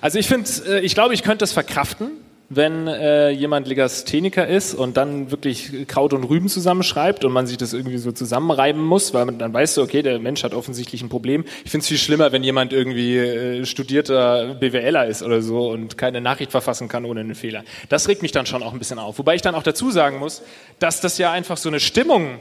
Also 0.00 0.18
ich 0.18 0.26
finde, 0.26 0.48
äh, 0.66 0.80
ich 0.80 0.94
glaube, 0.94 1.14
ich 1.14 1.22
könnte 1.22 1.38
das 1.38 1.52
verkraften, 1.52 2.10
wenn 2.52 2.88
äh, 2.88 3.30
jemand 3.30 3.68
Legastheniker 3.68 4.46
ist 4.46 4.74
und 4.74 4.96
dann 4.96 5.30
wirklich 5.30 5.86
Kraut 5.86 6.12
und 6.12 6.24
Rüben 6.24 6.48
zusammenschreibt 6.48 7.24
und 7.24 7.32
man 7.32 7.46
sich 7.46 7.58
das 7.58 7.72
irgendwie 7.72 7.98
so 7.98 8.10
zusammenreiben 8.10 8.82
muss, 8.82 9.14
weil 9.14 9.24
man 9.24 9.38
dann 9.38 9.54
weißt 9.54 9.76
du, 9.76 9.82
okay, 9.82 10.02
der 10.02 10.18
Mensch 10.18 10.42
hat 10.42 10.52
offensichtlich 10.52 11.00
ein 11.00 11.08
Problem. 11.08 11.44
Ich 11.64 11.70
finde 11.70 11.82
es 11.82 11.88
viel 11.88 11.98
schlimmer, 11.98 12.32
wenn 12.32 12.42
jemand 12.42 12.72
irgendwie 12.72 13.18
äh, 13.18 13.64
studierter 13.66 14.54
BWLer 14.54 15.06
ist 15.06 15.22
oder 15.22 15.42
so 15.42 15.70
und 15.70 15.96
keine 15.96 16.20
Nachricht 16.20 16.50
verfassen 16.50 16.88
kann 16.88 17.04
ohne 17.04 17.20
einen 17.20 17.36
Fehler. 17.36 17.62
Das 17.88 18.08
regt 18.08 18.22
mich 18.22 18.32
dann 18.32 18.46
schon 18.46 18.64
auch 18.64 18.72
ein 18.72 18.80
bisschen 18.80 18.98
auf. 18.98 19.18
Wobei 19.20 19.36
ich 19.36 19.42
dann 19.42 19.54
auch 19.54 19.62
dazu 19.62 19.92
sagen 19.92 20.18
muss, 20.18 20.42
dass 20.80 21.00
das 21.00 21.18
ja 21.18 21.30
einfach 21.30 21.56
so 21.56 21.68
eine 21.68 21.78
Stimmung 21.78 22.38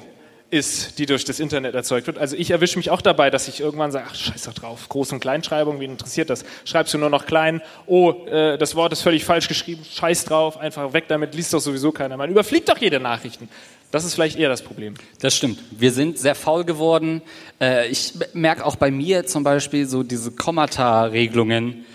ist, 0.51 0.97
die 0.99 1.05
durch 1.05 1.25
das 1.25 1.39
Internet 1.39 1.75
erzeugt 1.75 2.07
wird. 2.07 2.17
Also 2.17 2.35
ich 2.35 2.51
erwische 2.51 2.77
mich 2.77 2.89
auch 2.89 3.01
dabei, 3.01 3.29
dass 3.29 3.47
ich 3.47 3.59
irgendwann 3.59 3.91
sage, 3.91 4.07
ach 4.09 4.15
scheiß 4.15 4.43
doch 4.43 4.53
drauf, 4.53 4.87
Groß- 4.89 5.13
und 5.13 5.19
Kleinschreibung, 5.19 5.79
wen 5.79 5.91
interessiert 5.91 6.29
das? 6.29 6.43
Schreibst 6.65 6.93
du 6.93 6.97
nur 6.97 7.09
noch 7.09 7.25
klein, 7.25 7.61
oh, 7.85 8.11
äh, 8.25 8.57
das 8.57 8.75
Wort 8.75 8.93
ist 8.93 9.01
völlig 9.01 9.25
falsch 9.25 9.47
geschrieben, 9.47 9.83
scheiß 9.89 10.25
drauf, 10.25 10.57
einfach 10.57 10.93
weg 10.93 11.05
damit, 11.07 11.35
liest 11.35 11.53
doch 11.53 11.59
sowieso 11.59 11.91
keiner. 11.91 12.17
Man 12.17 12.29
überfliegt 12.29 12.69
doch 12.69 12.77
jede 12.77 12.99
Nachrichten. 12.99 13.49
Das 13.91 14.05
ist 14.05 14.13
vielleicht 14.13 14.37
eher 14.37 14.49
das 14.49 14.61
Problem. 14.61 14.93
Das 15.19 15.35
stimmt. 15.35 15.59
Wir 15.71 15.91
sind 15.91 16.19
sehr 16.19 16.35
faul 16.35 16.63
geworden. 16.63 17.21
Äh, 17.59 17.87
ich 17.87 18.13
merke 18.33 18.65
auch 18.65 18.75
bei 18.75 18.91
mir 18.91 19.25
zum 19.25 19.43
Beispiel 19.43 19.87
so 19.87 20.03
diese 20.03 20.31
Kommata-Regelungen. 20.31 21.85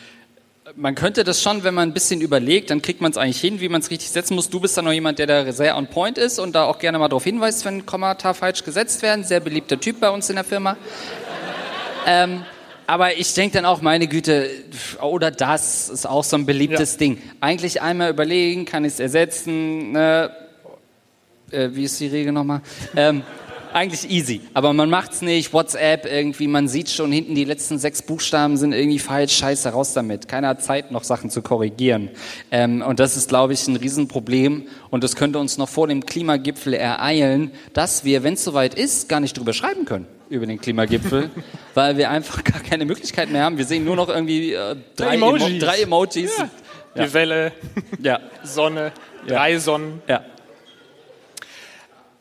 Man 0.77 0.97
könnte 0.97 1.23
das 1.23 1.41
schon, 1.41 1.63
wenn 1.63 1.75
man 1.75 1.89
ein 1.89 1.93
bisschen 1.95 2.21
überlegt, 2.21 2.71
dann 2.71 2.83
kriegt 2.83 3.01
man 3.01 3.13
es 3.13 3.17
eigentlich 3.17 3.41
hin, 3.41 3.61
wie 3.61 3.69
man 3.69 3.81
es 3.81 3.91
richtig 3.91 4.11
setzen 4.11 4.35
muss. 4.35 4.51
Du 4.51 4.59
bist 4.59 4.77
dann 4.77 4.85
noch 4.85 4.93
jemand, 4.93 5.21
der 5.21 5.27
da 5.27 5.53
sehr 5.53 5.77
on 5.77 5.87
point 5.87 6.19
ist 6.19 6.41
und 6.41 6.55
da 6.55 6.65
auch 6.65 6.81
gerne 6.81 6.99
mal 6.99 7.09
darauf 7.09 7.23
hinweist, 7.23 7.65
wenn 7.65 7.87
Kommata 7.87 8.35
falsch 8.35 8.65
gesetzt 8.65 9.03
werden. 9.03 9.23
Sehr 9.25 9.39
beliebter 9.39 9.79
Typ 9.79 10.01
bei 10.01 10.11
uns 10.11 10.29
in 10.31 10.35
der 10.35 10.45
Firma. 10.45 10.77
ähm, 12.07 12.43
aber 12.89 13.17
ich 13.17 13.33
denke 13.35 13.57
dann 13.57 13.67
auch, 13.67 13.83
meine 13.83 14.09
Güte, 14.09 14.51
oder 15.01 15.31
das 15.31 15.89
ist 15.89 16.07
auch 16.07 16.25
so 16.25 16.37
ein 16.37 16.45
beliebtes 16.45 16.95
Ja. 16.95 16.99
Ding. 16.99 17.23
Eigentlich 17.41 17.81
einmal 17.81 18.11
überlegen, 18.11 18.65
kann 18.65 18.85
ich 18.85 18.95
es 18.95 19.01
ersetzen, 19.01 19.93
ne? 19.93 20.31
äh, 21.51 21.71
wie 21.73 21.85
ist 21.85 21.99
die 22.01 22.09
Regel 22.09 22.33
nochmal? 22.33 22.61
Ähm, 22.97 23.23
eigentlich 23.75 24.09
easy, 24.11 24.41
aber 24.55 24.73
man 24.73 24.89
macht's 24.89 25.21
nicht. 25.21 25.53
WhatsApp 25.53 26.07
irgendwie, 26.07 26.47
man 26.47 26.69
sieht 26.69 26.89
schon 26.91 27.11
hinten 27.13 27.35
die 27.35 27.45
letzten 27.45 27.79
sechs 27.79 28.03
Buchstaben 28.03 28.57
sind 28.57 28.73
irgendwie 28.73 28.99
falsch. 28.99 29.37
Scheiße, 29.37 29.71
raus 29.71 29.93
damit. 29.93 30.29
Keiner 30.29 30.49
hat 30.49 30.63
Zeit, 30.63 30.93
noch 30.93 31.05
Sachen 31.05 31.29
zu 31.29 31.43
korrigieren. 31.43 32.11
Ähm, 32.51 32.83
und 32.83 33.01
das 33.01 33.17
ist, 33.17 33.29
glaube 33.29 33.53
ich, 33.53 33.67
ein 33.67 33.77
Riesenproblem. 33.77 34.69
Und 34.91 35.03
das 35.05 35.17
könnte 35.17 35.39
uns 35.39 35.59
noch 35.59 35.69
vor 35.69 35.89
dem 35.89 36.07
Klimagipfel 36.07 36.73
ereilen, 36.75 37.51
dass 37.73 38.05
wir, 38.05 38.23
wenn 38.23 38.35
es 38.35 38.45
soweit 38.45 38.75
ist, 38.75 39.09
gar 39.09 39.21
nicht 39.21 39.37
drüber 39.37 39.53
schreiben 39.53 39.85
können 39.85 40.07
über 40.31 40.47
den 40.47 40.61
Klimagipfel, 40.61 41.31
weil 41.75 41.97
wir 41.97 42.11
einfach 42.11 42.43
gar 42.45 42.61
keine 42.61 42.85
Möglichkeit 42.87 43.31
mehr 43.31 43.43
haben. 43.45 43.59
Wir 43.59 43.67
sehen 43.67 43.85
nur 43.85 43.95
noch 43.97 44.09
irgendwie 44.09 44.53
äh, 44.55 44.77
drei, 44.97 45.17
Emo 45.17 45.35
Emojis. 45.37 45.59
drei 45.63 45.83
Emojis. 45.83 46.31
Die 46.97 47.13
Welle, 47.13 47.53
Ja, 48.01 48.21
Sonne, 48.45 48.93
drei 49.27 49.59
Sonnen. 49.59 50.01
ja. 50.09 50.23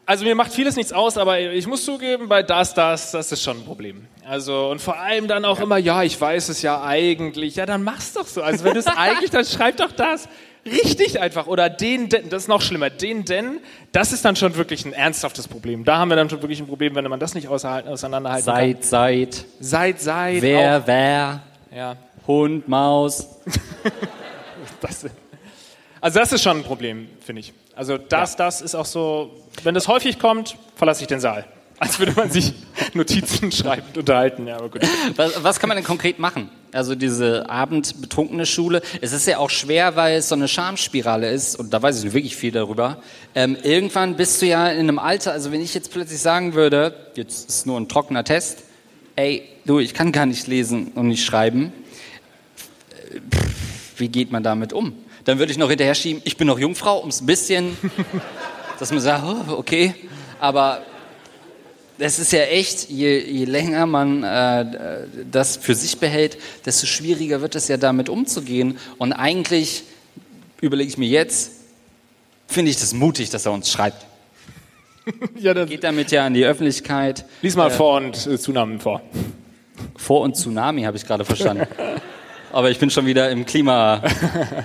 Also 0.06 0.26
mir 0.26 0.36
macht 0.36 0.52
vieles 0.52 0.76
nichts 0.76 0.92
aus, 0.92 1.18
aber 1.18 1.40
ich 1.40 1.66
muss 1.66 1.86
zugeben, 1.86 2.28
bei 2.28 2.44
das, 2.44 2.74
das, 2.74 3.12
das 3.12 3.32
ist 3.32 3.42
schon 3.42 3.60
ein 3.60 3.66
Problem. 3.66 4.06
Also 4.26 4.70
und 4.70 4.82
vor 4.82 4.98
allem 5.00 5.28
dann 5.28 5.46
auch 5.46 5.60
immer, 5.60 5.78
ja, 5.78 6.04
ich 6.04 6.20
weiß 6.20 6.50
es 6.50 6.62
ja 6.62 6.84
eigentlich. 6.84 7.56
Ja, 7.56 7.66
dann 7.66 7.84
mach's 7.84 8.14
doch 8.14 8.28
so. 8.28 8.42
Also 8.42 8.66
wenn 8.66 8.74
du 8.74 8.80
es 8.80 8.88
eigentlich, 8.98 9.30
dann 9.30 9.46
schreib 9.46 9.78
doch 9.78 9.92
das 9.92 10.28
richtig 10.66 11.22
einfach. 11.22 11.48
Oder 11.48 11.70
den, 11.70 12.10
denn, 12.10 12.30
das 12.30 12.44
ist 12.44 12.48
noch 12.50 12.62
schlimmer. 12.62 12.90
Den, 12.90 13.24
denn, 13.24 13.60
das 13.94 14.12
ist 14.12 14.26
dann 14.26 14.36
schon 14.36 14.56
wirklich 14.56 14.86
ein 14.86 14.94
ernsthaftes 14.94 15.48
Problem. 15.48 15.86
Da 15.86 15.98
haben 15.98 16.10
wir 16.10 16.16
dann 16.16 16.30
schon 16.30 16.42
wirklich 16.42 16.60
ein 16.60 16.68
Problem, 16.68 16.96
wenn 16.96 17.06
man 17.06 17.20
das 17.20 17.34
nicht 17.34 17.48
auseinanderhalten 17.48 18.46
kann. 18.46 18.76
Seit, 18.82 18.84
seit, 18.84 19.46
Seit, 19.60 20.02
seit. 20.02 20.42
wer, 20.42 20.86
wer, 20.86 21.42
Auch, 21.72 21.76
ja. 21.76 21.96
Hund, 22.28 22.68
Maus. 22.68 23.28
Das, 24.80 25.06
also 26.02 26.20
das 26.20 26.34
ist 26.34 26.44
schon 26.44 26.58
ein 26.58 26.64
Problem, 26.64 27.08
finde 27.22 27.40
ich. 27.40 27.54
Also 27.76 27.98
das, 27.98 28.36
das 28.36 28.62
ist 28.62 28.76
auch 28.76 28.86
so, 28.86 29.32
wenn 29.64 29.74
das 29.74 29.88
häufig 29.88 30.20
kommt, 30.20 30.58
verlasse 30.76 31.02
ich 31.02 31.08
den 31.08 31.20
Saal. 31.20 31.46
Als 31.80 32.00
würde 32.00 32.14
man 32.14 32.30
sich 32.30 32.54
Notizen 32.94 33.52
schreiben 33.52 33.84
und 33.90 33.98
unterhalten. 33.98 34.48
Ja, 34.48 34.58
aber 34.58 34.70
gut. 34.70 34.82
Was, 35.16 35.44
was 35.44 35.60
kann 35.60 35.68
man 35.68 35.76
denn 35.76 35.86
konkret 35.86 36.20
machen? 36.20 36.50
Also 36.72 36.96
diese 36.96 37.50
abendbetrunkene 37.50 38.46
Schule. 38.46 38.82
Es 39.02 39.12
ist 39.12 39.28
ja 39.28 39.38
auch 39.38 39.50
schwer, 39.50 39.96
weil 39.96 40.18
es 40.18 40.30
so 40.30 40.36
eine 40.36 40.48
Schamspirale 40.48 41.30
ist 41.30 41.56
und 41.56 41.74
da 41.74 41.82
weiß 41.82 42.04
ich 42.04 42.14
wirklich 42.14 42.36
viel 42.36 42.52
darüber. 42.52 43.02
Ähm, 43.36 43.58
irgendwann 43.64 44.16
bist 44.16 44.42
du 44.42 44.46
ja 44.46 44.70
in 44.70 44.80
einem 44.80 45.00
Alter, 45.00 45.34
also 45.34 45.52
wenn 45.52 45.62
ich 45.62 45.74
jetzt 45.74 45.92
plötzlich 45.92 46.20
sagen 46.20 46.54
würde, 46.54 46.96
jetzt 47.16 47.50
ist 47.50 47.66
nur 47.66 47.80
ein 47.80 47.90
trockener 47.90 48.24
Test, 48.24 48.64
ey, 49.16 49.44
du, 49.66 49.80
ich 49.80 49.94
kann 49.94 50.12
gar 50.12 50.26
nicht 50.26 50.48
lesen 50.48 50.92
und 50.96 51.08
nicht 51.08 51.26
schreiben. 51.26 51.74
Pff, 53.34 54.00
Wie 54.00 54.10
geht 54.10 54.32
man 54.32 54.44
damit 54.44 54.74
um? 54.74 54.94
Dann 55.26 55.40
würde 55.40 55.52
ich 55.52 55.58
noch 55.58 55.70
hinterher 55.70 55.96
schieben, 55.96 56.22
ich 56.26 56.38
bin 56.38 56.48
noch 56.48 56.60
Jungfrau, 56.60 57.00
um 57.00 57.10
es 57.10 57.22
ein 57.22 57.26
bisschen, 57.26 57.78
dass 58.80 58.92
man 58.92 59.00
sagt, 59.00 59.24
oh, 59.26 59.54
okay, 59.54 59.96
aber 60.40 60.84
es 61.98 62.20
ist 62.20 62.32
ja 62.34 62.42
echt, 62.42 62.90
je, 62.90 63.20
je 63.20 63.46
länger 63.46 63.86
man 63.86 64.24
äh, 64.24 65.06
das 65.32 65.58
für 65.58 65.76
sich 65.76 65.98
behält, 66.00 66.38
desto 66.66 66.86
schwieriger 66.88 67.42
wird 67.42 67.56
es 67.56 67.68
ja 67.68 67.78
damit 67.78 68.10
umzugehen. 68.10 68.78
Und 68.98 69.14
eigentlich 69.14 69.84
überlege 70.60 70.90
ich 70.90 70.98
mir 70.98 71.08
jetzt, 71.08 71.52
finde 72.48 72.72
ich 72.72 72.78
das 72.78 72.94
mutig, 72.94 73.30
dass 73.30 73.46
er 73.46 73.52
uns 73.54 73.72
schreibt. 73.72 74.06
Ja, 75.38 75.54
Geht 75.66 75.84
damit 75.84 76.12
ja 76.12 76.26
an 76.26 76.34
die 76.34 76.46
Öffentlichkeit. 76.46 77.26
lies 77.42 77.58
mal 77.58 77.70
Vor- 77.70 77.98
und 77.98 78.26
äh, 78.26 78.40
Zunahmen 78.40 78.80
vor. 78.80 79.02
Vor- 79.98 80.22
und 80.22 80.38
Tsunami 80.38 80.84
habe 80.84 80.96
ich 80.96 81.06
gerade 81.06 81.26
verstanden. 81.26 81.68
Aber 82.54 82.70
ich 82.70 82.78
bin 82.78 82.92
schon 82.92 83.08
wieder 83.08 83.32
im 83.32 83.48
Klima 83.48 84.04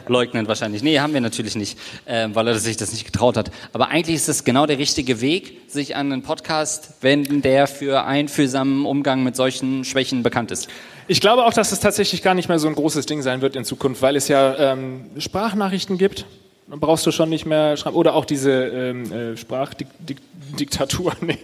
leugnen 0.09 0.47
wahrscheinlich. 0.47 0.83
Nee, 0.83 1.01
haben 1.01 1.15
wir 1.15 1.23
natürlich 1.23 1.57
nicht, 1.57 1.79
äh, 2.05 2.29
weil 2.33 2.47
er 2.47 2.59
sich 2.59 2.77
das 2.77 2.93
nicht 2.93 3.07
getraut 3.07 3.39
hat. 3.39 3.51
Aber 3.73 3.89
eigentlich 3.89 4.17
ist 4.17 4.29
es 4.29 4.45
genau 4.45 4.67
der 4.67 4.77
richtige 4.77 5.23
Weg, 5.23 5.63
sich 5.69 5.97
an 5.97 6.13
einen 6.13 6.23
Podcast 6.23 6.93
wenden, 7.01 7.41
der 7.41 7.67
für 7.67 8.05
einfühlsamen 8.05 8.85
Umgang 8.85 9.25
mit 9.25 9.37
solchen 9.37 9.85
Schwächen 9.85 10.23
bekannt 10.23 10.51
ist. 10.51 10.69
Ich 11.07 11.23
glaube 11.23 11.47
auch, 11.47 11.55
dass 11.55 11.73
es 11.73 11.81
tatsächlich 11.81 12.21
gar 12.21 12.35
nicht 12.35 12.51
mehr 12.51 12.59
so 12.59 12.69
ein 12.69 12.75
großes 12.75 13.07
Ding 13.07 13.23
sein 13.23 13.41
wird 13.41 13.57
in 13.57 13.65
Zukunft, 13.65 14.03
weil 14.03 14.17
es 14.17 14.29
ja 14.29 14.73
ähm, 14.73 15.07
Sprachnachrichten 15.17 15.97
gibt. 15.97 16.27
Dann 16.69 16.81
brauchst 16.81 17.07
du 17.07 17.11
schon 17.11 17.31
nicht 17.31 17.47
mehr 17.47 17.79
schreiben. 17.79 17.97
Oder 17.97 18.15
auch 18.15 18.27
diese 18.27 18.53
ähm, 18.53 19.11
äh, 19.11 19.37
Sprachdiktatur. 19.39 21.15
Nee, 21.23 21.39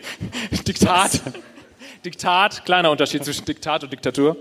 Diktat. 0.69 1.23
Diktat, 2.05 2.65
kleiner 2.65 2.91
Unterschied 2.91 3.25
zwischen 3.25 3.45
Diktat 3.45 3.83
und 3.83 3.93
Diktatur. 3.93 4.37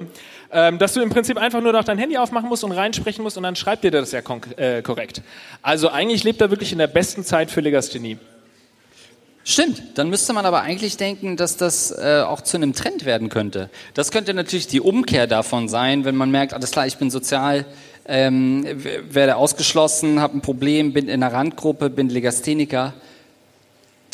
Ähm, 0.51 0.77
dass 0.79 0.93
du 0.93 1.01
im 1.01 1.09
Prinzip 1.09 1.37
einfach 1.37 1.61
nur 1.61 1.71
noch 1.71 1.83
dein 1.83 1.97
Handy 1.97 2.17
aufmachen 2.17 2.49
musst 2.49 2.63
und 2.63 2.71
reinsprechen 2.71 3.23
musst 3.23 3.37
und 3.37 3.43
dann 3.43 3.55
schreibt 3.55 3.83
dir 3.83 3.91
das 3.91 4.11
ja 4.11 4.19
äh, 4.57 4.81
korrekt. 4.81 5.21
Also 5.61 5.89
eigentlich 5.89 6.23
lebt 6.23 6.41
er 6.41 6.49
wirklich 6.49 6.71
in 6.71 6.77
der 6.77 6.87
besten 6.87 7.23
Zeit 7.23 7.51
für 7.51 7.61
Legasthenie. 7.61 8.17
Stimmt, 9.45 9.81
dann 9.95 10.09
müsste 10.09 10.31
man 10.31 10.45
aber 10.45 10.61
eigentlich 10.61 10.95
denken, 10.95 11.35
dass 11.35 11.57
das 11.57 11.91
äh, 11.91 12.23
auch 12.25 12.41
zu 12.41 12.55
einem 12.55 12.73
Trend 12.73 13.03
werden 13.03 13.27
könnte. 13.27 13.69
Das 13.93 14.11
könnte 14.11 14.33
natürlich 14.33 14.67
die 14.67 14.79
Umkehr 14.79 15.27
davon 15.27 15.67
sein, 15.67 16.05
wenn 16.05 16.15
man 16.15 16.31
merkt, 16.31 16.53
alles 16.53 16.71
klar, 16.71 16.87
ich 16.87 16.97
bin 16.97 17.11
sozial, 17.11 17.65
ähm, 18.05 18.65
werde 19.09 19.35
ausgeschlossen, 19.35 20.21
habe 20.21 20.37
ein 20.37 20.41
Problem, 20.41 20.93
bin 20.93 21.09
in 21.09 21.21
einer 21.21 21.33
Randgruppe, 21.33 21.89
bin 21.89 22.09
Legastheniker. 22.09 22.93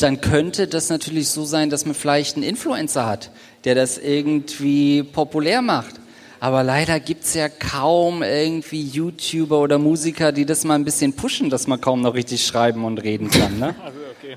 Dann 0.00 0.20
könnte 0.20 0.66
das 0.66 0.88
natürlich 0.88 1.28
so 1.28 1.44
sein, 1.44 1.68
dass 1.68 1.84
man 1.84 1.94
vielleicht 1.94 2.36
einen 2.36 2.44
Influencer 2.44 3.06
hat, 3.06 3.30
der 3.64 3.74
das 3.74 3.98
irgendwie 3.98 5.02
populär 5.02 5.60
macht. 5.60 5.96
Aber 6.42 6.62
leider 6.62 7.00
gibt's 7.00 7.34
ja 7.34 7.50
kaum 7.50 8.22
irgendwie 8.22 8.82
YouTuber 8.82 9.60
oder 9.60 9.78
Musiker, 9.78 10.32
die 10.32 10.46
das 10.46 10.64
mal 10.64 10.74
ein 10.74 10.86
bisschen 10.86 11.12
pushen, 11.12 11.50
dass 11.50 11.66
man 11.66 11.82
kaum 11.82 12.00
noch 12.00 12.14
richtig 12.14 12.46
schreiben 12.46 12.86
und 12.86 13.02
reden 13.02 13.30
kann. 13.30 13.58
Ne? 13.58 13.74
Also 13.84 13.98
okay. 14.18 14.36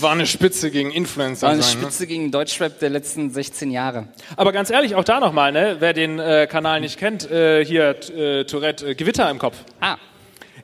War 0.00 0.12
eine 0.12 0.26
Spitze 0.26 0.70
gegen 0.70 0.90
Influencer. 0.90 1.46
War 1.46 1.52
eine 1.52 1.62
sein, 1.62 1.76
ne? 1.76 1.82
Spitze 1.82 2.06
gegen 2.06 2.30
Deutschrap 2.30 2.78
der 2.78 2.88
letzten 2.88 3.30
16 3.30 3.70
Jahre. 3.70 4.08
Aber 4.36 4.52
ganz 4.52 4.70
ehrlich, 4.70 4.94
auch 4.94 5.04
da 5.04 5.20
nochmal, 5.20 5.52
ne? 5.52 5.76
wer 5.78 5.92
den 5.92 6.18
äh, 6.18 6.46
Kanal 6.50 6.80
nicht 6.80 6.98
kennt, 6.98 7.30
äh, 7.30 7.64
hier 7.64 7.96
äh, 8.14 8.44
Tourette, 8.44 8.88
äh, 8.88 8.94
Gewitter 8.94 9.30
im 9.30 9.38
Kopf. 9.38 9.56
Ah, 9.80 9.96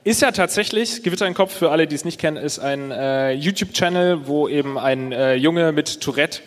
Ist 0.06 0.22
ja 0.22 0.30
tatsächlich, 0.30 1.02
Gewitter 1.02 1.26
im 1.26 1.34
Kopf, 1.34 1.52
für 1.52 1.72
alle, 1.72 1.88
die 1.88 1.96
es 1.96 2.04
nicht 2.04 2.20
kennen, 2.20 2.36
ist 2.36 2.60
ein 2.60 2.92
äh, 2.92 3.32
YouTube-Channel, 3.32 4.28
wo 4.28 4.46
eben 4.46 4.78
ein 4.78 5.10
äh, 5.10 5.34
Junge 5.34 5.72
mit 5.72 6.00
Tourette 6.00 6.42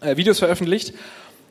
äh, 0.00 0.16
Videos 0.16 0.38
veröffentlicht 0.38 0.94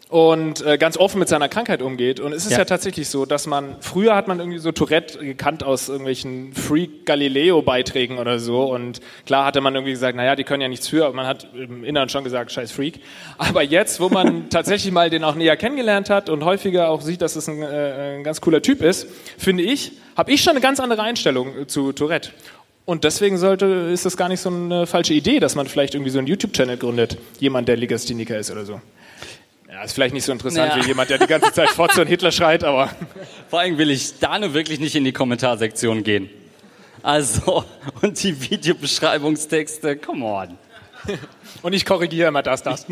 und 0.10 0.66
äh, 0.66 0.80
ganz 0.80 0.98
offen 0.98 1.20
mit 1.20 1.30
seiner 1.30 1.50
Krankheit 1.50 1.84
umgeht. 1.84 2.20
Und 2.20 2.34
es 2.34 2.46
ist 2.46 2.54
ja. 2.54 2.58
Ja. 2.58 2.66
tatsächlich 2.66 3.08
so, 3.10 3.28
dass 3.28 3.46
man, 3.46 3.76
früher 3.80 4.16
hat 4.16 4.28
man 4.28 4.40
irgendwie 4.40 4.58
so 4.58 4.72
Tourette 4.72 5.20
gekannt 5.20 5.64
aus 5.64 5.88
irgendwelchen 5.88 6.52
Freak 6.54 7.06
Galileo-Beiträgen 7.06 8.18
oder 8.18 8.40
so. 8.40 8.64
Und 8.74 9.02
klar 9.28 9.46
hatte 9.46 9.62
man 9.62 9.76
irgendwie 9.76 9.92
gesagt, 9.92 10.18
naja, 10.18 10.36
die 10.36 10.44
können 10.44 10.62
ja 10.64 10.68
nichts 10.68 10.88
für, 10.88 11.06
aber 11.06 11.14
man 11.14 11.28
hat 11.28 11.48
im 11.54 11.84
Inneren 11.84 12.10
schon 12.10 12.24
gesagt, 12.24 12.52
scheiß 12.52 12.72
Freak. 12.72 13.02
Aber 13.38 13.62
jetzt, 13.62 14.00
wo 14.00 14.10
man 14.10 14.50
tatsächlich 14.50 14.92
mal 14.92 15.12
den 15.12 15.24
auch 15.24 15.36
näher 15.36 15.56
kennengelernt 15.58 16.10
hat 16.10 16.30
und 16.30 16.44
häufiger 16.44 16.90
auch 16.90 17.02
sieht, 17.02 17.22
dass 17.22 17.36
es 17.36 17.48
ein, 17.48 17.62
äh, 17.62 18.16
ein 18.18 18.24
ganz 18.24 18.42
cooler 18.42 18.64
Typ 18.64 18.82
ist, 18.82 19.08
finde 19.38 19.62
ich, 19.62 19.92
habe 20.18 20.32
ich 20.32 20.42
schon 20.42 20.52
eine 20.52 20.62
ganz 20.62 20.80
andere 20.80 21.04
Einstellung 21.04 21.68
zu 21.68 21.92
Tourette. 21.94 22.32
Und 22.86 23.04
deswegen 23.04 23.38
sollte, 23.38 23.66
ist 23.94 24.08
das 24.08 24.18
gar 24.18 24.30
nicht 24.30 24.40
so 24.40 24.50
eine 24.50 24.88
falsche 24.88 25.14
Idee, 25.14 25.40
dass 25.40 25.54
man 25.54 25.68
vielleicht 25.68 25.94
irgendwie 25.94 26.10
so 26.10 26.18
einen 26.18 26.26
YouTube-Channel 26.26 26.78
gründet. 26.78 27.20
Jemand, 27.40 27.68
der 27.68 27.78
Legastheniker 27.78 28.40
ist 28.40 28.50
oder 28.50 28.66
so. 28.66 28.82
Ja, 29.80 29.86
ist 29.86 29.94
vielleicht 29.94 30.14
nicht 30.14 30.26
so 30.26 30.34
interessant 30.34 30.74
Ja. 30.76 30.84
wie 30.84 30.88
jemand, 30.88 31.10
der 31.10 31.20
die 31.20 31.26
ganze 31.26 31.54
Zeit 31.54 31.70
Fotze 31.70 32.02
und 32.02 32.08
Hitler 32.08 32.34
schreit, 32.34 32.66
aber 32.66 32.90
vor 33.50 33.62
allem 33.62 33.78
will 33.78 33.90
ich 33.92 34.20
da 34.20 34.38
nur 34.38 34.54
wirklich 34.54 34.82
nicht 34.82 34.94
in 34.94 35.06
die 35.06 35.14
Kommentarsektion 35.14 36.04
gehen. 36.04 36.30
Also, 37.02 37.64
und 38.02 38.22
die 38.22 38.52
Videobeschreibungstexte, 38.52 39.96
come 39.96 40.26
on. 40.26 40.58
und 41.62 41.72
ich 41.72 41.86
korrigiere 41.86 42.28
immer 42.28 42.44
das, 42.44 42.62
das. 42.62 42.86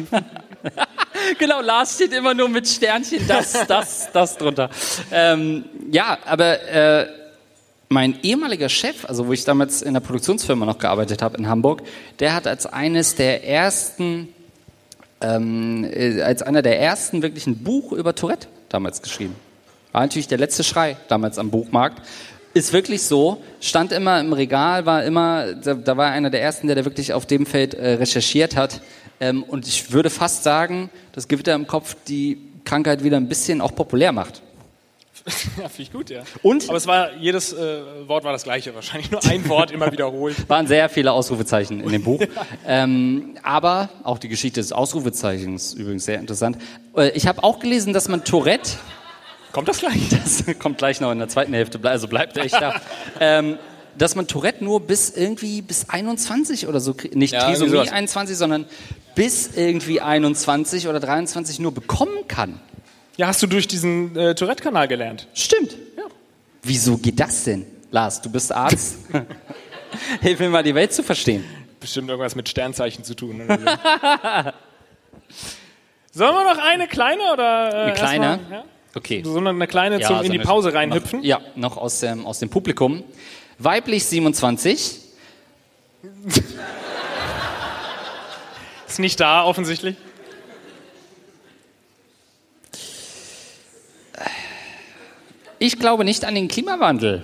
Genau, 1.38 1.60
Lars 1.60 1.96
steht 1.96 2.14
immer 2.14 2.34
nur 2.34 2.48
mit 2.48 2.66
Sternchen, 2.66 3.28
das, 3.28 3.68
das, 3.68 4.10
das 4.14 4.38
drunter. 4.38 4.70
Ähm, 5.12 5.66
ja, 5.92 6.18
aber 6.24 6.62
äh, 6.70 7.08
mein 7.90 8.18
ehemaliger 8.24 8.70
Chef, 8.70 9.04
also 9.04 9.28
wo 9.28 9.34
ich 9.34 9.44
damals 9.44 9.82
in 9.82 9.94
der 9.94 10.00
Produktionsfirma 10.00 10.66
noch 10.66 10.78
gearbeitet 10.78 11.22
habe 11.22 11.38
in 11.38 11.50
Hamburg, 11.50 11.82
der 12.20 12.34
hat 12.34 12.48
als 12.48 12.66
eines 12.66 13.16
der 13.16 13.46
ersten, 13.46 14.30
ähm, 15.22 15.84
äh, 15.92 16.22
als 16.22 16.42
einer 16.42 16.62
der 16.62 16.80
ersten 16.80 17.22
wirklich 17.22 17.48
ein 17.48 17.58
Buch 17.64 17.92
über 17.92 18.16
Tourette 18.16 18.48
damals 18.70 19.02
geschrieben. 19.02 19.36
War 19.92 20.02
natürlich 20.02 20.28
der 20.28 20.38
letzte 20.38 20.64
Schrei 20.64 20.98
damals 21.08 21.40
am 21.40 21.50
Buchmarkt. 21.50 22.02
Ist 22.54 22.74
wirklich 22.74 23.04
so, 23.04 23.42
stand 23.60 23.92
immer 23.92 24.20
im 24.20 24.34
Regal, 24.34 24.86
war 24.86 25.04
immer, 25.04 25.54
da, 25.54 25.74
da 25.74 25.98
war 25.98 26.12
einer 26.12 26.30
der 26.30 26.42
ersten, 26.42 26.68
der 26.68 26.76
da 26.76 26.86
wirklich 26.86 27.14
auf 27.14 27.26
dem 27.26 27.46
Feld 27.46 27.74
äh, 27.74 27.94
recherchiert 27.94 28.56
hat. 28.56 28.82
Ähm, 29.20 29.44
und 29.44 29.68
ich 29.68 29.92
würde 29.92 30.10
fast 30.10 30.44
sagen, 30.44 30.90
dass 31.14 31.28
Gewitter 31.28 31.54
im 31.54 31.68
Kopf 31.68 31.96
die 32.08 32.40
Krankheit 32.66 33.04
wieder 33.04 33.18
ein 33.18 33.28
bisschen 33.28 33.62
auch 33.62 33.74
populär 33.76 34.12
macht. 34.12 34.42
Ja, 35.58 35.70
finde 35.70 35.82
ich 35.82 35.92
gut, 35.92 36.10
ja. 36.10 36.24
Und? 36.42 36.68
Aber 36.70 36.78
es 36.78 36.88
war, 36.88 37.16
jedes 37.16 37.54
äh, 37.54 37.82
Wort 38.08 38.24
war 38.24 38.32
das 38.32 38.44
gleiche, 38.44 38.74
wahrscheinlich 38.76 39.12
nur 39.12 39.24
ein 39.26 39.48
Wort 39.50 39.72
immer 39.72 39.92
wiederholt. 39.92 40.50
Waren 40.50 40.68
sehr 40.68 40.88
viele 40.90 41.12
Ausrufezeichen 41.12 41.82
in 41.82 41.90
dem 41.90 42.04
Buch. 42.04 42.22
ähm, 42.68 43.36
aber 43.44 43.90
auch 44.04 44.20
die 44.20 44.28
Geschichte 44.28 44.60
des 44.60 44.72
Ausrufezeichens 44.72 45.74
übrigens 45.74 46.06
sehr 46.06 46.20
interessant. 46.20 46.58
Äh, 46.96 47.10
ich 47.10 47.28
habe 47.28 47.44
auch 47.44 47.60
gelesen, 47.60 47.94
dass 47.94 48.08
man 48.08 48.24
Tourette, 48.24 48.72
Kommt 49.52 49.70
das 49.70 49.80
gleich? 49.80 50.10
das 50.10 50.44
kommt 50.60 50.78
gleich 50.78 51.02
noch 51.02 51.12
in 51.12 51.20
der 51.20 51.30
zweiten 51.30 51.54
Hälfte, 51.54 51.80
also 51.84 52.08
bleibt 52.08 52.38
echt 52.38 52.54
da, 52.54 52.80
ähm, 53.20 53.58
dass 53.98 54.16
man 54.16 54.28
Tourette 54.28 54.64
nur 54.64 54.82
bis 54.82 55.10
irgendwie 55.10 55.62
bis 55.62 55.90
21 55.90 56.68
oder 56.68 56.80
so, 56.80 56.96
nicht 57.14 57.34
Ja, 57.34 57.40
irgendwie 57.40 57.54
Trisomie 57.54 57.72
sowas. 57.72 57.92
21, 57.92 58.38
sondern 58.38 58.66
bis 59.16 59.50
irgendwie 59.56 60.02
21 60.02 60.88
oder 60.88 61.00
23 61.00 61.60
nur 61.60 61.74
bekommen 61.74 62.28
kann. 62.28 62.60
Ja, 63.18 63.28
hast 63.28 63.42
du 63.42 63.48
durch 63.48 63.68
diesen 63.68 64.16
äh, 64.16 64.36
Tourette-Kanal 64.36 64.88
gelernt. 64.88 65.28
Stimmt. 65.34 65.72
Ja. 65.98 66.04
Wieso 66.62 66.98
geht 66.98 67.20
das 67.20 67.46
denn? 67.46 67.66
Lars, 67.90 68.22
du 68.22 68.30
bist 68.30 68.52
Arzt. 68.52 68.98
Hilf 70.22 70.40
mir 70.40 70.50
mal, 70.50 70.62
die 70.64 70.76
Welt 70.76 70.94
zu 70.94 71.02
verstehen. 71.02 71.44
Bestimmt 71.80 72.10
irgendwas 72.10 72.36
mit 72.36 72.48
Sternzeichen 72.48 73.04
zu 73.04 73.16
tun. 73.16 73.42
Oder 73.42 73.58
so. 73.58 73.66
Sollen 76.12 76.36
wir 76.36 76.54
noch 76.54 76.64
eine 76.64 76.88
kleine 76.88 77.22
oder? 77.34 77.74
Äh, 77.74 77.84
Eine 77.86 77.94
kleine? 77.94 78.26
erstmal, 78.26 78.60
ja? 78.60 78.64
Okay. 78.96 79.22
So 79.24 79.38
eine, 79.38 79.50
eine 79.50 79.68
kleine 79.68 80.00
Ja, 80.00 80.08
zum 80.08 80.18
so 80.18 80.24
in 80.24 80.32
die 80.32 80.40
Pause 80.40 80.74
reinhüpfen. 80.74 81.20
Noch, 81.20 81.26
ja, 81.26 81.40
noch 81.56 81.78
aus 81.78 82.00
dem, 82.00 82.26
aus 82.26 82.40
dem 82.40 82.50
Publikum. 82.50 83.04
Weiblich 83.60 84.06
27. 84.06 85.02
Ist 88.88 89.00
nicht 89.00 89.20
da, 89.20 89.44
offensichtlich. 89.44 89.96
Ich 95.60 95.80
glaube 95.80 96.04
nicht 96.06 96.24
an 96.26 96.36
den 96.36 96.48
Klimawandel. 96.48 97.24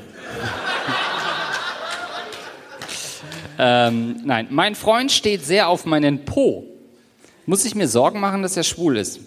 ähm, 3.60 4.22
nein, 4.26 4.48
mein 4.50 4.76
Freund 4.76 5.12
steht 5.12 5.46
sehr 5.46 5.68
auf 5.68 5.86
meinen 5.86 6.26
Po. 6.26 6.66
Muss 7.46 7.66
ich 7.66 7.76
mir 7.76 7.88
Sorgen 7.88 8.20
machen, 8.20 8.42
dass 8.42 8.58
er 8.58 8.64
schwul 8.64 8.98
ist? 8.98 9.20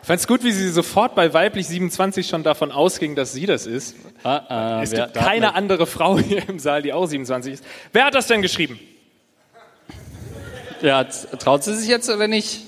Ich 0.00 0.06
fand's 0.08 0.28
gut, 0.28 0.44
wie 0.44 0.52
sie 0.52 0.70
sofort 0.70 1.16
bei 1.16 1.34
weiblich 1.34 1.66
27 1.66 2.28
schon 2.28 2.44
davon 2.44 2.70
ausging, 2.70 3.16
dass 3.16 3.32
sie 3.32 3.44
das 3.44 3.66
ist. 3.66 3.96
Ah, 4.22 4.78
äh, 4.80 4.84
Es 4.84 4.92
gibt 4.92 5.14
keine 5.14 5.46
man- 5.46 5.54
andere 5.56 5.86
Frau 5.86 6.18
hier 6.20 6.48
im 6.48 6.60
Saal, 6.60 6.80
die 6.82 6.92
auch 6.92 7.06
27 7.06 7.54
ist. 7.54 7.64
Wer 7.92 8.04
hat 8.04 8.14
das 8.14 8.28
denn 8.28 8.40
geschrieben? 8.40 8.78
Ja, 10.80 11.02
traut 11.04 11.64
sie 11.64 11.74
sich 11.74 11.88
jetzt 11.88 12.08
oder 12.08 12.28
nicht? 12.28 12.60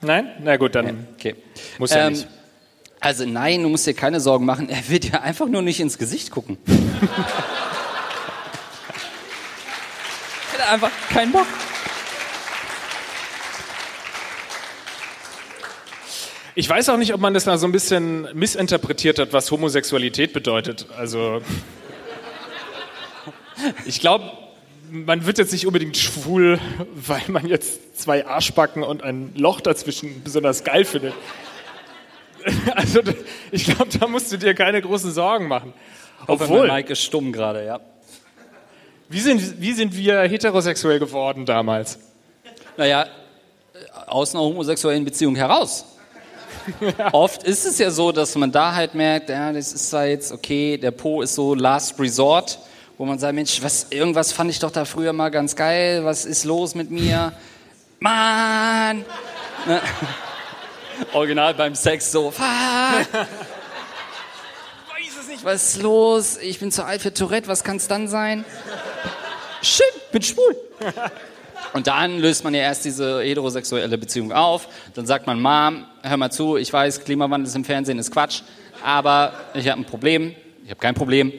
Nein? 0.00 0.30
Na 0.42 0.56
gut, 0.56 0.74
dann 0.74 1.06
Okay. 1.18 1.34
muss 1.78 1.90
ja 1.90 2.06
Ähm, 2.06 2.12
nicht. 2.12 2.26
Also 3.00 3.24
nein, 3.26 3.62
du 3.62 3.68
musst 3.68 3.86
dir 3.86 3.94
keine 3.94 4.20
Sorgen 4.20 4.44
machen. 4.46 4.68
Er 4.68 4.88
wird 4.88 5.04
dir 5.04 5.22
einfach 5.22 5.46
nur 5.48 5.62
nicht 5.62 5.80
ins 5.80 5.98
Gesicht 5.98 6.30
gucken. 6.30 6.58
er 10.52 10.64
hat 10.64 10.72
einfach 10.72 10.90
keinen 11.10 11.32
Bock. 11.32 11.46
Ich 16.58 16.68
weiß 16.68 16.88
auch 16.88 16.96
nicht, 16.96 17.12
ob 17.12 17.20
man 17.20 17.34
das 17.34 17.44
da 17.44 17.58
so 17.58 17.66
ein 17.66 17.72
bisschen 17.72 18.28
missinterpretiert 18.34 19.18
hat, 19.18 19.32
was 19.34 19.50
Homosexualität 19.50 20.32
bedeutet. 20.32 20.86
Also 20.96 21.42
ich 23.84 24.00
glaube, 24.00 24.30
man 24.90 25.26
wird 25.26 25.38
jetzt 25.38 25.52
nicht 25.52 25.66
unbedingt 25.66 25.96
schwul, 25.96 26.58
weil 26.94 27.22
man 27.28 27.46
jetzt 27.46 27.98
zwei 28.00 28.26
Arschbacken 28.26 28.82
und 28.82 29.02
ein 29.02 29.32
Loch 29.36 29.60
dazwischen 29.60 30.22
besonders 30.22 30.64
geil 30.64 30.84
findet. 30.84 31.14
Also 32.76 33.00
ich 33.50 33.64
glaube, 33.64 33.88
da 33.98 34.06
musst 34.06 34.30
du 34.30 34.36
dir 34.36 34.54
keine 34.54 34.80
großen 34.80 35.10
Sorgen 35.10 35.48
machen. 35.48 35.72
Obwohl. 36.28 36.68
Mike 36.68 36.92
ist 36.92 37.02
stumm 37.02 37.32
gerade, 37.32 37.66
ja. 37.66 37.80
wie 39.08 39.18
sind, 39.18 39.60
wie 39.60 39.72
sind 39.72 39.96
wir 39.96 40.20
heterosexuell 40.22 41.00
geworden 41.00 41.44
damals? 41.44 41.98
Naja, 42.76 43.02
äh, 43.02 43.08
aus 44.06 44.32
einer 44.32 44.44
homosexuellen 44.44 45.04
Beziehung 45.04 45.34
heraus. 45.34 45.86
Oft 47.12 47.42
ist 47.42 47.66
es 47.66 47.78
ja 47.78 47.90
so, 47.90 48.12
dass 48.12 48.34
man 48.36 48.52
da 48.52 48.74
halt 48.74 48.94
merkt, 48.94 49.28
ja, 49.28 49.52
das 49.52 49.72
ist 49.72 49.90
zwar 49.90 50.06
jetzt 50.06 50.32
okay, 50.32 50.78
der 50.78 50.90
Po 50.92 51.22
ist 51.22 51.34
so 51.34 51.54
Last 51.54 51.98
Resort, 51.98 52.58
wo 52.98 53.04
man 53.04 53.18
sagt, 53.18 53.34
Mensch, 53.34 53.62
was, 53.62 53.88
irgendwas 53.90 54.32
fand 54.32 54.50
ich 54.50 54.58
doch 54.58 54.70
da 54.70 54.84
früher 54.84 55.12
mal 55.12 55.30
ganz 55.30 55.54
geil, 55.54 56.04
was 56.04 56.24
ist 56.24 56.44
los 56.44 56.74
mit 56.74 56.90
mir? 56.90 57.32
Mann! 58.00 59.04
Ne? 59.66 59.80
Original 61.12 61.54
beim 61.54 61.74
Sex 61.74 62.10
so, 62.10 62.30
fuck! 62.30 62.46
Was 65.42 65.74
ist 65.74 65.82
los? 65.82 66.38
Ich 66.38 66.58
bin 66.58 66.72
zu 66.72 66.84
alt 66.84 67.02
für 67.02 67.12
Tourette, 67.12 67.48
was 67.48 67.62
kann 67.62 67.76
es 67.76 67.86
dann 67.86 68.08
sein? 68.08 68.44
Shit, 69.62 70.10
bin 70.10 70.22
schwul. 70.22 70.56
Und 71.72 71.86
dann 71.86 72.18
löst 72.18 72.42
man 72.42 72.54
ja 72.54 72.62
erst 72.62 72.84
diese 72.84 73.20
heterosexuelle 73.20 73.98
Beziehung 73.98 74.32
auf. 74.32 74.66
Dann 74.94 75.06
sagt 75.06 75.26
man, 75.26 75.40
Mom, 75.40 75.86
hör 76.02 76.16
mal 76.16 76.30
zu, 76.30 76.56
ich 76.56 76.72
weiß, 76.72 77.04
Klimawandel 77.04 77.46
ist 77.46 77.54
im 77.54 77.64
Fernsehen, 77.64 77.98
ist 77.98 78.10
Quatsch, 78.10 78.42
aber 78.82 79.34
ich 79.54 79.68
habe 79.68 79.80
ein 79.80 79.84
Problem. 79.84 80.34
Ich 80.64 80.70
habe 80.70 80.80
kein 80.80 80.94
Problem. 80.94 81.32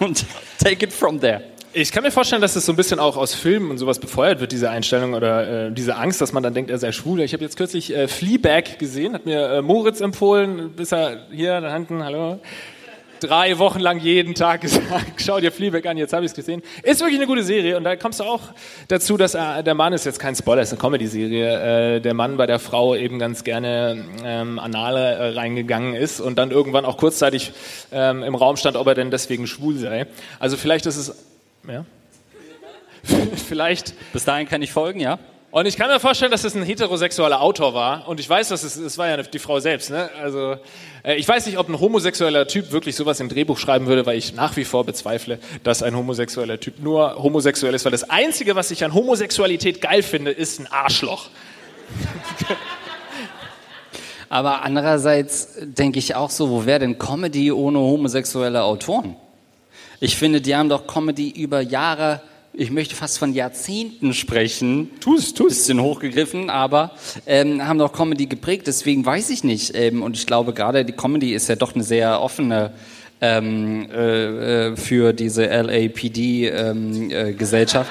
Und 0.00 0.24
take 0.58 0.84
it 0.84 0.92
from 0.92 1.20
there. 1.20 1.42
Ich 1.76 1.90
kann 1.90 2.04
mir 2.04 2.12
vorstellen, 2.12 2.40
dass 2.40 2.54
das 2.54 2.66
so 2.66 2.72
ein 2.72 2.76
bisschen 2.76 3.00
auch 3.00 3.16
aus 3.16 3.34
Filmen 3.34 3.72
und 3.72 3.78
sowas 3.78 3.98
befeuert 3.98 4.38
wird, 4.38 4.52
diese 4.52 4.70
Einstellung 4.70 5.14
oder 5.14 5.66
äh, 5.66 5.72
diese 5.72 5.96
Angst, 5.96 6.20
dass 6.20 6.32
man 6.32 6.44
dann 6.44 6.54
denkt, 6.54 6.70
er 6.70 6.78
sei 6.78 6.92
schwul. 6.92 7.20
Ich 7.20 7.32
habe 7.32 7.42
jetzt 7.42 7.56
kürzlich 7.56 7.92
äh, 7.92 8.06
Fleabag 8.06 8.78
gesehen, 8.78 9.12
hat 9.12 9.26
mir 9.26 9.48
äh, 9.48 9.60
Moritz 9.62 10.00
empfohlen, 10.00 10.70
bis 10.76 10.92
er 10.92 11.26
hier 11.32 11.60
da 11.60 11.72
hinten, 11.72 12.04
hallo, 12.04 12.38
drei 13.26 13.58
Wochen 13.58 13.80
lang 13.80 13.98
jeden 14.00 14.34
Tag 14.34 14.60
gesagt, 14.60 15.12
schau 15.20 15.40
dir 15.40 15.52
Fleabag 15.52 15.86
an, 15.86 15.96
jetzt 15.96 16.12
habe 16.12 16.24
ich 16.24 16.30
es 16.30 16.36
gesehen. 16.36 16.62
Ist 16.82 17.00
wirklich 17.00 17.18
eine 17.18 17.26
gute 17.26 17.42
Serie 17.42 17.76
und 17.76 17.84
da 17.84 17.96
kommst 17.96 18.20
du 18.20 18.24
auch 18.24 18.40
dazu, 18.88 19.16
dass 19.16 19.34
er, 19.34 19.62
der 19.62 19.74
Mann 19.74 19.92
ist 19.92 20.04
jetzt 20.04 20.18
kein 20.18 20.34
Spoiler, 20.34 20.62
ist 20.62 20.72
eine 20.72 20.80
Comedy-Serie, 20.80 21.96
äh, 21.96 22.00
der 22.00 22.14
Mann 22.14 22.36
bei 22.36 22.46
der 22.46 22.58
Frau 22.58 22.94
eben 22.94 23.18
ganz 23.18 23.44
gerne 23.44 24.04
ähm, 24.24 24.58
anal 24.58 24.96
äh, 24.96 25.28
reingegangen 25.30 25.94
ist 25.94 26.20
und 26.20 26.36
dann 26.36 26.50
irgendwann 26.50 26.84
auch 26.84 26.96
kurzzeitig 26.96 27.52
ähm, 27.92 28.22
im 28.22 28.34
Raum 28.34 28.56
stand, 28.56 28.76
ob 28.76 28.86
er 28.86 28.94
denn 28.94 29.10
deswegen 29.10 29.46
schwul 29.46 29.76
sei. 29.76 30.06
Also 30.38 30.56
vielleicht 30.56 30.86
ist 30.86 30.96
es 30.96 31.24
ja. 31.68 31.84
Vielleicht. 33.48 33.94
Bis 34.12 34.24
dahin 34.24 34.48
kann 34.48 34.62
ich 34.62 34.72
folgen, 34.72 35.00
ja? 35.00 35.18
Und 35.54 35.66
ich 35.66 35.76
kann 35.76 35.88
mir 35.88 36.00
vorstellen, 36.00 36.32
dass 36.32 36.42
es 36.42 36.56
ein 36.56 36.64
heterosexueller 36.64 37.40
Autor 37.40 37.74
war. 37.74 38.08
Und 38.08 38.18
ich 38.18 38.28
weiß, 38.28 38.48
dass 38.48 38.64
es, 38.64 38.74
es 38.74 38.98
war 38.98 39.06
ja 39.06 39.22
die 39.22 39.38
Frau 39.38 39.60
selbst. 39.60 39.88
Ne? 39.88 40.10
Also 40.20 40.56
äh, 41.04 41.14
ich 41.14 41.28
weiß 41.28 41.46
nicht, 41.46 41.58
ob 41.58 41.68
ein 41.68 41.78
homosexueller 41.78 42.48
Typ 42.48 42.72
wirklich 42.72 42.96
sowas 42.96 43.20
im 43.20 43.28
Drehbuch 43.28 43.56
schreiben 43.56 43.86
würde, 43.86 44.04
weil 44.04 44.18
ich 44.18 44.34
nach 44.34 44.56
wie 44.56 44.64
vor 44.64 44.82
bezweifle, 44.84 45.38
dass 45.62 45.84
ein 45.84 45.94
homosexueller 45.94 46.58
Typ 46.58 46.80
nur 46.80 47.22
homosexuell 47.22 47.72
ist. 47.72 47.84
Weil 47.84 47.92
das 47.92 48.10
Einzige, 48.10 48.56
was 48.56 48.72
ich 48.72 48.84
an 48.84 48.94
Homosexualität 48.94 49.80
geil 49.80 50.02
finde, 50.02 50.32
ist 50.32 50.58
ein 50.58 50.66
Arschloch. 50.66 51.28
Aber 54.28 54.62
andererseits 54.62 55.50
denke 55.62 56.00
ich 56.00 56.16
auch 56.16 56.30
so, 56.30 56.50
wo 56.50 56.66
wäre 56.66 56.80
denn 56.80 56.98
Comedy 56.98 57.52
ohne 57.52 57.78
homosexuelle 57.78 58.64
Autoren? 58.64 59.14
Ich 60.00 60.16
finde, 60.16 60.40
die 60.40 60.56
haben 60.56 60.68
doch 60.68 60.88
Comedy 60.88 61.30
über 61.30 61.60
Jahre, 61.60 62.22
ich 62.56 62.70
möchte 62.70 62.94
fast 62.94 63.18
von 63.18 63.34
Jahrzehnten 63.34 64.14
sprechen. 64.14 64.92
Tu's, 65.00 65.34
tu's. 65.34 65.54
Bisschen 65.54 65.80
hochgegriffen, 65.80 66.50
aber 66.50 66.92
ähm, 67.26 67.66
haben 67.66 67.78
doch 67.78 67.92
Comedy 67.92 68.26
geprägt. 68.26 68.68
Deswegen 68.68 69.04
weiß 69.04 69.30
ich 69.30 69.42
nicht. 69.44 69.74
Ähm, 69.74 70.02
und 70.02 70.16
ich 70.16 70.26
glaube, 70.26 70.52
gerade 70.52 70.84
die 70.84 70.92
Comedy 70.92 71.34
ist 71.34 71.48
ja 71.48 71.56
doch 71.56 71.74
eine 71.74 71.82
sehr 71.82 72.20
offene 72.20 72.72
ähm, 73.20 73.88
äh, 73.90 74.68
äh, 74.68 74.76
für 74.76 75.12
diese 75.12 75.46
LAPD-Gesellschaft. 75.46 77.90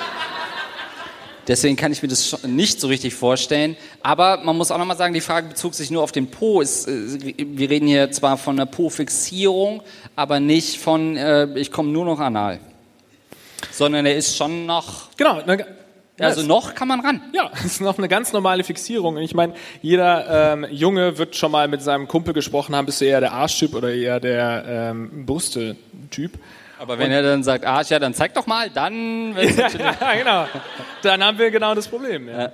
Deswegen 1.46 1.76
kann 1.76 1.92
ich 1.92 2.02
mir 2.02 2.08
das 2.08 2.42
nicht 2.48 2.80
so 2.80 2.88
richtig 2.88 3.16
vorstellen. 3.16 3.76
Aber 4.02 4.40
man 4.46 4.56
muss 4.56 4.72
auch 4.72 4.78
nochmal 4.78 4.96
sagen, 4.96 5.14
die 5.14 5.20
Frage 5.20 5.50
bezog 5.50 5.74
sich 5.74 5.92
nur 5.92 6.04
auf 6.04 6.14
den 6.14 6.28
Po. 6.28 6.62
Es, 6.62 6.88
äh, 6.88 7.36
wir 7.38 7.70
reden 7.70 7.88
hier 7.88 8.12
zwar 8.12 8.38
von 8.38 8.58
einer 8.58 8.66
Po-Fixierung, 8.66 9.82
aber 10.16 10.40
nicht 10.40 10.78
von, 10.78 11.18
äh, 11.18 11.50
ich 11.60 11.70
komme 11.70 11.92
nur 11.92 12.06
noch 12.06 12.22
anal. 12.22 12.62
Sondern 13.72 14.06
er 14.06 14.16
ist 14.16 14.36
schon 14.38 14.66
noch, 14.66 15.10
Genau. 15.18 15.42
ne, 15.46 15.66
Also 16.20 16.42
Das- 16.42 16.48
noch 16.48 16.76
kann 16.76 16.88
man 16.88 17.00
ran. 17.00 17.22
Ja, 17.34 17.50
das 17.52 17.66
ist 17.66 17.82
noch 17.82 17.98
eine 17.98 18.08
ganz 18.08 18.34
normale 18.34 18.64
Fixierung. 18.64 19.16
Und 19.16 19.24
Ich 19.24 19.34
meine, 19.34 19.54
jeder 19.82 20.54
ähm, 20.54 20.68
Junge 20.70 21.18
wird 21.18 21.36
schon 21.36 21.52
mal 21.52 21.68
mit 21.68 21.82
seinem 21.82 22.08
Kumpel 22.08 22.34
gesprochen 22.34 22.76
haben, 22.76 22.86
bist 22.86 23.02
du 23.02 23.06
eher 23.06 23.20
der 23.20 23.32
Arschtyp 23.34 23.74
oder 23.74 23.92
eher 23.94 24.20
der 24.20 24.64
ähm, 24.92 25.26
Brüste-Typ. 25.26 26.34
Aber 26.80 27.00
wenn 27.00 27.12
er 27.12 27.22
dann 27.24 27.44
sagt, 27.44 27.66
Arsch, 27.66 27.90
ja, 27.92 28.00
dann 28.00 28.14
zeig 28.14 28.34
doch 28.34 28.46
mal, 28.46 28.70
dann 28.70 29.36
Ja, 29.58 30.14
genau. 30.18 30.48
Dann 31.02 31.24
haben 31.24 31.38
wir 31.40 31.50
genau 31.50 31.74
das 31.76 31.88
Problem. 31.88 32.28
Ja. 32.28 32.42
Ja. 32.44 32.52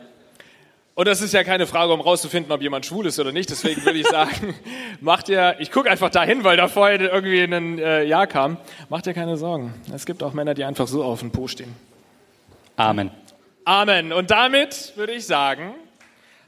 Und 0.99 1.07
das 1.07 1.21
ist 1.21 1.33
ja 1.33 1.45
keine 1.45 1.65
Frage, 1.65 1.93
um 1.93 2.01
rauszufinden, 2.01 2.51
ob 2.51 2.61
jemand 2.61 2.85
schwul 2.85 3.05
ist 3.05 3.17
oder 3.21 3.31
nicht. 3.31 3.49
Deswegen 3.49 3.85
würde 3.85 3.99
ich 3.99 4.07
sagen, 4.09 4.53
macht 4.99 5.29
ihr, 5.29 5.55
ich 5.59 5.71
gucke 5.71 5.89
einfach 5.89 6.09
dahin, 6.09 6.43
weil 6.43 6.57
da 6.57 6.67
vorher 6.67 6.99
irgendwie 6.99 7.41
ein 7.41 7.79
äh, 7.79 8.03
Ja 8.03 8.25
kam. 8.25 8.57
Macht 8.89 9.07
ihr 9.07 9.13
keine 9.13 9.37
Sorgen. 9.37 9.73
Es 9.95 10.05
gibt 10.05 10.21
auch 10.23 10.33
Männer, 10.33 10.55
die 10.55 10.65
einfach 10.65 10.89
so 10.89 11.01
auf 11.05 11.21
dem 11.21 11.31
Po 11.31 11.47
stehen. 11.47 11.73
Amen. 12.75 13.11
Amen. 13.63 14.11
Und 14.11 14.29
damit 14.29 14.91
würde 14.97 15.13
ich 15.13 15.25
sagen, 15.25 15.73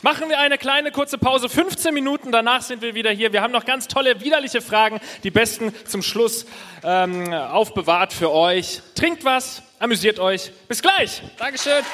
machen 0.01 0.27
wir 0.27 0.37
eine 0.37 0.57
kleine 0.57 0.91
kurze 0.91 1.17
Pause, 1.17 1.47
15 1.47 1.93
Minuten, 1.93 2.33
danach 2.33 2.61
sind 2.61 2.81
wir 2.81 2.93
wieder 2.93 3.11
hier. 3.11 3.31
Wir 3.31 3.41
haben 3.41 3.53
noch 3.53 3.63
ganz 3.63 3.87
tolle, 3.87 4.19
widerliche 4.19 4.59
Fragen, 4.59 4.99
die 5.23 5.31
besten 5.31 5.73
zum 5.85 6.01
Schluss 6.01 6.45
ähm, 6.83 7.31
aufbewahrt 7.31 8.11
für 8.11 8.33
euch. 8.33 8.81
Trinkt 8.95 9.23
was, 9.23 9.63
amüsiert 9.79 10.19
euch. 10.19 10.51
Bis 10.67 10.81
gleich. 10.81 11.21
Dankeschön. 11.37 11.85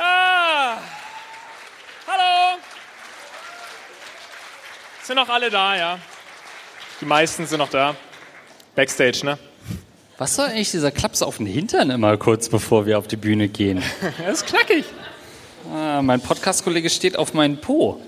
Ah. 0.00 0.78
Hallo. 2.06 2.58
Sind 5.08 5.16
noch 5.16 5.30
alle 5.30 5.48
da, 5.48 5.74
ja? 5.74 5.98
Die 7.00 7.06
meisten 7.06 7.46
sind 7.46 7.60
noch 7.60 7.70
da. 7.70 7.96
Backstage, 8.74 9.24
ne? 9.24 9.38
Was 10.18 10.36
soll 10.36 10.48
eigentlich 10.48 10.70
dieser 10.70 10.90
Klaps 10.90 11.22
auf 11.22 11.38
den 11.38 11.46
Hintern 11.46 11.88
immer 11.88 12.14
kurz 12.18 12.50
bevor 12.50 12.84
wir 12.84 12.98
auf 12.98 13.08
die 13.08 13.16
Bühne 13.16 13.48
gehen? 13.48 13.82
Das 14.18 14.42
ist 14.42 14.46
knackig. 14.48 14.84
Ah, 15.74 16.02
mein 16.02 16.20
Podcast-Kollege 16.20 16.90
steht 16.90 17.16
auf 17.16 17.32
meinen 17.32 17.58
Po. 17.58 18.02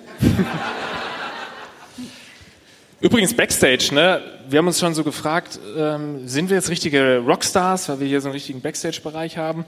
Übrigens 3.00 3.34
Backstage, 3.34 3.94
ne? 3.94 4.20
Wir 4.50 4.58
haben 4.58 4.66
uns 4.66 4.78
schon 4.78 4.92
so 4.92 5.02
gefragt, 5.02 5.58
ähm, 5.78 6.28
sind 6.28 6.50
wir 6.50 6.56
jetzt 6.56 6.68
richtige 6.68 7.22
Rockstars, 7.26 7.88
weil 7.88 8.00
wir 8.00 8.08
hier 8.08 8.20
so 8.20 8.28
einen 8.28 8.34
richtigen 8.34 8.60
Backstage-Bereich 8.60 9.38
haben? 9.38 9.64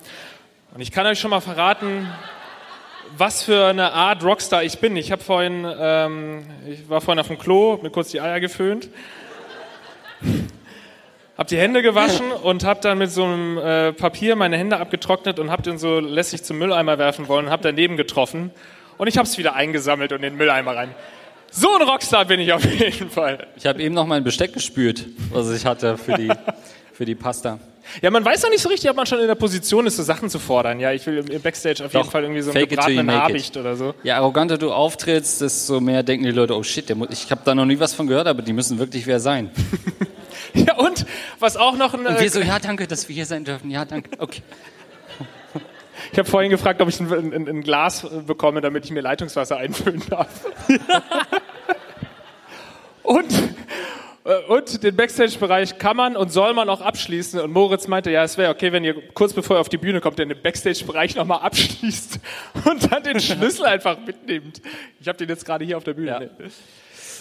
Und 0.74 0.82
ich 0.82 0.90
kann 0.90 1.06
euch 1.06 1.18
schon 1.18 1.30
mal 1.30 1.40
verraten, 1.40 2.06
was 3.16 3.42
für 3.42 3.66
eine 3.66 3.92
Art 3.92 4.24
Rockstar 4.24 4.62
ich 4.62 4.78
bin. 4.78 4.96
Ich 4.96 5.12
habe 5.12 5.22
vorhin, 5.22 5.66
ähm, 5.78 6.44
ich 6.66 6.88
war 6.88 7.00
vorhin 7.00 7.20
auf 7.20 7.28
dem 7.28 7.38
Klo, 7.38 7.78
mir 7.82 7.90
kurz 7.90 8.10
die 8.10 8.20
Eier 8.20 8.40
geföhnt, 8.40 8.88
hab 11.36 11.46
die 11.48 11.58
Hände 11.58 11.82
gewaschen 11.82 12.30
und 12.30 12.64
hab 12.64 12.80
dann 12.80 12.98
mit 12.98 13.10
so 13.10 13.24
einem 13.24 13.58
äh, 13.58 13.92
Papier 13.92 14.36
meine 14.36 14.56
Hände 14.56 14.78
abgetrocknet 14.78 15.38
und 15.38 15.50
hab 15.50 15.62
den 15.62 15.78
so 15.78 16.00
lässig 16.00 16.44
zum 16.44 16.58
Mülleimer 16.58 16.98
werfen 16.98 17.28
wollen 17.28 17.46
und 17.46 17.52
hab 17.52 17.62
daneben 17.62 17.96
getroffen 17.96 18.50
und 18.98 19.08
ich 19.08 19.18
hab's 19.18 19.38
wieder 19.38 19.54
eingesammelt 19.54 20.12
und 20.12 20.18
in 20.18 20.32
den 20.32 20.36
Mülleimer 20.36 20.76
rein. 20.76 20.94
So 21.50 21.74
ein 21.74 21.82
Rockstar 21.82 22.24
bin 22.24 22.40
ich 22.40 22.52
auf 22.52 22.64
jeden 22.78 23.10
Fall. 23.10 23.46
Ich 23.56 23.66
habe 23.66 23.82
eben 23.82 23.94
noch 23.94 24.06
mein 24.06 24.24
Besteck 24.24 24.54
gespürt, 24.54 25.04
was 25.30 25.50
ich 25.50 25.66
hatte 25.66 25.98
für 25.98 26.14
die, 26.14 26.28
für 26.92 27.04
die 27.04 27.14
Pasta. 27.14 27.58
Ja, 28.00 28.10
man 28.10 28.24
weiß 28.24 28.42
noch 28.44 28.50
nicht 28.50 28.62
so 28.62 28.68
richtig, 28.68 28.88
ob 28.90 28.96
man 28.96 29.06
schon 29.06 29.18
in 29.18 29.26
der 29.26 29.34
Position 29.34 29.86
ist, 29.86 29.96
so 29.96 30.04
Sachen 30.04 30.30
zu 30.30 30.38
fordern. 30.38 30.78
Ja, 30.78 30.92
ich 30.92 31.04
will 31.04 31.18
im 31.28 31.42
Backstage 31.42 31.84
auf 31.84 31.92
jeden 31.92 32.04
Doch, 32.04 32.12
Fall 32.12 32.22
irgendwie 32.22 32.40
so 32.42 32.52
einen 32.52 32.68
gebratenen. 32.68 33.10
Habicht 33.12 33.56
oder 33.56 33.74
so. 33.74 33.92
Je 34.04 34.12
arroganter 34.12 34.56
du 34.56 34.72
auftrittst, 34.72 35.40
desto 35.40 35.80
mehr 35.80 36.04
denken 36.04 36.24
die 36.24 36.30
Leute, 36.30 36.56
oh 36.56 36.62
shit, 36.62 36.88
der 36.88 36.94
mu- 36.94 37.08
ich 37.10 37.28
habe 37.32 37.40
da 37.44 37.56
noch 37.56 37.64
nie 37.64 37.80
was 37.80 37.92
von 37.92 38.06
gehört, 38.06 38.28
aber 38.28 38.42
die 38.42 38.52
müssen 38.52 38.78
wirklich 38.78 39.06
wer 39.06 39.20
sein. 39.20 39.50
Ja, 40.54 40.76
und 40.76 41.06
was 41.38 41.56
auch 41.56 41.78
noch 41.78 41.94
ein. 41.94 42.00
Und 42.06 42.16
Äh, 42.16 42.20
wir 42.20 42.30
so, 42.30 42.40
ja 42.40 42.58
danke, 42.58 42.86
dass 42.86 43.08
wir 43.08 43.14
hier 43.14 43.24
sein 43.24 43.44
dürfen. 43.44 43.70
Ja, 43.70 43.86
danke. 43.86 44.10
Okay. 44.18 44.42
ich 46.12 46.18
habe 46.18 46.28
vorhin 46.28 46.50
gefragt, 46.50 46.82
ob 46.82 46.88
ich 46.90 47.00
ein, 47.00 47.10
ein, 47.10 47.48
ein 47.48 47.62
Glas 47.62 48.04
äh, 48.04 48.08
bekomme, 48.26 48.60
damit 48.60 48.84
ich 48.84 48.90
mir 48.90 49.00
Leitungswasser 49.00 49.56
einfüllen 49.56 50.02
darf. 50.10 50.28
und. 53.02 53.32
Äh, 54.24 54.34
Und 54.48 54.82
den 54.82 54.96
Backstage-Bereich 54.96 55.78
kann 55.78 55.96
man 55.96 56.16
und 56.16 56.32
soll 56.32 56.54
man 56.54 56.68
auch 56.68 56.80
abschließen. 56.80 57.40
Und 57.40 57.52
Moritz 57.52 57.88
meinte, 57.88 58.10
ja, 58.10 58.22
es 58.24 58.38
wäre 58.38 58.50
okay, 58.50 58.72
wenn 58.72 58.84
ihr 58.84 58.94
kurz 59.12 59.32
bevor 59.32 59.56
ihr 59.56 59.60
auf 59.60 59.68
die 59.68 59.78
Bühne 59.78 60.00
kommt, 60.00 60.18
den 60.18 60.34
Backstage-Bereich 60.40 61.16
nochmal 61.16 61.40
abschließt 61.40 62.18
und 62.64 62.92
dann 62.92 63.02
den 63.02 63.20
Schlüssel 63.20 63.66
einfach 63.66 63.98
mitnehmt. 63.98 64.62
Ich 65.00 65.08
habe 65.08 65.18
den 65.18 65.28
jetzt 65.28 65.44
gerade 65.44 65.64
hier 65.64 65.76
auf 65.76 65.84
der 65.84 65.94
Bühne. 65.94 66.30
Ja. 66.38 66.46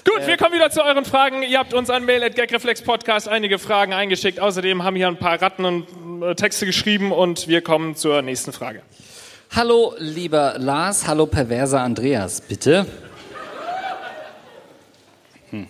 Gut, 0.03 0.25
wir 0.25 0.35
kommen 0.37 0.55
wieder 0.55 0.71
zu 0.71 0.83
euren 0.83 1.05
Fragen. 1.05 1.43
Ihr 1.43 1.59
habt 1.59 1.75
uns 1.75 1.91
an 1.91 2.05
Mail 2.05 2.23
at 2.23 2.35
Gagreflex 2.35 2.81
Podcast 2.81 3.27
einige 3.27 3.59
Fragen 3.59 3.93
eingeschickt. 3.93 4.39
Außerdem 4.39 4.83
haben 4.83 4.95
hier 4.95 5.07
ein 5.07 5.17
paar 5.17 5.39
Ratten 5.39 5.63
und 5.63 6.23
äh, 6.23 6.33
Texte 6.33 6.65
geschrieben 6.65 7.11
und 7.11 7.47
wir 7.47 7.61
kommen 7.61 7.95
zur 7.95 8.23
nächsten 8.23 8.51
Frage. 8.51 8.81
Hallo, 9.55 9.93
lieber 9.99 10.55
Lars. 10.57 11.07
Hallo, 11.07 11.27
perverser 11.27 11.81
Andreas. 11.81 12.41
Bitte. 12.41 12.87
Hm. 15.51 15.67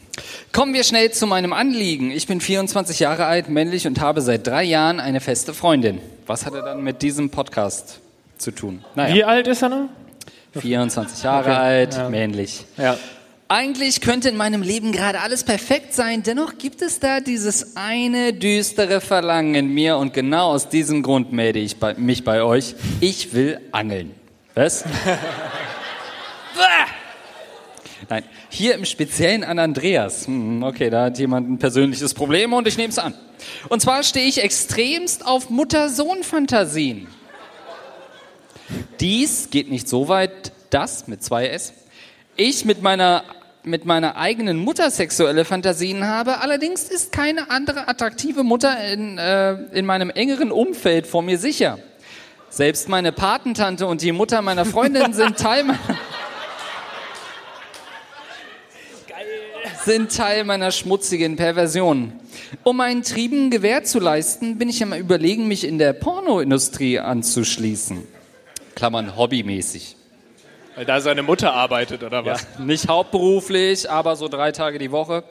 Kommen 0.51 0.73
wir 0.73 0.83
schnell 0.83 1.11
zu 1.11 1.25
meinem 1.27 1.53
Anliegen. 1.53 2.11
Ich 2.11 2.27
bin 2.27 2.39
24 2.39 2.99
Jahre 2.99 3.25
alt, 3.25 3.49
männlich 3.49 3.87
und 3.87 3.99
habe 3.99 4.21
seit 4.21 4.45
drei 4.45 4.63
Jahren 4.63 4.99
eine 4.99 5.19
feste 5.19 5.53
Freundin. 5.53 5.99
Was 6.27 6.45
hat 6.45 6.53
er 6.53 6.61
dann 6.61 6.83
mit 6.83 7.01
diesem 7.01 7.31
Podcast 7.31 7.99
zu 8.37 8.51
tun? 8.51 8.83
Naja, 8.95 9.15
Wie 9.15 9.23
alt 9.23 9.47
ist 9.47 9.63
er 9.63 9.69
noch? 9.69 9.89
24 10.59 11.23
Jahre 11.23 11.57
alt, 11.57 12.09
männlich. 12.09 12.65
Ja. 12.77 12.97
Eigentlich 13.47 13.99
könnte 14.01 14.29
in 14.29 14.37
meinem 14.37 14.61
Leben 14.61 14.91
gerade 14.91 15.19
alles 15.19 15.43
perfekt 15.43 15.93
sein, 15.93 16.23
dennoch 16.23 16.57
gibt 16.57 16.81
es 16.81 16.99
da 16.99 17.19
dieses 17.19 17.75
eine 17.75 18.33
düstere 18.33 19.01
Verlangen 19.01 19.55
in 19.55 19.67
mir 19.67 19.97
und 19.97 20.13
genau 20.13 20.51
aus 20.51 20.69
diesem 20.69 21.03
Grund 21.03 21.33
melde 21.33 21.59
ich 21.59 21.77
bei, 21.77 21.95
mich 21.95 22.23
bei 22.23 22.43
euch. 22.43 22.75
Ich 23.01 23.33
will 23.33 23.59
angeln. 23.71 24.11
Was? 24.53 24.85
Nein, 28.11 28.25
hier 28.49 28.75
im 28.75 28.83
Speziellen 28.83 29.45
an 29.45 29.57
Andreas. 29.57 30.27
Hm, 30.27 30.63
Okay, 30.63 30.89
da 30.89 31.05
hat 31.05 31.17
jemand 31.17 31.49
ein 31.49 31.59
persönliches 31.59 32.13
Problem 32.13 32.51
und 32.51 32.67
ich 32.67 32.75
nehme 32.75 32.89
es 32.89 32.99
an. 32.99 33.13
Und 33.69 33.81
zwar 33.81 34.03
stehe 34.03 34.27
ich 34.27 34.43
extremst 34.43 35.25
auf 35.25 35.49
Mutter-Sohn-Fantasien. 35.49 37.07
Dies 38.99 39.49
geht 39.49 39.71
nicht 39.71 39.87
so 39.87 40.09
weit, 40.09 40.51
dass 40.71 41.07
mit 41.07 41.23
zwei 41.23 41.47
S 41.47 41.71
ich 42.35 42.65
mit 42.65 42.81
meiner 42.81 43.23
mit 43.63 43.85
meiner 43.85 44.17
eigenen 44.17 44.57
Mutter 44.57 44.91
sexuelle 44.91 45.45
Fantasien 45.45 46.05
habe. 46.05 46.41
Allerdings 46.41 46.89
ist 46.89 47.13
keine 47.13 47.49
andere 47.49 47.87
attraktive 47.87 48.43
Mutter 48.43 48.75
in, 48.91 49.19
äh, 49.19 49.53
in 49.71 49.85
meinem 49.85 50.09
engeren 50.09 50.51
Umfeld 50.51 51.07
vor 51.07 51.21
mir 51.21 51.37
sicher. 51.37 51.79
Selbst 52.49 52.89
meine 52.89 53.13
Patentante 53.13 53.87
und 53.87 54.01
die 54.01 54.11
Mutter 54.11 54.41
meiner 54.41 54.65
Freundin 54.65 55.13
sind 55.13 55.37
Teil 55.37 55.63
meiner 55.63 55.79
sind 59.85 60.15
Teil 60.15 60.43
meiner 60.43 60.71
schmutzigen 60.71 61.35
Perversion. 61.35 62.13
Um 62.63 62.77
meinen 62.77 63.03
Trieben 63.03 63.49
Gewähr 63.49 63.83
zu 63.83 63.99
leisten, 63.99 64.57
bin 64.57 64.69
ich 64.69 64.81
am 64.83 64.93
überlegen, 64.93 65.47
mich 65.47 65.67
in 65.67 65.77
der 65.77 65.93
Pornoindustrie 65.93 66.99
anzuschließen. 66.99 68.03
Klammern 68.75 69.15
hobbymäßig. 69.15 69.95
Weil 70.75 70.85
da 70.85 71.01
seine 71.01 71.23
Mutter 71.23 71.53
arbeitet, 71.53 72.03
oder 72.03 72.25
was? 72.25 72.47
Nicht 72.59 72.87
hauptberuflich, 72.87 73.89
aber 73.89 74.15
so 74.15 74.27
drei 74.27 74.51
Tage 74.51 74.79
die 74.79 74.91
Woche. 74.91 75.23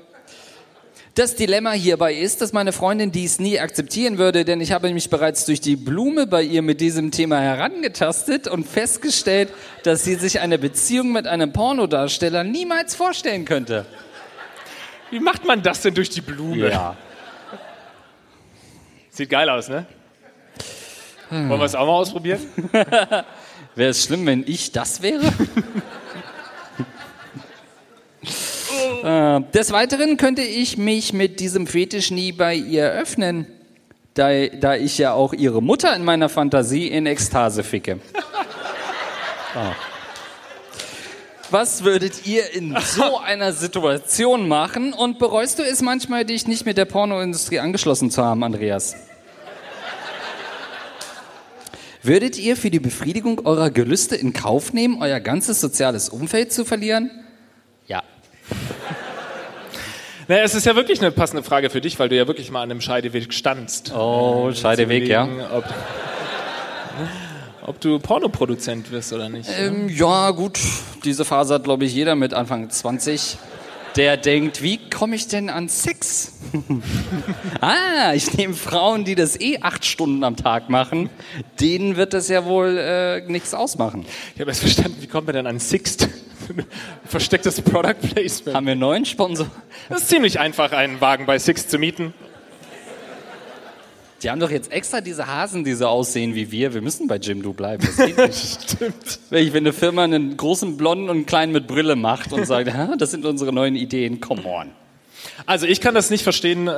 Das 1.14 1.34
Dilemma 1.34 1.72
hierbei 1.72 2.14
ist, 2.14 2.40
dass 2.40 2.53
meine 2.53 2.72
Freundin 2.72 3.11
dies 3.11 3.40
nie 3.40 3.59
akzeptieren 3.59 4.16
würde, 4.16 4.44
denn 4.44 4.61
ich 4.61 4.70
habe 4.70 4.92
mich 4.92 5.11
bereits 5.11 5.44
durch 5.44 5.61
die 5.61 5.74
Blume 5.74 6.26
bei 6.26 6.42
ihr 6.42 6.62
mit 6.62 6.80
diesem 6.80 7.11
Thema 7.11 7.40
herangetastet 7.40 8.46
und 8.46 8.66
festgestellt, 8.66 9.48
dass 9.82 10.05
sie 10.05 10.14
sich 10.14 10.40
eine 10.40 10.59
Beziehung 10.59 11.11
mit 11.11 11.26
einem 11.26 11.53
Pornodarsteller 11.53 12.44
niemals 12.44 12.94
vorstellen 12.94 13.44
könnte. 13.44 13.86
Wie 15.11 15.20
macht 15.20 15.44
man 15.44 15.62
das 15.62 15.82
denn 15.82 15.94
durch 15.94 16.11
die 16.11 16.20
Blume? 16.20 16.70
Ja. 16.70 16.96
Sieht 19.11 19.28
geil 19.28 19.50
aus, 19.50 19.68
ne? 19.68 19.86
Wollen 21.30 21.48
wir 21.48 21.62
es 21.62 21.74
auch 21.74 21.86
mal 21.86 21.92
ausprobieren? 21.92 22.40
Wäre 23.74 23.90
es 23.90 24.04
schlimm, 24.04 24.26
wenn 24.26 24.44
ich 24.46 24.72
das 24.72 25.00
wäre? 25.00 25.26
äh, 29.04 29.40
des 29.52 29.70
Weiteren 29.72 30.16
könnte 30.16 30.42
ich 30.42 30.76
mich 30.76 31.12
mit 31.12 31.38
diesem 31.38 31.66
Fetisch 31.68 32.11
nie 32.11 32.32
bei 32.32 32.54
ihr 32.54 32.90
öffnen, 32.90 33.46
da, 34.14 34.46
da 34.46 34.74
ich 34.74 34.98
ja 34.98 35.12
auch 35.12 35.32
ihre 35.32 35.62
Mutter 35.62 35.94
in 35.94 36.04
meiner 36.04 36.28
Fantasie 36.28 36.88
in 36.88 37.06
Ekstase 37.06 37.62
ficke. 37.62 38.00
Ah. 39.52 39.74
Was 41.51 41.82
würdet 41.84 42.26
ihr 42.26 42.53
in 42.55 42.76
so 42.84 43.18
einer 43.18 43.53
Situation 43.53 44.48
machen 44.48 44.92
und 44.92 45.18
bereust 45.18 45.59
du 45.59 45.62
es 45.62 45.82
manchmal, 45.82 46.24
dich 46.24 46.46
nicht 46.46 46.64
mit 46.64 46.76
der 46.76 46.84
Pornoindustrie 46.84 47.59
angeschlossen 47.59 48.11
zu 48.11 48.24
haben, 48.24 48.42
Andreas? 48.44 48.94
Würdet 52.03 52.38
ihr 52.38 52.57
für 52.57 52.70
die 52.70 52.80
Befriedigung 52.80 53.44
eurer 53.44 53.70
Gelüste 53.70 54.16
in 54.16 54.32
Kauf 54.32 54.72
nehmen, 54.72 55.03
euer 55.03 55.20
ganzes 55.20 55.61
soziales 55.61 56.09
Umfeld 56.09 56.53
zu 56.53 56.64
verlieren? 56.64 57.11
Ja. 57.86 58.03
Naja, 60.28 60.44
es 60.44 60.55
ist 60.55 60.64
ja 60.64 60.76
wirklich 60.76 61.01
eine 61.01 61.11
passende 61.11 61.42
Frage 61.42 61.70
für 61.70 61.80
dich, 61.80 61.98
weil 61.98 62.09
du 62.09 62.14
ja 62.14 62.28
wirklich 62.28 62.53
mal 62.53 62.62
an 62.62 62.70
einem 62.70 62.80
Scheideweg 62.80 63.34
standst. 63.34 63.92
Oh, 63.92 64.53
Scheideweg, 64.55 65.09
ja. 65.09 65.28
Ob, 67.70 67.80
du 67.80 68.00
Pornoproduzent 68.00 68.90
wirst 68.90 69.12
oder 69.12 69.28
nicht. 69.28 69.48
Ähm, 69.56 69.88
ja, 69.88 70.32
gut. 70.32 70.58
Diese 71.04 71.24
Phase 71.24 71.54
hat, 71.54 71.62
glaube 71.62 71.84
ich, 71.84 71.94
jeder 71.94 72.16
mit 72.16 72.34
Anfang 72.34 72.68
20. 72.68 73.38
Der 73.94 74.16
denkt, 74.16 74.60
wie 74.60 74.78
komme 74.90 75.14
ich 75.14 75.28
denn 75.28 75.48
an 75.48 75.68
Sex? 75.68 76.32
ah, 77.60 78.12
ich 78.12 78.34
nehme 78.34 78.54
Frauen, 78.54 79.04
die 79.04 79.14
das 79.14 79.40
eh 79.40 79.58
acht 79.60 79.84
Stunden 79.84 80.24
am 80.24 80.34
Tag 80.34 80.68
machen. 80.68 81.10
Denen 81.60 81.94
wird 81.96 82.12
das 82.12 82.28
ja 82.28 82.44
wohl 82.44 82.76
äh, 82.76 83.20
nichts 83.30 83.54
ausmachen. 83.54 84.04
Ich 84.34 84.40
habe 84.40 84.50
erst 84.50 84.62
verstanden, 84.62 84.96
wie 85.00 85.06
kommt 85.06 85.28
man 85.28 85.36
denn 85.36 85.46
an 85.46 85.60
Sixt? 85.60 86.08
Verstecktes 87.04 87.60
Product 87.62 88.00
Placement. 88.00 88.56
Haben 88.56 88.66
wir 88.66 88.72
einen 88.72 88.80
neuen 88.80 89.04
Sponsor? 89.04 89.46
Das 89.88 90.02
ist 90.02 90.08
ziemlich 90.08 90.40
einfach, 90.40 90.72
einen 90.72 91.00
Wagen 91.00 91.24
bei 91.24 91.38
Sixt 91.38 91.70
zu 91.70 91.78
mieten. 91.78 92.14
Die 94.22 94.30
haben 94.30 94.40
doch 94.40 94.50
jetzt 94.50 94.70
extra 94.70 95.00
diese 95.00 95.26
Hasen, 95.26 95.64
die 95.64 95.72
so 95.72 95.86
aussehen 95.86 96.34
wie 96.34 96.50
wir. 96.50 96.74
Wir 96.74 96.82
müssen 96.82 97.08
bei 97.08 97.16
Jimdo 97.16 97.52
bleiben. 97.52 97.86
Das 97.86 98.06
geht 98.06 98.16
nicht. 98.26 98.70
Stimmt. 98.72 99.20
Wenn 99.30 99.56
eine 99.56 99.72
Firma 99.72 100.04
einen 100.04 100.36
großen 100.36 100.76
Blonden 100.76 101.04
und 101.04 101.16
einen 101.16 101.26
kleinen 101.26 101.52
mit 101.52 101.66
Brille 101.66 101.96
macht 101.96 102.32
und 102.32 102.46
sagt, 102.46 102.72
"Ha, 102.74 102.96
das 102.98 103.10
sind 103.10 103.24
unsere 103.24 103.52
neuen 103.52 103.76
Ideen, 103.76 104.20
come 104.20 104.44
on. 104.44 104.70
Also 105.46 105.66
ich 105.66 105.80
kann 105.80 105.94
das 105.94 106.10
nicht 106.10 106.22
verstehen, 106.22 106.68
äh, 106.68 106.70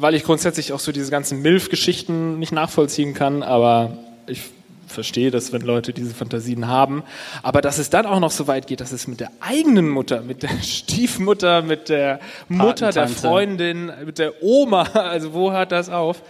weil 0.00 0.14
ich 0.14 0.24
grundsätzlich 0.24 0.72
auch 0.72 0.80
so 0.80 0.92
diese 0.92 1.10
ganzen 1.10 1.42
MILF-Geschichten 1.42 2.38
nicht 2.38 2.52
nachvollziehen 2.52 3.14
kann, 3.14 3.42
aber 3.42 3.98
ich 4.26 4.42
verstehe 4.86 5.30
das, 5.30 5.52
wenn 5.52 5.62
Leute 5.62 5.92
diese 5.92 6.14
Fantasien 6.14 6.66
haben. 6.66 7.02
Aber 7.42 7.60
dass 7.60 7.78
es 7.78 7.90
dann 7.90 8.06
auch 8.06 8.20
noch 8.20 8.32
so 8.32 8.46
weit 8.48 8.66
geht, 8.66 8.80
dass 8.80 8.92
es 8.92 9.06
mit 9.06 9.20
der 9.20 9.30
eigenen 9.40 9.88
Mutter, 9.88 10.22
mit 10.22 10.42
der 10.42 10.50
Stiefmutter, 10.62 11.62
mit 11.62 11.88
der 11.88 12.20
Mutter 12.48 12.90
der. 12.90 13.08
Freundin, 13.08 13.92
mit 14.04 14.18
der 14.18 14.42
Oma, 14.42 14.82
also 14.82 15.32
wo 15.32 15.52
hört 15.52 15.72
das 15.72 15.88
auf? 15.88 16.22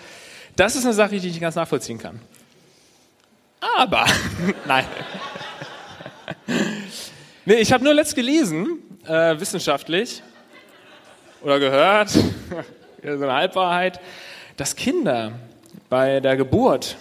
Das 0.61 0.77
ist 0.77 0.85
eine 0.85 0.93
Sache, 0.93 1.13
die 1.13 1.17
ich 1.17 1.33
nicht 1.33 1.41
ganz 1.41 1.55
nachvollziehen 1.55 1.97
kann. 1.97 2.21
Aber, 3.79 4.05
nein. 4.67 4.85
Nee, 7.47 7.55
ich 7.55 7.73
habe 7.73 7.83
nur 7.83 7.95
letzt 7.95 8.15
gelesen, 8.15 8.83
äh, 9.07 9.41
wissenschaftlich, 9.41 10.23
oder 11.41 11.59
gehört, 11.59 12.11
so 12.11 12.23
eine 13.03 13.33
Halbwahrheit, 13.33 14.01
dass 14.59 14.77
Kinder 14.77 15.33
bei 15.89 16.21
der 16.21 16.37
Geburt 16.37 16.99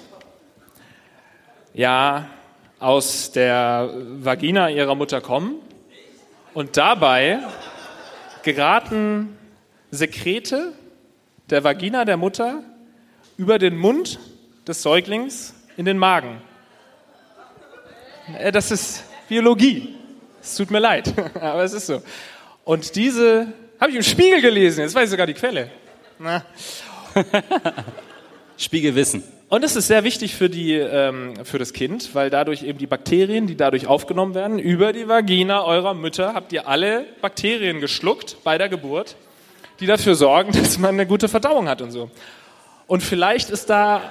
ja 1.74 2.30
aus 2.80 3.34
der 3.34 3.90
Vagina 3.94 4.70
ihrer 4.70 4.96
Mutter 4.96 5.20
kommen 5.20 5.56
und 6.54 6.78
dabei 6.78 7.40
geraten 8.42 9.38
Sekrete 9.92 10.72
der 11.50 11.66
Vagina 11.66 12.06
der 12.06 12.16
Mutter 12.16 12.64
über 13.40 13.58
den 13.58 13.78
Mund 13.78 14.20
des 14.68 14.82
Säuglings 14.82 15.54
in 15.78 15.86
den 15.86 15.98
Magen. 15.98 16.42
Äh, 18.38 18.52
Das 18.52 18.70
ist 18.70 19.06
Biologie. 19.30 19.96
Es 20.42 20.56
tut 20.56 20.70
mir 20.72 20.80
leid, 20.80 21.14
aber 21.36 21.64
es 21.64 21.72
ist 21.72 21.88
so. 21.88 22.02
Und 22.66 22.96
diese 22.98 23.48
habe 23.80 23.92
ich 23.92 23.96
im 23.96 24.04
Spiegel 24.04 24.42
gelesen, 24.42 24.82
jetzt 24.82 24.94
weiß 24.94 25.06
ich 25.06 25.12
sogar 25.12 25.26
die 25.26 25.34
Quelle. 25.34 25.72
Na. 26.20 26.44
Spiegelwissen. 28.58 29.24
Und 29.48 29.64
es 29.64 29.78
ist 29.78 29.88
sehr 29.88 30.04
wichtig 30.04 30.36
für, 30.36 30.50
die, 30.50 30.74
ähm, 30.74 31.34
für 31.46 31.58
das 31.58 31.72
Kind, 31.72 32.14
weil 32.14 32.30
dadurch 32.30 32.64
eben 32.64 32.78
die 32.78 32.88
Bakterien, 32.88 33.48
die 33.48 33.56
dadurch 33.56 33.88
aufgenommen 33.88 34.36
werden, 34.36 34.60
über 34.60 34.92
die 34.92 35.08
Vagina 35.08 35.64
eurer 35.64 35.94
Mütter 35.94 36.34
habt 36.34 36.52
ihr 36.52 36.68
alle 36.68 37.06
Bakterien 37.22 37.80
geschluckt 37.80 38.36
bei 38.44 38.58
der 38.58 38.68
Geburt, 38.68 39.16
die 39.80 39.86
dafür 39.86 40.16
sorgen, 40.16 40.52
dass 40.62 40.78
man 40.78 40.96
eine 40.96 41.08
gute 41.08 41.30
Verdauung 41.30 41.70
hat 41.70 41.82
und 41.82 41.92
so. 41.92 42.12
Und 42.90 43.02
vielleicht 43.04 43.52
ist 43.52 43.70
da, 43.70 44.02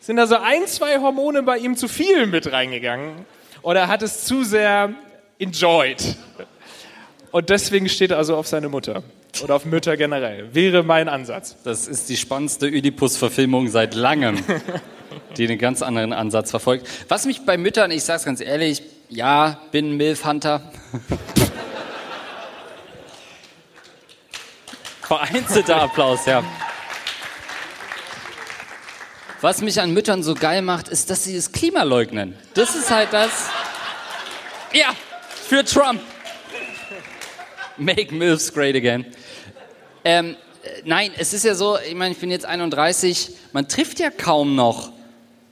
sind 0.00 0.16
da 0.16 0.26
so 0.26 0.36
ein, 0.36 0.66
zwei 0.66 1.00
Hormone 1.00 1.42
bei 1.42 1.58
ihm 1.58 1.76
zu 1.76 1.86
viel 1.86 2.26
mit 2.26 2.50
reingegangen 2.50 3.26
oder 3.60 3.80
er 3.80 3.88
hat 3.88 4.00
es 4.00 4.24
zu 4.24 4.42
sehr 4.42 4.94
enjoyed. 5.38 6.16
Und 7.30 7.50
deswegen 7.50 7.90
steht 7.90 8.10
er 8.10 8.16
also 8.16 8.36
auf 8.36 8.46
seine 8.46 8.70
Mutter 8.70 9.02
oder 9.42 9.56
auf 9.56 9.66
Mütter 9.66 9.98
generell. 9.98 10.54
Wäre 10.54 10.82
mein 10.82 11.10
Ansatz. 11.10 11.58
Das 11.62 11.86
ist 11.86 12.08
die 12.08 12.16
spannendste 12.16 12.68
Oedipus-Verfilmung 12.68 13.68
seit 13.68 13.94
langem, 13.94 14.42
die 15.36 15.46
einen 15.46 15.58
ganz 15.58 15.82
anderen 15.82 16.14
Ansatz 16.14 16.48
verfolgt. 16.48 16.88
Was 17.08 17.26
mich 17.26 17.44
bei 17.44 17.58
Müttern, 17.58 17.90
ich 17.90 18.04
sag's 18.04 18.24
ganz 18.24 18.40
ehrlich, 18.40 18.82
ja, 19.10 19.60
bin 19.72 19.98
Milf-Hunter. 19.98 20.62
Vereinzelter 25.02 25.82
Applaus, 25.82 26.24
ja. 26.24 26.42
Was 29.42 29.60
mich 29.60 29.80
an 29.80 29.92
Müttern 29.92 30.22
so 30.22 30.34
geil 30.34 30.62
macht, 30.62 30.88
ist, 30.88 31.10
dass 31.10 31.24
sie 31.24 31.34
das 31.34 31.50
Klima 31.50 31.82
leugnen. 31.82 32.36
Das 32.54 32.76
ist 32.76 32.92
halt 32.92 33.12
das. 33.12 33.48
Ja, 34.72 34.94
für 35.48 35.64
Trump. 35.64 36.00
Make 37.76 38.14
MILFs 38.14 38.54
great 38.54 38.76
again. 38.76 39.04
Ähm, 40.04 40.36
äh, 40.62 40.82
nein, 40.84 41.10
es 41.18 41.32
ist 41.32 41.44
ja 41.44 41.56
so, 41.56 41.76
ich 41.76 41.96
meine, 41.96 42.12
ich 42.12 42.20
bin 42.20 42.30
jetzt 42.30 42.46
31, 42.46 43.32
man 43.52 43.66
trifft 43.66 43.98
ja 43.98 44.10
kaum 44.10 44.54
noch 44.54 44.92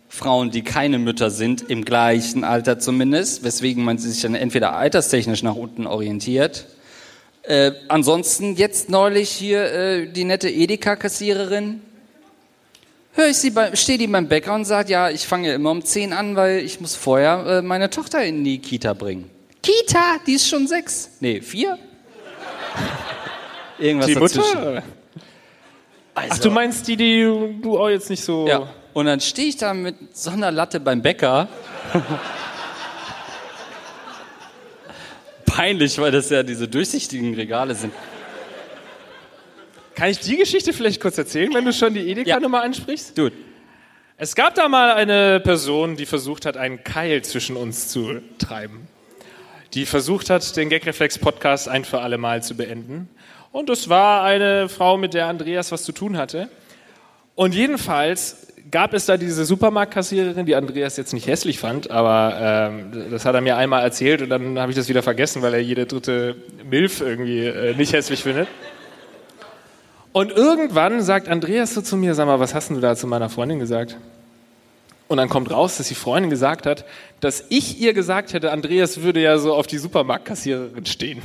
Frauen, 0.09 0.53
die 0.53 0.62
keine 0.62 1.01
Mütter 1.01 1.30
sind, 1.30 1.68
im 1.68 1.84
gleichen 1.84 2.45
Alter 2.45 2.78
zumindest, 2.78 3.43
weswegen 3.43 3.82
man 3.82 3.99
sich 3.99 4.22
dann 4.22 4.36
entweder 4.36 4.76
alterstechnisch 4.76 5.43
nach 5.43 5.57
unten 5.57 5.88
orientiert. 5.88 6.66
Äh, 7.43 7.72
ansonsten 7.88 8.55
jetzt 8.55 8.88
neulich 8.88 9.30
hier 9.30 9.64
äh, 9.64 10.07
die 10.07 10.22
nette 10.22 10.49
Edeka-Kassiererin. 10.49 11.80
Hör 13.12 13.28
ich 13.28 13.36
sie 13.38 13.50
bei, 13.50 13.74
steht 13.74 14.00
die 14.00 14.06
beim 14.06 14.28
Bäcker 14.28 14.54
und 14.54 14.64
sagt, 14.64 14.88
ja, 14.88 15.11
ich 15.11 15.26
fange 15.26 15.48
ja 15.48 15.54
immer 15.54 15.70
um 15.72 15.84
10 15.84 16.12
an, 16.12 16.36
weil 16.36 16.58
ich 16.61 16.80
muss 16.80 16.94
vorher 16.94 17.44
äh, 17.46 17.62
meine 17.62 17.90
Tochter 17.90 18.24
in 18.24 18.44
die 18.44 18.58
Kita 18.61 18.94
bringen. 18.94 19.28
Kita, 19.62 20.16
die 20.26 20.34
ist 20.34 20.48
schon 20.48 20.66
sechs. 20.68 21.11
Nee, 21.20 21.40
vier? 21.40 21.76
Irgendwas 23.78 24.06
Die 24.06 24.14
dazwischen. 24.14 24.58
Mutter? 24.58 24.82
Ach, 26.14 26.22
Also, 26.30 26.42
du 26.44 26.50
meinst 26.50 26.86
die, 26.86 26.96
die 26.96 27.58
du 27.61 27.78
auch 27.78 27.88
jetzt 27.88 28.11
nicht 28.11 28.22
so. 28.22 28.46
Ja. 28.46 28.68
Und 28.92 29.06
dann 29.06 29.20
stehe 29.20 29.48
ich 29.48 29.56
da 29.56 29.74
mit 29.74 29.96
so 30.16 30.30
einer 30.30 30.50
Latte 30.50 30.80
beim 30.80 31.02
Bäcker. 31.02 31.48
Peinlich, 35.46 35.98
weil 35.98 36.11
das 36.12 36.30
ja 36.30 36.42
diese 36.42 36.68
durchsichtigen 36.68 37.34
Regale 37.34 37.74
sind. 37.74 37.92
Kann 40.01 40.09
ich 40.09 40.18
die 40.18 40.38
Geschichte 40.38 40.72
vielleicht 40.72 40.98
kurz 40.98 41.18
erzählen, 41.18 41.53
wenn 41.53 41.66
du 41.66 41.74
schon 41.74 41.92
die 41.92 42.11
Edeka-Nummer 42.11 42.62
ansprichst? 42.62 43.18
Dude, 43.18 43.36
Es 44.16 44.34
gab 44.34 44.55
da 44.55 44.66
mal 44.66 44.92
eine 44.92 45.40
Person, 45.40 45.96
die 45.96 46.07
versucht 46.07 46.46
hat, 46.46 46.57
einen 46.57 46.82
Keil 46.82 47.20
zwischen 47.20 47.55
uns 47.55 47.88
zu 47.88 48.22
treiben. 48.38 48.88
Die 49.74 49.84
versucht 49.84 50.30
hat, 50.30 50.57
den 50.57 50.70
Gagreflex-Podcast 50.70 51.68
ein 51.68 51.84
für 51.84 52.01
alle 52.01 52.16
Mal 52.16 52.42
zu 52.42 52.57
beenden. 52.57 53.11
Und 53.53 53.68
es 53.68 53.90
war 53.90 54.24
eine 54.24 54.70
Frau, 54.70 54.96
mit 54.96 55.12
der 55.12 55.26
Andreas 55.26 55.70
was 55.70 55.82
zu 55.82 55.92
tun 55.92 56.16
hatte. 56.16 56.48
Und 57.34 57.55
jedenfalls 57.55 58.55
gab 58.70 58.94
es 58.94 59.05
da 59.05 59.18
diese 59.18 59.44
Supermarktkassiererin, 59.44 60.46
die 60.46 60.57
Andreas 60.57 60.96
jetzt 60.96 61.12
nicht 61.12 61.26
hässlich 61.26 61.59
fand, 61.59 61.90
aber 61.90 62.70
ähm, 62.72 63.11
das 63.11 63.26
hat 63.26 63.34
er 63.34 63.42
mir 63.42 63.59
einmal 63.59 63.82
erzählt 63.82 64.22
und 64.22 64.30
dann 64.30 64.59
habe 64.59 64.72
ich 64.72 64.76
das 64.76 64.88
wieder 64.88 65.03
vergessen, 65.03 65.42
weil 65.42 65.53
er 65.53 65.61
jede 65.61 65.84
dritte 65.84 66.36
Milf 66.64 67.03
irgendwie 67.03 67.44
äh, 67.44 67.74
nicht 67.74 67.92
hässlich 67.92 68.22
findet. 68.22 68.48
Und 70.12 70.32
irgendwann 70.32 71.02
sagt 71.02 71.28
Andreas 71.28 71.74
so 71.74 71.82
zu 71.82 71.96
mir, 71.96 72.14
sag 72.14 72.26
mal, 72.26 72.40
was 72.40 72.54
hast 72.54 72.70
du 72.70 72.80
da 72.80 72.96
zu 72.96 73.06
meiner 73.06 73.28
Freundin 73.28 73.58
gesagt? 73.61 73.96
Und 75.06 75.16
dann 75.16 75.28
kommt 75.28 75.50
raus, 75.50 75.76
dass 75.76 75.88
die 75.88 75.94
Freundin 75.94 76.30
gesagt 76.30 76.66
hat, 76.66 76.84
dass 77.20 77.44
ich 77.48 77.80
ihr 77.80 77.94
gesagt 77.94 78.32
hätte, 78.32 78.52
Andreas 78.52 79.02
würde 79.02 79.20
ja 79.20 79.38
so 79.38 79.54
auf 79.54 79.66
die 79.66 79.78
Supermarktkassiererin 79.78 80.86
stehen. 80.86 81.22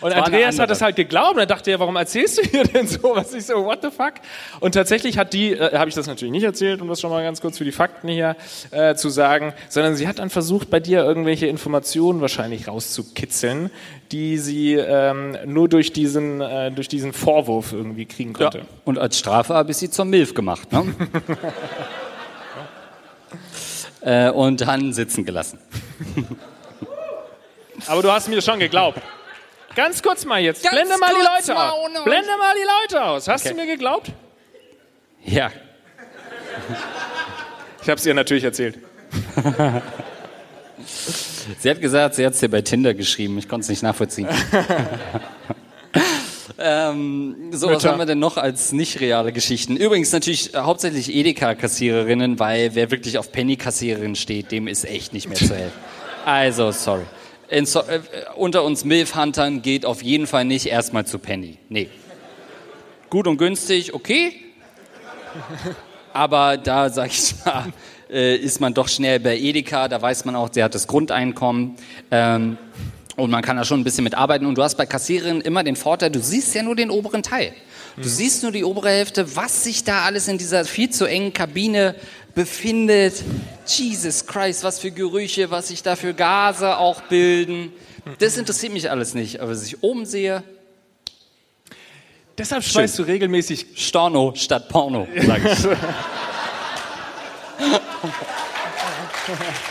Und 0.00 0.12
Andreas 0.12 0.58
hat 0.58 0.70
das 0.70 0.82
halt 0.82 0.96
geglaubt 0.96 1.34
und 1.34 1.40
er 1.40 1.46
dachte 1.46 1.70
ja, 1.70 1.78
warum 1.78 1.96
erzählst 1.96 2.38
du 2.38 2.56
ihr 2.56 2.64
denn 2.74 2.86
so? 2.86 3.14
Was 3.14 3.34
ich 3.34 3.44
so, 3.44 3.64
what 3.64 3.80
the 3.82 3.90
fuck? 3.90 4.14
Und 4.60 4.72
tatsächlich 4.72 5.18
hat 5.18 5.32
die, 5.32 5.52
äh, 5.52 5.76
habe 5.76 5.88
ich 5.88 5.94
das 5.94 6.06
natürlich 6.06 6.32
nicht 6.32 6.44
erzählt, 6.44 6.80
um 6.80 6.88
das 6.88 7.00
schon 7.00 7.10
mal 7.10 7.22
ganz 7.22 7.40
kurz 7.40 7.58
für 7.58 7.64
die 7.64 7.72
Fakten 7.72 8.08
hier 8.08 8.36
äh, 8.70 8.94
zu 8.94 9.08
sagen, 9.08 9.52
sondern 9.68 9.96
sie 9.96 10.08
hat 10.08 10.18
dann 10.18 10.30
versucht, 10.30 10.70
bei 10.70 10.80
dir 10.80 11.04
irgendwelche 11.04 11.46
Informationen 11.46 12.20
wahrscheinlich 12.20 12.68
rauszukitzeln, 12.68 13.70
die 14.12 14.38
sie 14.38 14.74
ähm, 14.74 15.36
nur 15.46 15.68
durch 15.68 15.92
diesen, 15.92 16.40
äh, 16.40 16.70
durch 16.72 16.88
diesen 16.88 17.12
Vorwurf 17.12 17.72
irgendwie 17.72 18.06
kriegen 18.06 18.32
ja. 18.32 18.50
konnte. 18.50 18.66
Und 18.84 18.98
als 18.98 19.18
Strafe 19.18 19.54
habe 19.54 19.70
ich 19.70 19.76
sie 19.76 19.90
zur 19.90 20.04
Milf 20.04 20.34
gemacht. 20.34 20.72
Ne? 20.72 20.94
äh, 24.28 24.30
und 24.30 24.60
dann 24.62 24.92
sitzen 24.92 25.24
gelassen. 25.24 25.58
Aber 27.86 28.02
du 28.02 28.10
hast 28.10 28.28
mir 28.28 28.42
schon 28.42 28.58
geglaubt. 28.58 29.00
Ganz 29.80 30.02
kurz 30.02 30.26
mal 30.26 30.40
jetzt. 30.40 30.62
Ganz 30.62 30.74
Blende 30.74 30.98
mal 30.98 31.08
die 31.08 31.24
Leute 31.24 31.54
mal 31.54 31.70
aus. 31.70 32.04
Blende 32.04 32.36
mal 32.38 32.54
die 32.54 32.66
Leute 32.92 33.02
aus. 33.02 33.28
Hast 33.28 33.46
Okay. 33.46 33.54
du 33.54 33.60
mir 33.62 33.66
geglaubt? 33.66 34.12
Ja. 35.24 35.50
habe 37.80 37.94
es 37.94 38.04
ihr 38.04 38.12
natürlich 38.12 38.44
erzählt. 38.44 38.78
Sie 41.58 41.70
hat 41.70 41.80
gesagt, 41.80 42.14
sie 42.14 42.26
hat 42.26 42.34
es 42.34 42.40
dir 42.40 42.50
bei 42.50 42.60
Tinder 42.60 42.92
geschrieben. 42.92 43.38
Ich 43.38 43.48
konnte 43.48 43.64
es 43.64 43.70
nicht 43.70 43.82
nachvollziehen. 43.82 44.28
ähm, 46.58 47.48
so, 47.52 47.68
was 47.68 47.76
Mütter. 47.76 47.92
haben 47.92 47.98
wir 47.98 48.06
denn 48.06 48.18
noch 48.18 48.36
als 48.36 48.72
nicht 48.72 49.00
reale 49.00 49.32
Geschichten? 49.32 49.76
Übrigens 49.76 50.12
natürlich 50.12 50.52
hauptsächlich 50.54 51.14
Edeka-Kassiererinnen, 51.14 52.38
weil 52.38 52.74
wer 52.74 52.90
wirklich 52.90 53.16
auf 53.18 53.32
Penny-Kassiererin 53.32 54.14
steht, 54.14 54.52
dem 54.52 54.68
ist 54.68 54.84
echt 54.84 55.14
nicht 55.14 55.28
mehr 55.28 55.38
zu 55.38 55.54
helfen. 55.54 55.78
Also, 56.26 56.70
sorry. 56.70 57.04
So, 57.64 57.80
äh, 57.80 58.00
unter 58.36 58.62
uns 58.62 58.84
Milf-Huntern 58.84 59.62
geht 59.62 59.84
auf 59.84 60.02
jeden 60.02 60.26
Fall 60.28 60.44
nicht 60.44 60.66
erstmal 60.66 61.04
zu 61.04 61.18
Penny. 61.18 61.58
Nee. 61.68 61.88
Gut 63.08 63.26
und 63.26 63.38
günstig, 63.38 63.92
okay. 63.92 64.36
Aber 66.12 66.56
da, 66.56 66.90
sag 66.90 67.10
ich 67.10 67.34
mal, 67.44 67.72
äh, 68.08 68.36
ist 68.36 68.60
man 68.60 68.72
doch 68.72 68.88
schnell 68.88 69.18
bei 69.18 69.36
Edeka. 69.36 69.88
Da 69.88 70.00
weiß 70.00 70.24
man 70.24 70.36
auch, 70.36 70.48
der 70.48 70.64
hat 70.64 70.74
das 70.74 70.86
Grundeinkommen. 70.86 71.76
Ähm, 72.12 72.56
und 73.16 73.30
man 73.30 73.42
kann 73.42 73.56
da 73.56 73.64
schon 73.64 73.80
ein 73.80 73.84
bisschen 73.84 74.04
mitarbeiten. 74.04 74.46
Und 74.46 74.56
du 74.56 74.62
hast 74.62 74.76
bei 74.76 74.86
Kassiererinnen 74.86 75.42
immer 75.42 75.64
den 75.64 75.76
Vorteil, 75.76 76.10
du 76.10 76.20
siehst 76.20 76.54
ja 76.54 76.62
nur 76.62 76.76
den 76.76 76.90
oberen 76.90 77.22
Teil. 77.22 77.52
Du 77.96 78.08
siehst 78.08 78.42
nur 78.42 78.52
die 78.52 78.64
obere 78.64 78.90
Hälfte, 78.90 79.36
was 79.36 79.64
sich 79.64 79.84
da 79.84 80.04
alles 80.04 80.28
in 80.28 80.38
dieser 80.38 80.64
viel 80.64 80.90
zu 80.90 81.06
engen 81.06 81.32
Kabine 81.32 81.94
befindet. 82.34 83.22
Jesus 83.66 84.26
Christ, 84.26 84.64
was 84.64 84.78
für 84.78 84.90
Gerüche, 84.90 85.50
was 85.50 85.68
sich 85.68 85.82
da 85.82 85.96
für 85.96 86.14
Gase 86.14 86.76
auch 86.76 87.02
bilden. 87.02 87.72
Das 88.18 88.36
interessiert 88.36 88.72
mich 88.72 88.90
alles 88.90 89.14
nicht. 89.14 89.40
Aber 89.40 89.50
was 89.50 89.66
ich 89.66 89.82
oben 89.82 90.06
sehe, 90.06 90.42
Deshalb 92.38 92.64
schmeißt 92.64 92.98
du 92.98 93.02
regelmäßig 93.02 93.66
Storno 93.74 94.32
statt 94.34 94.70
Porno, 94.70 95.06
sag 95.26 95.44
ich. 95.44 95.58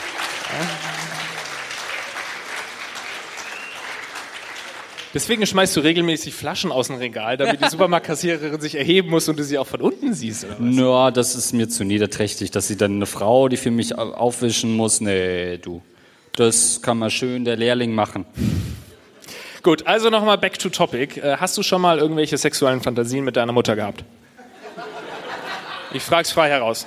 Deswegen 5.14 5.44
schmeißt 5.46 5.76
du 5.76 5.80
regelmäßig 5.80 6.36
Flaschen 6.36 6.72
aus 6.72 6.88
dem 6.88 6.98
Regal, 6.98 7.36
damit 7.36 7.62
die 7.64 7.68
Supermarktkassiererin 7.70 8.62
sich 8.62 8.76
erheben 8.76 9.10
muss 9.10 9.28
und 9.28 9.40
du 9.40 9.44
sie 9.44 9.58
auch 9.58 9.66
von 9.66 9.82
unten 9.82 10.14
siehst. 10.14 10.46
Oder 10.46 10.56
was? 10.60 10.76
Ja, 10.76 11.12
das 11.12 11.36
ist 11.36 11.52
mir 11.54 11.68
zu 11.68 11.84
niederträchtig, 11.84 12.52
dass 12.52 12.68
sie 12.68 12.78
dann 12.78 12.96
eine 12.96 13.08
Frau, 13.08 13.48
die 13.50 13.58
für 13.58 13.72
mich 13.72 13.98
au- 13.98 14.12
aufwischen 14.14 14.76
muss. 14.76 15.02
Nee, 15.02 15.58
du. 15.58 15.82
Das 16.36 16.82
kann 16.84 17.00
mal 17.00 17.10
schön 17.10 17.44
der 17.44 17.58
Lehrling 17.58 17.94
machen. 17.94 18.26
Gut, 19.64 19.88
also 19.88 20.10
nochmal 20.12 20.38
back 20.38 20.60
to 20.60 20.70
topic. 20.70 21.18
Äh, 21.20 21.38
Hast 21.38 21.58
du 21.58 21.64
schon 21.64 21.82
mal 21.82 21.98
irgendwelche 21.98 22.38
sexuellen 22.38 22.82
Fantasien 22.82 23.26
mit 23.26 23.36
deiner 23.36 23.52
Mutter 23.52 23.76
gehabt? 23.76 24.04
Ich 25.92 26.04
frag's 26.04 26.32
frei 26.32 26.50
heraus. 26.50 26.86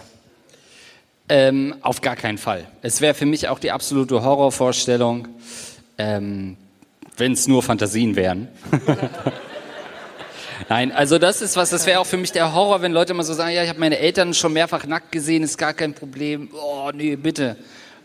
Ähm, 1.28 1.74
auf 1.82 2.00
gar 2.00 2.14
keinen 2.16 2.38
Fall. 2.38 2.66
Es 2.82 3.00
wäre 3.00 3.14
für 3.14 3.26
mich 3.26 3.48
auch 3.48 3.58
die 3.58 3.72
absolute 3.72 4.22
Horrorvorstellung, 4.22 5.28
ähm, 5.98 6.56
wenn 7.22 7.34
es 7.34 7.46
nur 7.46 7.62
Fantasien 7.62 8.16
wären. 8.16 8.48
Nein, 10.68 10.90
also 10.90 11.18
das 11.18 11.40
ist 11.40 11.56
was, 11.56 11.70
das 11.70 11.86
wäre 11.86 12.00
auch 12.00 12.06
für 12.06 12.16
mich 12.16 12.32
der 12.32 12.52
Horror, 12.52 12.82
wenn 12.82 12.90
Leute 12.90 13.12
immer 13.12 13.22
so 13.22 13.32
sagen, 13.32 13.54
ja, 13.54 13.62
ich 13.62 13.68
habe 13.68 13.78
meine 13.78 13.98
Eltern 13.98 14.34
schon 14.34 14.52
mehrfach 14.52 14.86
nackt 14.88 15.12
gesehen, 15.12 15.44
ist 15.44 15.56
gar 15.56 15.72
kein 15.72 15.94
Problem. 15.94 16.50
Oh, 16.52 16.90
nee, 16.92 17.14
bitte. 17.14 17.56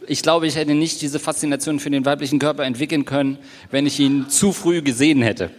Ich 0.05 0.21
glaube, 0.21 0.45
ich 0.45 0.55
hätte 0.55 0.75
nicht 0.75 1.01
diese 1.01 1.17
Faszination 1.17 1.79
für 1.79 1.89
den 1.89 2.05
weiblichen 2.05 2.37
Körper 2.37 2.63
entwickeln 2.63 3.05
können, 3.05 3.39
wenn 3.71 3.87
ich 3.87 3.99
ihn 3.99 4.29
zu 4.29 4.53
früh 4.53 4.83
gesehen 4.83 5.23
hätte. 5.23 5.49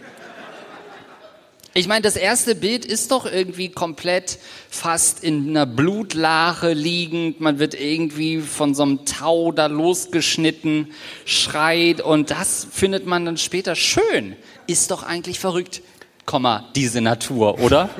Ich 1.79 1.87
meine, 1.87 2.01
das 2.01 2.17
erste 2.17 2.55
Bild 2.55 2.83
ist 2.83 3.09
doch 3.11 3.25
irgendwie 3.25 3.69
komplett 3.69 4.37
fast 4.69 5.23
in 5.23 5.47
einer 5.47 5.65
Blutlache 5.65 6.73
liegend. 6.73 7.39
Man 7.39 7.57
wird 7.57 7.73
irgendwie 7.73 8.41
von 8.41 8.75
so 8.75 8.83
einem 8.83 9.05
Tau 9.05 9.53
da 9.53 9.67
losgeschnitten, 9.67 10.91
schreit 11.23 12.01
und 12.01 12.31
das 12.31 12.67
findet 12.69 13.05
man 13.05 13.23
dann 13.23 13.37
später 13.37 13.75
schön. 13.75 14.35
Ist 14.67 14.91
doch 14.91 15.03
eigentlich 15.03 15.39
verrückt, 15.39 15.81
Komma, 16.25 16.69
diese 16.75 16.99
Natur, 16.99 17.59
oder? 17.61 17.89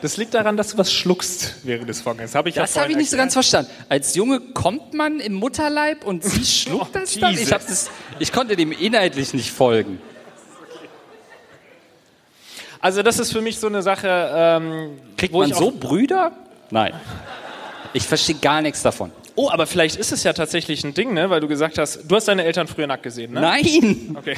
Das 0.00 0.18
liegt 0.18 0.34
daran, 0.34 0.58
dass 0.58 0.68
du 0.72 0.76
was 0.76 0.92
schluckst 0.92 1.54
während 1.62 1.88
des 1.88 2.02
Vorgangs. 2.02 2.34
Hab 2.34 2.46
ich 2.46 2.56
ja 2.56 2.62
Das 2.62 2.72
habe 2.72 2.80
vorhin 2.80 2.90
ich 2.92 2.96
nicht 3.04 3.10
so 3.10 3.16
ganz 3.16 3.32
verstanden. 3.32 3.70
Als 3.88 4.14
Junge 4.14 4.38
kommt 4.38 4.92
man 4.92 5.18
im 5.18 5.32
Mutterleib 5.32 6.04
und 6.04 6.22
sie 6.22 6.44
schluckt 6.44 6.90
Oh, 6.94 6.98
das 6.98 7.18
dann? 7.18 7.32
Ich, 7.32 7.38
Jesus. 7.40 7.52
hab 7.54 7.66
das, 7.66 7.90
ich 8.18 8.30
konnte 8.30 8.54
dem 8.54 8.70
inhaltlich 8.72 9.32
nicht 9.32 9.50
folgen. 9.50 9.98
Also 12.84 13.02
das 13.02 13.18
ist 13.18 13.32
für 13.32 13.40
mich 13.40 13.58
so 13.58 13.66
eine 13.66 13.80
Sache, 13.80 14.30
ähm, 14.34 14.98
Kriegt 15.16 15.32
man 15.32 15.50
so 15.54 15.70
Brüder? 15.70 16.32
Nein. 16.70 16.92
Ich 17.96 18.02
verstehe 18.02 18.34
gar 18.34 18.60
nichts 18.60 18.82
davon. 18.82 19.12
Oh, 19.36 19.48
aber 19.50 19.68
vielleicht 19.68 19.94
ist 19.94 20.10
es 20.10 20.24
ja 20.24 20.32
tatsächlich 20.32 20.82
ein 20.82 20.94
Ding, 20.94 21.14
ne? 21.14 21.30
Weil 21.30 21.40
du 21.40 21.46
gesagt 21.46 21.78
hast, 21.78 22.10
du 22.10 22.16
hast 22.16 22.26
deine 22.26 22.42
Eltern 22.42 22.66
früher 22.66 22.88
nackt 22.88 23.04
gesehen, 23.04 23.32
ne? 23.32 23.40
Nein! 23.40 24.16
Okay. 24.18 24.34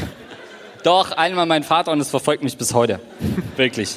Doch, 0.84 1.12
einmal 1.12 1.46
mein 1.46 1.62
Vater 1.62 1.90
und 1.90 1.98
es 1.98 2.10
verfolgt 2.10 2.44
mich 2.44 2.58
bis 2.58 2.74
heute. 2.74 3.00
Wirklich. 3.56 3.96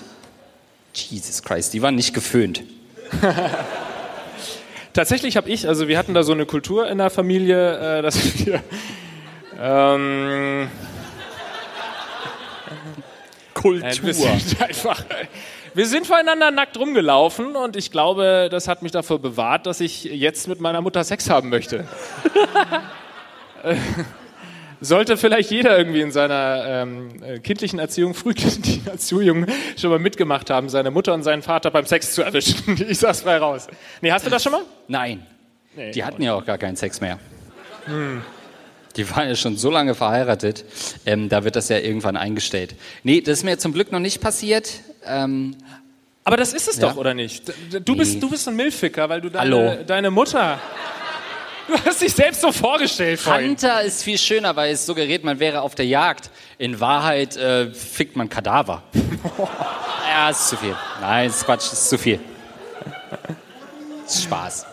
Jesus 0.94 1.44
Christ, 1.44 1.74
die 1.74 1.82
waren 1.82 1.96
nicht 1.96 2.14
geföhnt. 2.14 2.64
Tatsächlich 4.94 5.36
habe 5.36 5.50
ich, 5.50 5.68
also 5.68 5.90
wir 5.90 5.98
hatten 5.98 6.14
da 6.14 6.24
so 6.24 6.32
eine 6.32 6.46
Kultur 6.46 6.88
in 6.88 7.00
der 7.00 7.10
Familie, 7.10 7.98
äh, 7.98 8.02
dass 8.02 8.46
wir 8.46 8.64
ähm, 9.62 10.70
Kultur. 13.62 13.88
Nein, 13.88 14.04
wir 14.04 14.14
sind 14.14 14.62
einfach. 14.62 15.04
Wir 15.74 15.86
sind 15.86 16.08
voreinander 16.08 16.52
nackt 16.52 16.78
rumgelaufen 16.78 17.56
und 17.56 17.76
ich 17.76 17.92
glaube, 17.92 18.48
das 18.50 18.68
hat 18.68 18.82
mich 18.82 18.92
davor 18.92 19.20
bewahrt, 19.20 19.66
dass 19.66 19.82
ich 19.82 20.04
jetzt 20.04 20.48
mit 20.48 20.60
meiner 20.60 20.82
Mutter 20.82 21.04
Sex 21.04 21.30
haben 21.30 21.50
möchte. 21.50 21.86
Äh, 23.64 23.76
Sollte 24.82 25.18
vielleicht 25.18 25.52
jeder 25.52 25.78
irgendwie 25.78 26.00
in 26.00 26.12
seiner 26.12 26.64
ähm, 26.66 27.10
äh, 27.22 27.40
kindlichen 27.40 27.80
Erziehung, 27.80 28.14
frühkindlichen 28.14 28.88
Erziehung 28.88 29.46
schon 29.78 29.90
mal 29.90 30.00
mitgemacht 30.00 30.50
haben, 30.50 30.70
seine 30.70 30.90
Mutter 30.90 31.14
und 31.14 31.24
seinen 31.24 31.42
Vater 31.42 31.70
beim 31.70 31.86
Sex 31.86 32.14
zu 32.14 32.22
erwischen. 32.22 32.78
Ich 32.90 33.00
sag's 33.00 33.22
frei 33.22 33.38
raus. 33.38 33.68
Nee, 34.02 34.12
hast 34.12 34.26
du 34.26 34.30
das 34.30 34.42
schon 34.42 34.54
mal? 34.54 34.62
Nein, 34.88 35.26
Nee, 35.76 35.92
die 35.92 36.04
hatten 36.04 36.22
ja 36.22 36.34
auch 36.34 36.46
gar 36.46 36.58
keinen 36.58 36.76
Sex 36.78 37.00
mehr. 37.02 37.20
Die 39.00 39.10
waren 39.16 39.30
ja 39.30 39.36
schon 39.36 39.56
so 39.56 39.70
lange 39.72 39.96
verheiratet, 39.96 40.66
ähm, 41.06 41.30
da 41.30 41.46
wird 41.46 41.56
das 41.56 41.70
ja 41.70 41.78
irgendwann 41.78 42.18
eingestellt. 42.18 42.76
Nee, 43.04 43.22
das 43.22 43.38
ist 43.40 43.44
mir 43.46 43.58
zum 43.58 43.72
Glück 43.72 43.94
noch 43.94 44.00
nicht 44.02 44.20
passiert. 44.20 44.72
Ähm, 45.06 45.56
Aber 46.26 46.36
das 46.36 46.52
ist 46.52 46.68
es 46.68 46.76
Ja. 46.76 46.90
doch, 46.90 46.98
oder 46.98 47.14
nicht? 47.14 47.44
Du 47.86 47.96
bist, 47.96 48.22
du 48.22 48.30
bist 48.30 48.46
ein 48.50 48.58
Milficker, 48.58 49.08
weil 49.08 49.22
du 49.22 49.32
Hallo. 49.40 49.58
deine, 49.58 49.86
deine 49.86 50.12
Mutter. 50.12 50.60
Du 51.70 51.76
hast 51.86 52.02
dich 52.02 52.12
selbst 52.14 52.42
so 52.42 52.52
vorgestellt 52.52 53.20
vorhin. 53.20 53.50
Hunter 53.52 53.84
ist 53.84 54.02
viel 54.02 54.18
schöner, 54.18 54.56
weil 54.56 54.74
es 54.74 54.88
suggeriert, 54.88 55.24
man 55.24 55.40
wäre 55.40 55.62
auf 55.62 55.76
der 55.76 55.86
Jagd. 55.86 56.32
In 56.58 56.80
Wahrheit 56.80 57.38
äh, 57.38 57.72
fickt 57.72 58.16
man 58.16 58.28
Kadaver. 58.28 58.82
ja, 60.10 60.32
ist 60.32 60.50
zu 60.50 60.58
viel. 60.58 60.76
Nein, 61.00 61.30
ist 61.30 61.46
Quatsch, 61.46 61.72
ist 61.72 61.88
zu 61.90 62.00
viel. 62.00 62.20
Ist 64.04 64.24
Spaß. 64.24 64.66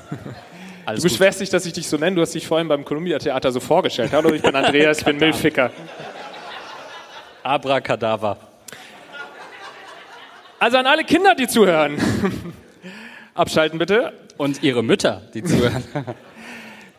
Alles 0.87 1.03
Du 1.03 1.09
beschwerst 1.09 1.41
dich, 1.41 1.51
dass 1.51 1.66
ich 1.66 1.72
dich 1.72 1.89
so 1.89 1.97
nenne. 1.97 2.14
Du 2.14 2.22
hast 2.22 2.32
dich 2.32 2.47
vorhin 2.47 2.68
beim 2.68 2.84
Columbia 2.84 3.18
Theater 3.18 3.51
so 3.51 3.59
vorgestellt. 3.59 4.12
Hallo, 4.12 4.32
ich 4.32 4.41
bin 4.41 4.55
Andreas, 4.55 4.99
ich 4.99 5.05
bin 5.05 5.16
Milficker. 5.16 5.72
Abracadabra. 7.43 8.37
Also 10.61 10.78
an 10.78 10.87
alle 10.87 11.03
Kinder, 11.03 11.34
die 11.34 11.49
zuhören. 11.49 11.99
Abschalten 13.34 13.80
bitte. 13.80 14.12
Und 14.37 14.62
ihre 14.62 14.84
Mütter, 14.84 15.22
die 15.34 15.43
zuhören. 15.43 15.82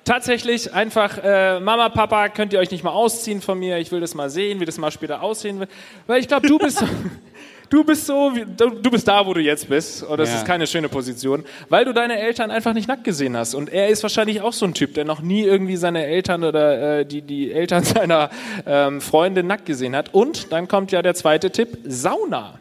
Tatsächlich 0.03 0.73
einfach, 0.73 1.19
äh, 1.23 1.61
Mama, 1.61 1.87
Papa, 1.87 2.27
könnt 2.27 2.51
ihr 2.51 2.59
euch 2.59 2.71
nicht 2.71 2.83
mal 2.83 2.91
ausziehen 2.91 3.41
von 3.41 3.57
mir? 3.57 3.77
Ich 3.77 3.91
will 3.93 4.01
das 4.01 4.15
mal 4.15 4.29
sehen, 4.29 4.59
wie 4.59 4.65
das 4.65 4.77
mal 4.77 4.91
später 4.91 5.21
aussehen 5.21 5.59
wird. 5.61 5.69
Weil 6.07 6.19
ich 6.19 6.27
glaube, 6.27 6.47
du 6.47 6.57
bist, 6.57 6.83
du 7.69 7.83
bist 7.83 8.05
so, 8.05 8.31
wie, 8.33 8.45
du, 8.45 8.89
bist 8.91 9.07
da, 9.07 9.25
wo 9.25 9.33
du 9.33 9.41
jetzt 9.41 9.67
bist. 9.69 10.03
Und 10.03 10.17
das 10.19 10.29
Ja. 10.29 10.37
ist 10.37 10.45
keine 10.45 10.67
schöne 10.67 10.89
Position, 10.89 11.43
weil 11.69 11.85
du 11.85 11.93
deine 11.93 12.17
Eltern 12.19 12.51
einfach 12.51 12.73
nicht 12.73 12.87
nackt 12.87 13.03
gesehen 13.03 13.35
hast. 13.37 13.53
Und 13.55 13.69
er 13.71 13.89
ist 13.89 14.03
wahrscheinlich 14.03 14.41
auch 14.41 14.53
so 14.53 14.65
ein 14.65 14.73
Typ, 14.73 14.93
der 14.93 15.05
noch 15.05 15.21
nie 15.21 15.43
irgendwie 15.43 15.77
seine 15.77 16.05
Eltern 16.05 16.43
oder 16.43 16.99
äh, 16.99 17.05
die, 17.05 17.21
die 17.21 17.51
Eltern 17.51 17.83
seiner 17.83 18.29
ähm, 18.65 19.01
Freundin 19.01 19.47
nackt 19.47 19.65
gesehen 19.65 19.95
hat. 19.95 20.13
Und 20.13 20.51
dann 20.51 20.67
kommt 20.67 20.91
ja 20.91 21.01
der 21.01 21.13
zweite 21.15 21.51
Tipp, 21.51 21.77
Sauna. 21.85 22.59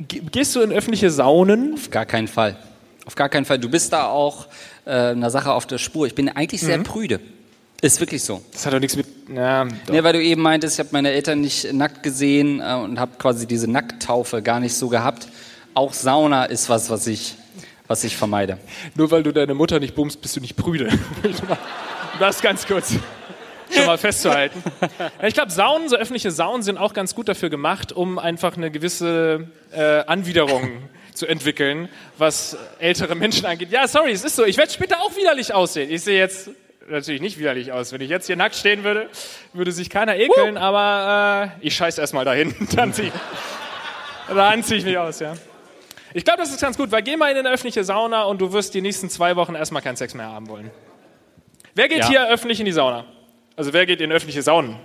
Ge- 0.00 0.22
Gehst 0.30 0.56
du 0.56 0.60
in 0.60 0.72
öffentliche 0.72 1.10
Saunen? 1.10 1.74
Auf 1.74 1.90
gar 1.90 2.06
keinen 2.06 2.28
Fall. 2.28 2.56
Auf 3.06 3.14
gar 3.16 3.28
keinen 3.28 3.44
Fall. 3.44 3.58
Du 3.58 3.68
bist 3.68 3.92
da 3.92 4.06
auch 4.08 4.46
äh, 4.84 4.90
einer 4.90 5.30
Sache 5.30 5.52
auf 5.52 5.66
der 5.66 5.78
Spur. 5.78 6.06
Ich 6.06 6.14
bin 6.14 6.28
eigentlich 6.28 6.60
sehr 6.60 6.78
prüde. 6.78 7.20
Ist 7.82 7.98
wirklich 8.00 8.22
so. 8.22 8.42
Das 8.52 8.66
hat 8.66 8.74
doch 8.74 8.80
nichts 8.80 8.96
mit. 8.96 9.06
Ja, 9.34 9.64
doch. 9.64 9.94
Ja, 9.94 10.04
weil 10.04 10.12
du 10.12 10.22
eben 10.22 10.42
meintest, 10.42 10.74
ich 10.74 10.80
habe 10.80 10.90
meine 10.92 11.12
Eltern 11.12 11.40
nicht 11.40 11.72
nackt 11.72 12.02
gesehen 12.02 12.60
äh, 12.60 12.74
und 12.74 13.00
habe 13.00 13.12
quasi 13.16 13.46
diese 13.46 13.70
Nackttaufe 13.70 14.42
gar 14.42 14.60
nicht 14.60 14.74
so 14.74 14.88
gehabt. 14.88 15.28
Auch 15.72 15.94
Sauna 15.94 16.44
ist 16.44 16.68
was, 16.68 16.90
was 16.90 17.06
ich, 17.06 17.36
was 17.86 18.04
ich 18.04 18.16
vermeide. 18.16 18.58
Nur 18.96 19.10
weil 19.10 19.22
du 19.22 19.32
deine 19.32 19.54
Mutter 19.54 19.80
nicht 19.80 19.94
bummst, 19.94 20.20
bist 20.20 20.36
du 20.36 20.40
nicht 20.40 20.56
prüde. 20.56 20.90
das 22.18 22.42
ganz 22.42 22.66
kurz 22.66 22.92
schon 23.72 23.86
mal 23.86 23.98
festzuhalten. 23.98 24.62
Ich 25.26 25.34
glaube, 25.34 25.50
Saunen, 25.50 25.88
so 25.88 25.96
öffentliche 25.96 26.30
Saunen 26.30 26.62
sind 26.62 26.76
auch 26.76 26.92
ganz 26.92 27.14
gut 27.14 27.28
dafür 27.28 27.50
gemacht, 27.50 27.92
um 27.92 28.18
einfach 28.18 28.56
eine 28.56 28.70
gewisse 28.70 29.48
äh, 29.72 30.04
Anwiderung 30.06 30.82
zu 31.14 31.26
entwickeln, 31.26 31.88
was 32.18 32.56
ältere 32.78 33.14
Menschen 33.14 33.46
angeht. 33.46 33.70
Ja, 33.70 33.86
sorry, 33.86 34.12
es 34.12 34.24
ist 34.24 34.36
so. 34.36 34.44
Ich 34.44 34.56
werde 34.56 34.72
später 34.72 35.00
auch 35.00 35.16
widerlich 35.16 35.54
aussehen. 35.54 35.90
Ich 35.90 36.02
sehe 36.02 36.18
jetzt 36.18 36.50
natürlich 36.90 37.20
nicht 37.20 37.38
widerlich 37.38 37.72
aus. 37.72 37.92
Wenn 37.92 38.00
ich 38.00 38.10
jetzt 38.10 38.26
hier 38.26 38.36
nackt 38.36 38.54
stehen 38.54 38.84
würde, 38.84 39.08
würde 39.52 39.72
sich 39.72 39.90
keiner 39.90 40.16
ekeln, 40.16 40.56
uh. 40.56 40.60
aber 40.60 41.52
äh, 41.60 41.66
ich 41.66 41.74
scheiß 41.74 41.98
erstmal 41.98 42.24
dahin. 42.24 42.54
Dann 42.74 42.92
ziehe 42.92 43.12
dann 44.34 44.62
zieh 44.62 44.76
ich 44.76 44.84
mich 44.84 44.96
aus, 44.96 45.18
ja. 45.20 45.34
Ich 46.14 46.24
glaube, 46.24 46.40
das 46.40 46.50
ist 46.50 46.60
ganz 46.60 46.76
gut, 46.76 46.90
weil 46.92 47.02
geh 47.02 47.16
mal 47.16 47.30
in 47.30 47.38
eine 47.38 47.50
öffentliche 47.50 47.84
Sauna 47.84 48.24
und 48.24 48.40
du 48.40 48.52
wirst 48.52 48.74
die 48.74 48.80
nächsten 48.80 49.08
zwei 49.10 49.36
Wochen 49.36 49.54
erstmal 49.54 49.82
keinen 49.82 49.96
Sex 49.96 50.14
mehr 50.14 50.26
haben 50.26 50.48
wollen. 50.48 50.70
Wer 51.74 51.88
geht 51.88 51.98
ja. 51.98 52.08
hier 52.08 52.28
öffentlich 52.28 52.58
in 52.60 52.66
die 52.66 52.72
Sauna? 52.72 53.04
Also 53.56 53.72
wer 53.72 53.86
geht 53.86 54.00
in 54.00 54.10
öffentliche 54.10 54.42
Saunen? 54.42 54.76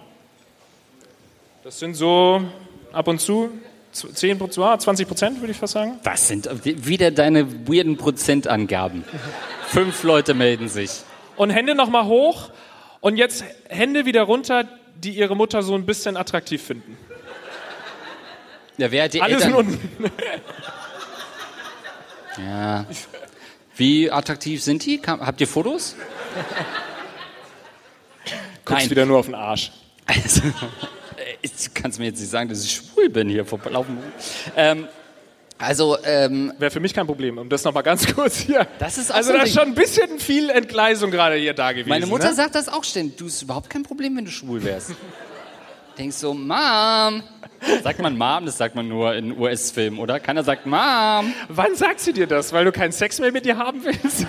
Das 1.64 1.80
sind 1.80 1.96
so 1.96 2.44
ab 2.92 3.08
und 3.08 3.20
zu 3.20 3.52
10 3.92 4.40
20 4.52 5.08
Prozent, 5.08 5.40
würde 5.40 5.52
ich 5.52 5.58
fast 5.58 5.74
sagen. 5.74 6.00
Das 6.04 6.28
sind 6.28 6.50
wieder 6.64 7.12
deine 7.12 7.68
weirden 7.68 7.98
Prozentangaben. 7.98 9.04
Fünf 9.68 10.04
Leute 10.04 10.34
melden 10.34 10.68
sich. 10.68 10.92
Und 11.36 11.50
Hände 11.50 11.76
nochmal 11.76 12.06
hoch 12.06 12.50
und 13.02 13.18
jetzt 13.18 13.44
Hände 13.68 14.06
wieder 14.06 14.24
runter, 14.24 14.68
die 14.96 15.12
ihre 15.12 15.36
Mutter 15.36 15.62
so 15.64 15.76
ein 15.76 15.86
bisschen 15.86 16.18
attraktiv 16.18 16.62
finden. 16.64 16.98
Ja, 18.78 18.92
wer 18.92 19.06
hat 19.06 19.14
die 19.14 19.22
Alles 19.22 19.44
Eltern... 19.44 19.54
unten. 19.56 20.12
ja. 22.46 22.86
Wie 23.78 24.12
attraktiv 24.12 24.64
sind 24.64 24.86
die? 24.86 25.02
Habt 25.06 25.42
ihr 25.42 25.48
Fotos? 25.48 25.96
Guckst 28.66 28.84
Nein. 28.84 28.90
wieder 28.90 29.06
nur 29.06 29.20
auf 29.20 29.26
den 29.26 29.36
Arsch. 29.36 29.72
Also, 30.06 30.42
du 31.44 31.70
kannst 31.74 32.00
mir 32.00 32.06
jetzt 32.06 32.20
nicht 32.20 32.30
sagen, 32.30 32.50
dass 32.50 32.64
ich 32.64 32.72
schwul 32.76 33.10
bin 33.10 33.30
hier 33.30 33.46
vor 33.46 33.60
Laufen. 33.70 33.98
Ähm, 34.56 34.88
also 35.58 35.98
ähm, 36.04 36.54
wäre 36.60 36.70
für 36.70 36.80
mich 36.82 36.94
kein 36.94 37.06
Problem. 37.06 37.38
Um 37.38 37.50
das 37.50 37.64
noch 37.64 37.74
mal 37.74 37.82
ganz 37.82 38.06
kurz 38.16 38.38
hier. 38.38 38.68
Das 38.80 38.98
ist 38.98 39.12
auch 39.12 39.16
also 39.16 39.32
so 39.32 39.38
da 39.38 39.44
ist 39.44 39.54
schon 39.54 39.64
ein 39.64 39.76
bisschen 39.76 40.20
viel 40.20 40.50
Entgleisung 40.50 41.12
gerade 41.12 41.36
hier 41.36 41.54
da 41.54 41.72
gewesen. 41.72 41.90
Meine 41.90 42.08
Mutter 42.08 42.30
ne? 42.30 42.36
sagt 42.36 42.56
das 42.56 42.68
auch 42.68 42.84
ständig. 42.84 43.18
Du 43.18 43.28
ist 43.28 43.42
überhaupt 43.42 43.70
kein 43.70 43.84
Problem, 43.84 44.18
wenn 44.18 44.26
du 44.26 44.32
schwul 44.32 44.64
wärst. 44.64 44.92
Denkst 45.98 46.18
so, 46.18 46.34
Mom. 46.34 47.24
Sagt 47.84 48.00
man 48.00 48.18
Mom, 48.18 48.46
das 48.46 48.58
sagt 48.58 48.76
man 48.76 48.88
nur 48.88 49.16
in 49.16 49.38
US-Filmen, 49.38 49.98
oder? 49.98 50.20
Keiner 50.20 50.44
sagt 50.44 50.66
Mom. 50.66 51.34
Wann 51.48 51.76
sagt 51.76 52.02
sie 52.02 52.12
dir 52.12 52.28
das? 52.28 52.52
Weil 52.52 52.66
du 52.66 52.74
keinen 52.74 52.92
Sex 52.92 53.20
mehr 53.20 53.32
mit 53.32 53.46
ihr 53.46 53.58
haben 53.58 53.82
willst? 53.84 54.28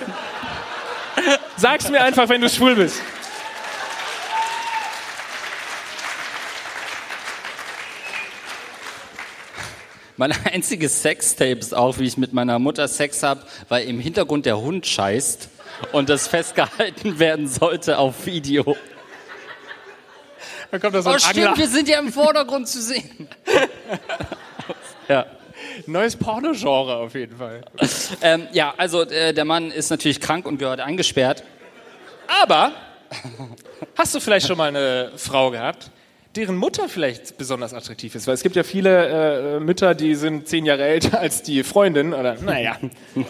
Sag's 1.57 1.91
mir 1.91 2.03
einfach, 2.03 2.29
wenn 2.29 2.41
du 2.41 2.49
schwul 2.49 2.77
bist. 2.77 3.03
Mein 10.17 10.33
einziges 10.53 11.03
Sextape 11.03 11.59
ist 11.59 11.75
auch, 11.75 11.99
wie 11.99 12.05
ich 12.05 12.17
mit 12.17 12.33
meiner 12.33 12.59
Mutter 12.59 12.89
Sex 12.89 13.23
habe, 13.23 13.43
weil 13.69 13.87
im 13.87 14.01
Hintergrund 14.01 14.47
der 14.47 14.59
Hund 14.59 14.87
scheißt 14.87 15.49
und 15.93 16.09
das 16.09 16.29
festgehalten 16.29 17.19
werden 17.19 17.49
sollte 17.49 17.99
auf 17.99 18.27
Video. 18.27 18.77
Dann 20.71 20.81
kommt 20.81 20.95
da 20.95 21.03
so 21.03 21.11
ein 21.11 21.17
oh, 21.17 21.19
stimmt, 21.19 21.47
Angler. 21.47 21.59
wir 21.59 21.69
sind 21.69 21.89
ja 21.89 21.99
im 21.99 22.13
Vordergrund 22.13 22.67
zu 22.67 22.81
sehen. 22.81 23.29
ja. 25.09 25.27
Neues 25.87 26.17
Pornogenre 26.17 26.97
auf 26.97 27.15
jeden 27.15 27.37
Fall. 27.37 27.63
Ähm, 28.21 28.49
ja, 28.53 28.75
also 28.77 29.03
äh, 29.03 29.33
der 29.33 29.45
Mann 29.45 29.71
ist 29.71 29.91
natürlich 29.91 30.21
krank 30.21 30.47
und 30.47 30.59
gehört 30.59 30.81
eingesperrt. 30.81 31.45
Aber 32.43 32.73
hast 33.97 34.15
du 34.15 34.21
vielleicht 34.21 34.47
schon 34.47 34.57
mal 34.57 34.69
eine 34.69 35.13
Frau 35.17 35.51
gehabt, 35.51 35.91
deren 36.37 36.57
Mutter 36.57 36.89
vielleicht 36.89 37.39
besonders 37.39 37.73
attraktiv 37.75 38.15
ist. 38.15 38.27
Weil 38.27 38.35
es 38.35 38.43
gibt 38.43 38.57
ja 38.57 38.63
viele 38.63 39.57
äh, 39.57 39.61
Mütter, 39.61 39.95
die 39.95 40.15
sind 40.15 40.47
zehn 40.49 40.67
Jahre 40.67 40.85
älter 40.85 41.19
als 41.27 41.43
die 41.43 41.63
Freundin. 41.65 42.13
Oder, 42.13 42.37
naja. 42.41 42.77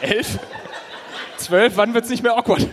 Elf? 0.00 0.38
Zwölf? 1.36 1.76
Wann 1.76 1.92
wird 1.94 2.04
es 2.04 2.10
nicht 2.10 2.22
mehr 2.22 2.36
awkward? 2.36 2.68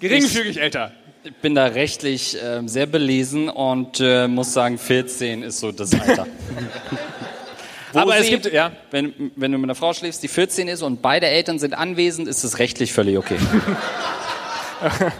Geringfügig 0.00 0.56
ich, 0.56 0.62
älter. 0.62 0.92
Ich 1.24 1.34
bin 1.34 1.54
da 1.54 1.66
rechtlich 1.66 2.40
äh, 2.40 2.62
sehr 2.66 2.86
belesen 2.86 3.48
und 3.48 4.00
äh, 4.00 4.28
muss 4.28 4.52
sagen, 4.52 4.78
14 4.78 5.42
ist 5.42 5.58
so 5.60 5.72
das 5.72 5.92
Alter. 5.94 6.26
Aber 7.98 8.18
es 8.18 8.28
gibt, 8.28 8.52
ja. 8.52 8.72
Wenn, 8.90 9.32
wenn 9.36 9.52
du 9.52 9.58
mit 9.58 9.66
einer 9.66 9.74
Frau 9.74 9.92
schläfst, 9.92 10.22
die 10.22 10.28
14 10.28 10.68
ist 10.68 10.82
und 10.82 11.02
beide 11.02 11.26
Eltern 11.26 11.58
sind 11.58 11.74
anwesend, 11.74 12.28
ist 12.28 12.44
es 12.44 12.58
rechtlich 12.58 12.92
völlig 12.92 13.18
okay. 13.18 13.36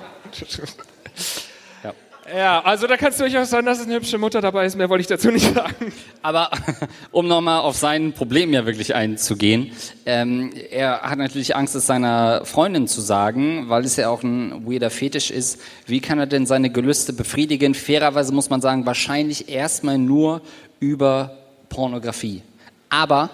ja. 1.83 1.95
ja, 2.37 2.61
also 2.61 2.87
da 2.87 2.97
kannst 2.97 3.19
du 3.19 3.25
durchaus 3.25 3.51
sagen, 3.51 3.67
dass 3.67 3.81
es 3.81 3.87
eine 3.87 3.97
hübsche 3.97 4.19
Mutter 4.19 4.41
dabei 4.41 4.67
ist. 4.67 4.77
Mehr 4.77 4.89
wollte 4.89 5.01
ich 5.01 5.07
dazu 5.09 5.31
nicht 5.31 5.53
sagen. 5.55 5.93
Aber 6.23 6.51
um 7.11 7.27
nochmal 7.27 7.61
auf 7.61 7.77
sein 7.77 8.13
Problem 8.13 8.53
ja 8.53 8.67
wirklich 8.67 8.95
einzugehen, 8.95 9.73
ähm, 10.07 10.53
er 10.71 11.03
hat 11.03 11.19
natürlich 11.19 11.57
Angst, 11.57 11.75
es 11.75 11.87
seiner 11.87 12.45
Freundin 12.45 12.87
zu 12.87 13.01
sagen, 13.01 13.69
weil 13.69 13.85
es 13.85 13.97
ja 13.97 14.09
auch 14.11 14.23
ein 14.23 14.67
weirder 14.67 14.91
Fetisch 14.91 15.31
ist. 15.31 15.61
Wie 15.87 16.01
kann 16.01 16.19
er 16.19 16.27
denn 16.27 16.47
seine 16.47 16.71
Gelüste 16.71 17.13
befriedigen? 17.13 17.75
Fairerweise 17.75 18.33
muss 18.33 18.51
man 18.51 18.61
sagen, 18.61 18.87
wahrscheinlich 18.87 19.49
erstmal 19.49 19.99
nur 19.99 20.43
über 20.81 21.37
Pornografie. 21.69 22.43
Aber 22.91 23.31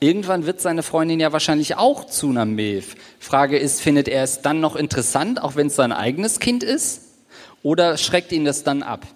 irgendwann 0.00 0.46
wird 0.46 0.60
seine 0.60 0.82
Freundin 0.82 1.20
ja 1.20 1.32
wahrscheinlich 1.32 1.76
auch 1.76 2.06
zu 2.06 2.30
einer 2.30 2.44
Milf. 2.44 2.96
Frage 3.18 3.58
ist, 3.58 3.80
findet 3.80 4.08
er 4.08 4.22
es 4.22 4.42
dann 4.42 4.60
noch 4.60 4.76
interessant, 4.76 5.42
auch 5.42 5.56
wenn 5.56 5.68
es 5.68 5.76
sein 5.76 5.92
eigenes 5.92 6.40
Kind 6.40 6.62
ist? 6.62 7.02
Oder 7.62 7.96
schreckt 7.96 8.32
ihn 8.32 8.44
das 8.44 8.62
dann 8.62 8.82
ab? 8.82 9.06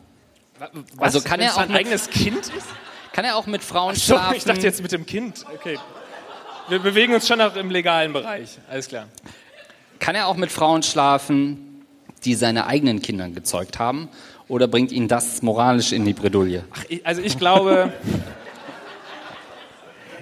Was, 0.58 0.70
also 0.98 1.20
kann 1.20 1.40
er 1.40 1.52
auch 1.52 1.56
sein 1.56 1.74
eigenes 1.74 2.10
Kind 2.10 2.38
ist? 2.38 2.66
Kann 3.12 3.24
er 3.24 3.36
auch 3.36 3.46
mit 3.46 3.62
Frauen 3.62 3.94
so, 3.94 4.14
schlafen? 4.14 4.36
Ich 4.36 4.44
dachte 4.44 4.62
jetzt 4.62 4.82
mit 4.82 4.92
dem 4.92 5.06
Kind. 5.06 5.44
Okay. 5.54 5.78
Wir 6.68 6.78
bewegen 6.78 7.14
uns 7.14 7.26
schon 7.26 7.38
noch 7.38 7.56
im 7.56 7.70
legalen 7.70 8.12
Bereich. 8.12 8.58
Alles 8.68 8.88
klar. 8.88 9.08
Kann 9.98 10.14
er 10.14 10.28
auch 10.28 10.36
mit 10.36 10.52
Frauen 10.52 10.82
schlafen, 10.82 11.84
die 12.24 12.34
seine 12.34 12.66
eigenen 12.66 13.02
Kinder 13.02 13.28
gezeugt 13.28 13.78
haben? 13.78 14.08
Oder 14.48 14.66
bringt 14.66 14.92
ihn 14.92 15.08
das 15.08 15.42
moralisch 15.42 15.92
in 15.92 16.04
die 16.04 16.12
Bredouille? 16.12 16.64
Ach, 16.72 16.84
also 17.04 17.22
ich 17.22 17.38
glaube, 17.38 17.92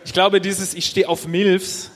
ich 0.09 0.14
glaube, 0.14 0.40
dieses 0.40 0.72
Ich 0.72 0.86
stehe 0.86 1.06
auf 1.06 1.26
Milfs 1.26 1.90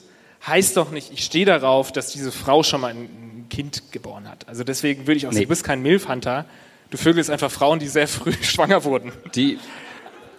heißt 0.46 0.76
doch 0.76 0.90
nicht, 0.90 1.10
ich 1.14 1.24
stehe 1.24 1.46
darauf, 1.46 1.92
dass 1.92 2.12
diese 2.12 2.30
Frau 2.30 2.62
schon 2.62 2.82
mal 2.82 2.92
ein 2.92 3.46
Kind 3.48 3.90
geboren 3.90 4.28
hat. 4.28 4.46
Also 4.48 4.64
deswegen 4.64 5.06
würde 5.06 5.16
ich 5.16 5.26
auch 5.26 5.30
nee. 5.30 5.36
sagen, 5.36 5.46
du 5.46 5.48
bist 5.48 5.64
kein 5.64 5.80
Milf-Hunter. 5.80 6.44
Du 6.90 6.98
vögelst 6.98 7.30
einfach 7.30 7.50
Frauen, 7.50 7.78
die 7.78 7.88
sehr 7.88 8.06
früh 8.06 8.34
schwanger 8.42 8.84
wurden. 8.84 9.12
Die, 9.34 9.58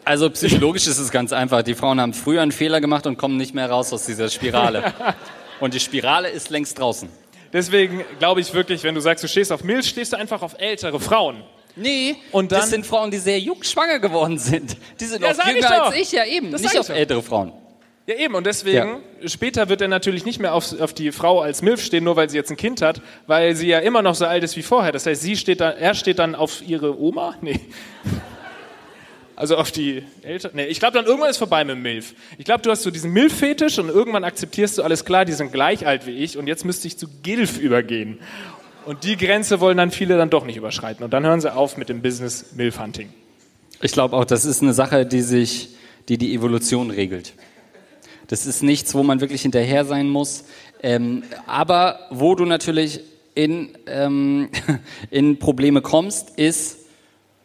also 0.06 0.30
psychologisch 0.30 0.86
ist 0.86 1.00
es 1.00 1.10
ganz 1.10 1.34
einfach. 1.34 1.64
Die 1.64 1.74
Frauen 1.74 2.00
haben 2.00 2.14
früher 2.14 2.44
einen 2.44 2.52
Fehler 2.52 2.80
gemacht 2.80 3.08
und 3.08 3.18
kommen 3.18 3.38
nicht 3.38 3.56
mehr 3.56 3.68
raus 3.72 3.92
aus 3.92 4.06
dieser 4.06 4.30
Spirale. 4.30 4.94
und 5.60 5.74
die 5.74 5.80
Spirale 5.80 6.30
ist 6.30 6.52
längst 6.52 6.78
draußen. 6.78 7.10
Deswegen 7.54 8.04
glaube 8.20 8.42
ich 8.42 8.54
wirklich, 8.54 8.84
wenn 8.84 8.94
du 8.94 9.02
sagst, 9.02 9.24
du 9.24 9.28
stehst 9.28 9.52
auf 9.52 9.64
Milch, 9.64 9.90
stehst 9.90 10.14
du 10.14 10.18
einfach 10.18 10.44
auf 10.44 10.60
ältere 10.60 11.00
Frauen. 11.00 11.44
Nee, 11.76 12.18
und 12.32 12.52
dann, 12.52 12.60
das 12.60 12.70
sind 12.70 12.86
Frauen, 12.86 13.10
die 13.10 13.18
sehr 13.18 13.40
jung 13.40 13.64
schwanger 13.64 13.98
geworden 13.98 14.38
sind. 14.38 14.78
Die 15.00 15.06
sind 15.06 15.24
ja, 15.24 15.32
auch 15.32 15.48
jünger 15.48 15.86
als 15.86 15.96
ich, 15.96 16.12
ja 16.12 16.24
eben. 16.24 16.52
Das 16.52 16.62
nicht 16.62 16.78
auf 16.78 16.90
ältere 16.90 17.24
Frauen. 17.24 17.52
Ja, 18.06 18.16
eben, 18.16 18.36
und 18.36 18.46
deswegen, 18.46 19.02
ja. 19.22 19.30
später 19.30 19.70
wird 19.70 19.80
er 19.80 19.88
natürlich 19.88 20.26
nicht 20.26 20.40
mehr 20.40 20.54
auf, 20.54 20.78
auf, 20.82 20.94
die 20.94 21.14
Frau 21.14 21.40
als 21.40 21.62
Milf 21.62 21.82
stehen, 21.82 22.04
nur 22.04 22.18
weil 22.18 22.30
sie 22.30 22.36
jetzt 22.36 22.52
ein 22.52 22.58
Kind 22.58 22.82
hat, 22.82 23.02
weil 23.28 23.56
sie 23.56 23.68
ja 23.68 23.80
immer 23.80 24.02
noch 24.02 24.16
so 24.16 24.26
alt 24.26 24.44
ist 24.44 24.58
wie 24.58 24.62
vorher. 24.62 24.92
Das 24.92 25.06
heißt, 25.06 25.22
sie 25.22 25.38
steht 25.38 25.62
da, 25.62 25.70
er 25.70 25.96
steht 25.96 26.20
dann 26.20 26.36
auf 26.36 26.62
ihre 26.68 27.00
Oma? 27.00 27.36
Nee. 27.42 27.60
Also 29.36 29.58
auf 29.58 29.72
die 29.72 30.04
Eltern? 30.22 30.52
Nee, 30.54 30.66
ich 30.66 30.80
glaube, 30.80 30.94
dann 30.94 31.06
irgendwann 31.06 31.32
ist 31.32 31.38
vorbei 31.38 31.66
mit 31.66 31.78
Milf. 31.78 32.14
Ich 32.38 32.46
glaube, 32.46 32.62
du 32.62 32.70
hast 32.70 32.84
so 32.84 32.92
diesen 32.92 33.12
Milf-Fetisch 33.14 33.80
und 33.80 33.90
irgendwann 33.90 34.24
akzeptierst 34.24 34.78
du 34.78 34.84
alles 34.84 35.06
klar, 35.06 35.26
die 35.26 35.34
sind 35.34 35.52
gleich 35.52 35.88
alt 35.88 36.06
wie 36.06 36.12
ich 36.12 36.38
und 36.38 36.46
jetzt 36.46 36.66
müsste 36.66 36.88
ich 36.88 36.98
zu 37.00 37.08
Gilf 37.24 37.58
übergehen. 37.58 38.20
Und 38.86 39.04
die 39.04 39.18
Grenze 39.18 39.60
wollen 39.60 39.78
dann 39.78 39.92
viele 39.92 40.18
dann 40.18 40.30
doch 40.30 40.46
nicht 40.46 40.58
überschreiten. 40.58 41.04
Und 41.04 41.12
dann 41.12 41.26
hören 41.26 41.42
sie 41.42 41.54
auf 41.54 41.78
mit 41.78 41.90
dem 41.90 42.02
Business 42.02 42.54
Milf-Hunting. 42.56 43.12
Ich 43.82 43.92
glaube 43.92 44.16
auch, 44.16 44.26
das 44.26 44.46
ist 44.46 44.62
eine 44.62 44.74
Sache, 44.74 45.06
die 45.06 45.22
sich, 45.22 45.70
die 46.10 46.18
die 46.18 46.36
Evolution 46.36 46.92
regelt. 46.92 47.34
Das 48.28 48.46
ist 48.46 48.64
nichts, 48.64 48.94
wo 48.96 49.04
man 49.04 49.22
wirklich 49.22 49.42
hinterher 49.42 49.86
sein 49.86 50.10
muss. 50.10 50.46
Ähm, 50.82 51.24
aber 51.46 52.00
wo 52.10 52.36
du 52.36 52.46
natürlich 52.46 53.02
in, 53.36 53.70
ähm, 53.88 54.50
in 55.12 55.40
Probleme 55.40 55.82
kommst, 55.82 56.32
ist, 56.32 56.78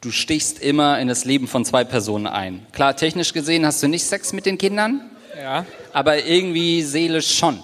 du 0.01 0.11
stichst 0.11 0.61
immer 0.61 0.99
in 0.99 1.09
das 1.09 1.25
Leben 1.25 1.49
von 1.49 1.65
zwei 1.65 1.85
Personen 1.85 2.27
ein. 2.27 2.67
Klar, 2.73 2.97
technisch 2.97 3.33
gesehen 3.33 3.67
hast 3.67 3.83
du 3.83 3.89
nicht 3.89 4.05
Sex 4.05 4.33
mit 4.33 4.47
den 4.47 4.59
Kindern, 4.59 5.11
ja. 5.41 5.65
aber 5.93 6.25
irgendwie 6.25 6.83
seelisch 6.83 7.37
schon. 7.37 7.63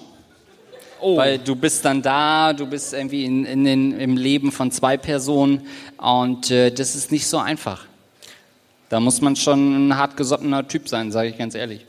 Oh. 1.00 1.16
Weil 1.16 1.38
du 1.38 1.54
bist 1.54 1.84
dann 1.84 2.00
da, 2.00 2.52
du 2.52 2.66
bist 2.66 2.94
irgendwie 2.94 3.24
in, 3.24 3.44
in 3.44 3.64
den, 3.64 4.00
im 4.00 4.16
Leben 4.16 4.50
von 4.50 4.70
zwei 4.70 4.96
Personen 4.96 5.66
und 5.98 6.50
äh, 6.50 6.70
das 6.70 6.94
ist 6.94 7.12
nicht 7.12 7.26
so 7.26 7.38
einfach. 7.38 7.84
Da 8.88 9.00
muss 9.00 9.20
man 9.20 9.36
schon 9.36 9.88
ein 9.88 9.96
hartgesottener 9.96 10.66
Typ 10.66 10.88
sein, 10.88 11.12
sage 11.12 11.28
ich 11.28 11.36
ganz 11.36 11.54
ehrlich. 11.54 11.84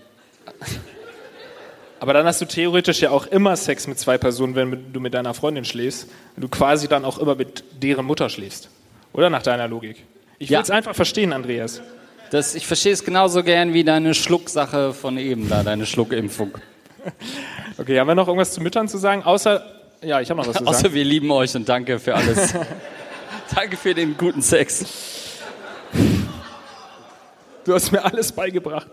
Aber 2.05 2.13
dann 2.13 2.27
hast 2.27 2.39
du 2.39 2.45
theoretisch 2.45 3.01
ja 3.01 3.09
auch 3.09 3.25
immer 3.25 3.55
Sex 3.55 3.87
mit 3.87 3.97
zwei 3.97 4.19
Personen, 4.19 4.53
wenn 4.53 4.93
du 4.93 4.99
mit 4.99 5.15
deiner 5.15 5.33
Freundin 5.33 5.65
schläfst. 5.65 6.07
Und 6.35 6.43
du 6.43 6.47
quasi 6.49 6.87
dann 6.87 7.03
auch 7.03 7.17
immer 7.17 7.33
mit 7.33 7.63
deren 7.81 8.05
Mutter 8.05 8.29
schläfst. 8.29 8.69
Oder 9.11 9.31
nach 9.31 9.41
deiner 9.41 9.67
Logik? 9.67 10.03
Ich 10.37 10.49
will 10.51 10.53
Ja. 10.53 10.61
es 10.61 10.69
einfach 10.69 10.93
verstehen, 10.93 11.33
Andreas. 11.33 11.81
Das, 12.29 12.53
ich 12.53 12.67
verstehe 12.67 12.93
es 12.93 13.03
genauso 13.03 13.41
gern 13.41 13.73
wie 13.73 13.83
deine 13.83 14.13
Schlucksache 14.13 14.93
von 14.93 15.17
eben 15.17 15.49
da, 15.49 15.63
deine 15.63 15.87
Schluckimpfung. 15.87 16.51
Okay, 17.79 17.99
haben 17.99 18.07
wir 18.07 18.13
noch 18.15 18.27
irgendwas 18.27 18.53
zu 18.53 18.61
Müttern 18.61 18.87
zu 18.87 18.99
sagen? 18.99 19.23
Außer, 19.23 19.65
ja, 20.03 20.21
ich 20.21 20.29
habe 20.29 20.39
noch 20.39 20.47
was 20.47 20.57
zu 20.57 20.63
sagen. 20.63 20.75
Außer 20.75 20.93
wir 20.93 21.03
lieben 21.03 21.31
euch 21.31 21.55
und 21.55 21.67
danke 21.67 21.97
für 21.97 22.13
alles. 22.13 22.53
danke 23.55 23.77
für 23.77 23.95
den 23.95 24.15
guten 24.15 24.43
Sex. 24.43 24.85
Du 27.65 27.73
hast 27.73 27.91
mir 27.91 28.05
alles 28.05 28.31
beigebracht. 28.31 28.89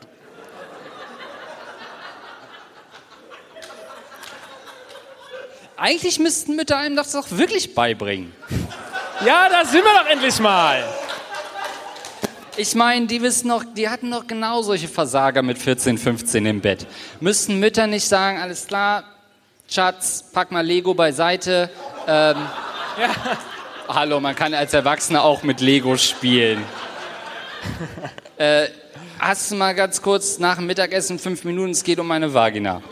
Eigentlich 5.82 6.20
müssten 6.20 6.54
Mütter 6.54 6.76
einem 6.76 6.94
das 6.94 7.10
doch 7.10 7.26
wirklich 7.32 7.74
beibringen. 7.74 8.32
Ja, 9.24 9.48
da 9.48 9.64
sind 9.64 9.84
wir 9.84 9.92
doch 9.92 10.10
endlich 10.10 10.40
mal. 10.40 10.82
Ich 12.56 12.74
meine, 12.74 13.06
die 13.06 13.22
wissen 13.22 13.46
noch, 13.46 13.62
die 13.62 13.88
hatten 13.88 14.10
doch 14.10 14.26
genau 14.26 14.62
solche 14.62 14.88
Versager 14.88 15.42
mit 15.42 15.58
14, 15.58 15.96
15 15.96 16.44
im 16.44 16.60
Bett. 16.60 16.88
Müssten 17.20 17.60
Mütter 17.60 17.86
nicht 17.86 18.08
sagen, 18.08 18.40
alles 18.40 18.66
klar, 18.66 19.04
Schatz, 19.68 20.24
pack 20.32 20.50
mal 20.50 20.66
Lego 20.66 20.92
beiseite. 20.92 21.70
Ähm, 22.08 22.34
Hallo, 23.88 24.18
man 24.18 24.34
kann 24.34 24.54
als 24.54 24.74
Erwachsener 24.74 25.22
auch 25.22 25.44
mit 25.44 25.60
Lego 25.60 25.96
spielen. 25.96 26.64
äh, 28.38 28.66
hast 29.20 29.52
du 29.52 29.54
mal 29.54 29.72
ganz 29.72 30.02
kurz 30.02 30.40
nach 30.40 30.56
dem 30.56 30.66
Mittagessen 30.66 31.20
fünf 31.20 31.44
Minuten, 31.44 31.70
es 31.70 31.84
geht 31.84 32.00
um 32.00 32.08
meine 32.08 32.34
Vagina. 32.34 32.82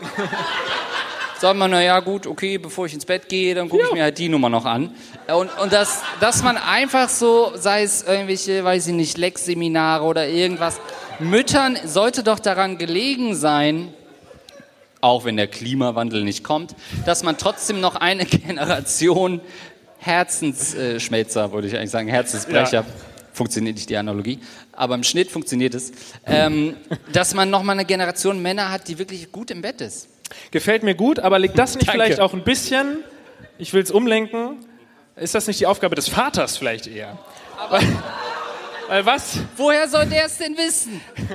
Sagt 1.41 1.57
man, 1.57 1.71
na 1.71 1.81
ja, 1.81 1.99
gut, 2.01 2.27
okay, 2.27 2.59
bevor 2.59 2.85
ich 2.85 2.93
ins 2.93 3.05
Bett 3.05 3.27
gehe, 3.27 3.55
dann 3.55 3.67
gucke 3.67 3.81
ich 3.87 3.93
mir 3.93 4.03
halt 4.03 4.19
die 4.19 4.29
Nummer 4.29 4.47
noch 4.47 4.63
an. 4.63 4.93
Und, 5.27 5.49
und 5.57 5.73
das, 5.73 6.03
dass 6.19 6.43
man 6.43 6.55
einfach 6.55 7.09
so, 7.09 7.53
sei 7.55 7.81
es 7.81 8.03
irgendwelche, 8.03 8.63
weiß 8.63 8.85
ich 8.85 8.93
nicht, 8.93 9.17
Lex-Seminare 9.17 10.05
oder 10.05 10.27
irgendwas, 10.27 10.79
Müttern 11.17 11.79
sollte 11.83 12.21
doch 12.21 12.37
daran 12.37 12.77
gelegen 12.77 13.33
sein, 13.33 13.91
auch 15.01 15.25
wenn 15.25 15.35
der 15.35 15.47
Klimawandel 15.47 16.23
nicht 16.23 16.43
kommt, 16.43 16.75
dass 17.07 17.23
man 17.23 17.39
trotzdem 17.39 17.81
noch 17.81 17.95
eine 17.95 18.25
Generation 18.27 19.41
Herzensschmelzer, 19.97 21.51
würde 21.53 21.67
ich 21.67 21.75
eigentlich 21.75 21.89
sagen, 21.89 22.07
Herzensbrecher. 22.07 22.81
Ja. 22.81 22.85
Funktioniert 23.33 23.77
nicht 23.77 23.89
die 23.89 23.97
Analogie, 23.97 24.37
aber 24.73 24.93
im 24.93 25.03
Schnitt 25.03 25.31
funktioniert 25.31 25.73
es, 25.73 25.91
ähm, 26.27 26.75
dass 27.13 27.33
man 27.33 27.49
noch 27.49 27.63
mal 27.63 27.73
eine 27.73 27.85
Generation 27.85 28.39
Männer 28.43 28.71
hat, 28.71 28.87
die 28.87 28.99
wirklich 28.99 29.31
gut 29.31 29.49
im 29.49 29.63
Bett 29.63 29.81
ist. 29.81 30.10
Gefällt 30.51 30.83
mir 30.83 30.95
gut, 30.95 31.19
aber 31.19 31.39
liegt 31.39 31.57
das 31.57 31.75
nicht 31.75 31.87
Danke. 31.87 32.03
vielleicht 32.03 32.19
auch 32.19 32.33
ein 32.33 32.43
bisschen, 32.43 33.03
ich 33.57 33.73
will 33.73 33.83
es 33.83 33.91
umlenken, 33.91 34.65
ist 35.15 35.35
das 35.35 35.47
nicht 35.47 35.59
die 35.59 35.67
Aufgabe 35.67 35.95
des 35.95 36.09
Vaters 36.09 36.57
vielleicht 36.57 36.87
eher? 36.87 37.17
Weil, 37.69 37.81
weil 38.87 39.05
was? 39.05 39.39
Woher 39.57 39.87
soll 39.87 40.05
der 40.05 40.25
es 40.25 40.37
denn 40.37 40.57
wissen? 40.57 41.01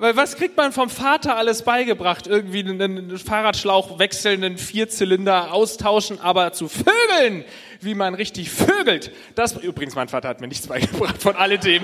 Weil 0.00 0.14
was 0.14 0.36
kriegt 0.36 0.56
man 0.56 0.70
vom 0.72 0.90
Vater 0.90 1.36
alles 1.36 1.62
beigebracht? 1.62 2.28
Irgendwie 2.28 2.60
einen, 2.60 3.18
Fahrradschlauch 3.18 3.98
wechseln, 3.98 4.44
einen 4.44 4.56
Vierzylinder 4.56 5.52
austauschen, 5.52 6.20
aber 6.20 6.52
zu 6.52 6.68
Vögeln, 6.68 7.44
wie 7.80 7.94
man 7.94 8.14
richtig 8.14 8.48
vögelt. 8.48 9.10
Das 9.34 9.56
übrigens, 9.56 9.96
mein 9.96 10.08
Vater 10.08 10.28
hat 10.28 10.40
mir 10.40 10.46
nichts 10.46 10.68
beigebracht 10.68 11.20
von 11.20 11.34
alledem. 11.34 11.82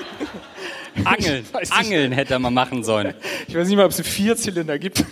Angeln. 1.04 1.44
Angeln 1.70 2.12
hätte 2.12 2.34
er 2.34 2.38
mal 2.38 2.50
machen 2.50 2.84
sollen. 2.84 3.14
Ich 3.48 3.56
weiß 3.56 3.66
nicht 3.66 3.76
mal, 3.76 3.84
ob 3.84 3.90
es 3.90 3.98
einen 3.98 4.04
Vierzylinder 4.04 4.78
gibt. 4.78 5.04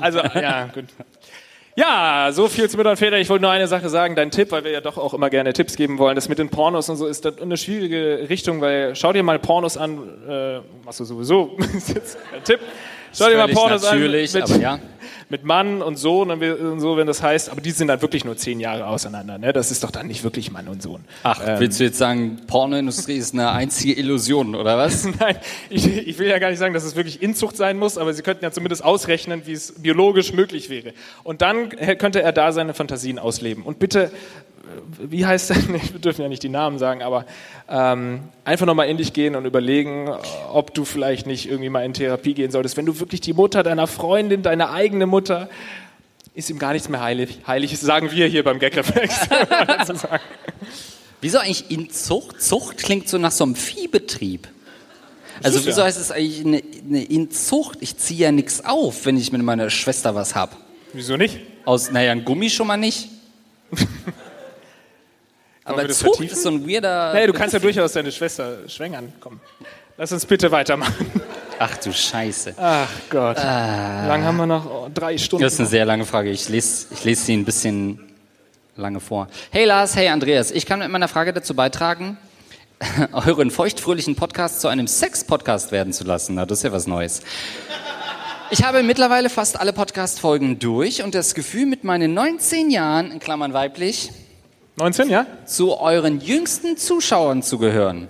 Also, 0.02 0.20
ja, 0.20 0.66
gut. 0.66 0.86
Ja, 1.76 2.30
so 2.32 2.48
viel 2.48 2.68
zu 2.68 2.76
Mütter 2.76 2.90
und 2.90 2.96
Väter. 2.96 3.18
Ich 3.18 3.28
wollte 3.28 3.42
nur 3.42 3.50
eine 3.50 3.68
Sache 3.68 3.88
sagen. 3.88 4.16
Dein 4.16 4.30
Tipp, 4.30 4.50
weil 4.50 4.64
wir 4.64 4.70
ja 4.70 4.80
doch 4.80 4.98
auch 4.98 5.14
immer 5.14 5.30
gerne 5.30 5.52
Tipps 5.52 5.76
geben 5.76 5.98
wollen, 5.98 6.14
das 6.14 6.28
mit 6.28 6.38
den 6.38 6.48
Pornos 6.48 6.88
und 6.88 6.96
so 6.96 7.06
ist 7.06 7.24
das 7.24 7.40
eine 7.40 7.56
schwierige 7.56 8.26
Richtung, 8.28 8.60
weil 8.60 8.96
schau 8.96 9.12
dir 9.12 9.22
mal 9.22 9.38
Pornos 9.38 9.76
an, 9.76 9.98
äh, 10.28 10.60
machst 10.84 11.00
du 11.00 11.04
sowieso, 11.04 11.56
ist 11.76 11.94
jetzt 11.94 12.18
ein 12.34 12.42
Tipp. 12.44 12.60
Schau 13.12 13.28
dir 13.28 13.36
mal 13.36 13.48
Pornos 13.48 13.82
natürlich, 13.82 14.34
an 14.34 14.40
mit, 14.42 14.50
aber 14.50 14.60
ja. 14.60 14.78
mit 15.28 15.44
Mann 15.44 15.82
und 15.82 15.96
Sohn 15.96 16.30
und, 16.30 16.80
so, 16.80 16.96
wenn 16.96 17.06
das 17.06 17.22
heißt, 17.22 17.50
aber 17.50 17.60
die 17.60 17.70
sind 17.72 17.88
dann 17.88 18.00
wirklich 18.02 18.24
nur 18.24 18.36
zehn 18.36 18.60
Jahre 18.60 18.86
auseinander. 18.86 19.38
Ne? 19.38 19.52
Das 19.52 19.70
ist 19.70 19.82
doch 19.82 19.90
dann 19.90 20.06
nicht 20.06 20.22
wirklich 20.24 20.50
Mann 20.50 20.68
und 20.68 20.82
Sohn. 20.82 21.04
Ach, 21.22 21.40
willst 21.58 21.80
du 21.80 21.84
jetzt 21.84 21.98
sagen, 21.98 22.40
Pornoindustrie 22.46 23.16
ist 23.16 23.34
eine 23.34 23.50
einzige 23.50 23.94
Illusion, 23.94 24.54
oder 24.54 24.78
was? 24.78 25.04
Nein, 25.20 25.36
ich, 25.68 25.86
ich 25.86 26.18
will 26.18 26.28
ja 26.28 26.38
gar 26.38 26.50
nicht 26.50 26.58
sagen, 26.58 26.74
dass 26.74 26.84
es 26.84 26.96
wirklich 26.96 27.22
Inzucht 27.22 27.56
sein 27.56 27.78
muss, 27.78 27.98
aber 27.98 28.14
Sie 28.14 28.22
könnten 28.22 28.44
ja 28.44 28.50
zumindest 28.50 28.84
ausrechnen, 28.84 29.42
wie 29.46 29.52
es 29.52 29.72
biologisch 29.72 30.32
möglich 30.32 30.70
wäre. 30.70 30.92
Und 31.24 31.42
dann 31.42 31.70
äh, 31.72 31.96
könnte 31.96 32.22
er 32.22 32.32
da 32.32 32.52
seine 32.52 32.74
Fantasien 32.74 33.18
ausleben. 33.18 33.64
Und 33.64 33.78
bitte, 33.78 34.10
wie 34.98 35.26
heißt? 35.26 35.52
Nee, 35.70 35.80
wir 35.92 36.00
dürfen 36.00 36.22
ja 36.22 36.28
nicht 36.28 36.42
die 36.42 36.48
Namen 36.48 36.78
sagen, 36.78 37.02
aber 37.02 37.26
ähm, 37.68 38.20
einfach 38.44 38.66
nochmal 38.66 38.88
in 38.88 38.96
dich 38.96 39.12
gehen 39.12 39.36
und 39.36 39.44
überlegen, 39.44 40.08
äh, 40.08 40.16
ob 40.52 40.74
du 40.74 40.84
vielleicht 40.84 41.26
nicht 41.26 41.48
irgendwie 41.48 41.68
mal 41.68 41.84
in 41.84 41.94
Therapie 41.94 42.34
gehen 42.34 42.50
solltest. 42.50 42.76
Wenn 42.76 42.86
du 42.86 42.98
wirklich 42.98 43.20
die 43.20 43.32
Mutter 43.32 43.62
deiner 43.62 43.86
Freundin, 43.86 44.42
deine 44.42 44.70
eigene 44.70 45.06
Mutter, 45.06 45.48
ist 46.34 46.50
ihm 46.50 46.58
gar 46.58 46.72
nichts 46.72 46.88
mehr 46.88 47.02
heilig. 47.02 47.38
Heilig 47.46 47.72
ist, 47.72 47.82
sagen 47.82 48.10
wir 48.10 48.26
hier 48.26 48.42
beim 48.42 48.58
Gagreflex. 48.58 49.28
Wieso 51.20 51.38
eigentlich 51.38 51.70
Inzucht? 51.70 52.40
Zucht 52.40 52.78
klingt 52.78 53.08
so 53.08 53.18
nach 53.18 53.32
so 53.32 53.44
einem 53.44 53.54
Viehbetrieb. 53.54 54.48
Also 55.42 55.58
ist 55.58 55.66
wieso 55.66 55.82
heißt 55.82 55.98
es 55.98 56.10
eigentlich 56.10 56.44
eine, 56.44 56.62
eine 56.86 57.04
Inzucht? 57.04 57.78
Ich 57.80 57.96
ziehe 57.96 58.20
ja 58.20 58.32
nichts 58.32 58.64
auf, 58.64 59.06
wenn 59.06 59.16
ich 59.16 59.32
mit 59.32 59.42
meiner 59.42 59.70
Schwester 59.70 60.14
was 60.14 60.34
hab. 60.34 60.56
Wieso 60.92 61.16
nicht? 61.16 61.40
Aus, 61.64 61.90
naja, 61.90 62.12
ein 62.12 62.24
Gummi 62.24 62.50
schon 62.50 62.66
mal 62.66 62.76
nicht. 62.76 63.08
Aber 65.70 65.88
Zucht 65.88 66.16
vertiefen? 66.16 66.36
ist 66.36 66.42
so 66.42 66.50
ein 66.50 66.68
weirder... 66.68 67.12
Hey, 67.14 67.26
du 67.26 67.32
kannst 67.32 67.52
ja 67.54 67.58
durchaus 67.58 67.92
deine 67.92 68.12
Schwester 68.12 68.58
schwängern. 68.68 69.12
Komm, 69.20 69.40
lass 69.96 70.12
uns 70.12 70.26
bitte 70.26 70.50
weitermachen. 70.50 71.10
Ach 71.58 71.76
du 71.76 71.92
Scheiße. 71.92 72.54
Ach 72.56 72.88
Gott. 73.10 73.36
Lang 73.36 74.24
haben 74.24 74.36
wir 74.38 74.46
noch? 74.46 74.64
Oh, 74.64 74.88
drei 74.92 75.18
Stunden. 75.18 75.42
Das 75.42 75.54
ist 75.54 75.60
eine 75.60 75.68
sehr 75.68 75.84
lange 75.84 76.06
Frage. 76.06 76.30
Ich 76.30 76.48
lese, 76.48 76.86
ich 76.90 77.04
lese 77.04 77.24
sie 77.26 77.36
ein 77.36 77.44
bisschen 77.44 78.00
lange 78.76 79.00
vor. 79.00 79.28
Hey 79.50 79.66
Lars, 79.66 79.94
hey 79.94 80.08
Andreas. 80.08 80.50
Ich 80.50 80.64
kann 80.64 80.78
mit 80.78 80.88
meiner 80.88 81.08
Frage 81.08 81.32
dazu 81.34 81.54
beitragen, 81.54 82.16
euren 83.12 83.50
feuchtfröhlichen 83.50 84.16
Podcast 84.16 84.62
zu 84.62 84.68
einem 84.68 84.86
Sex-Podcast 84.86 85.70
werden 85.70 85.92
zu 85.92 86.04
lassen. 86.04 86.34
Na, 86.34 86.46
das 86.46 86.60
ist 86.60 86.64
ja 86.64 86.72
was 86.72 86.86
Neues. 86.86 87.20
Ich 88.52 88.64
habe 88.64 88.82
mittlerweile 88.82 89.28
fast 89.28 89.60
alle 89.60 89.72
Podcast-Folgen 89.72 90.58
durch 90.58 91.02
und 91.04 91.14
das 91.14 91.34
Gefühl, 91.34 91.66
mit 91.66 91.84
meinen 91.84 92.14
19 92.14 92.70
Jahren, 92.70 93.12
in 93.12 93.20
Klammern 93.20 93.52
weiblich, 93.52 94.10
19, 94.80 95.10
ja? 95.10 95.26
zu 95.44 95.78
euren 95.78 96.22
jüngsten 96.22 96.78
Zuschauern 96.78 97.42
zu 97.42 97.58
gehören. 97.58 98.08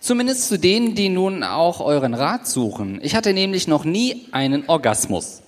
Zumindest 0.00 0.48
zu 0.48 0.58
denen, 0.58 0.96
die 0.96 1.08
nun 1.08 1.44
auch 1.44 1.78
euren 1.78 2.14
Rat 2.14 2.48
suchen. 2.48 2.98
Ich 3.00 3.14
hatte 3.14 3.32
nämlich 3.32 3.68
noch 3.68 3.84
nie 3.84 4.26
einen 4.32 4.68
Orgasmus. 4.68 5.40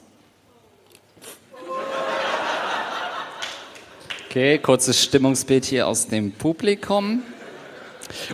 Okay, 4.28 4.58
kurzes 4.58 5.02
Stimmungsbild 5.02 5.64
hier 5.64 5.88
aus 5.88 6.06
dem 6.06 6.30
Publikum. 6.30 7.24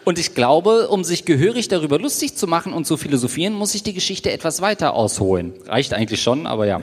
Und 0.04 0.18
ich 0.18 0.34
glaube, 0.34 0.88
um 0.88 1.04
sich 1.04 1.24
gehörig 1.24 1.68
darüber 1.68 1.98
lustig 1.98 2.36
zu 2.36 2.46
machen 2.46 2.72
und 2.72 2.86
zu 2.86 2.96
philosophieren, 2.96 3.54
muss 3.54 3.74
ich 3.74 3.82
die 3.82 3.92
Geschichte 3.92 4.30
etwas 4.30 4.60
weiter 4.60 4.94
ausholen. 4.94 5.54
Reicht 5.66 5.94
eigentlich 5.94 6.22
schon, 6.22 6.46
aber 6.46 6.66
ja. 6.66 6.80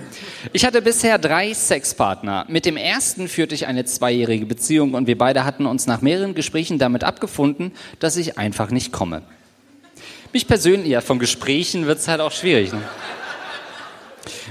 Ich 0.53 0.65
hatte 0.65 0.81
bisher 0.81 1.17
drei 1.17 1.53
Sexpartner. 1.53 2.45
Mit 2.47 2.65
dem 2.65 2.77
ersten 2.77 3.27
führte 3.27 3.55
ich 3.55 3.67
eine 3.67 3.85
zweijährige 3.85 4.45
Beziehung 4.45 4.93
und 4.93 5.07
wir 5.07 5.17
beide 5.17 5.45
hatten 5.45 5.65
uns 5.65 5.87
nach 5.87 6.01
mehreren 6.01 6.35
Gesprächen 6.35 6.79
damit 6.79 7.03
abgefunden, 7.03 7.71
dass 7.99 8.17
ich 8.17 8.37
einfach 8.37 8.71
nicht 8.71 8.91
komme. 8.91 9.23
Mich 10.33 10.47
persönlich, 10.47 10.89
ja, 10.89 11.01
von 11.01 11.19
Gesprächen 11.19 11.85
wird 11.87 11.99
es 11.99 12.07
halt 12.07 12.19
auch 12.19 12.31
schwierig. 12.31 12.73
Ne? 12.73 12.81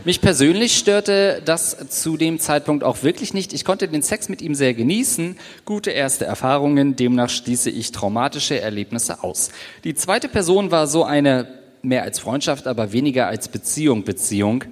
Mich 0.06 0.20
persönlich 0.20 0.76
störte 0.76 1.40
das 1.46 1.88
zu 1.88 2.18
dem 2.18 2.38
Zeitpunkt 2.38 2.84
auch 2.84 3.02
wirklich 3.02 3.32
nicht. 3.32 3.54
Ich 3.54 3.64
konnte 3.64 3.88
den 3.88 4.02
Sex 4.02 4.28
mit 4.28 4.42
ihm 4.42 4.54
sehr 4.54 4.74
genießen, 4.74 5.38
gute 5.64 5.92
erste 5.92 6.26
Erfahrungen, 6.26 6.94
demnach 6.94 7.30
schließe 7.30 7.70
ich 7.70 7.90
traumatische 7.90 8.60
Erlebnisse 8.60 9.24
aus. 9.24 9.50
Die 9.84 9.94
zweite 9.94 10.28
Person 10.28 10.70
war 10.70 10.88
so 10.88 11.04
eine 11.04 11.48
mehr 11.80 12.02
als 12.02 12.18
Freundschaft, 12.18 12.66
aber 12.66 12.92
weniger 12.92 13.28
als 13.28 13.48
Beziehung 13.48 14.04
Beziehung, 14.04 14.64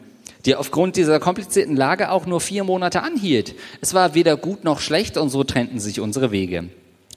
die 0.44 0.54
aufgrund 0.54 0.96
dieser 0.96 1.18
komplizierten 1.18 1.76
Lage 1.76 2.10
auch 2.10 2.26
nur 2.26 2.42
vier 2.42 2.64
Monate 2.64 3.02
anhielt. 3.02 3.54
Es 3.80 3.94
war 3.94 4.14
weder 4.14 4.36
gut 4.36 4.64
noch 4.64 4.80
schlecht 4.80 5.16
und 5.16 5.30
so 5.30 5.44
trennten 5.44 5.80
sich 5.80 6.00
unsere 6.00 6.30
Wege. 6.30 6.68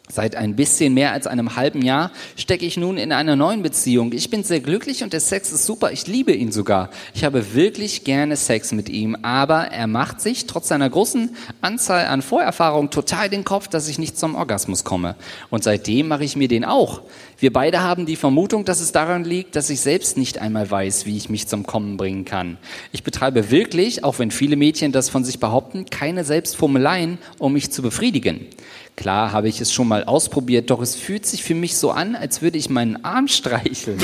Seit 0.07 0.35
ein 0.35 0.55
bisschen 0.55 0.93
mehr 0.93 1.13
als 1.13 1.25
einem 1.25 1.55
halben 1.55 1.81
Jahr 1.81 2.11
stecke 2.37 2.63
ich 2.63 2.77
nun 2.77 2.97
in 2.97 3.11
einer 3.11 3.35
neuen 3.35 3.63
Beziehung. 3.63 4.13
Ich 4.13 4.29
bin 4.29 4.43
sehr 4.43 4.59
glücklich 4.59 5.03
und 5.03 5.13
der 5.13 5.19
Sex 5.19 5.51
ist 5.51 5.65
super. 5.65 5.91
Ich 5.91 6.05
liebe 6.05 6.31
ihn 6.31 6.51
sogar. 6.51 6.91
Ich 7.15 7.23
habe 7.23 7.55
wirklich 7.55 8.03
gerne 8.03 8.35
Sex 8.35 8.71
mit 8.71 8.87
ihm, 8.87 9.17
aber 9.23 9.69
er 9.71 9.87
macht 9.87 10.21
sich 10.21 10.45
trotz 10.45 10.67
seiner 10.67 10.91
großen 10.91 11.35
Anzahl 11.61 12.05
an 12.05 12.21
Vorerfahrungen 12.21 12.91
total 12.91 13.29
den 13.29 13.43
Kopf, 13.43 13.67
dass 13.67 13.87
ich 13.87 13.97
nicht 13.97 14.15
zum 14.15 14.35
Orgasmus 14.35 14.83
komme. 14.83 15.15
Und 15.49 15.63
seitdem 15.63 16.07
mache 16.07 16.23
ich 16.23 16.35
mir 16.35 16.47
den 16.47 16.65
auch. 16.65 17.01
Wir 17.39 17.51
beide 17.51 17.81
haben 17.81 18.05
die 18.05 18.15
Vermutung, 18.15 18.63
dass 18.63 18.81
es 18.81 18.91
daran 18.91 19.23
liegt, 19.23 19.55
dass 19.55 19.71
ich 19.71 19.81
selbst 19.81 20.17
nicht 20.17 20.37
einmal 20.37 20.69
weiß, 20.69 21.07
wie 21.07 21.17
ich 21.17 21.29
mich 21.29 21.47
zum 21.47 21.65
Kommen 21.65 21.97
bringen 21.97 22.25
kann. 22.25 22.57
Ich 22.91 23.03
betreibe 23.03 23.49
wirklich, 23.49 24.03
auch 24.03 24.19
wenn 24.19 24.29
viele 24.29 24.55
Mädchen 24.55 24.91
das 24.91 25.09
von 25.09 25.25
sich 25.25 25.39
behaupten, 25.39 25.85
keine 25.89 26.23
Selbstformeleien, 26.23 27.17
um 27.39 27.53
mich 27.53 27.71
zu 27.71 27.81
befriedigen. 27.81 28.47
Klar 28.95 29.31
habe 29.33 29.49
ich 29.49 29.59
es 29.59 29.73
schon 29.73 29.87
mal 29.87 30.05
ausprobiert, 30.05 30.69
doch 30.69 30.81
es 30.81 30.95
fühlt 30.95 31.25
sich 31.25 31.43
für 31.43 31.55
mich 31.55 31.77
so 31.77 31.91
an, 31.91 32.15
als 32.15 32.41
würde 32.41 32.57
ich 32.57 32.69
meinen 32.69 33.03
Arm 33.03 33.27
streicheln. 33.27 33.99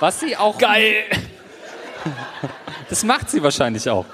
Was 0.00 0.20
sie 0.20 0.36
auch. 0.36 0.58
Geil! 0.58 0.94
Das 2.90 3.02
macht 3.02 3.30
sie 3.30 3.42
wahrscheinlich 3.42 3.88
auch. 3.88 4.04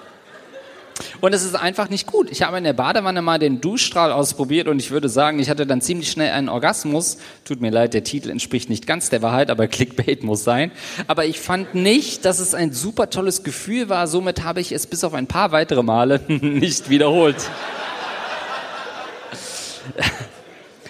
Und 1.21 1.33
es 1.33 1.45
ist 1.45 1.55
einfach 1.55 1.89
nicht 1.91 2.07
gut. 2.07 2.31
Ich 2.31 2.43
habe 2.43 2.59
in 2.59 2.65
der 2.65 2.73
Badewanne 2.73 3.23
mal 3.23 3.39
den 3.39 3.61
Duschstrahl 3.61 4.13
ausprobiert 4.13 4.69
und 4.69 4.79
ich 4.79 4.91
würde 4.91 5.09
sagen, 5.09 5.39
ich 5.39 5.51
hatte 5.51 5.67
dann 5.67 5.81
ziemlich 5.81 6.11
schnell 6.11 6.33
einen 6.33 6.49
Orgasmus. 6.49 7.19
Tut 7.45 7.61
mir 7.61 7.71
leid, 7.71 7.95
der 7.95 8.05
Titel 8.05 8.31
entspricht 8.31 8.71
nicht 8.71 8.87
ganz 8.87 9.11
der 9.11 9.23
Wahrheit, 9.23 9.51
aber 9.51 9.67
Clickbait 9.69 10.23
muss 10.23 10.45
sein. 10.45 10.73
Aber 11.07 11.27
ich 11.27 11.41
fand 11.41 11.75
nicht, 11.75 12.25
dass 12.25 12.39
es 12.39 12.55
ein 12.55 12.73
super 12.73 13.11
tolles 13.11 13.43
Gefühl 13.43 13.89
war. 13.89 14.07
Somit 14.07 14.43
habe 14.45 14.61
ich 14.61 14.73
es 14.73 14.87
bis 14.87 15.05
auf 15.05 15.15
ein 15.15 15.27
paar 15.27 15.53
weitere 15.53 15.83
Male 15.83 16.21
nicht 16.29 16.91
wiederholt. 16.91 17.37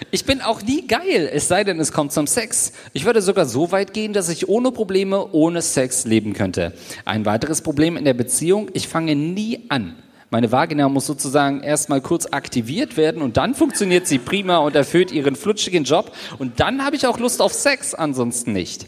Ich 0.09 0.25
bin 0.25 0.41
auch 0.41 0.61
nie 0.61 0.87
geil, 0.87 1.29
es 1.31 1.47
sei 1.47 1.63
denn, 1.63 1.79
es 1.79 1.91
kommt 1.91 2.11
zum 2.11 2.25
Sex. 2.25 2.73
Ich 2.93 3.05
würde 3.05 3.21
sogar 3.21 3.45
so 3.45 3.71
weit 3.71 3.93
gehen, 3.93 4.13
dass 4.13 4.29
ich 4.29 4.49
ohne 4.49 4.71
Probleme, 4.71 5.31
ohne 5.31 5.61
Sex 5.61 6.05
leben 6.05 6.33
könnte. 6.33 6.73
Ein 7.05 7.25
weiteres 7.25 7.61
Problem 7.61 7.95
in 7.97 8.05
der 8.05 8.15
Beziehung, 8.15 8.69
ich 8.73 8.87
fange 8.87 9.15
nie 9.15 9.65
an. 9.69 9.95
Meine 10.31 10.51
Vagina 10.51 10.87
muss 10.89 11.05
sozusagen 11.05 11.61
erstmal 11.61 12.01
kurz 12.01 12.25
aktiviert 12.25 12.95
werden 12.95 13.21
und 13.21 13.37
dann 13.37 13.53
funktioniert 13.53 14.07
sie 14.07 14.17
prima 14.17 14.57
und 14.59 14.75
erfüllt 14.75 15.11
ihren 15.11 15.35
flutschigen 15.35 15.83
Job 15.83 16.15
und 16.39 16.59
dann 16.61 16.83
habe 16.85 16.95
ich 16.95 17.05
auch 17.05 17.19
Lust 17.19 17.41
auf 17.41 17.53
Sex, 17.53 17.93
ansonsten 17.93 18.53
nicht. 18.53 18.87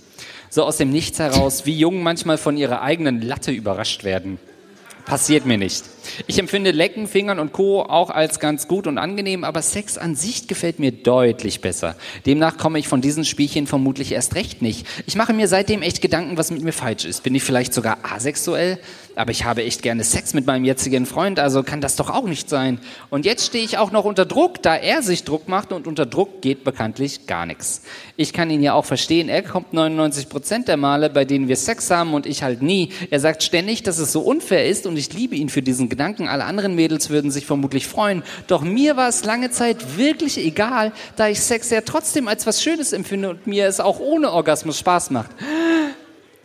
So 0.50 0.64
aus 0.64 0.78
dem 0.78 0.90
Nichts 0.90 1.20
heraus, 1.20 1.66
wie 1.66 1.78
Jungen 1.78 2.02
manchmal 2.02 2.38
von 2.38 2.58
ihrer 2.58 2.82
eigenen 2.82 3.22
Latte 3.22 3.52
überrascht 3.52 4.04
werden. 4.04 4.40
Passiert 5.06 5.46
mir 5.46 5.58
nicht. 5.58 5.84
Ich 6.28 6.40
empfinde 6.40 6.72
Lecken, 6.72 7.08
Fingern 7.08 7.40
und 7.40 7.54
Co. 7.54 7.82
auch 7.82 8.10
als 8.10 8.40
ganz 8.40 8.68
gut 8.68 8.88
und 8.88 8.98
angenehm, 8.98 9.44
aber 9.44 9.62
Sex 9.62 9.98
an 9.98 10.16
sich 10.16 10.48
gefällt 10.48 10.80
mir 10.80 10.92
deutlich 10.92 11.62
besser. 11.62 11.96
Demnach 12.26 12.58
komme 12.58 12.80
ich 12.80 12.88
von 12.88 13.02
diesen 13.02 13.26
Spielchen 13.26 13.68
vermutlich 13.68 14.12
erst 14.12 14.36
recht 14.36 14.62
nicht. 14.62 14.88
Ich 15.06 15.16
mache 15.16 15.34
mir 15.34 15.48
seitdem 15.48 15.82
echt 15.82 16.02
Gedanken, 16.02 16.38
was 16.38 16.52
mit 16.52 16.64
mir 16.64 16.74
falsch 16.74 17.06
ist. 17.06 17.24
Bin 17.24 17.36
ich 17.36 17.44
vielleicht 17.44 17.74
sogar 17.74 17.98
asexuell? 18.04 18.80
Aber 19.16 19.32
ich 19.32 19.46
habe 19.46 19.64
echt 19.64 19.84
gerne 19.84 20.04
Sex 20.04 20.34
mit 20.34 20.48
meinem 20.48 20.66
jetzigen 20.66 21.06
Freund, 21.06 21.40
also 21.40 21.62
kann 21.62 21.82
das 21.82 21.96
doch 21.96 22.10
auch 22.10 22.26
nicht 22.26 22.50
sein. 22.50 22.80
Und 23.12 23.26
jetzt 23.26 23.46
stehe 23.46 23.64
ich 23.64 23.78
auch 23.78 23.92
noch 23.92 24.06
unter 24.06 24.26
Druck, 24.26 24.62
da 24.64 24.76
er 24.76 25.04
sich 25.04 25.24
Druck 25.24 25.48
macht 25.48 25.72
und 25.72 25.86
unter 25.86 26.08
Druck 26.08 26.42
geht 26.42 26.64
bekanntlich 26.64 27.28
gar 27.28 27.46
nichts. 27.46 27.84
Ich 28.18 28.34
kann 28.34 28.50
ihn 28.50 28.64
ja 28.64 28.74
auch 28.74 28.86
verstehen, 28.86 29.30
er 29.30 29.44
kommt 29.44 29.74
99 29.74 30.30
Prozent 30.30 30.68
der 30.68 30.78
Male, 30.78 31.12
bei 31.12 31.26
denen 31.26 31.48
wir 31.48 31.58
Sex 31.58 31.92
haben 31.92 32.14
und 32.16 32.26
ich 32.26 32.42
halt 32.42 32.64
nie. 32.64 32.90
Er 33.12 33.20
sagt 33.20 33.44
ständig, 33.44 33.84
dass 33.84 34.00
es 34.00 34.12
so 34.12 34.22
unfair 34.22 34.66
ist 34.66 34.88
und 34.88 34.98
ich 34.98 35.14
liebe 35.14 35.36
ihn 35.36 35.50
für 35.50 35.62
diesen 35.62 35.90
Gedanken. 35.94 36.28
Alle 36.28 36.46
anderen 36.46 36.74
Mädels 36.74 37.10
würden 37.12 37.30
sich 37.30 37.46
vermutlich 37.46 37.88
freuen. 37.88 38.24
Doch 38.48 38.62
mir 38.62 38.98
war 38.98 39.10
es 39.10 39.24
lange 39.24 39.52
Zeit 39.52 39.98
wirklich 39.98 40.40
egal, 40.40 40.92
da 41.16 41.28
ich 41.28 41.40
Sex 41.40 41.70
ja 41.70 41.82
trotzdem 41.82 42.28
als 42.28 42.48
was 42.48 42.64
Schönes 42.64 42.94
empfinde 42.94 43.30
und 43.30 43.46
mir 43.46 43.68
es 43.68 43.80
auch 43.80 44.00
ohne 44.00 44.32
Orgasmus 44.32 44.80
Spaß 44.80 45.12
macht. 45.12 45.30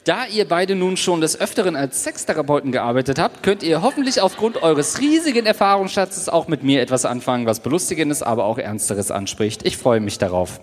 Da 0.04 0.26
ihr 0.26 0.46
beide 0.46 0.74
nun 0.74 0.96
schon 0.96 1.20
des 1.20 1.38
Öfteren 1.40 1.76
als 1.76 2.02
Sextherapeuten 2.04 2.72
gearbeitet 2.72 3.18
habt, 3.18 3.42
könnt 3.42 3.62
ihr 3.62 3.82
hoffentlich 3.82 4.20
aufgrund 4.20 4.62
eures 4.62 5.00
riesigen 5.00 5.44
Erfahrungsschatzes 5.44 6.28
auch 6.28 6.48
mit 6.48 6.62
mir 6.62 6.80
etwas 6.80 7.04
anfangen, 7.04 7.46
was 7.46 7.60
Belustigendes, 7.60 8.22
aber 8.22 8.44
auch 8.44 8.58
Ernsteres 8.58 9.10
anspricht. 9.10 9.66
Ich 9.66 9.76
freue 9.76 10.00
mich 10.00 10.18
darauf. 10.18 10.60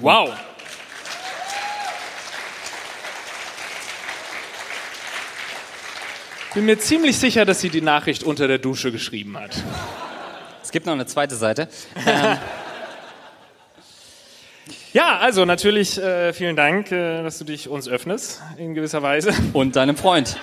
Wow! 0.00 0.30
Bin 6.54 6.64
mir 6.66 6.78
ziemlich 6.78 7.16
sicher, 7.18 7.44
dass 7.44 7.60
sie 7.60 7.68
die 7.68 7.80
Nachricht 7.80 8.22
unter 8.22 8.48
der 8.48 8.58
Dusche 8.58 8.90
geschrieben 8.90 9.38
hat. 9.38 9.62
Es 10.62 10.70
gibt 10.70 10.86
noch 10.86 10.92
eine 10.94 11.06
zweite 11.06 11.34
Seite. 11.36 11.68
Ähm, 12.06 12.38
Ja, 14.94 15.18
also 15.18 15.44
natürlich 15.44 15.98
äh, 15.98 16.32
vielen 16.32 16.56
Dank, 16.56 16.90
äh, 16.90 17.22
dass 17.22 17.38
du 17.38 17.44
dich 17.44 17.68
uns 17.68 17.88
öffnest, 17.88 18.40
in 18.56 18.74
gewisser 18.74 19.02
Weise. 19.02 19.32
und 19.52 19.76
deinem 19.76 19.96
Freund. 19.96 20.36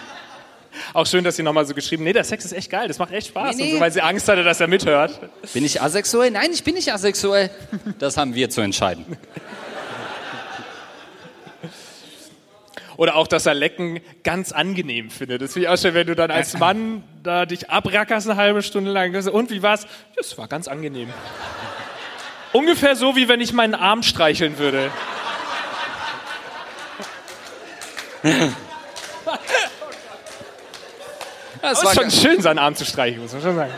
Auch 0.94 1.08
schön, 1.08 1.24
dass 1.24 1.36
sie 1.36 1.44
nochmal 1.44 1.66
so 1.66 1.74
geschrieben, 1.74 2.04
nee, 2.04 2.14
der 2.14 2.24
Sex 2.24 2.46
ist 2.46 2.52
echt 2.54 2.70
geil, 2.70 2.88
das 2.88 3.00
macht 3.00 3.12
echt 3.12 3.28
Spaß. 3.30 3.56
Nee, 3.58 3.64
nee. 3.64 3.72
So, 3.74 3.80
weil 3.80 3.92
sie 3.92 4.02
Angst 4.02 4.28
hatte, 4.28 4.44
dass 4.44 4.60
er 4.60 4.68
mithört. 4.68 5.20
Bin 5.54 5.66
ich 5.66 5.82
asexuell? 5.82 6.30
Nein, 6.32 6.52
ich 6.54 6.64
bin 6.64 6.76
nicht 6.76 6.94
asexuell. 6.94 7.50
Das 7.98 8.18
haben 8.18 8.36
wir 8.36 8.50
zu 8.50 8.62
entscheiden. 8.62 9.06
Oder 12.98 13.16
auch, 13.16 13.28
dass 13.28 13.46
er 13.46 13.54
Lecken 13.54 14.00
ganz 14.24 14.52
angenehm 14.52 15.10
findet. 15.10 15.42
Das 15.42 15.54
finde 15.54 15.68
ich 15.68 15.74
auch 15.74 15.78
schön, 15.78 15.94
wenn 15.94 16.08
du 16.08 16.16
dann 16.16 16.32
als 16.32 16.58
Mann 16.58 17.04
da 17.24 17.46
dich 17.46 17.70
abrackerst 17.70 18.30
eine 18.30 18.38
halbe 18.38 18.62
Stunde 18.64 18.92
lang. 18.92 19.14
Das- 19.14 19.28
Und 19.28 19.50
wie 19.52 19.62
war's? 19.62 19.86
Das 20.16 20.38
war 20.38 20.48
ganz 20.48 20.68
angenehm. 20.68 21.10
Ungefähr 22.54 22.96
so, 22.96 23.16
wie 23.16 23.28
wenn 23.28 23.42
ich 23.42 23.52
meinen 23.52 23.76
Arm 23.76 24.02
streicheln 24.02 24.58
würde. 24.58 24.90
Es 31.62 31.84
war, 31.84 31.92
ist 31.92 32.00
schon 32.00 32.12
schön, 32.12 32.42
seinen 32.42 32.60
Arm 32.60 32.76
zu 32.76 32.86
streicheln, 32.86 33.22
muss 33.22 33.34
man 33.34 33.42
schon 33.42 33.56
sagen. 33.56 33.72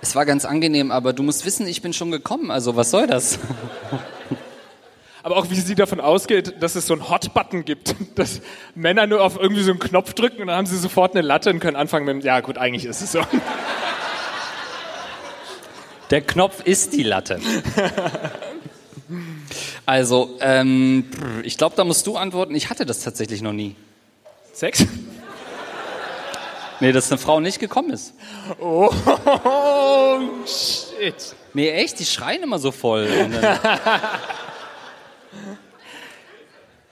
es 0.00 0.14
war 0.14 0.24
ganz 0.24 0.44
angenehm, 0.44 0.90
aber 0.92 1.12
du 1.12 1.22
musst 1.22 1.44
wissen, 1.44 1.66
ich 1.66 1.82
bin 1.82 1.92
schon 1.92 2.10
gekommen. 2.10 2.50
Also 2.50 2.76
was 2.76 2.90
soll 2.90 3.06
das? 3.06 3.38
Aber 5.22 5.36
auch 5.36 5.50
wie 5.50 5.54
sie 5.54 5.74
davon 5.74 6.00
ausgeht, 6.00 6.54
dass 6.60 6.74
es 6.74 6.86
so 6.86 6.94
einen 6.94 7.08
Hot-Button 7.08 7.64
gibt, 7.64 7.94
dass 8.16 8.40
Männer 8.74 9.06
nur 9.06 9.22
auf 9.22 9.38
irgendwie 9.38 9.62
so 9.62 9.70
einen 9.70 9.80
Knopf 9.80 10.14
drücken 10.14 10.40
und 10.42 10.48
dann 10.48 10.56
haben 10.56 10.66
sie 10.66 10.76
sofort 10.78 11.14
eine 11.14 11.22
Latte 11.26 11.50
und 11.50 11.60
können 11.60 11.76
anfangen 11.76 12.04
mit, 12.06 12.24
ja 12.24 12.40
gut, 12.40 12.58
eigentlich 12.58 12.84
ist 12.84 13.02
es 13.02 13.12
so. 13.12 13.20
Der 16.10 16.20
Knopf 16.20 16.62
ist 16.64 16.92
die 16.92 17.02
Latte. 17.02 17.40
Also, 19.84 20.38
ähm, 20.40 21.10
ich 21.42 21.58
glaube, 21.58 21.74
da 21.76 21.84
musst 21.84 22.06
du 22.06 22.16
antworten. 22.16 22.54
Ich 22.54 22.70
hatte 22.70 22.86
das 22.86 23.00
tatsächlich 23.00 23.42
noch 23.42 23.52
nie. 23.52 23.74
Sex? 24.52 24.86
Nee, 26.80 26.92
dass 26.92 27.10
eine 27.10 27.18
Frau 27.18 27.40
nicht 27.40 27.58
gekommen 27.58 27.90
ist. 27.90 28.14
Oh, 28.60 28.90
shit. 30.46 31.14
Nee, 31.52 31.70
echt, 31.70 31.98
die 31.98 32.04
schreien 32.04 32.42
immer 32.42 32.58
so 32.58 32.70
voll. 32.70 33.08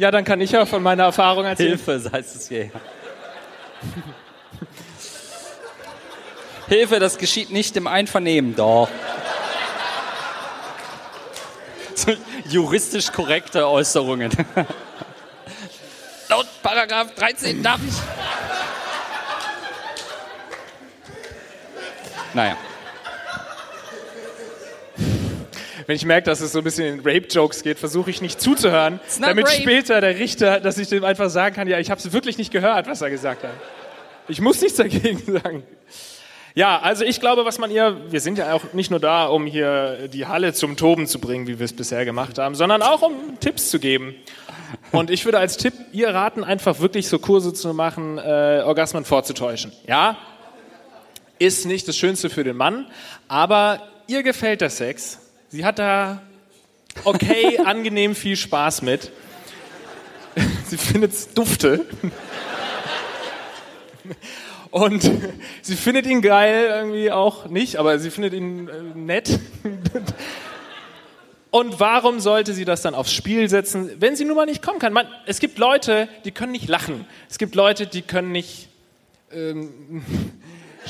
Ja, 0.00 0.10
dann 0.10 0.24
kann 0.24 0.40
ich 0.40 0.50
ja 0.50 0.64
von 0.64 0.82
meiner 0.82 1.02
Erfahrung 1.02 1.44
erzählen. 1.44 1.76
Hilfe, 1.76 2.10
heißt 2.10 2.34
es 2.34 2.48
hier. 2.48 2.70
Hilfe, 6.68 6.98
das 6.98 7.18
geschieht 7.18 7.50
nicht 7.50 7.76
im 7.76 7.86
Einvernehmen. 7.86 8.56
Doch. 8.56 8.88
Juristisch 12.46 13.12
korrekte 13.12 13.68
Äußerungen. 13.68 14.32
Laut 16.30 16.46
Paragraph 16.62 17.14
13 17.16 17.62
darf 17.62 17.80
ich. 17.86 17.96
Naja. 22.32 22.56
Wenn 25.90 25.96
ich 25.96 26.04
merke, 26.04 26.26
dass 26.26 26.40
es 26.40 26.52
so 26.52 26.58
ein 26.58 26.62
bisschen 26.62 26.86
in 26.86 27.00
Rape-Jokes 27.00 27.64
geht, 27.64 27.80
versuche 27.80 28.10
ich 28.10 28.22
nicht 28.22 28.40
zuzuhören, 28.40 29.00
damit 29.20 29.48
rape. 29.48 29.60
später 29.60 30.00
der 30.00 30.20
Richter, 30.20 30.60
dass 30.60 30.78
ich 30.78 30.86
dem 30.86 31.02
einfach 31.02 31.28
sagen 31.30 31.56
kann, 31.56 31.66
ja, 31.66 31.80
ich 31.80 31.90
habe 31.90 32.00
es 32.00 32.12
wirklich 32.12 32.38
nicht 32.38 32.52
gehört, 32.52 32.86
was 32.86 33.02
er 33.02 33.10
gesagt 33.10 33.42
hat. 33.42 33.50
Ich 34.28 34.40
muss 34.40 34.60
nichts 34.60 34.76
dagegen 34.76 35.20
sagen. 35.42 35.64
Ja, 36.54 36.78
also 36.78 37.04
ich 37.04 37.18
glaube, 37.18 37.44
was 37.44 37.58
man 37.58 37.72
ihr, 37.72 37.96
wir 38.08 38.20
sind 38.20 38.38
ja 38.38 38.52
auch 38.52 38.72
nicht 38.72 38.92
nur 38.92 39.00
da, 39.00 39.26
um 39.26 39.46
hier 39.46 40.06
die 40.06 40.26
Halle 40.26 40.52
zum 40.52 40.76
Toben 40.76 41.08
zu 41.08 41.18
bringen, 41.18 41.48
wie 41.48 41.58
wir 41.58 41.64
es 41.64 41.72
bisher 41.72 42.04
gemacht 42.04 42.38
haben, 42.38 42.54
sondern 42.54 42.82
auch 42.82 43.02
um 43.02 43.40
Tipps 43.40 43.68
zu 43.68 43.80
geben. 43.80 44.14
Und 44.92 45.10
ich 45.10 45.24
würde 45.24 45.40
als 45.40 45.56
Tipp 45.56 45.74
ihr 45.90 46.10
raten, 46.10 46.44
einfach 46.44 46.78
wirklich 46.78 47.08
so 47.08 47.18
Kurse 47.18 47.52
zu 47.52 47.74
machen, 47.74 48.16
äh, 48.18 48.62
Orgasmen 48.64 49.04
vorzutäuschen. 49.04 49.72
Ja, 49.88 50.16
ist 51.40 51.66
nicht 51.66 51.88
das 51.88 51.96
Schönste 51.96 52.30
für 52.30 52.44
den 52.44 52.56
Mann, 52.56 52.86
aber 53.26 53.82
ihr 54.06 54.22
gefällt 54.22 54.60
der 54.60 54.70
Sex. 54.70 55.18
Sie 55.52 55.64
hat 55.64 55.80
da 55.80 56.22
okay, 57.02 57.58
angenehm 57.64 58.14
viel 58.14 58.36
Spaß 58.36 58.82
mit. 58.82 59.10
Sie 60.66 60.76
findet 60.76 61.12
es 61.12 61.34
dufte. 61.34 61.84
Und 64.70 65.02
sie 65.62 65.74
findet 65.74 66.06
ihn 66.06 66.22
geil 66.22 66.66
irgendwie 66.70 67.10
auch 67.10 67.46
nicht, 67.46 67.74
aber 67.76 67.98
sie 67.98 68.08
findet 68.08 68.34
ihn 68.34 68.68
äh, 68.68 68.82
nett. 68.94 69.40
Und 71.50 71.80
warum 71.80 72.20
sollte 72.20 72.54
sie 72.54 72.64
das 72.64 72.80
dann 72.80 72.94
aufs 72.94 73.12
Spiel 73.12 73.48
setzen, 73.48 73.90
wenn 73.98 74.14
sie 74.14 74.24
nun 74.24 74.36
mal 74.36 74.46
nicht 74.46 74.62
kommen 74.62 74.78
kann? 74.78 74.92
Man, 74.92 75.08
es 75.26 75.40
gibt 75.40 75.58
Leute, 75.58 76.08
die 76.24 76.30
können 76.30 76.52
nicht 76.52 76.68
lachen. 76.68 77.04
Es 77.28 77.38
gibt 77.38 77.56
Leute, 77.56 77.88
die 77.88 78.02
können 78.02 78.30
nicht 78.30 78.68
ähm, 79.32 80.04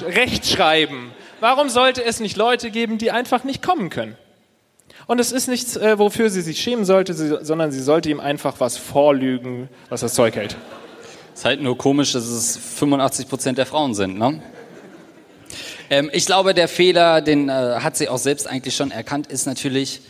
rechtschreiben. 0.03 1.13
Warum 1.41 1.71
sollte 1.71 2.05
es 2.05 2.21
nicht 2.21 2.37
Leute 2.37 2.71
geben, 2.71 2.99
die 2.99 3.11
einfach 3.11 3.45
nicht 3.45 3.63
kommen 3.63 3.89
können? 3.89 4.15
Und 5.11 5.19
es 5.19 5.33
ist 5.33 5.49
nichts, 5.49 5.77
äh, 5.77 5.99
wofür 5.99 6.31
sie 6.31 6.41
sich 6.41 6.61
schämen 6.61 6.85
sollte, 6.85 7.15
sie, 7.15 7.39
sondern 7.43 7.73
sie 7.73 7.81
sollte 7.81 8.09
ihm 8.09 8.21
einfach 8.21 8.61
was 8.61 8.77
vorlügen, 8.77 9.69
was 9.89 10.03
das 10.03 10.15
Zeug 10.15 10.37
hält. 10.37 10.57
Ist 11.35 11.45
halt 11.45 11.61
nur 11.61 11.77
komisch, 11.77 12.13
dass 12.13 12.29
es 12.29 12.57
85 12.57 13.29
Prozent 13.29 13.59
der 13.59 13.67
Frauen 13.67 13.93
sind, 13.95 14.17
ne? 14.17 14.41
Ähm, 15.91 16.11
ich 16.13 16.27
glaube, 16.27 16.55
der 16.55 16.69
Fehler, 16.69 17.23
den 17.23 17.49
äh, 17.49 17.53
hat 17.81 17.97
sie 17.97 18.09
auch 18.09 18.19
selbst 18.19 18.47
eigentlich 18.47 18.77
schon 18.77 18.93
erkannt, 18.93 19.27
ist 19.27 19.47
natürlich, 19.47 20.03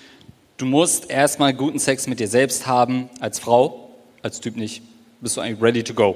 du 0.58 0.66
musst 0.66 1.08
erstmal 1.08 1.54
guten 1.54 1.78
Sex 1.78 2.06
mit 2.06 2.20
dir 2.20 2.28
selbst 2.28 2.66
haben, 2.66 3.08
als 3.20 3.38
Frau, 3.38 3.94
als 4.20 4.40
Typ 4.40 4.56
nicht, 4.56 4.82
bist 5.22 5.34
du 5.34 5.40
eigentlich 5.40 5.62
ready 5.62 5.82
to 5.82 5.94
go. 5.94 6.14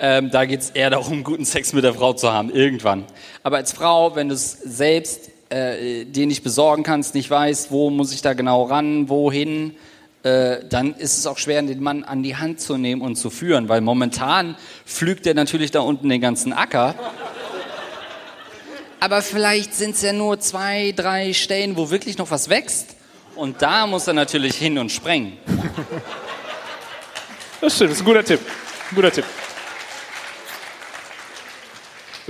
Ähm, 0.00 0.32
da 0.32 0.46
geht 0.46 0.62
es 0.62 0.70
eher 0.70 0.90
darum, 0.90 1.22
guten 1.22 1.44
Sex 1.44 1.72
mit 1.74 1.84
der 1.84 1.94
Frau 1.94 2.12
zu 2.12 2.32
haben, 2.32 2.50
irgendwann. 2.50 3.04
Aber 3.44 3.58
als 3.58 3.70
Frau, 3.70 4.16
wenn 4.16 4.30
du 4.30 4.34
es 4.34 4.50
selbst 4.50 5.30
äh, 5.50 6.04
dir 6.04 6.26
nicht 6.26 6.42
besorgen 6.42 6.82
kannst, 6.82 7.14
nicht 7.14 7.30
weißt, 7.30 7.70
wo 7.70 7.90
muss 7.90 8.12
ich 8.12 8.22
da 8.22 8.32
genau 8.34 8.64
ran, 8.64 9.08
wohin, 9.08 9.74
äh, 10.22 10.58
dann 10.68 10.94
ist 10.94 11.18
es 11.18 11.26
auch 11.26 11.38
schwer, 11.38 11.62
den 11.62 11.82
Mann 11.82 12.04
an 12.04 12.22
die 12.22 12.36
Hand 12.36 12.60
zu 12.60 12.76
nehmen 12.76 13.02
und 13.02 13.16
zu 13.16 13.30
führen, 13.30 13.68
weil 13.68 13.80
momentan 13.80 14.56
pflügt 14.86 15.26
er 15.26 15.34
natürlich 15.34 15.70
da 15.70 15.80
unten 15.80 16.08
den 16.08 16.20
ganzen 16.20 16.52
Acker. 16.52 16.94
Aber 19.00 19.22
vielleicht 19.22 19.74
sind 19.74 19.94
es 19.94 20.02
ja 20.02 20.12
nur 20.12 20.38
zwei, 20.40 20.92
drei 20.94 21.32
Stellen, 21.32 21.76
wo 21.76 21.90
wirklich 21.90 22.18
noch 22.18 22.30
was 22.30 22.50
wächst. 22.50 22.96
Und 23.34 23.62
da 23.62 23.86
muss 23.86 24.06
er 24.06 24.12
natürlich 24.12 24.56
hin 24.56 24.78
und 24.78 24.92
sprengen. 24.92 25.38
Das 27.62 27.74
stimmt, 27.74 27.90
das 27.90 27.98
ist 27.98 28.02
ein 28.02 28.06
guter 28.06 28.24
Tipp. 28.24 28.40
Ein 28.90 28.94
guter 28.94 29.12
Tipp. 29.12 29.24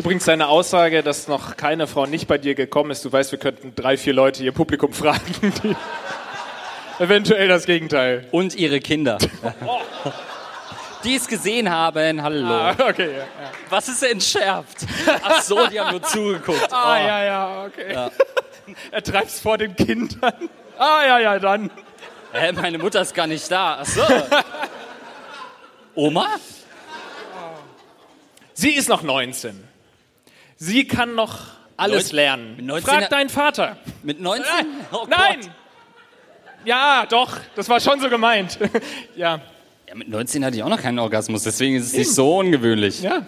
Übrigens 0.00 0.24
deine 0.24 0.48
Aussage, 0.48 1.02
dass 1.02 1.28
noch 1.28 1.58
keine 1.58 1.86
Frau 1.86 2.06
nicht 2.06 2.26
bei 2.26 2.38
dir 2.38 2.54
gekommen 2.54 2.90
ist. 2.90 3.04
Du 3.04 3.12
weißt, 3.12 3.32
wir 3.32 3.38
könnten 3.38 3.74
drei, 3.76 3.98
vier 3.98 4.14
Leute 4.14 4.42
ihr 4.42 4.52
Publikum 4.52 4.92
fragen, 4.94 5.52
die 5.62 5.76
eventuell 7.04 7.48
das 7.48 7.66
Gegenteil. 7.66 8.26
Und 8.30 8.54
ihre 8.54 8.80
Kinder. 8.80 9.18
Die 11.04 11.16
es 11.16 11.26
gesehen 11.28 11.68
haben, 11.70 12.22
hallo. 12.22 12.46
Ah, 12.46 12.74
okay, 12.88 13.10
ja, 13.12 13.18
ja. 13.18 13.26
Was 13.68 13.88
ist 13.88 14.02
entschärft? 14.02 14.86
Ach 15.22 15.40
so, 15.42 15.66
die 15.66 15.78
haben 15.80 15.92
nur 15.92 16.02
zugeguckt. 16.02 16.68
Ah, 16.70 16.92
Oh. 16.94 17.06
ja, 17.06 17.24
ja, 17.24 17.64
okay. 17.66 17.92
Ja. 17.94 18.10
Er 18.90 19.02
treibt's 19.02 19.40
vor 19.40 19.56
den 19.58 19.74
Kindern. 19.76 20.32
Ah, 20.78 21.02
ja, 21.06 21.18
ja, 21.18 21.38
dann. 21.38 21.70
Hä, 22.32 22.52
meine 22.52 22.76
Mutter 22.78 23.00
ist 23.02 23.14
gar 23.14 23.26
nicht 23.26 23.50
da. 23.50 23.78
Ach 23.80 23.86
so. 23.86 24.02
Oma? 25.94 26.26
Sie 28.52 28.72
ist 28.74 28.88
noch 28.90 29.02
19. 29.02 29.69
Sie 30.62 30.86
kann 30.86 31.14
noch 31.14 31.38
alles 31.78 32.12
lernen. 32.12 32.56
mit 32.56 32.66
19 32.66 32.84
Frag 32.86 33.08
deinen 33.08 33.30
Vater. 33.30 33.78
Mit 34.02 34.20
19? 34.20 34.44
Nein, 34.44 34.66
Oh 34.92 35.06
nein. 35.08 35.38
Ja, 36.66 37.06
doch, 37.08 37.38
das 37.56 37.70
war 37.70 37.80
schon 37.80 37.98
so 37.98 38.10
gemeint. 38.10 38.58
ja, 39.16 39.40
Ja, 39.88 39.94
mit 39.94 40.10
19 40.10 40.44
hatte 40.44 40.56
ich 40.56 40.62
auch 40.62 40.68
noch 40.68 40.82
keinen 40.82 40.98
Orgasmus, 40.98 41.44
deswegen 41.44 41.76
ist 41.76 41.86
es 41.86 41.92
nicht 41.94 42.12
so 42.12 42.38
ungewöhnlich. 42.38 43.00
ja. 43.00 43.22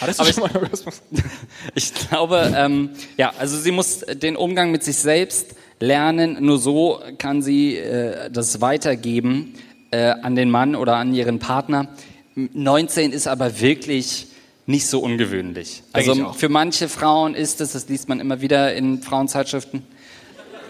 Hattest 0.00 0.18
du 0.18 0.22
Aber 0.24 0.32
schon 0.32 0.42
mal 0.44 0.56
Orgasmus? 0.56 1.02
Ich 1.74 1.92
glaube, 1.94 2.50
ähm, 2.56 2.90
ja, 3.18 3.34
also 3.38 3.58
sie 3.58 3.70
muss 3.70 4.00
den 4.00 4.34
Umgang 4.34 4.70
mit 4.70 4.82
sich 4.82 4.96
selbst 4.96 5.54
lernen. 5.80 6.38
Nur 6.40 6.58
so 6.58 7.00
kann 7.18 7.42
sie 7.42 7.76
äh, 7.76 8.30
das 8.30 8.62
weitergeben 8.62 9.54
äh, 9.90 10.06
an 10.06 10.34
den 10.34 10.50
Mann 10.50 10.74
oder 10.74 10.96
an 10.96 11.14
ihren 11.14 11.38
Partner. 11.38 11.88
19 12.34 13.12
ist 13.12 13.28
aber 13.28 13.60
wirklich 13.60 14.28
nicht 14.66 14.86
so 14.86 15.00
ungewöhnlich. 15.00 15.82
Denk 15.94 16.08
Also 16.08 16.32
für 16.32 16.48
manche 16.48 16.88
Frauen 16.88 17.34
ist 17.34 17.60
es, 17.60 17.72
das 17.72 17.88
liest 17.88 18.08
man 18.08 18.20
immer 18.20 18.40
wieder 18.40 18.74
in 18.74 19.02
Frauenzeitschriften 19.02 19.82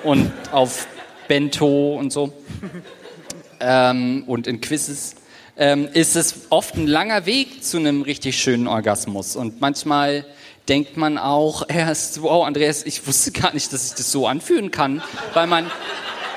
und 0.02 0.30
auf 0.50 0.86
Bento 1.28 1.96
und 1.96 2.12
so 2.12 2.32
ähm, 3.60 4.24
und 4.26 4.46
in 4.46 4.60
Quizzes, 4.60 5.16
ähm, 5.56 5.88
ist 5.92 6.16
es 6.16 6.46
oft 6.50 6.74
ein 6.76 6.86
langer 6.86 7.26
Weg 7.26 7.62
zu 7.64 7.76
einem 7.76 8.02
richtig 8.02 8.38
schönen 8.38 8.66
Orgasmus. 8.66 9.36
Und 9.36 9.60
manchmal 9.60 10.26
denkt 10.68 10.96
man 10.96 11.18
auch 11.18 11.68
erst, 11.68 12.22
wow, 12.22 12.44
Andreas, 12.44 12.84
ich 12.84 13.06
wusste 13.06 13.30
gar 13.30 13.54
nicht, 13.54 13.72
dass 13.72 13.86
ich 13.86 13.94
das 13.94 14.10
so 14.10 14.26
anfühlen 14.26 14.70
kann, 14.70 15.02
weil 15.32 15.46
man, 15.46 15.70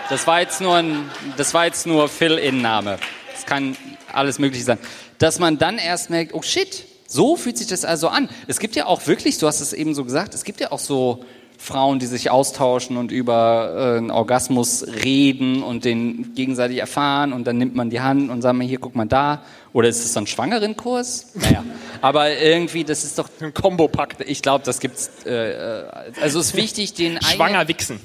das 0.09 0.27
war 0.27 0.41
jetzt 0.41 0.61
nur 0.61 0.75
ein, 0.75 1.09
das 1.38 1.53
war 1.53 1.65
jetzt 1.65 1.88
nur 1.88 2.07
Fill-In-Name. 2.07 2.99
Das 3.34 3.45
kann 3.45 3.75
alles 4.11 4.39
möglich 4.39 4.63
sein. 4.63 4.77
Dass 5.17 5.39
man 5.39 5.57
dann 5.57 5.77
erst 5.79 6.09
merkt, 6.09 6.34
oh 6.34 6.41
shit, 6.41 6.85
so 7.07 7.35
fühlt 7.35 7.57
sich 7.57 7.67
das 7.67 7.85
also 7.85 8.09
an. 8.09 8.29
Es 8.47 8.59
gibt 8.59 8.75
ja 8.75 8.85
auch 8.85 9.07
wirklich, 9.07 9.38
du 9.39 9.47
hast 9.47 9.61
es 9.61 9.73
eben 9.73 9.95
so 9.95 10.03
gesagt, 10.03 10.35
es 10.35 10.43
gibt 10.43 10.59
ja 10.59 10.71
auch 10.71 10.79
so 10.79 11.23
Frauen, 11.57 11.97
die 11.97 12.05
sich 12.05 12.29
austauschen 12.29 12.97
und 12.97 13.11
über 13.11 13.93
äh, 13.95 13.97
einen 13.97 14.11
Orgasmus 14.11 14.85
reden 15.03 15.63
und 15.63 15.85
den 15.85 16.35
gegenseitig 16.35 16.77
erfahren 16.77 17.34
und 17.34 17.47
dann 17.47 17.57
nimmt 17.57 17.75
man 17.75 17.89
die 17.89 17.99
Hand 17.99 18.29
und 18.29 18.41
sagt 18.43 18.55
mal, 18.55 18.67
hier, 18.67 18.77
guck 18.77 18.95
mal 18.95 19.07
da. 19.07 19.41
Oder 19.73 19.89
ist 19.89 20.05
es 20.05 20.13
so 20.13 20.19
ein 20.19 20.27
Schwangerenkurs? 20.27 21.31
Naja, 21.34 21.63
aber 22.01 22.38
irgendwie, 22.38 22.84
das 22.84 23.03
ist 23.03 23.17
doch, 23.17 23.29
Ein 23.41 23.53
Kombo-Pack. 23.53 24.17
ich 24.27 24.41
glaube, 24.41 24.65
das 24.65 24.79
gibt's, 24.79 25.09
äh, 25.25 25.31
äh, 25.31 25.85
also 26.21 26.39
es 26.39 26.47
ist 26.47 26.55
wichtig, 26.55 26.93
den 26.93 27.19
Schwanger 27.21 27.67
wichsen. 27.67 27.99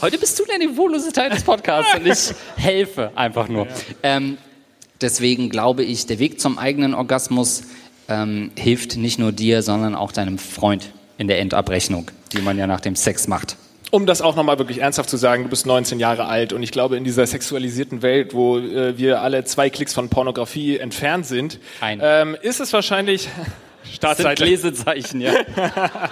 Heute 0.00 0.18
bist 0.18 0.38
du 0.38 0.44
der 0.44 0.58
niveaulose 0.58 1.12
Teil 1.12 1.30
des 1.30 1.42
Podcasts 1.42 1.94
und 1.94 2.06
ich 2.06 2.34
helfe 2.56 3.12
einfach 3.14 3.48
nur. 3.48 3.66
Ähm, 4.02 4.38
deswegen 5.04 5.50
glaube 5.50 5.84
ich, 5.84 6.06
der 6.06 6.18
Weg 6.18 6.40
zum 6.40 6.58
eigenen 6.58 6.94
Orgasmus 6.94 7.64
ähm, 8.08 8.50
hilft 8.58 8.96
nicht 8.96 9.18
nur 9.18 9.32
dir, 9.32 9.62
sondern 9.62 9.94
auch 9.94 10.10
deinem 10.10 10.38
Freund 10.38 10.90
in 11.18 11.28
der 11.28 11.38
Endabrechnung, 11.38 12.10
die 12.32 12.40
man 12.40 12.58
ja 12.58 12.66
nach 12.66 12.80
dem 12.80 12.96
Sex 12.96 13.28
macht. 13.28 13.56
Um 13.90 14.06
das 14.06 14.22
auch 14.22 14.34
nochmal 14.34 14.58
wirklich 14.58 14.80
ernsthaft 14.80 15.08
zu 15.08 15.16
sagen, 15.16 15.44
du 15.44 15.50
bist 15.50 15.66
19 15.66 16.00
Jahre 16.00 16.26
alt 16.26 16.52
und 16.52 16.62
ich 16.64 16.72
glaube, 16.72 16.96
in 16.96 17.04
dieser 17.04 17.26
sexualisierten 17.26 18.02
Welt, 18.02 18.34
wo 18.34 18.58
äh, 18.58 18.98
wir 18.98 19.20
alle 19.20 19.44
zwei 19.44 19.70
Klicks 19.70 19.94
von 19.94 20.08
Pornografie 20.08 20.78
entfernt 20.78 21.26
sind, 21.26 21.60
ähm, 21.80 22.36
ist 22.42 22.60
es 22.60 22.72
wahrscheinlich 22.72 23.28
Startseite. 23.92 24.44
Lesezeichen, 24.44 25.20
ja. 25.20 25.32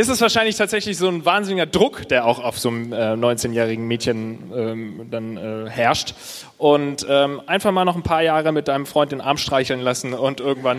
ist 0.00 0.08
es 0.08 0.22
wahrscheinlich 0.22 0.56
tatsächlich 0.56 0.96
so 0.96 1.08
ein 1.08 1.26
wahnsinniger 1.26 1.66
Druck, 1.66 2.08
der 2.08 2.24
auch 2.24 2.42
auf 2.42 2.58
so 2.58 2.70
einem 2.70 2.90
äh, 2.94 2.96
19-jährigen 2.96 3.86
Mädchen 3.86 4.50
ähm, 4.54 5.06
dann 5.10 5.36
äh, 5.36 5.68
herrscht. 5.68 6.14
Und 6.56 7.04
ähm, 7.06 7.42
einfach 7.46 7.70
mal 7.70 7.84
noch 7.84 7.96
ein 7.96 8.02
paar 8.02 8.22
Jahre 8.22 8.50
mit 8.52 8.68
deinem 8.68 8.86
Freund 8.86 9.12
den 9.12 9.20
Arm 9.20 9.36
streicheln 9.36 9.80
lassen 9.80 10.14
und 10.14 10.40
irgendwann 10.40 10.78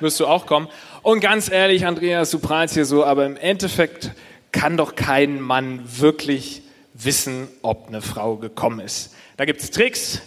wirst 0.00 0.18
du 0.20 0.26
auch 0.26 0.46
kommen. 0.46 0.68
Und 1.02 1.20
ganz 1.20 1.50
ehrlich, 1.50 1.84
Andreas, 1.84 2.30
du 2.30 2.38
prahlst 2.38 2.72
hier 2.72 2.86
so, 2.86 3.04
aber 3.04 3.26
im 3.26 3.36
Endeffekt 3.36 4.12
kann 4.52 4.78
doch 4.78 4.94
kein 4.94 5.38
Mann 5.38 5.82
wirklich 5.98 6.62
wissen, 6.94 7.48
ob 7.60 7.88
eine 7.88 8.00
Frau 8.00 8.36
gekommen 8.36 8.80
ist. 8.80 9.14
Da 9.36 9.44
gibt 9.44 9.60
es 9.60 9.70
Tricks. 9.70 10.22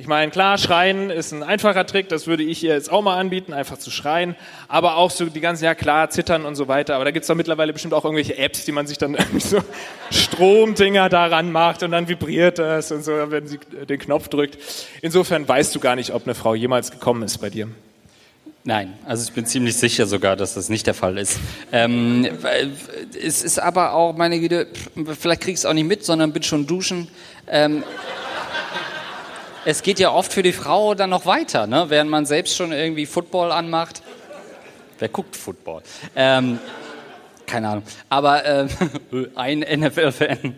Ich 0.00 0.06
meine, 0.06 0.30
klar, 0.30 0.58
schreien 0.58 1.10
ist 1.10 1.32
ein 1.32 1.42
einfacher 1.42 1.84
Trick, 1.84 2.08
das 2.08 2.28
würde 2.28 2.44
ich 2.44 2.62
ihr 2.62 2.72
jetzt 2.72 2.88
auch 2.88 3.02
mal 3.02 3.16
anbieten, 3.16 3.52
einfach 3.52 3.78
zu 3.78 3.90
schreien. 3.90 4.36
Aber 4.68 4.96
auch 4.96 5.10
so 5.10 5.24
die 5.24 5.40
ganzen, 5.40 5.64
ja 5.64 5.74
klar, 5.74 6.08
zittern 6.08 6.44
und 6.44 6.54
so 6.54 6.68
weiter. 6.68 6.94
Aber 6.94 7.04
da 7.04 7.10
gibt 7.10 7.24
es 7.24 7.26
doch 7.26 7.34
mittlerweile 7.34 7.72
bestimmt 7.72 7.94
auch 7.94 8.04
irgendwelche 8.04 8.38
Apps, 8.38 8.64
die 8.64 8.70
man 8.70 8.86
sich 8.86 8.96
dann 8.96 9.14
irgendwie 9.18 9.40
so 9.40 9.58
Stromdinger 10.12 11.08
daran 11.08 11.50
macht 11.50 11.82
und 11.82 11.90
dann 11.90 12.06
vibriert 12.06 12.60
das 12.60 12.92
und 12.92 13.02
so, 13.02 13.12
wenn 13.30 13.48
sie 13.48 13.58
den 13.58 13.98
Knopf 13.98 14.28
drückt. 14.28 14.58
Insofern 15.02 15.48
weißt 15.48 15.74
du 15.74 15.80
gar 15.80 15.96
nicht, 15.96 16.14
ob 16.14 16.26
eine 16.26 16.36
Frau 16.36 16.54
jemals 16.54 16.92
gekommen 16.92 17.24
ist 17.24 17.38
bei 17.38 17.50
dir. 17.50 17.68
Nein, 18.62 18.92
also 19.04 19.24
ich 19.26 19.32
bin 19.32 19.46
ziemlich 19.46 19.76
sicher 19.76 20.06
sogar, 20.06 20.36
dass 20.36 20.54
das 20.54 20.68
nicht 20.68 20.86
der 20.86 20.94
Fall 20.94 21.18
ist. 21.18 21.40
Ähm, 21.72 22.28
weil, 22.40 22.70
es 23.20 23.42
ist 23.42 23.58
aber 23.58 23.94
auch, 23.94 24.16
meine 24.16 24.38
Güte, 24.38 24.68
vielleicht 25.18 25.40
krieg 25.40 25.54
ich 25.54 25.60
es 25.60 25.66
auch 25.66 25.72
nicht 25.72 25.86
mit, 25.88 26.04
sondern 26.04 26.32
bin 26.32 26.42
schon 26.44 26.66
duschen. 26.66 27.08
Ähm, 27.48 27.82
es 29.68 29.82
geht 29.82 29.98
ja 29.98 30.10
oft 30.10 30.32
für 30.32 30.42
die 30.42 30.54
Frau 30.54 30.94
dann 30.94 31.10
noch 31.10 31.26
weiter, 31.26 31.66
ne? 31.66 31.84
während 31.88 32.10
man 32.10 32.24
selbst 32.24 32.56
schon 32.56 32.72
irgendwie 32.72 33.04
Football 33.04 33.52
anmacht. 33.52 34.00
Wer 34.98 35.10
guckt 35.10 35.36
Football? 35.36 35.82
Ähm, 36.16 36.58
keine 37.44 37.68
Ahnung. 37.68 37.82
Aber 38.08 38.46
ähm, 38.46 38.68
ein 39.34 39.58
NFL-Fan. 39.58 40.56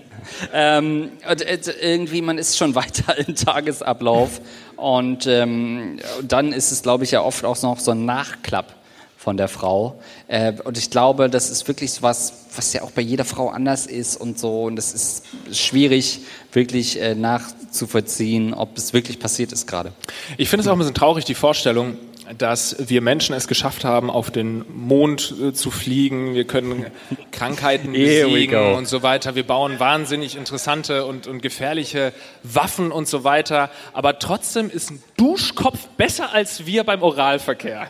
Ähm, 0.55 1.11
äh, 1.27 1.59
irgendwie, 1.83 2.23
man 2.23 2.39
ist 2.39 2.57
schon 2.57 2.77
weiter 2.77 3.19
im 3.19 3.35
Tagesablauf. 3.35 4.41
Und 4.77 5.27
ähm, 5.27 5.99
dann 6.23 6.53
ist 6.53 6.71
es, 6.71 6.83
glaube 6.83 7.03
ich, 7.03 7.11
ja 7.11 7.23
oft 7.23 7.45
auch 7.45 7.61
noch 7.63 7.81
so 7.81 7.91
ein 7.91 8.05
Nachklapp 8.05 8.77
von 9.21 9.37
der 9.37 9.49
Frau. 9.49 10.01
Äh, 10.29 10.55
und 10.65 10.79
ich 10.79 10.89
glaube, 10.89 11.29
das 11.29 11.51
ist 11.51 11.69
wirklich 11.69 11.93
so 11.93 12.01
was, 12.01 12.47
was 12.57 12.73
ja 12.73 12.81
auch 12.81 12.91
bei 12.91 13.03
jeder 13.03 13.27
Frau 13.27 13.51
anders 13.51 13.85
ist 13.85 14.17
und 14.17 14.39
so. 14.39 14.63
Und 14.63 14.79
es 14.79 14.95
ist 14.95 15.27
schwierig, 15.53 16.21
wirklich 16.55 16.99
äh, 16.99 17.15
nachzuvollziehen, 17.15 18.55
ob 18.55 18.79
es 18.79 18.95
wirklich 18.95 19.19
passiert 19.19 19.53
ist 19.53 19.67
gerade. 19.67 19.93
Ich 20.39 20.49
finde 20.49 20.63
es 20.63 20.69
auch 20.69 20.73
ein 20.73 20.79
bisschen 20.79 20.95
traurig, 20.95 21.27
die 21.27 21.35
Vorstellung, 21.35 21.99
dass 22.39 22.89
wir 22.89 23.03
Menschen 23.03 23.35
es 23.35 23.47
geschafft 23.47 23.85
haben, 23.85 24.09
auf 24.09 24.31
den 24.31 24.65
Mond 24.75 25.35
äh, 25.39 25.53
zu 25.53 25.71
fliegen. 25.71 26.33
Wir 26.33 26.47
können 26.47 26.87
Krankheiten 27.31 27.93
besiegen 27.93 28.73
und 28.73 28.89
so 28.89 29.03
weiter. 29.03 29.35
Wir 29.35 29.47
bauen 29.47 29.79
wahnsinnig 29.79 30.35
interessante 30.35 31.05
und, 31.05 31.27
und 31.27 31.43
gefährliche 31.43 32.15
Waffen 32.43 32.91
und 32.91 33.07
so 33.07 33.23
weiter. 33.23 33.69
Aber 33.93 34.19
trotzdem 34.19 34.71
ist 34.71 34.91
ein 34.91 35.03
Duschkopf 35.19 35.89
besser 35.99 36.33
als 36.33 36.65
wir 36.65 36.85
beim 36.85 37.03
Oralverkehr 37.03 37.87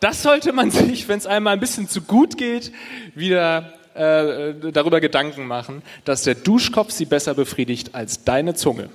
das 0.00 0.22
sollte 0.22 0.52
man 0.52 0.70
sich, 0.72 1.08
wenn 1.08 1.18
es 1.18 1.26
einmal 1.26 1.54
ein 1.54 1.60
bisschen 1.60 1.88
zu 1.88 2.02
gut 2.02 2.36
geht, 2.36 2.72
wieder 3.14 3.72
äh, 3.94 4.54
darüber 4.72 5.00
Gedanken 5.00 5.46
machen, 5.46 5.82
dass 6.04 6.22
der 6.22 6.34
Duschkopf 6.34 6.90
sie 6.90 7.06
besser 7.06 7.34
befriedigt 7.34 7.94
als 7.94 8.24
deine 8.24 8.54
Zunge. 8.54 8.90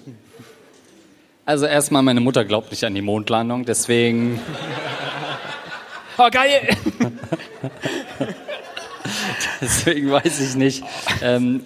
Also 1.45 1.65
erstmal, 1.65 2.03
meine 2.03 2.21
Mutter 2.21 2.45
glaubt 2.45 2.71
nicht 2.71 2.83
an 2.85 2.93
die 2.93 3.01
Mondlandung, 3.01 3.65
deswegen... 3.65 4.39
oh, 6.17 6.29
geil! 6.29 6.77
deswegen 9.61 10.11
weiß 10.11 10.39
ich 10.39 10.55
nicht. 10.55 10.83
Ähm, 11.23 11.65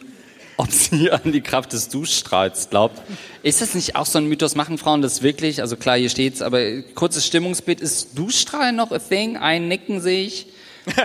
ob 0.57 0.71
sie 0.71 1.11
an 1.11 1.31
die 1.31 1.41
Kraft 1.41 1.73
des 1.73 1.89
Duschstrahls 1.89 2.69
glaubt. 2.69 3.01
Ist 3.43 3.61
das 3.61 3.75
nicht 3.75 3.95
auch 3.95 4.05
so 4.05 4.19
ein 4.19 4.27
Mythos? 4.27 4.55
Machen 4.55 4.77
Frauen 4.77 5.01
das 5.01 5.21
wirklich? 5.21 5.61
Also 5.61 5.75
klar, 5.75 5.97
hier 5.97 6.09
steht's, 6.09 6.41
aber 6.41 6.81
kurzes 6.95 7.25
Stimmungsbild. 7.25 7.81
Ist 7.81 8.17
Duschstrahl 8.17 8.71
noch 8.71 8.91
a 8.91 8.99
thing? 8.99 9.37
Ein 9.37 9.67
Nicken 9.67 10.01
sehe 10.01 10.25
ich. 10.25 10.47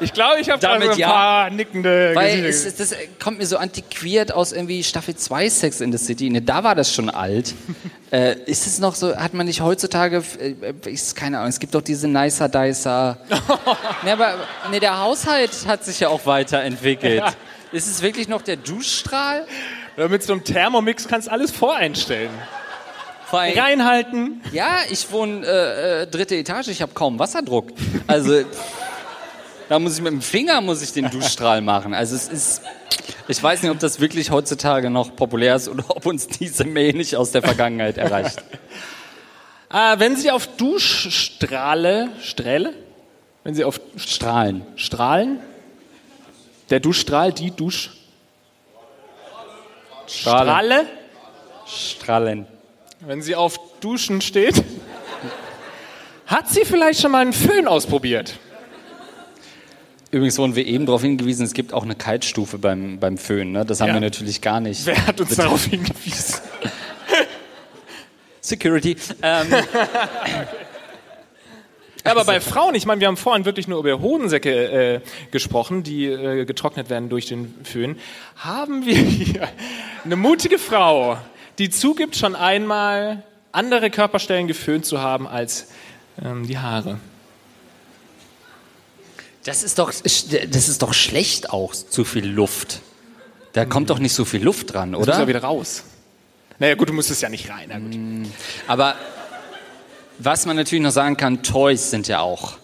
Ich 0.00 0.14
glaube, 0.14 0.40
ich 0.40 0.48
habe 0.48 0.58
da 0.60 0.80
so 0.80 0.90
ein 0.90 0.98
ja, 0.98 1.08
paar 1.08 1.50
nickende 1.50 2.12
Weil 2.14 2.44
es, 2.46 2.74
das 2.74 2.94
kommt 3.22 3.38
mir 3.38 3.46
so 3.46 3.58
antiquiert 3.58 4.32
aus 4.32 4.52
irgendwie 4.52 4.82
Staffel 4.82 5.14
2 5.14 5.48
Sex 5.48 5.80
in 5.80 5.92
the 5.92 5.98
City. 5.98 6.30
Ne, 6.30 6.40
da 6.40 6.64
war 6.64 6.74
das 6.74 6.92
schon 6.92 7.10
alt. 7.10 7.54
äh, 8.10 8.36
ist 8.46 8.66
es 8.66 8.78
noch 8.78 8.94
so, 8.94 9.14
hat 9.14 9.34
man 9.34 9.46
nicht 9.46 9.60
heutzutage, 9.60 10.22
äh, 10.40 10.90
ist, 10.90 11.16
keine 11.16 11.38
Ahnung, 11.38 11.50
es 11.50 11.60
gibt 11.60 11.74
doch 11.74 11.82
diese 11.82 12.08
Nicer 12.08 12.48
Dicer. 12.48 13.18
ne, 14.04 14.12
aber 14.12 14.34
ne, 14.70 14.80
der 14.80 14.98
Haushalt 14.98 15.66
hat 15.66 15.84
sich 15.84 16.00
ja 16.00 16.08
auch 16.08 16.24
weiterentwickelt. 16.24 17.18
Ja. 17.18 17.34
Ist 17.72 17.86
es 17.86 18.02
wirklich 18.02 18.26
noch 18.28 18.42
der 18.42 18.56
Duschstrahl? 18.56 19.46
Ja, 19.96 20.08
mit 20.08 20.22
so 20.22 20.32
einem 20.32 20.44
Thermomix 20.44 21.06
kannst 21.06 21.28
du 21.28 21.32
alles 21.32 21.50
voreinstellen. 21.52 22.30
Vor 23.26 23.40
Reinhalten. 23.40 24.40
Ja, 24.52 24.78
ich 24.90 25.12
wohne 25.12 25.46
äh, 25.46 26.02
äh, 26.02 26.06
dritte 26.08 26.34
Etage, 26.34 26.68
ich 26.68 26.82
habe 26.82 26.92
kaum 26.94 27.20
Wasserdruck. 27.20 27.68
Also 28.08 28.42
da 29.68 29.78
muss 29.78 29.94
ich 29.94 30.02
mit 30.02 30.12
dem 30.12 30.20
Finger 30.20 30.60
muss 30.60 30.82
ich 30.82 30.92
den 30.92 31.10
Duschstrahl 31.10 31.60
machen. 31.60 31.94
Also 31.94 32.16
es 32.16 32.26
ist, 32.26 32.62
ich 33.28 33.40
weiß 33.40 33.62
nicht, 33.62 33.70
ob 33.70 33.78
das 33.78 34.00
wirklich 34.00 34.32
heutzutage 34.32 34.90
noch 34.90 35.14
populär 35.14 35.54
ist 35.54 35.68
oder 35.68 35.84
ob 35.90 36.06
uns 36.06 36.26
diese 36.26 36.64
Mail 36.64 36.94
nicht 36.94 37.14
aus 37.14 37.30
der 37.30 37.42
Vergangenheit 37.42 37.98
erreicht. 37.98 38.42
äh, 39.72 39.94
wenn 39.98 40.16
Sie 40.16 40.32
auf 40.32 40.48
Duschstrahle, 40.56 42.08
Strähle? 42.20 42.74
Wenn 43.44 43.54
Sie 43.54 43.62
auf 43.62 43.80
Strahlen. 43.96 44.66
Strahlen? 44.74 45.38
Der 46.70 46.80
Duschstrahl, 46.80 47.32
die 47.32 47.50
Dusch. 47.50 47.90
Strahle. 50.06 50.86
Strahlen. 51.66 52.46
Wenn 53.00 53.22
sie 53.22 53.34
auf 53.34 53.58
Duschen 53.80 54.20
steht. 54.20 54.62
Hat 56.26 56.48
sie 56.48 56.64
vielleicht 56.64 57.00
schon 57.00 57.10
mal 57.10 57.22
einen 57.22 57.32
Föhn 57.32 57.66
ausprobiert? 57.66 58.38
Übrigens 60.12 60.38
wurden 60.38 60.56
wir 60.56 60.66
eben 60.66 60.86
darauf 60.86 61.02
hingewiesen, 61.02 61.44
es 61.44 61.54
gibt 61.54 61.72
auch 61.72 61.84
eine 61.84 61.94
Kaltstufe 61.94 62.58
beim, 62.58 62.98
beim 62.98 63.16
Föhn. 63.16 63.52
Ne? 63.52 63.64
Das 63.64 63.80
haben 63.80 63.88
ja. 63.88 63.94
wir 63.94 64.00
natürlich 64.00 64.40
gar 64.40 64.60
nicht. 64.60 64.86
Wer 64.86 65.06
hat 65.06 65.20
uns 65.20 65.36
darauf 65.36 65.64
hingewiesen? 65.64 66.40
Security. 68.40 68.96
Ähm, 69.22 69.46
aber 72.04 72.24
bei 72.24 72.40
Frauen, 72.40 72.74
ich 72.74 72.86
meine, 72.86 73.00
wir 73.00 73.08
haben 73.08 73.16
vorhin 73.16 73.44
wirklich 73.44 73.68
nur 73.68 73.78
über 73.80 74.00
Hodensäcke 74.00 74.50
äh, 74.50 75.00
gesprochen, 75.30 75.82
die 75.82 76.06
äh, 76.06 76.44
getrocknet 76.44 76.90
werden 76.90 77.08
durch 77.08 77.26
den 77.26 77.54
Föhn. 77.64 77.98
Haben 78.36 78.86
wir 78.86 78.96
hier 78.96 79.48
eine 80.04 80.16
mutige 80.16 80.58
Frau, 80.58 81.18
die 81.58 81.70
zugibt, 81.70 82.16
schon 82.16 82.34
einmal 82.36 83.24
andere 83.52 83.90
Körperstellen 83.90 84.46
geföhnt 84.46 84.86
zu 84.86 85.00
haben 85.00 85.26
als 85.26 85.68
ähm, 86.24 86.46
die 86.46 86.58
Haare. 86.58 86.98
Das 89.44 89.62
ist, 89.62 89.78
doch, 89.78 89.90
das 89.90 90.68
ist 90.68 90.82
doch 90.82 90.92
schlecht 90.92 91.50
auch, 91.50 91.72
zu 91.72 92.04
viel 92.04 92.26
Luft. 92.26 92.80
Da 93.52 93.64
kommt 93.64 93.90
doch 93.90 93.98
nicht 93.98 94.14
so 94.14 94.24
viel 94.24 94.42
Luft 94.42 94.74
dran, 94.74 94.94
oder? 94.94 95.06
Das 95.06 95.16
muss 95.16 95.22
ja 95.22 95.28
wieder 95.28 95.42
raus. 95.42 95.82
Naja, 96.58 96.74
gut, 96.74 96.90
du 96.90 96.92
musst 96.92 97.10
es 97.10 97.22
ja 97.22 97.30
nicht 97.30 97.48
rein. 97.48 97.68
Na 97.68 97.78
gut. 97.78 98.32
Aber 98.68 98.96
was 100.22 100.46
man 100.46 100.56
natürlich 100.56 100.82
noch 100.82 100.90
sagen 100.90 101.16
kann, 101.16 101.42
Toys 101.42 101.90
sind 101.90 102.08
ja 102.08 102.20
auch 102.20 102.58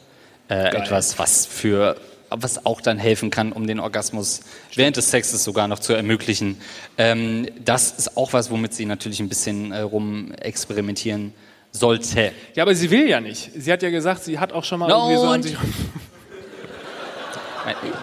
äh, 0.49 0.77
etwas, 0.77 1.19
was 1.19 1.47
für 1.47 1.97
was 2.28 2.66
auch 2.66 2.81
dann 2.81 2.99
helfen 2.99 3.31
kann, 3.31 3.53
um 3.53 3.66
den 3.66 3.78
Orgasmus 3.78 4.37
Stimmt. 4.37 4.77
während 4.77 4.97
des 4.97 5.11
Sexes 5.11 5.45
sogar 5.45 5.69
noch 5.69 5.78
zu 5.78 5.93
ermöglichen. 5.93 6.61
Ähm, 6.99 7.49
das 7.65 7.93
ist 7.93 8.16
auch 8.16 8.33
was, 8.33 8.51
womit 8.51 8.74
sie 8.74 8.85
natürlich 8.85 9.20
ein 9.20 9.28
bisschen 9.28 9.73
äh, 9.73 9.81
rum 9.81 10.33
experimentieren 10.33 11.33
sollte. 11.70 12.33
Ja, 12.55 12.65
aber 12.65 12.74
sie 12.74 12.91
will 12.91 13.09
ja 13.09 13.20
nicht. 13.20 13.51
Sie 13.57 13.73
hat 13.73 13.83
ja 13.83 13.91
gesagt, 13.91 14.24
sie 14.24 14.39
hat 14.39 14.53
auch 14.53 14.65
schon 14.65 14.81
mal 14.81 14.89
no, 14.89 15.11
irgendwie 15.11 15.20
so 15.20 15.28
an 15.28 15.43
sich. 15.43 15.57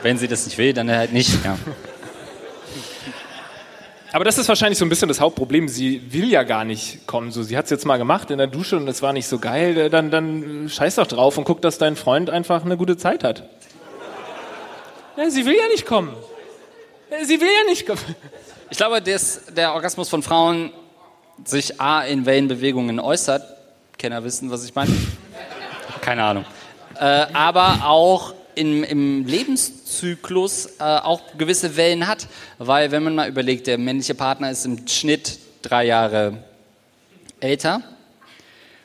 Wenn 0.02 0.18
sie 0.18 0.28
das 0.28 0.46
nicht 0.46 0.58
will, 0.58 0.74
dann 0.74 0.90
halt 0.90 1.14
nicht. 1.14 1.44
Ja. 1.44 1.58
Aber 4.14 4.24
das 4.24 4.38
ist 4.38 4.48
wahrscheinlich 4.48 4.78
so 4.78 4.86
ein 4.86 4.90
bisschen 4.90 5.08
das 5.08 5.20
Hauptproblem. 5.20 5.68
Sie 5.68 6.14
will 6.14 6.30
ja 6.30 6.44
gar 6.44 6.66
nicht 6.66 7.08
kommen. 7.08 7.32
So, 7.32 7.42
sie 7.42 7.58
hat 7.58 7.66
es 7.66 7.72
jetzt 7.72 7.84
mal 7.84 7.98
gemacht 7.98 8.30
in 8.30 8.38
der 8.38 8.46
Dusche 8.46 8.78
und 8.78 8.88
es 8.88 9.02
war 9.02 9.12
nicht 9.12 9.26
so 9.28 9.40
geil. 9.40 9.90
Dann, 9.90 10.12
dann 10.12 10.70
scheiß 10.70 10.96
doch 10.96 11.08
drauf 11.08 11.40
und 11.40 11.46
guck, 11.46 11.64
dass 11.64 11.80
dein 11.80 11.96
Freund 11.96 12.30
einfach 12.30 12.64
eine 12.64 12.78
gute 12.78 12.96
Zeit 12.96 13.24
hat. 13.24 13.50
Ja, 15.18 15.32
sie 15.32 15.48
will 15.48 15.56
ja 15.56 15.68
nicht 15.68 15.88
kommen. 15.88 16.14
Sie 17.24 17.42
will 17.42 17.48
ja 17.48 17.68
nicht 17.68 17.88
kommen. 17.88 18.02
Ich 18.70 18.78
glaube, 18.78 19.02
dass 19.02 19.46
der 19.48 19.74
Orgasmus 19.74 20.10
von 20.10 20.22
Frauen 20.22 20.72
sich 21.44 21.82
A 21.82 22.04
in 22.04 22.28
Wellenbewegungen 22.28 23.00
äußert. 23.00 23.44
Kenner 23.98 24.24
wissen, 24.24 24.52
was 24.52 24.64
ich 24.64 24.76
meine. 24.76 24.92
Keine 26.02 26.24
Ahnung. 26.24 26.46
Äh, 27.00 27.26
aber 27.34 27.80
auch 27.84 28.36
im, 28.56 28.84
im 28.84 29.26
Lebenszyklus 29.26 30.66
äh, 30.80 30.84
auch 30.84 31.22
gewisse 31.38 31.76
Wellen 31.76 32.08
hat, 32.08 32.28
weil 32.58 32.92
wenn 32.92 33.04
man 33.04 33.16
mal 33.16 33.30
überlegt, 33.30 33.68
der 33.68 33.78
männliche 33.78 34.16
Partner 34.16 34.52
ist 34.52 34.66
im 34.66 34.88
Schnitt 34.88 35.40
drei 35.62 35.86
Jahre 35.86 36.44
älter. 37.40 37.82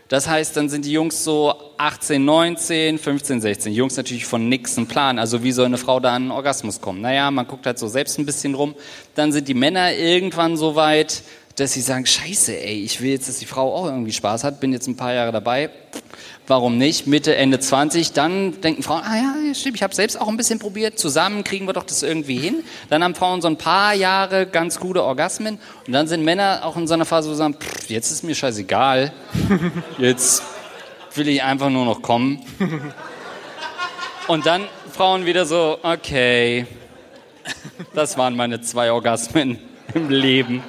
Das 0.09 0.27
heißt, 0.27 0.57
dann 0.57 0.71
sind 0.71 0.87
die 0.87 0.93
Jungs 0.93 1.23
so 1.23 1.55
18, 1.77 2.25
19, 2.25 2.99
15, 2.99 3.43
16. 3.43 3.73
Jungs 3.75 3.97
natürlich 3.97 4.25
von 4.25 4.49
nix 4.49 4.79
ein 4.79 4.87
Plan. 4.87 5.19
Also 5.19 5.43
wie 5.43 5.53
soll 5.53 5.67
eine 5.67 5.77
Frau 5.77 6.01
da 6.01 6.15
an 6.15 6.23
einen 6.23 6.31
Orgasmus 6.31 6.81
kommen? 6.81 7.03
Naja, 7.03 7.31
man 7.31 7.47
guckt 7.47 7.67
halt 7.67 7.79
so 7.79 7.89
selbst 7.89 8.19
ein 8.19 8.25
bisschen 8.25 8.55
rum. 8.55 8.75
Dann 9.15 9.33
sind 9.33 9.49
die 9.49 9.55
Männer 9.55 9.93
irgendwann 9.93 10.57
so 10.57 10.77
weit, 10.77 11.23
dass 11.57 11.73
sie 11.73 11.83
sagen, 11.83 12.07
scheiße, 12.07 12.59
ey, 12.59 12.83
ich 12.83 13.03
will 13.03 13.11
jetzt, 13.11 13.29
dass 13.29 13.39
die 13.39 13.45
Frau 13.45 13.75
auch 13.75 13.85
irgendwie 13.85 14.13
Spaß 14.13 14.45
hat, 14.45 14.61
bin 14.61 14.73
jetzt 14.73 14.87
ein 14.87 14.97
paar 14.97 15.13
Jahre 15.13 15.33
dabei 15.33 15.71
warum 16.49 16.79
nicht? 16.79 17.07
Mitte, 17.07 17.37
Ende 17.37 17.61
20, 17.61 18.13
dann 18.13 18.61
denken 18.61 18.83
Frauen, 18.83 19.03
ah 19.05 19.17
ja, 19.17 19.55
stimmt, 19.55 19.77
ich 19.77 19.83
habe 19.83 19.95
selbst 19.95 20.21
auch 20.21 20.29
ein 20.29 20.37
bisschen 20.37 20.59
probiert, 20.59 20.99
zusammen 20.99 21.45
kriegen 21.45 21.67
wir 21.67 21.73
doch 21.73 21.85
das 21.85 22.03
irgendwie 22.03 22.39
hin. 22.39 22.65
Dann 22.89 23.05
haben 23.05 23.15
Frauen 23.15 23.41
so 23.41 23.49
ein 23.49 23.59
paar 23.59 23.95
Jahre 23.95 24.47
ganz 24.47 24.81
gute 24.81 25.05
Orgasmen 25.05 25.59
und 25.87 25.93
dann 25.93 26.07
sind 26.09 26.25
Männer 26.25 26.61
auch 26.65 26.77
in 26.77 26.87
so 26.87 26.95
einer 26.95 27.05
Phase, 27.05 27.29
wo 27.29 27.33
sie 27.33 27.39
sagen, 27.39 27.55
pff, 27.55 27.89
jetzt 27.91 28.11
ist 28.11 28.25
mir 28.25 28.35
scheißegal, 28.35 29.13
jetzt 29.99 30.43
will 31.15 31.29
ich 31.29 31.43
einfach 31.43 31.71
nur 31.71 31.85
noch 31.85 32.03
kommen. 32.03 32.45
Und 34.27 34.47
dann 34.47 34.65
Frauen 34.93 35.27
wieder 35.27 35.47
so, 35.47 35.79
okay, 35.83 36.67
das 37.95 38.19
waren 38.19 38.37
meine 38.37 38.61
zwei 38.61 38.93
Orgasmen 38.93 39.59
im 39.95 40.11
Leben. 40.11 40.63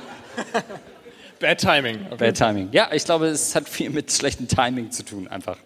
Bad 1.39 1.59
Timing. 1.59 2.05
Okay. 2.07 2.17
Bad 2.17 2.37
Timing. 2.37 2.69
Ja, 2.71 2.89
ich 2.93 3.05
glaube, 3.05 3.27
es 3.27 3.55
hat 3.55 3.67
viel 3.67 3.89
mit 3.89 4.11
schlechtem 4.11 4.47
Timing 4.47 4.91
zu 4.91 5.03
tun, 5.03 5.27
einfach. 5.27 5.57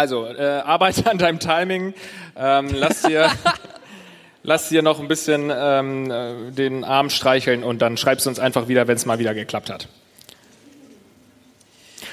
Also, 0.00 0.24
äh, 0.24 0.62
arbeite 0.64 1.10
an 1.10 1.18
deinem 1.18 1.40
Timing. 1.40 1.92
Ähm, 2.34 2.70
lass 2.72 3.02
dir. 3.02 3.30
lass 4.42 4.70
dir 4.70 4.80
noch 4.80 4.98
ein 4.98 5.08
bisschen 5.08 5.52
ähm, 5.54 6.10
äh, 6.10 6.50
den 6.52 6.84
Arm 6.84 7.10
streicheln 7.10 7.62
und 7.62 7.82
dann 7.82 7.98
schreibst 7.98 8.24
du 8.24 8.30
uns 8.30 8.38
einfach 8.38 8.66
wieder, 8.66 8.88
wenn 8.88 8.96
es 8.96 9.04
mal 9.04 9.18
wieder 9.18 9.34
geklappt 9.34 9.68
hat. 9.68 9.88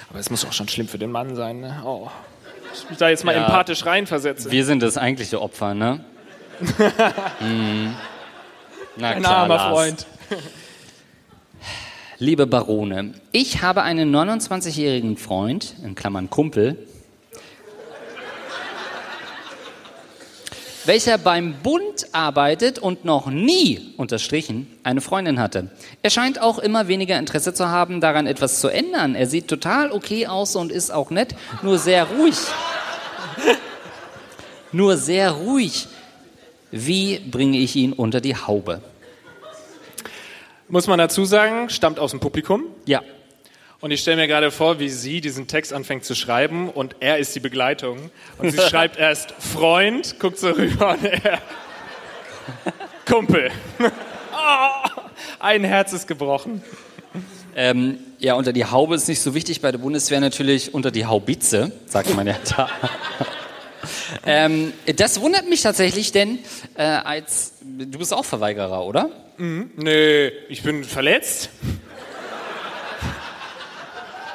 Aber 0.09 0.19
es 0.19 0.29
muss 0.29 0.43
auch 0.43 0.51
schon 0.51 0.67
schlimm 0.67 0.89
für 0.89 0.97
den 0.97 1.11
Mann 1.11 1.37
sein. 1.37 1.61
Ne? 1.61 1.81
Oh. 1.85 2.09
Ich 2.73 2.89
mich 2.89 2.97
da 2.97 3.07
jetzt 3.07 3.23
mal 3.23 3.33
ja, 3.33 3.45
empathisch 3.45 3.85
reinversetze. 3.85 4.51
Wir 4.51 4.65
sind 4.65 4.83
das 4.83 4.97
eigentliche 4.97 5.41
Opfer, 5.41 5.73
ne? 5.73 6.03
hm. 7.39 7.95
Na 8.97 9.11
Ein 9.11 9.21
klar, 9.21 9.37
armer 9.37 9.55
Lars. 9.55 9.71
Freund. 9.71 10.05
Liebe 12.19 12.47
Barone, 12.47 13.13
ich 13.31 13.61
habe 13.61 13.83
einen 13.83 14.13
29-jährigen 14.13 15.15
Freund, 15.15 15.75
in 15.85 15.95
Klammern 15.95 16.29
Kumpel, 16.29 16.86
welcher 20.87 21.17
beim 21.17 21.53
Bund 21.61 22.07
arbeitet 22.13 22.79
und 22.79 23.05
noch 23.05 23.27
nie, 23.27 23.93
unterstrichen, 23.97 24.67
eine 24.83 25.01
Freundin 25.01 25.39
hatte. 25.39 25.69
Er 26.01 26.09
scheint 26.09 26.41
auch 26.41 26.59
immer 26.59 26.87
weniger 26.87 27.19
Interesse 27.19 27.53
zu 27.53 27.67
haben, 27.67 28.01
daran 28.01 28.25
etwas 28.25 28.59
zu 28.59 28.69
ändern. 28.69 29.13
Er 29.13 29.27
sieht 29.27 29.47
total 29.47 29.91
okay 29.91 30.27
aus 30.27 30.55
und 30.55 30.71
ist 30.71 30.91
auch 30.91 31.11
nett, 31.11 31.35
nur 31.61 31.77
sehr 31.77 32.05
ruhig. 32.05 32.37
nur 34.71 34.97
sehr 34.97 35.31
ruhig. 35.31 35.87
Wie 36.71 37.19
bringe 37.19 37.57
ich 37.57 37.75
ihn 37.75 37.93
unter 37.93 38.21
die 38.21 38.35
Haube? 38.35 38.81
Muss 40.69 40.87
man 40.87 40.99
dazu 40.99 41.23
sagen, 41.25 41.69
stammt 41.69 41.99
aus 41.99 42.11
dem 42.11 42.19
Publikum. 42.19 42.63
Ja. 42.85 43.01
Und 43.79 43.91
ich 43.91 44.01
stelle 44.01 44.17
mir 44.17 44.27
gerade 44.27 44.49
vor, 44.49 44.79
wie 44.79 44.89
sie 44.89 45.21
diesen 45.21 45.47
Text 45.47 45.71
anfängt 45.71 46.03
zu 46.03 46.15
schreiben 46.15 46.69
und 46.69 46.95
er 46.99 47.19
ist 47.19 47.35
die 47.35 47.39
Begleitung. 47.39 48.09
Und 48.39 48.49
sie 48.51 48.59
schreibt 48.59 48.97
erst 48.97 49.33
Freund, 49.33 50.19
guckt 50.19 50.39
so 50.39 50.49
rüber 50.49 50.91
und 50.93 51.05
er 51.05 51.41
Kumpel. 53.05 53.51
Oh, 53.79 54.89
ein 55.39 55.63
Herz 55.63 55.93
ist 55.93 56.07
gebrochen. 56.07 56.63
Ähm, 57.55 57.99
ja, 58.17 58.33
unter 58.33 58.51
die 58.51 58.65
Haube 58.65 58.95
ist 58.95 59.07
nicht 59.07 59.21
so 59.21 59.35
wichtig, 59.35 59.61
bei 59.61 59.71
der 59.71 59.79
Bundeswehr 59.79 60.19
natürlich 60.19 60.73
unter 60.73 60.91
die 60.91 61.05
Haubitze, 61.05 61.71
sagt 61.85 62.15
man 62.15 62.25
ja 62.25 62.35
da. 62.55 62.69
ähm, 64.25 64.73
das 64.95 65.21
wundert 65.21 65.47
mich 65.47 65.61
tatsächlich, 65.61 66.11
denn 66.11 66.39
äh, 66.75 66.83
als 66.83 67.53
du 67.61 67.97
bist 67.99 68.13
auch 68.13 68.25
Verweigerer, 68.25 68.85
oder? 68.85 69.09
Mhm. 69.37 69.71
Nee, 69.75 70.31
ich 70.49 70.63
bin 70.63 70.83
verletzt. 70.83 71.49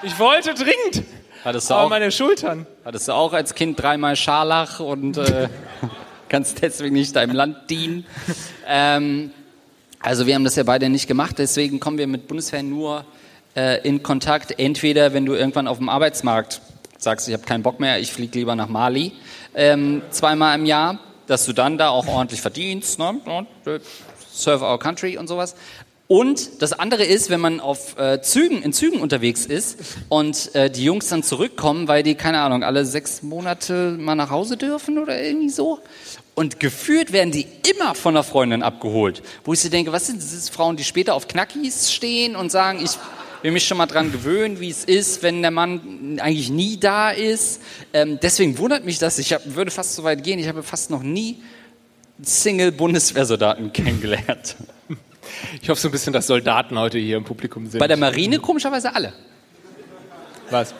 Ich 0.05 0.19
wollte 0.19 0.55
dringend. 0.55 1.07
Hattest 1.45 1.71
du 1.71 1.75
Aber 1.75 1.85
auch, 1.85 1.89
meine 1.91 2.11
Schultern. 2.11 2.67
hattest 2.85 3.07
du 3.09 3.13
auch 3.13 3.33
als 3.33 3.55
Kind 3.55 3.81
dreimal 3.81 4.17
Scharlach 4.17 4.81
und 4.81 5.17
äh, 5.17 5.49
kannst 6.29 6.61
deswegen 6.63 6.95
nicht 6.95 7.15
deinem 7.15 7.35
Land 7.35 7.71
dienen? 7.71 8.05
Ähm, 8.67 9.31
also 10.01 10.27
wir 10.27 10.35
haben 10.35 10.45
das 10.45 10.57
ja 10.57 10.65
beide 10.65 10.89
nicht 10.89 11.07
gemacht, 11.07 11.39
deswegen 11.39 11.79
kommen 11.79 11.99
wir 11.99 12.09
mit 12.09 12.27
Bundeswehr 12.27 12.63
nur 12.65 13.05
äh, 13.55 13.81
in 13.87 14.03
Kontakt. 14.03 14.59
Entweder 14.59 15.15
wenn 15.15 15.25
du 15.25 15.35
irgendwann 15.35 15.69
auf 15.69 15.79
dem 15.79 15.89
Arbeitsmarkt 15.89 16.61
sagst, 16.99 17.29
ich 17.29 17.35
habe 17.35 17.45
keinen 17.45 17.63
Bock 17.63 17.79
mehr, 17.79 18.01
ich 18.01 18.13
fliege 18.13 18.39
lieber 18.39 18.57
nach 18.57 18.69
Mali 18.69 19.13
ähm, 19.55 20.03
zweimal 20.11 20.59
im 20.59 20.67
Jahr, 20.67 20.99
dass 21.29 21.45
du 21.45 21.53
dann 21.53 21.79
da 21.79 21.91
auch 21.91 22.09
ordentlich 22.09 22.41
verdienst, 22.41 22.99
ne? 22.99 23.21
Serve 24.33 24.65
our 24.65 24.79
country 24.79 25.17
und 25.19 25.29
sowas. 25.29 25.55
Und 26.13 26.61
das 26.61 26.75
andere 26.75 27.05
ist, 27.05 27.31
wenn 27.31 27.41
man 27.41 27.59
auf 27.59 27.99
äh, 27.99 28.21
Zügen, 28.21 28.63
in 28.63 28.75
Zügen 28.75 29.01
unterwegs 29.01 29.47
ist 29.47 29.79
und 30.11 30.55
äh, 30.55 30.69
die 30.69 30.85
Jungs 30.85 31.09
dann 31.09 31.23
zurückkommen, 31.23 31.89
weil 31.89 32.03
die, 32.03 32.17
keine 32.17 32.41
Ahnung, 32.41 32.65
alle 32.65 32.85
sechs 32.85 33.23
Monate 33.23 33.97
mal 33.99 34.15
nach 34.15 34.29
Hause 34.29 34.59
dürfen 34.59 34.99
oder 34.99 35.19
irgendwie 35.19 35.49
so. 35.49 35.81
Und 36.35 36.61
gefühlt 36.61 37.15
werden 37.15 37.33
die 37.33 37.47
immer 37.67 37.95
von 37.95 38.13
der 38.13 38.25
Freundin 38.25 38.63
abgeholt. 38.63 39.23
Wo 39.47 39.55
ich 39.55 39.61
so 39.61 39.71
denke, 39.71 39.91
was 39.93 40.09
sind 40.09 40.19
das 40.19 40.51
Frauen, 40.51 40.77
die 40.77 40.85
später 40.85 41.15
auf 41.15 41.29
Knackis 41.29 41.91
stehen 41.91 42.37
und 42.37 42.53
sagen, 42.53 42.85
ich 42.85 42.91
will 43.41 43.53
mich 43.53 43.67
schon 43.67 43.79
mal 43.79 43.87
dran 43.87 44.13
gewöhnen, 44.13 44.61
wie 44.61 44.69
es 44.69 44.85
ist, 44.85 45.23
wenn 45.23 45.41
der 45.41 45.51
Mann 45.51 46.19
eigentlich 46.21 46.51
nie 46.51 46.77
da 46.77 47.09
ist. 47.09 47.63
Ähm, 47.95 48.19
deswegen 48.21 48.59
wundert 48.59 48.85
mich 48.85 48.99
das. 48.99 49.19
Ich 49.19 49.33
hab, 49.33 49.55
würde 49.55 49.71
fast 49.71 49.95
so 49.95 50.05
weit 50.05 50.23
gehen. 50.23 50.39
Ich 50.39 50.49
habe 50.49 50.63
fast 50.63 50.91
noch 50.91 51.03
nie 51.03 51.39
Single-Bundeswehrsoldaten 52.23 53.73
kennengelernt. 53.73 54.57
Ich 55.61 55.69
hoffe 55.69 55.81
so 55.81 55.89
ein 55.89 55.93
bisschen, 55.93 56.13
dass 56.13 56.27
Soldaten 56.27 56.79
heute 56.79 56.99
hier 56.99 57.17
im 57.17 57.25
Publikum 57.25 57.67
sind. 57.67 57.79
Bei 57.81 57.89
der 57.89 57.97
Marine 57.97 58.39
komischerweise 58.39 58.95
alle. 58.95 59.13
Was? 60.51 60.75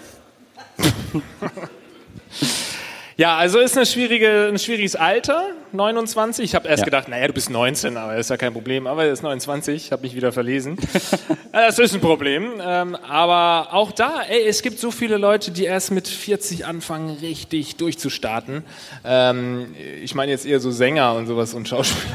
ja, 3.17 3.37
also 3.37 3.59
ist 3.61 3.77
eine 3.77 3.87
schwierige, 3.87 4.49
ein 4.49 4.59
schwieriges 4.59 4.97
Alter, 4.97 5.45
29. 5.73 6.45
Ich 6.45 6.55
habe 6.55 6.69
erst 6.69 6.81
Ja. 6.81 6.85
gedacht, 6.87 7.09
naja, 7.09 7.27
du 7.29 7.33
bist 7.33 7.51
19, 7.51 7.97
aber 7.97 8.13
das 8.13 8.27
ist 8.27 8.31
ja 8.31 8.37
kein 8.37 8.53
Problem. 8.53 8.87
Aber 8.87 9.05
er 9.05 9.13
ist 9.13 9.23
29, 9.23 9.93
habe 9.93 10.03
mich 10.03 10.15
wieder 10.15 10.33
verlesen. 10.33 10.77
das 11.53 11.79
ist 11.79 11.95
ein 11.95 12.01
Problem. 12.01 12.61
Ähm, 12.63 12.95
aber 12.97 13.73
auch 13.73 13.93
da, 13.93 14.23
ey, 14.29 14.47
es 14.47 14.63
gibt 14.63 14.79
so 14.79 14.91
viele 14.91 15.19
Leute, 15.19 15.51
die 15.51 15.65
erst 15.65 15.91
mit 15.91 16.09
40 16.09 16.67
anfangen, 16.67 17.17
richtig 17.21 17.77
durchzustarten. 17.77 18.65
Ähm, 19.05 19.75
ich 20.03 20.15
meine 20.15 20.33
jetzt 20.33 20.47
eher 20.47 20.61
so 20.61 20.71
Sänger 20.71 21.15
und 21.15 21.27
sowas 21.27 21.55
und 21.55 21.69
Schauspieler. 21.69 22.15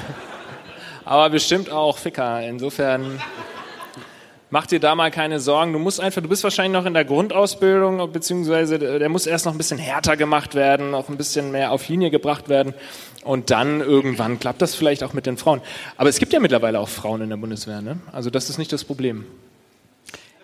Aber 1.07 1.29
bestimmt 1.29 1.69
auch 1.69 1.97
Ficker. 1.97 2.45
Insofern 2.45 3.21
mach 4.49 4.67
dir 4.67 4.81
da 4.81 4.93
mal 4.93 5.09
keine 5.09 5.39
Sorgen. 5.39 5.71
Du 5.71 5.79
musst 5.79 6.01
einfach, 6.01 6.21
du 6.21 6.27
bist 6.27 6.43
wahrscheinlich 6.43 6.73
noch 6.73 6.85
in 6.85 6.93
der 6.93 7.05
Grundausbildung, 7.05 8.11
beziehungsweise 8.11 8.77
der 8.77 9.07
muss 9.07 9.25
erst 9.25 9.45
noch 9.45 9.53
ein 9.53 9.57
bisschen 9.57 9.77
härter 9.77 10.17
gemacht 10.17 10.53
werden, 10.53 10.91
noch 10.91 11.07
ein 11.07 11.15
bisschen 11.15 11.49
mehr 11.53 11.71
auf 11.71 11.87
Linie 11.87 12.11
gebracht 12.11 12.49
werden. 12.49 12.73
Und 13.23 13.51
dann 13.51 13.79
irgendwann 13.79 14.37
klappt 14.37 14.61
das 14.61 14.75
vielleicht 14.75 15.01
auch 15.01 15.13
mit 15.13 15.25
den 15.25 15.37
Frauen. 15.37 15.61
Aber 15.95 16.09
es 16.09 16.19
gibt 16.19 16.33
ja 16.33 16.41
mittlerweile 16.41 16.77
auch 16.77 16.89
Frauen 16.89 17.21
in 17.21 17.29
der 17.29 17.37
Bundeswehr, 17.37 17.79
ne? 17.79 17.99
Also 18.11 18.29
das 18.29 18.49
ist 18.49 18.57
nicht 18.57 18.73
das 18.73 18.83
Problem. 18.83 19.23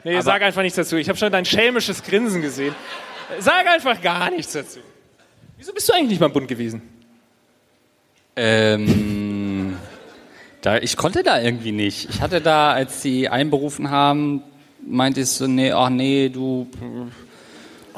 Nee, 0.06 0.22
sag 0.22 0.42
einfach 0.44 0.62
nichts 0.62 0.78
dazu. 0.78 0.96
Ich 0.96 1.10
habe 1.10 1.20
schon 1.20 1.30
dein 1.30 1.44
schelmisches 1.44 2.04
Grinsen 2.04 2.42
gesehen. 2.42 2.74
Sag 3.40 3.68
einfach 3.68 4.02
gar 4.02 4.32
nichts 4.32 4.54
dazu. 4.54 4.80
Wieso 5.58 5.74
bist 5.74 5.90
du 5.90 5.94
eigentlich 5.94 6.12
nicht 6.12 6.20
beim 6.22 6.32
Bund 6.32 6.48
gewesen? 6.48 6.82
Ähm, 8.36 9.23
da, 10.64 10.78
ich 10.78 10.96
konnte 10.96 11.24
da 11.24 11.40
irgendwie 11.42 11.74
nicht. 11.74 12.10
Ich 12.10 12.22
hatte 12.22 12.40
da, 12.40 12.72
als 12.72 13.02
sie 13.02 13.28
einberufen 13.28 13.92
haben, 13.92 14.42
meinte 14.86 15.22
ich 15.22 15.30
so, 15.30 15.46
nee, 15.46 15.74
ach 15.74 15.90
nee, 15.90 16.30
du, 16.30 16.68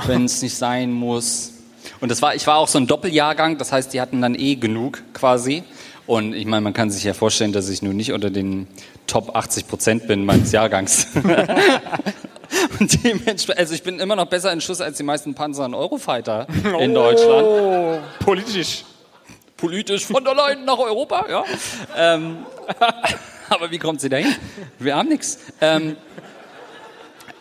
wenn 0.08 0.26
es 0.26 0.42
nicht 0.42 0.56
sein 0.56 0.92
muss. 0.92 1.54
Und 2.02 2.10
das 2.10 2.24
war, 2.24 2.34
ich 2.34 2.46
war 2.48 2.58
auch 2.58 2.68
so 2.68 2.80
ein 2.80 2.88
Doppeljahrgang, 2.88 3.60
das 3.60 3.72
heißt, 3.72 3.94
die 3.94 4.02
hatten 4.02 4.20
dann 4.20 4.34
eh 4.34 4.56
genug 4.56 5.04
quasi. 5.14 5.64
Und 6.08 6.34
ich 6.34 6.46
meine, 6.46 6.62
man 6.62 6.74
kann 6.74 6.90
sich 6.90 7.04
ja 7.04 7.14
vorstellen, 7.14 7.54
dass 7.54 7.70
ich 7.70 7.84
nun 7.84 7.96
nicht 7.96 8.12
unter 8.12 8.32
den 8.32 8.68
Top 9.06 9.36
80 9.36 9.68
Prozent 9.68 10.08
bin 10.08 10.26
meines 10.26 10.52
Jahrgangs. 10.52 11.08
Und 12.80 13.04
dementsprechend, 13.04 13.60
also 13.60 13.74
ich 13.74 13.84
bin 13.84 14.00
immer 14.00 14.16
noch 14.16 14.28
besser 14.28 14.52
in 14.52 14.62
Schuss 14.62 14.82
als 14.82 14.98
die 14.98 15.04
meisten 15.04 15.34
Panzer 15.34 15.66
und 15.66 15.74
Eurofighter 15.74 16.48
in 16.80 16.94
Deutschland 16.94 17.44
Oh, 17.48 17.98
politisch. 18.20 18.84
Politisch 19.58 20.06
von 20.06 20.24
der 20.24 20.36
Leyen 20.36 20.66
nach 20.66 20.78
Europa, 20.80 21.26
ja. 21.30 21.44
Ähm, 21.96 22.38
aber 23.50 23.72
wie 23.72 23.78
kommt 23.80 24.02
sie 24.02 24.10
dahin? 24.10 24.34
Wir 24.80 24.96
haben 24.96 25.10
nichts. 25.10 25.40
Ähm, 25.62 25.96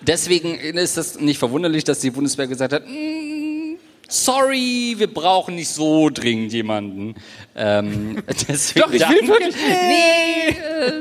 deswegen 0.00 0.54
ist 0.58 0.96
es 0.96 1.18
nicht 1.18 1.38
verwunderlich, 1.38 1.84
dass 1.84 2.00
die 2.00 2.10
Bundeswehr 2.10 2.46
gesagt 2.46 2.72
hat, 2.72 2.86
"Mm, 2.86 3.76
sorry, 4.08 4.94
wir 4.98 5.12
brauchen 5.12 5.54
nicht 5.56 5.70
so 5.70 6.10
dringend 6.10 6.52
jemanden. 6.52 7.14
Ähm, 7.56 8.22
deswegen 8.48 8.80
Doch, 8.86 8.92
ich 8.92 9.08
will 9.08 9.28
wirklich- 9.28 9.56
Nee, 9.56 10.48
äh, 10.50 10.92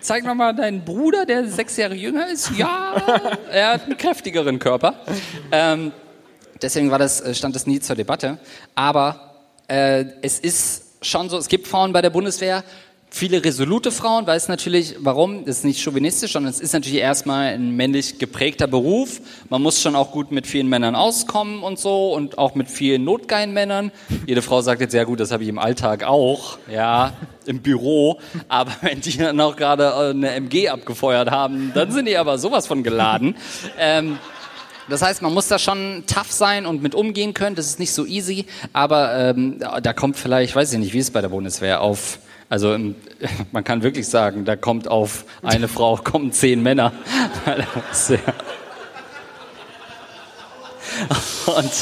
zeig 0.00 0.24
noch 0.24 0.34
mal 0.34 0.52
deinen 0.54 0.84
Bruder, 0.84 1.26
der 1.26 1.48
sechs 1.48 1.76
Jahre 1.76 1.94
jünger 1.94 2.28
ist. 2.28 2.50
Ja, 2.56 3.32
er 3.50 3.72
hat 3.74 3.84
einen 3.84 3.96
kräftigeren 3.96 4.58
Körper. 4.58 4.94
Ähm, 5.52 5.92
deswegen 6.62 6.90
war 6.90 6.98
das, 6.98 7.20
äh, 7.20 7.34
stand 7.34 7.54
das 7.56 7.66
nie 7.66 7.80
zur 7.80 7.96
Debatte. 7.96 8.38
Aber 8.74 9.29
äh, 9.70 10.04
es 10.22 10.40
ist 10.40 10.82
schon 11.00 11.28
so, 11.28 11.38
es 11.38 11.48
gibt 11.48 11.68
Frauen 11.68 11.92
bei 11.92 12.02
der 12.02 12.10
Bundeswehr, 12.10 12.64
viele 13.08 13.44
resolute 13.44 13.92
Frauen, 13.92 14.26
weiß 14.26 14.48
natürlich, 14.48 14.96
warum, 14.98 15.44
das 15.44 15.58
ist 15.58 15.64
nicht 15.64 15.80
chauvinistisch, 15.82 16.32
sondern 16.32 16.50
es 16.50 16.60
ist 16.60 16.72
natürlich 16.72 16.98
erstmal 16.98 17.54
ein 17.54 17.76
männlich 17.76 18.18
geprägter 18.18 18.66
Beruf. 18.66 19.20
Man 19.48 19.62
muss 19.62 19.80
schon 19.80 19.94
auch 19.94 20.10
gut 20.10 20.32
mit 20.32 20.46
vielen 20.46 20.68
Männern 20.68 20.94
auskommen 20.96 21.62
und 21.62 21.78
so 21.78 22.12
und 22.14 22.38
auch 22.38 22.54
mit 22.54 22.68
vielen 22.68 23.04
notgeilen 23.04 23.52
Männern. 23.52 23.92
Jede 24.26 24.42
Frau 24.42 24.60
sagt 24.60 24.80
jetzt, 24.80 24.94
ja 24.94 25.04
gut, 25.04 25.20
das 25.20 25.30
habe 25.30 25.44
ich 25.44 25.48
im 25.48 25.58
Alltag 25.58 26.04
auch, 26.04 26.58
ja, 26.68 27.12
im 27.46 27.60
Büro. 27.60 28.18
Aber 28.48 28.72
wenn 28.80 29.00
die 29.00 29.16
dann 29.16 29.40
auch 29.40 29.56
gerade 29.56 29.84
äh, 29.84 30.10
eine 30.10 30.32
MG 30.32 30.68
abgefeuert 30.68 31.30
haben, 31.30 31.72
dann 31.74 31.92
sind 31.92 32.06
die 32.06 32.16
aber 32.16 32.38
sowas 32.38 32.66
von 32.66 32.82
geladen. 32.82 33.36
Ähm, 33.78 34.18
das 34.90 35.00
heißt, 35.02 35.22
man 35.22 35.32
muss 35.32 35.48
da 35.48 35.58
schon 35.58 36.04
tough 36.06 36.30
sein 36.30 36.66
und 36.66 36.82
mit 36.82 36.94
umgehen 36.94 37.32
können. 37.34 37.56
Das 37.56 37.66
ist 37.66 37.78
nicht 37.78 37.92
so 37.92 38.04
easy, 38.04 38.44
aber 38.72 39.14
ähm, 39.16 39.58
da 39.82 39.92
kommt 39.92 40.16
vielleicht, 40.18 40.54
weiß 40.54 40.72
ich 40.72 40.78
nicht, 40.78 40.92
wie 40.92 40.98
es 40.98 41.10
bei 41.10 41.20
der 41.22 41.28
Bundeswehr 41.30 41.80
auf. 41.80 42.18
Also 42.48 42.74
im, 42.74 42.94
man 43.52 43.64
kann 43.64 43.82
wirklich 43.82 44.08
sagen, 44.08 44.44
da 44.44 44.56
kommt 44.56 44.88
auf 44.88 45.24
eine 45.42 45.68
Frau 45.76 45.96
kommen 45.96 46.32
zehn 46.32 46.62
Männer. 46.62 46.92
Und 51.46 51.72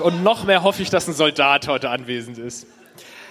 Und 0.00 0.22
noch 0.22 0.44
mehr 0.44 0.62
hoffe 0.62 0.82
ich, 0.82 0.90
dass 0.90 1.06
ein 1.08 1.14
Soldat 1.14 1.68
heute 1.68 1.88
anwesend 1.90 2.38
ist. 2.38 2.66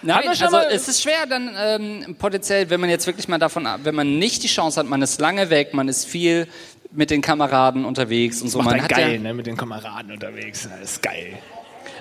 Nein, 0.05 0.27
also 0.27 0.57
es 0.69 0.87
ist 0.89 1.01
schwer 1.01 1.25
dann 1.29 1.55
ähm, 1.57 2.15
potenziell, 2.19 2.69
wenn 2.69 2.81
man 2.81 2.89
jetzt 2.89 3.07
wirklich 3.07 3.29
mal 3.29 3.37
davon, 3.37 3.65
ab- 3.65 3.81
wenn 3.83 3.95
man 3.95 4.19
nicht 4.19 4.43
die 4.43 4.47
Chance 4.49 4.79
hat, 4.81 4.87
man 4.89 5.01
ist 5.01 5.21
lange 5.21 5.49
weg, 5.49 5.73
man 5.73 5.87
ist 5.87 6.05
viel 6.05 6.47
mit 6.93 7.09
den 7.09 7.21
Kameraden 7.21 7.85
unterwegs 7.85 8.41
und 8.41 8.49
so. 8.49 8.59
Macht 8.59 8.71
Man 8.71 8.83
hat, 8.83 8.89
geil, 8.89 9.13
ja, 9.15 9.19
ne? 9.19 9.33
Mit 9.33 9.47
den 9.47 9.57
Kameraden 9.57 10.11
unterwegs. 10.11 10.67
Das 10.69 10.91
ist 10.91 11.01
geil. 11.01 11.33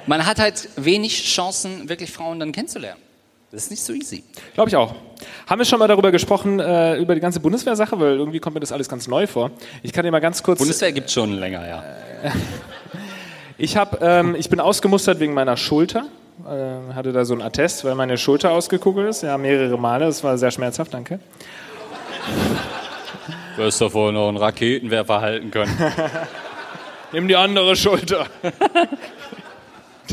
man 0.06 0.27
hat 0.27 0.39
halt 0.39 0.69
wenig 0.77 1.24
Chancen, 1.24 1.89
wirklich 1.89 2.10
Frauen 2.10 2.40
dann 2.40 2.52
kennenzulernen. 2.52 3.01
Das 3.51 3.64
ist 3.64 3.70
nicht 3.70 3.82
so 3.82 3.93
easy. 3.93 4.24
Glaube 4.55 4.70
ich 4.70 4.77
auch. 4.77 4.94
Haben 5.47 5.59
wir 5.59 5.66
schon 5.66 5.78
mal 5.78 5.86
darüber 5.86 6.10
gesprochen, 6.10 6.59
äh, 6.59 6.97
über 6.97 7.14
die 7.14 7.20
ganze 7.20 7.39
Bundeswehr-Sache? 7.39 8.01
Weil 8.01 8.16
irgendwie 8.16 8.40
kommt 8.40 8.55
mir 8.55 8.60
das 8.60 8.73
alles 8.73 8.89
ganz 8.89 9.09
neu 9.09 9.27
vor. 9.27 9.51
Ich 9.82 9.93
kann 9.93 10.05
dir 10.06 10.10
mal 10.10 10.20
ganz 10.20 10.43
kurz... 10.43 10.59
Bundeswehr 10.59 10.90
gibt 10.90 11.10
schon 11.10 11.35
länger, 11.35 11.69
ja. 11.69 11.85
ich, 13.59 13.77
hab, 13.77 14.02
ähm, 14.02 14.35
ich 14.36 14.48
bin 14.48 14.59
ausgemustert 14.59 15.20
wegen 15.20 15.35
meiner 15.35 15.59
Schulter. 15.59 16.06
Äh, 16.47 16.94
hatte 16.94 17.12
da 17.12 17.27
so 17.27 17.35
einen 17.35 17.43
Attest, 17.43 17.85
weil 17.85 17.94
meine 17.94 18.16
Schulter 18.16 18.52
ausgekugelt 18.52 19.10
ist. 19.10 19.23
Ja, 19.23 19.36
mehrere 19.36 19.78
Male. 19.78 20.06
Das 20.06 20.24
war 20.24 20.39
sehr 20.39 20.51
schmerzhaft, 20.51 20.94
danke. 20.94 21.20
Du 23.57 23.62
hast 23.62 23.81
doch 23.81 23.93
wohl 23.93 24.12
noch 24.12 24.29
einen 24.29 24.37
Raketenwerfer 24.37 25.20
halten 25.20 25.51
können. 25.51 25.77
Nimm 27.12 27.29
die 27.29 27.37
andere 27.37 27.77
Schulter. 27.77 28.27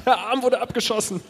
Der 0.05 0.17
Arm 0.17 0.43
wurde 0.43 0.59
abgeschossen. 0.59 1.21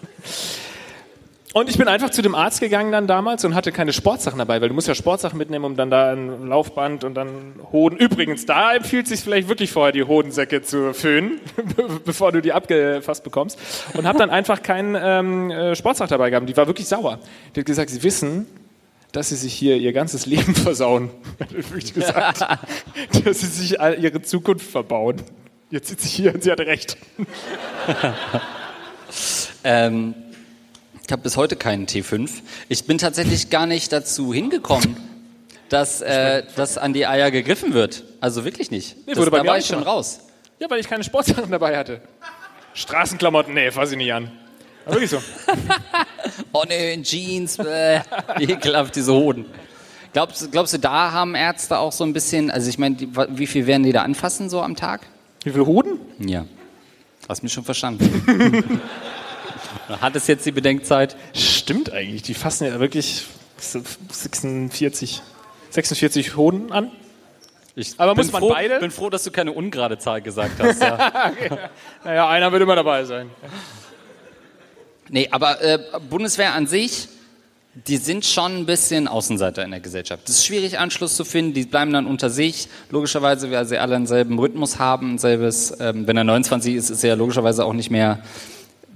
Und 1.52 1.68
ich 1.68 1.80
bin 1.80 1.88
einfach 1.88 2.12
zu 2.12 2.22
dem 2.22 2.36
Arzt 2.36 2.60
gegangen 2.60 2.92
dann 2.92 3.08
damals 3.08 3.44
und 3.44 3.56
hatte 3.56 3.72
keine 3.72 3.92
Sportsachen 3.92 4.38
dabei, 4.38 4.62
weil 4.62 4.70
du 4.70 4.76
musst 4.76 4.88
ja 4.88 4.94
Sportsachen 4.94 5.38
mitnehmen, 5.38 5.66
um 5.66 5.76
dann 5.76 5.90
da 5.90 6.12
ein 6.12 6.48
Laufband 6.48 7.04
und 7.04 7.16
dann 7.16 7.56
Hoden. 7.72 7.98
Übrigens, 7.98 8.46
da 8.46 8.74
empfiehlt 8.74 9.08
sich 9.08 9.22
vielleicht 9.22 9.48
wirklich 9.50 9.72
vorher, 9.72 9.92
die 9.92 10.04
Hodensäcke 10.04 10.62
zu 10.62 10.94
föhnen, 10.94 11.42
bevor 12.06 12.32
du 12.32 12.42
die 12.42 12.54
abgefasst 12.54 13.24
bekommst. 13.24 13.60
Und 13.96 14.06
habe 14.06 14.20
dann 14.20 14.30
einfach 14.30 14.62
keinen 14.62 14.96
ähm, 15.00 15.50
äh, 15.50 15.76
Sportsack 15.76 16.10
dabei 16.10 16.30
gehabt. 16.30 16.48
Die 16.48 16.56
war 16.56 16.68
wirklich 16.68 16.88
sauer. 16.88 17.18
Die 17.56 17.62
hat 17.62 17.66
gesagt, 17.66 17.90
sie 17.90 18.04
wissen, 18.04 18.46
dass 19.12 19.30
sie 19.30 19.36
sich 19.36 19.54
hier 19.54 19.78
ihr 19.78 19.94
ganzes 19.94 20.26
Leben 20.26 20.56
versauen. 20.56 21.10
Wirklich 21.50 21.94
gesagt, 21.94 22.42
dass 23.24 23.40
sie 23.40 23.48
sich 23.48 23.72
ihre 23.80 24.22
Zukunft 24.22 24.70
verbauen. 24.70 25.22
Jetzt 25.72 25.90
sitzt 25.90 26.04
sie 26.04 26.10
hier 26.10 26.34
und 26.34 26.44
sie 26.44 26.52
hat 26.52 26.60
recht. 26.60 26.98
ähm, 29.64 30.16
ich 31.06 31.12
habe 31.12 31.22
bis 31.22 31.38
heute 31.38 31.56
keinen 31.56 31.86
T5. 31.88 32.30
Ich 32.70 32.86
bin 32.86 32.98
tatsächlich 32.98 33.50
gar 33.50 33.66
nicht 33.66 33.92
dazu 33.92 34.34
hingekommen, 34.34 34.98
dass, 35.70 36.02
äh, 36.02 36.44
dass 36.56 36.78
an 36.78 36.94
die 36.94 37.06
Eier 37.06 37.30
gegriffen 37.32 37.74
wird. 37.74 38.04
Also 38.20 38.46
wirklich 38.46 38.72
nicht. 38.72 38.96
Nee, 39.08 39.14
das, 39.14 39.26
da 39.26 39.46
war 39.46 39.58
ich 39.58 39.68
schon 39.68 39.84
raus. 39.84 40.22
Ja, 40.60 40.70
weil 40.70 40.80
ich 40.80 40.88
keine 40.88 41.04
Sportsachen 41.04 41.52
dabei 41.52 41.78
hatte. 41.78 42.02
Straßenklamotten, 42.74 43.54
nee, 43.54 43.72
fass 43.72 43.92
ich 43.92 43.98
nicht 43.98 44.14
an. 44.14 44.32
Aber 44.90 45.02
wirklich 45.02 45.12
so. 45.12 45.22
oh 46.52 46.64
nee, 46.68 47.02
Jeans, 47.02 47.60
äh, 47.60 48.02
ekelhaft, 48.40 48.96
diese 48.96 49.14
Hoden. 49.14 49.46
Glaubst, 50.14 50.52
glaubst 50.52 50.74
du, 50.74 50.80
da 50.80 51.12
haben 51.12 51.36
Ärzte 51.36 51.78
auch 51.78 51.92
so 51.92 52.04
ein 52.04 52.14
bisschen, 52.14 52.50
also 52.50 52.70
ich 52.70 52.80
meine, 52.80 52.98
wie 53.30 53.48
viel 53.48 53.68
werden 53.68 53.84
die 53.84 53.92
da 53.92 54.02
anfassen 54.02 54.50
so 54.50 54.62
am 54.62 54.76
Tag? 54.76 55.02
Wie 55.44 55.52
viele 55.52 55.66
Hoden? 55.66 56.00
Ja. 56.20 56.46
Hast 57.28 57.44
mich 57.44 57.54
schon 57.54 57.64
verstanden. 57.64 58.82
Hat 60.02 60.16
es 60.16 60.26
jetzt 60.28 60.46
die 60.46 60.52
Bedenkzeit? 60.52 61.16
Stimmt 61.34 61.92
eigentlich. 61.92 62.24
Die 62.24 62.34
fassen 62.34 62.66
ja 62.66 62.80
wirklich 62.80 63.26
46, 63.60 65.22
46 65.70 66.36
Hoden 66.36 66.72
an. 66.72 66.92
Ich 67.76 67.94
Aber 67.98 68.16
muss 68.16 68.32
man 68.32 68.42
froh, 68.42 68.50
beide? 68.50 68.80
bin 68.80 68.92
froh, 68.92 69.10
dass 69.10 69.24
du 69.24 69.32
keine 69.32 69.52
ungerade 69.52 70.00
Zahl 70.00 70.22
gesagt 70.22 70.60
hast. 70.60 70.82
Ja. 70.82 71.32
okay. 71.32 71.58
Naja, 72.04 72.28
einer 72.28 72.52
wird 72.52 72.64
immer 72.64 72.76
dabei 72.76 73.06
sein. 73.06 73.30
Nee, 75.10 75.28
aber 75.32 75.62
äh, 75.62 75.80
Bundeswehr 76.10 76.54
an 76.54 76.68
sich, 76.68 77.08
die 77.88 77.98
sind 77.98 78.26
schon 78.26 78.58
ein 78.58 78.66
bisschen 78.66 79.08
Außenseiter 79.08 79.64
in 79.64 79.72
der 79.72 79.80
Gesellschaft. 79.80 80.28
Es 80.28 80.38
ist 80.38 80.46
schwierig, 80.46 80.80
Anschluss 80.80 81.16
zu 81.16 81.24
finden. 81.24 81.54
Die 81.54 81.66
bleiben 81.66 81.94
dann 81.94 82.06
unter 82.06 82.30
sich. 82.30 82.68
Logischerweise, 82.90 83.52
weil 83.52 83.66
sie 83.66 83.78
alle 83.78 83.94
denselben 83.94 84.38
Rhythmus 84.38 84.80
haben. 84.80 85.18
Selbes, 85.18 85.76
ähm, 85.80 86.08
wenn 86.08 86.18
er 86.18 86.24
29 86.24 86.76
ist, 86.76 86.90
ist 86.90 87.04
er 87.04 87.16
logischerweise 87.16 87.66
auch 87.66 87.74
nicht 87.74 87.90
mehr 87.90 88.22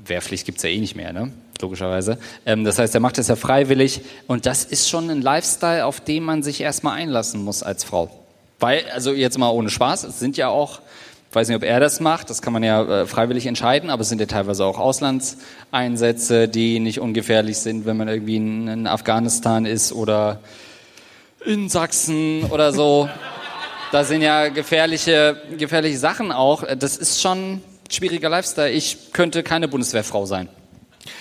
Wehrpflicht 0.05 0.45
gibt 0.45 0.57
es 0.57 0.63
ja 0.63 0.69
eh 0.69 0.79
nicht 0.79 0.95
mehr, 0.95 1.13
ne? 1.13 1.31
logischerweise. 1.61 2.17
Ähm, 2.45 2.63
das 2.63 2.77
heißt, 2.77 2.93
er 2.93 2.99
macht 2.99 3.17
es 3.17 3.29
ja 3.29 3.35
freiwillig 3.35 4.01
und 4.27 4.45
das 4.45 4.63
ist 4.63 4.89
schon 4.89 5.09
ein 5.09 5.21
Lifestyle, 5.21 5.85
auf 5.85 6.01
den 6.01 6.23
man 6.23 6.43
sich 6.43 6.61
erstmal 6.61 6.97
einlassen 6.97 7.43
muss 7.43 7.63
als 7.63 7.83
Frau. 7.83 8.09
Weil, 8.59 8.83
also 8.93 9.13
jetzt 9.13 9.37
mal 9.37 9.49
ohne 9.49 9.69
Spaß, 9.69 10.03
es 10.03 10.19
sind 10.19 10.37
ja 10.37 10.49
auch, 10.49 10.81
weiß 11.35 11.47
nicht, 11.47 11.57
ob 11.57 11.63
er 11.63 11.79
das 11.79 11.99
macht, 11.99 12.29
das 12.29 12.41
kann 12.41 12.53
man 12.53 12.63
ja 12.63 13.01
äh, 13.01 13.05
freiwillig 13.05 13.45
entscheiden, 13.45 13.89
aber 13.89 14.01
es 14.01 14.09
sind 14.09 14.19
ja 14.19 14.27
teilweise 14.27 14.65
auch 14.65 14.79
Auslandseinsätze, 14.79 16.47
die 16.47 16.79
nicht 16.79 16.99
ungefährlich 16.99 17.57
sind, 17.57 17.85
wenn 17.85 17.97
man 17.97 18.07
irgendwie 18.07 18.35
in, 18.35 18.67
in 18.67 18.87
Afghanistan 18.87 19.65
ist 19.65 19.93
oder 19.93 20.39
in 21.45 21.69
Sachsen 21.69 22.43
oder 22.45 22.71
so. 22.71 23.09
Da 23.91 24.03
sind 24.03 24.21
ja 24.21 24.49
gefährliche, 24.49 25.41
gefährliche 25.57 25.97
Sachen 25.97 26.31
auch. 26.31 26.63
Das 26.77 26.97
ist 26.97 27.21
schon, 27.21 27.61
schwieriger 27.91 28.29
Lifestyle. 28.29 28.71
Ich 28.71 29.13
könnte 29.13 29.43
keine 29.43 29.67
Bundeswehrfrau 29.67 30.25
sein. 30.25 30.49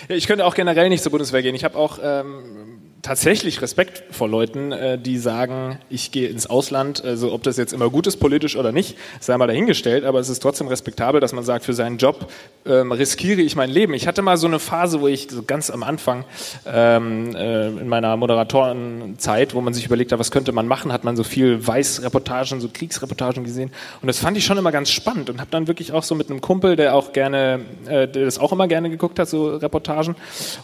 Ja, 0.08 0.16
ich 0.16 0.26
könnte 0.26 0.46
auch 0.46 0.54
generell 0.54 0.88
nicht 0.88 1.02
zur 1.02 1.10
Bundeswehr 1.10 1.42
gehen. 1.42 1.54
Ich 1.54 1.64
habe 1.64 1.76
auch 1.76 1.98
ähm, 2.02 2.91
tatsächlich 3.02 3.60
Respekt 3.60 4.04
vor 4.14 4.28
Leuten, 4.28 4.70
äh, 4.70 4.96
die 4.96 5.18
sagen, 5.18 5.78
ich 5.90 6.12
gehe 6.12 6.28
ins 6.28 6.46
Ausland, 6.46 7.04
also 7.04 7.32
ob 7.32 7.42
das 7.42 7.56
jetzt 7.56 7.72
immer 7.72 7.90
gut 7.90 8.06
ist 8.06 8.18
politisch 8.18 8.56
oder 8.56 8.70
nicht, 8.70 8.96
sei 9.18 9.36
mal 9.36 9.48
dahingestellt, 9.48 10.04
aber 10.04 10.20
es 10.20 10.28
ist 10.28 10.40
trotzdem 10.40 10.68
respektabel, 10.68 11.20
dass 11.20 11.32
man 11.32 11.42
sagt, 11.42 11.64
für 11.64 11.74
seinen 11.74 11.98
Job 11.98 12.30
ähm, 12.64 12.92
riskiere 12.92 13.40
ich 13.40 13.56
mein 13.56 13.70
Leben. 13.70 13.92
Ich 13.94 14.06
hatte 14.06 14.22
mal 14.22 14.36
so 14.36 14.46
eine 14.46 14.60
Phase, 14.60 15.00
wo 15.00 15.08
ich 15.08 15.26
so 15.30 15.42
ganz 15.42 15.68
am 15.70 15.82
Anfang 15.82 16.24
ähm, 16.64 17.34
äh, 17.34 17.68
in 17.68 17.88
meiner 17.88 18.16
Moderatorenzeit, 18.16 19.54
wo 19.54 19.60
man 19.60 19.74
sich 19.74 19.84
überlegt 19.84 20.12
hat, 20.12 20.20
was 20.20 20.30
könnte 20.30 20.52
man 20.52 20.68
machen, 20.68 20.92
hat 20.92 21.02
man 21.02 21.16
so 21.16 21.24
viel 21.24 21.66
Weißreportagen, 21.66 22.60
so 22.60 22.68
Kriegsreportagen 22.72 23.42
gesehen. 23.42 23.72
Und 24.00 24.06
das 24.06 24.20
fand 24.20 24.36
ich 24.36 24.44
schon 24.44 24.58
immer 24.58 24.70
ganz 24.70 24.90
spannend 24.90 25.28
und 25.28 25.40
habe 25.40 25.50
dann 25.50 25.66
wirklich 25.66 25.92
auch 25.92 26.04
so 26.04 26.14
mit 26.14 26.30
einem 26.30 26.40
Kumpel, 26.40 26.76
der 26.76 26.94
auch 26.94 27.12
gerne, 27.12 27.60
äh, 27.86 28.06
der 28.06 28.26
das 28.26 28.38
auch 28.38 28.52
immer 28.52 28.68
gerne 28.68 28.90
geguckt 28.90 29.18
hat, 29.18 29.28
so 29.28 29.56
Reportagen. 29.56 30.14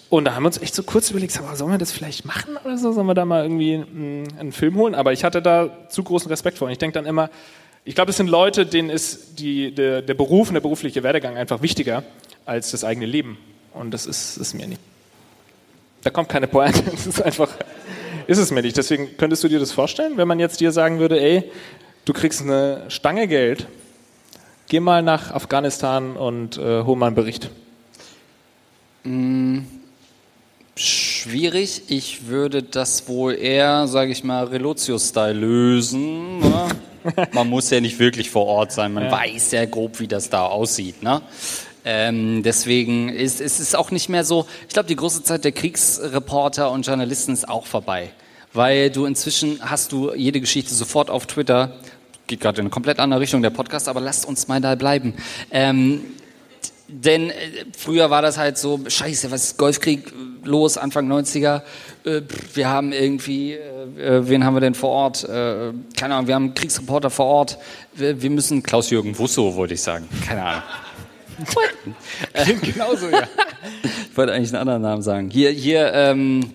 Und 0.09 0.24
da 0.24 0.36
haben 0.36 0.44
wir 0.44 0.48
uns 0.48 0.59
echt 0.59 0.77
so 0.77 0.85
kurz 0.85 1.10
überlegt, 1.10 1.40
mal, 1.43 1.56
sollen 1.56 1.73
wir 1.73 1.78
das 1.78 1.90
vielleicht 1.90 2.28
machen 2.29 2.57
oder 2.65 2.79
so? 2.79 2.93
Sollen 2.93 3.09
wir 3.09 3.15
da 3.15 3.25
mal 3.25 3.43
irgendwie 3.43 3.75
einen, 3.75 4.29
einen 4.39 4.53
Film 4.53 4.77
holen? 4.77 4.95
Aber 4.95 5.13
ich 5.13 5.25
hatte 5.25 5.43
da 5.43 5.89
zu 5.89 6.05
großen 6.05 6.29
Respekt 6.31 6.59
vor. 6.59 6.67
Und 6.67 6.73
ich 6.73 6.79
denke 6.79 6.95
dann 6.95 7.07
immer, 7.07 7.31
ich 7.85 7.95
glaube, 7.95 8.11
es 8.11 8.17
sind 8.17 8.29
Leute, 8.29 8.67
denen 8.67 8.91
ist 8.91 9.41
die, 9.41 9.75
der, 9.75 10.03
der 10.03 10.15
Beruf 10.15 10.49
und 10.49 10.55
der 10.55 10.61
berufliche 10.61 11.03
Werdegang 11.03 11.37
einfach 11.37 11.63
wichtiger 11.63 12.05
als 12.45 12.71
das 12.71 12.85
eigene 12.85 13.07
Leben. 13.07 13.39
Und 13.73 13.93
das 13.93 14.07
ist 14.07 14.37
es 14.37 14.55
mir 14.55 14.67
nicht. 14.69 14.81
Da 16.03 16.11
kommt 16.11 16.29
keine 16.29 16.47
Pointe. 16.47 16.83
Das 16.91 17.07
ist 17.07 17.23
einfach, 17.23 17.49
ist 18.27 18.39
es 18.39 18.51
mir 18.51 18.63
nicht. 18.63 18.77
Deswegen 18.77 19.17
könntest 19.17 19.43
du 19.43 19.49
dir 19.49 19.59
das 19.59 19.73
vorstellen, 19.73 20.17
wenn 20.17 20.29
man 20.29 20.39
jetzt 20.39 20.61
dir 20.61 20.71
sagen 20.71 20.99
würde, 20.99 21.21
ey, 21.21 21.51
du 22.05 22.13
kriegst 22.13 22.43
eine 22.43 22.85
Stange 22.89 23.27
Geld, 23.27 23.67
geh 24.69 24.81
mal 24.81 25.03
nach 25.03 25.33
Afghanistan 25.33 26.17
und 26.17 26.59
äh, 26.59 26.83
hol 26.85 26.97
mal 26.97 27.07
einen 27.07 27.17
Bericht. 27.17 27.51
Schwierig. 30.79 31.83
Ich 31.89 32.29
würde 32.29 32.63
das 32.63 33.09
wohl 33.09 33.35
eher, 33.35 33.89
sage 33.89 34.13
ich 34.13 34.23
mal, 34.23 34.45
Relotio-Style 34.45 35.33
lösen. 35.33 36.39
Ne? 36.39 36.69
Man 37.33 37.49
muss 37.49 37.69
ja 37.71 37.81
nicht 37.81 37.99
wirklich 37.99 38.31
vor 38.31 38.47
Ort 38.47 38.71
sein. 38.71 38.93
Man 38.93 39.07
ja. 39.07 39.11
weiß 39.11 39.51
ja 39.51 39.65
grob, 39.65 39.99
wie 39.99 40.07
das 40.07 40.31
da 40.31 40.47
aussieht. 40.47 41.03
Ne? 41.03 41.21
Ähm, 41.85 42.45
deswegen 42.45 43.09
ist 43.09 43.41
es 43.41 43.75
auch 43.75 43.91
nicht 43.91 44.09
mehr 44.09 44.23
so. 44.23 44.47
Ich 44.69 44.75
glaube, 44.75 44.87
die 44.89 44.95
große 44.95 45.25
Zeit 45.25 45.43
der 45.43 45.51
Kriegsreporter 45.51 46.71
und 46.71 46.87
Journalisten 46.87 47.33
ist 47.33 47.49
auch 47.49 47.67
vorbei, 47.67 48.11
weil 48.53 48.91
du 48.91 49.05
inzwischen 49.05 49.59
hast 49.61 49.91
du 49.91 50.15
jede 50.15 50.41
Geschichte 50.41 50.73
sofort 50.73 51.11
auf 51.11 51.27
Twitter. 51.27 51.73
Geht 52.29 52.39
gerade 52.39 52.61
in 52.61 52.67
eine 52.67 52.71
komplett 52.71 53.01
andere 53.01 53.19
Richtung 53.19 53.43
der 53.43 53.51
Podcast, 53.51 53.89
aber 53.89 54.01
lasst 54.01 54.27
uns 54.27 54.47
mal 54.47 54.61
da 54.61 54.77
bleiben. 54.77 55.15
Ähm, 55.51 56.03
denn 56.89 57.31
äh, 57.31 57.35
früher 57.77 58.10
war 58.10 58.23
das 58.23 58.39
halt 58.39 58.56
so, 58.56 58.81
scheiße, 58.86 59.31
was 59.31 59.44
ist 59.44 59.59
Golfkrieg 59.59 60.12
los, 60.43 60.78
Anfang 60.78 61.10
90er? 61.10 61.62
Äh, 62.05 62.23
wir 62.55 62.69
haben 62.69 62.93
irgendwie, 62.93 63.52
äh, 63.52 64.27
wen 64.27 64.44
haben 64.44 64.55
wir 64.55 64.60
denn 64.60 64.74
vor 64.74 64.90
Ort? 64.90 65.27
Keine 65.28 66.15
Ahnung, 66.15 66.27
wir 66.27 66.35
haben 66.35 66.44
einen 66.44 66.55
Kriegsreporter 66.55 67.10
vor 67.10 67.27
Ort. 67.27 67.59
Wir, 67.94 68.31
müssen, 68.31 68.62
Klaus-Jürgen 68.62 69.19
Wusso, 69.19 69.55
wollte 69.55 69.74
ich 69.74 69.82
sagen. 69.82 70.09
Keine 70.27 70.43
Ahnung. 70.43 70.62
Klingt 72.35 72.62
genauso, 72.62 73.09
ja. 73.10 73.23
ich 74.10 74.16
wollte 74.16 74.32
eigentlich 74.32 74.48
einen 74.48 74.60
anderen 74.60 74.82
Namen 74.82 75.02
sagen. 75.02 75.31
Hier, 75.31 75.51
hier, 75.51 75.93
ähm, 75.93 76.51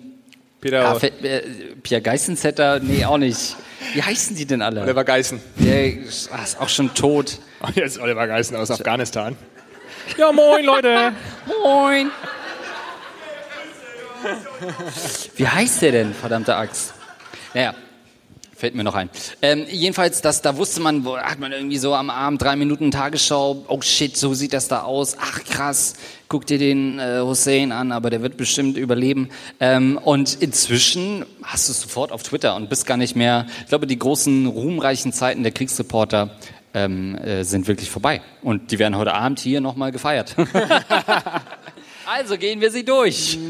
Peter 0.60 0.88
ah, 0.88 0.98
äh, 1.22 1.42
Pierre 1.82 2.02
Geissensetter, 2.02 2.80
nee, 2.80 3.04
auch 3.04 3.18
nicht. 3.18 3.56
Wie 3.92 4.02
heißen 4.02 4.34
die 4.34 4.46
denn 4.46 4.62
alle? 4.62 4.82
Oliver 4.82 5.04
Geissen. 5.04 5.40
Der 5.58 5.92
ist 5.92 6.30
auch 6.58 6.68
schon 6.68 6.94
tot. 6.94 7.38
Oh, 7.62 7.68
jetzt 7.74 7.98
Oliver 7.98 8.26
Geissen 8.26 8.56
aus 8.56 8.70
Afghanistan. 8.70 9.36
Ja, 10.16 10.32
moin, 10.32 10.64
Leute. 10.64 11.12
moin. 11.62 12.10
Wie 15.36 15.48
heißt 15.48 15.82
der 15.82 15.92
denn, 15.92 16.14
verdammte 16.14 16.56
Axt? 16.56 16.94
Naja, 17.52 17.74
fällt 18.56 18.74
mir 18.74 18.84
noch 18.84 18.94
ein. 18.94 19.10
Ähm, 19.42 19.66
jedenfalls, 19.68 20.22
das, 20.22 20.40
da 20.40 20.56
wusste 20.56 20.80
man, 20.80 21.04
wo, 21.04 21.18
hat 21.18 21.38
man 21.38 21.52
irgendwie 21.52 21.76
so 21.76 21.94
am 21.94 22.08
Abend 22.08 22.40
drei 22.40 22.56
Minuten 22.56 22.90
Tagesschau, 22.90 23.64
oh 23.68 23.80
shit, 23.82 24.16
so 24.16 24.32
sieht 24.32 24.52
das 24.52 24.68
da 24.68 24.82
aus, 24.82 25.16
ach 25.20 25.44
krass, 25.44 25.94
guck 26.28 26.46
dir 26.46 26.58
den 26.58 26.98
äh, 26.98 27.20
Hussein 27.20 27.72
an, 27.72 27.92
aber 27.92 28.10
der 28.10 28.22
wird 28.22 28.36
bestimmt 28.36 28.78
überleben. 28.78 29.28
Ähm, 29.60 29.98
und 30.02 30.40
inzwischen 30.40 31.26
hast 31.42 31.68
du 31.68 31.72
es 31.72 31.80
sofort 31.82 32.12
auf 32.12 32.22
Twitter 32.22 32.56
und 32.56 32.70
bist 32.70 32.86
gar 32.86 32.96
nicht 32.96 33.16
mehr, 33.16 33.46
ich 33.60 33.68
glaube, 33.68 33.86
die 33.86 33.98
großen 33.98 34.46
ruhmreichen 34.46 35.12
Zeiten 35.12 35.42
der 35.42 35.52
Kriegsreporter 35.52 36.30
ähm, 36.74 37.14
äh, 37.16 37.44
sind 37.44 37.66
wirklich 37.68 37.90
vorbei. 37.90 38.20
Und 38.42 38.70
die 38.70 38.78
werden 38.78 38.96
heute 38.96 39.14
Abend 39.14 39.40
hier 39.40 39.60
nochmal 39.60 39.92
gefeiert. 39.92 40.36
also 42.06 42.36
gehen 42.38 42.60
wir 42.60 42.70
sie 42.70 42.84
durch. 42.84 43.38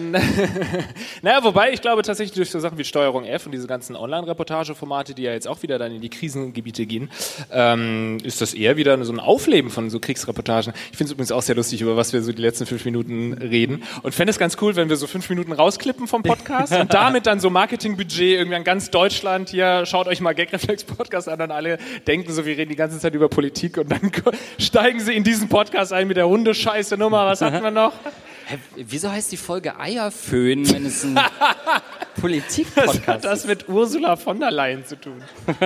Naja, 1.22 1.42
wobei 1.42 1.72
ich 1.72 1.80
glaube 1.80 2.02
tatsächlich 2.02 2.34
durch 2.34 2.50
so 2.50 2.60
Sachen 2.60 2.76
wie 2.76 2.84
Steuerung 2.84 3.24
F 3.24 3.46
und 3.46 3.52
diese 3.52 3.66
ganzen 3.66 3.96
Online-Reportageformate, 3.96 5.14
die 5.14 5.22
ja 5.22 5.32
jetzt 5.32 5.48
auch 5.48 5.62
wieder 5.62 5.78
dann 5.78 5.92
in 5.92 6.00
die 6.00 6.10
Krisengebiete 6.10 6.86
gehen, 6.86 7.10
ähm, 7.50 8.18
ist 8.22 8.40
das 8.40 8.52
eher 8.52 8.76
wieder 8.76 9.02
so 9.04 9.12
ein 9.12 9.20
Aufleben 9.20 9.70
von 9.70 9.88
so 9.90 10.00
Kriegsreportagen. 10.00 10.74
Ich 10.90 10.98
finde 10.98 11.04
es 11.04 11.12
übrigens 11.12 11.32
auch 11.32 11.42
sehr 11.42 11.54
lustig, 11.54 11.80
über 11.80 11.96
was 11.96 12.12
wir 12.12 12.22
so 12.22 12.32
die 12.32 12.42
letzten 12.42 12.66
fünf 12.66 12.84
Minuten 12.84 13.32
reden. 13.32 13.84
Und 14.02 14.14
fände 14.14 14.30
es 14.30 14.38
ganz 14.38 14.56
cool, 14.60 14.76
wenn 14.76 14.88
wir 14.88 14.96
so 14.96 15.06
fünf 15.06 15.28
Minuten 15.30 15.52
rausklippen 15.52 16.06
vom 16.06 16.22
Podcast 16.22 16.74
und 16.74 16.92
damit 16.92 17.26
dann 17.26 17.40
so 17.40 17.48
Marketingbudget 17.48 18.38
irgendwie 18.38 18.56
an 18.56 18.64
ganz 18.64 18.90
Deutschland 18.90 19.48
hier, 19.48 19.86
schaut 19.86 20.06
euch 20.08 20.20
mal 20.20 20.34
Gagreflex-Podcast 20.34 21.28
an 21.28 21.40
und 21.40 21.50
alle 21.50 21.78
denken 22.06 22.32
so, 22.32 22.44
wir 22.44 22.56
reden 22.56 22.70
die 22.70 22.76
ganze 22.76 22.98
Zeit 22.98 23.14
über 23.14 23.28
Politik 23.28 23.78
und 23.78 23.90
dann 23.90 24.12
steigen 24.58 25.00
sie 25.00 25.14
in 25.14 25.24
diesen 25.24 25.48
Podcast 25.48 25.92
ein 25.92 26.08
mit 26.08 26.16
der 26.16 26.28
Hundescheiße 26.28 26.96
Nummer. 26.96 27.26
Was 27.26 27.40
hatten 27.40 27.62
wir 27.62 27.70
noch? 27.70 27.92
Hä, 28.46 28.58
wieso 28.76 29.10
heißt 29.10 29.32
die 29.32 29.36
Folge 29.36 29.78
Eierföhn, 29.78 30.70
wenn 30.72 30.84
es 30.86 31.02
ein 31.04 31.16
Was 31.16 31.30
Politik-Podcast 32.20 33.06
hat 33.06 33.24
das 33.24 33.40
ist? 33.40 33.46
mit 33.46 33.68
Ursula 33.68 34.16
von 34.16 34.38
der 34.40 34.50
Leyen 34.50 34.84
zu 34.84 34.96
tun? 35.00 35.22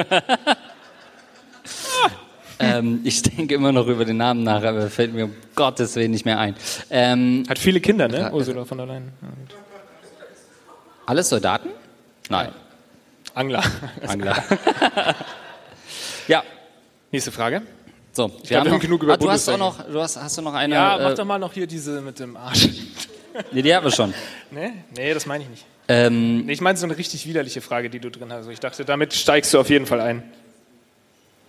Ähm, 2.60 3.02
ich 3.04 3.22
denke 3.22 3.54
immer 3.54 3.70
noch 3.70 3.86
über 3.86 4.04
den 4.04 4.16
Namen 4.16 4.42
nach, 4.42 4.64
aber 4.64 4.90
fällt 4.90 5.14
mir 5.14 5.26
um 5.26 5.34
Gottes 5.54 5.94
Willen 5.94 6.10
nicht 6.10 6.24
mehr 6.24 6.40
ein. 6.40 6.56
Ähm, 6.90 7.44
Hat 7.48 7.56
viele 7.56 7.80
Kinder, 7.80 8.08
ne? 8.08 8.32
Ursula 8.32 8.64
von 8.64 8.78
der 8.78 8.86
Leyen. 8.88 9.12
alles 11.06 11.28
Soldaten? 11.28 11.68
Nein, 12.28 12.48
Angler. 13.34 13.62
Angler. 14.08 14.42
ja, 16.26 16.42
Nächste 17.12 17.30
Frage. 17.30 17.62
So. 18.18 18.28
glaub, 18.28 18.50
wir 18.50 18.60
haben 18.60 18.70
noch, 18.70 18.80
genug 18.80 19.02
über 19.02 19.14
ah, 19.14 19.16
du 19.16 19.30
hast 19.30 19.48
auch 19.48 19.56
noch, 19.56 19.82
du 19.86 20.00
hast, 20.00 20.16
hast 20.16 20.36
du 20.36 20.42
noch 20.42 20.54
eine? 20.54 20.74
Ja, 20.74 20.98
mach 21.00 21.12
äh, 21.12 21.14
doch 21.14 21.24
mal 21.24 21.38
noch 21.38 21.52
hier 21.52 21.66
diese 21.66 22.00
mit 22.00 22.18
dem 22.18 22.36
Arsch. 22.36 22.68
nee, 23.52 23.62
die 23.62 23.74
haben 23.74 23.84
wir 23.84 23.90
schon. 23.90 24.12
Nee, 24.50 24.72
nee, 24.96 25.14
das 25.14 25.24
meine 25.24 25.44
ich 25.44 25.50
nicht. 25.50 25.64
Ähm, 25.88 26.44
Nee, 26.44 26.52
ich 26.52 26.60
meine 26.60 26.76
so 26.76 26.84
eine 26.84 26.98
richtig 26.98 27.26
widerliche 27.26 27.60
Frage, 27.60 27.88
die 27.88 28.00
du 28.00 28.10
drin 28.10 28.32
hast. 28.32 28.48
Ich 28.48 28.60
dachte, 28.60 28.84
damit 28.84 29.14
steigst 29.14 29.54
du 29.54 29.60
auf 29.60 29.70
jeden 29.70 29.86
Fall 29.86 30.00
ein. 30.00 30.22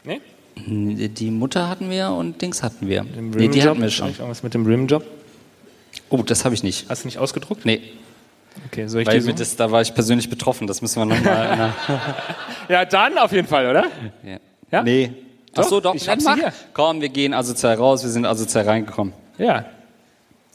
Nee? 0.04 0.22
die 0.56 1.32
Mutter 1.32 1.70
hatten 1.70 1.90
wir 1.90 2.10
und 2.10 2.42
Dings 2.42 2.64
hatten 2.64 2.90
wir. 2.90 3.04
Nee, 3.04 3.48
die 3.48 3.64
hatten 3.64 3.82
wir 3.82 3.90
schon. 3.90 4.10
Irgendwas 4.10 4.44
mit 4.44 4.54
dem 4.54 4.66
Rimjob? 4.66 5.06
Oh, 6.10 6.22
das 6.22 6.44
habe 6.44 6.54
ich 6.54 6.64
nicht. 6.64 6.90
Hast 6.90 7.04
du 7.04 7.08
nicht 7.08 7.18
ausgedruckt? 7.18 7.66
Nee, 7.66 7.82
Okay, 8.68 8.88
soll 8.88 9.02
ich 9.02 9.08
weil 9.08 9.16
wir 9.26 9.32
so? 9.32 9.32
das, 9.32 9.56
da 9.56 9.72
war 9.72 9.82
ich 9.82 9.94
persönlich 9.94 10.30
betroffen. 10.30 10.68
Das 10.68 10.82
müssen 10.82 11.00
wir 11.00 11.06
nochmal. 11.06 11.74
Ja, 12.70 12.86
dann 12.86 13.18
auf 13.18 13.32
jeden 13.32 13.48
Fall, 13.48 13.68
oder? 13.68 13.86
ja. 14.24 14.38
Ja? 14.72 14.84
Nee. 14.84 15.12
Ach 15.56 15.64
so, 15.64 15.80
doch. 15.82 15.96
Ich 15.96 16.06
dann 16.06 16.20
mach. 16.24 16.36
hier. 16.36 16.54
Komm, 16.74 17.02
wir 17.02 17.10
gehen 17.10 17.34
asozial 17.34 17.76
raus. 17.76 18.04
Wir 18.04 18.10
sind 18.10 18.26
asozial 18.26 18.66
reingekommen. 18.66 19.14
Ja. 19.38 19.66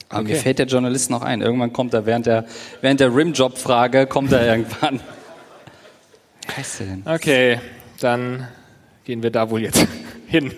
Aber 0.09 0.21
Okay. 0.21 0.33
mir 0.33 0.37
fällt 0.37 0.59
der 0.59 0.67
Journalist 0.67 1.11
noch 1.11 1.23
ein. 1.23 1.41
Irgendwann 1.41 1.73
kommt 1.73 1.95
er 1.95 2.07
während 2.07 2.27
der, 2.27 2.45
während 2.81 3.01
der 3.01 3.15
Rimjob-Frage, 3.15 4.07
kommt 4.07 4.33
er 4.33 4.47
irgendwann. 4.47 5.01
Heißt 6.57 6.81
der 6.81 6.87
denn? 6.87 7.03
Okay, 7.07 7.61
dann 8.01 8.47
gehen 9.05 9.23
wir 9.23 9.31
da 9.31 9.49
wohl 9.51 9.63
jetzt 9.63 9.87
hin. 10.27 10.53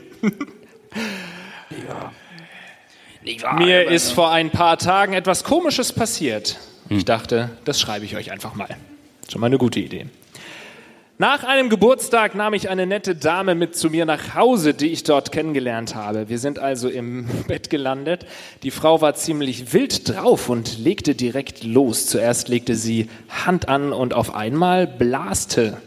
Mir 3.58 3.88
ist 3.90 4.12
vor 4.12 4.30
ein 4.30 4.50
paar 4.50 4.78
Tagen 4.78 5.12
etwas 5.14 5.42
Komisches 5.44 5.92
passiert. 5.92 6.58
Ich 6.88 7.04
dachte, 7.04 7.50
das 7.64 7.80
schreibe 7.80 8.04
ich 8.04 8.16
euch 8.16 8.30
einfach 8.30 8.54
mal. 8.54 8.68
Schon 9.30 9.40
mal 9.40 9.48
eine 9.48 9.58
gute 9.58 9.80
Idee. 9.80 10.06
Nach 11.18 11.44
einem 11.44 11.70
Geburtstag 11.70 12.34
nahm 12.34 12.52
ich 12.52 12.68
eine 12.68 12.86
nette 12.86 13.14
Dame 13.14 13.54
mit 13.54 13.74
zu 13.74 13.88
mir 13.88 14.04
nach 14.04 14.34
Hause, 14.34 14.74
die 14.74 14.88
ich 14.88 15.02
dort 15.02 15.32
kennengelernt 15.32 15.94
habe. 15.94 16.28
Wir 16.28 16.38
sind 16.38 16.58
also 16.58 16.90
im 16.90 17.26
Bett 17.48 17.70
gelandet. 17.70 18.26
Die 18.62 18.70
Frau 18.70 19.00
war 19.00 19.14
ziemlich 19.14 19.72
wild 19.72 20.10
drauf 20.10 20.50
und 20.50 20.78
legte 20.78 21.14
direkt 21.14 21.64
los. 21.64 22.04
Zuerst 22.06 22.48
legte 22.48 22.74
sie 22.74 23.08
Hand 23.30 23.66
an 23.66 23.94
und 23.94 24.12
auf 24.12 24.34
einmal 24.34 24.86
blaste. 24.86 25.78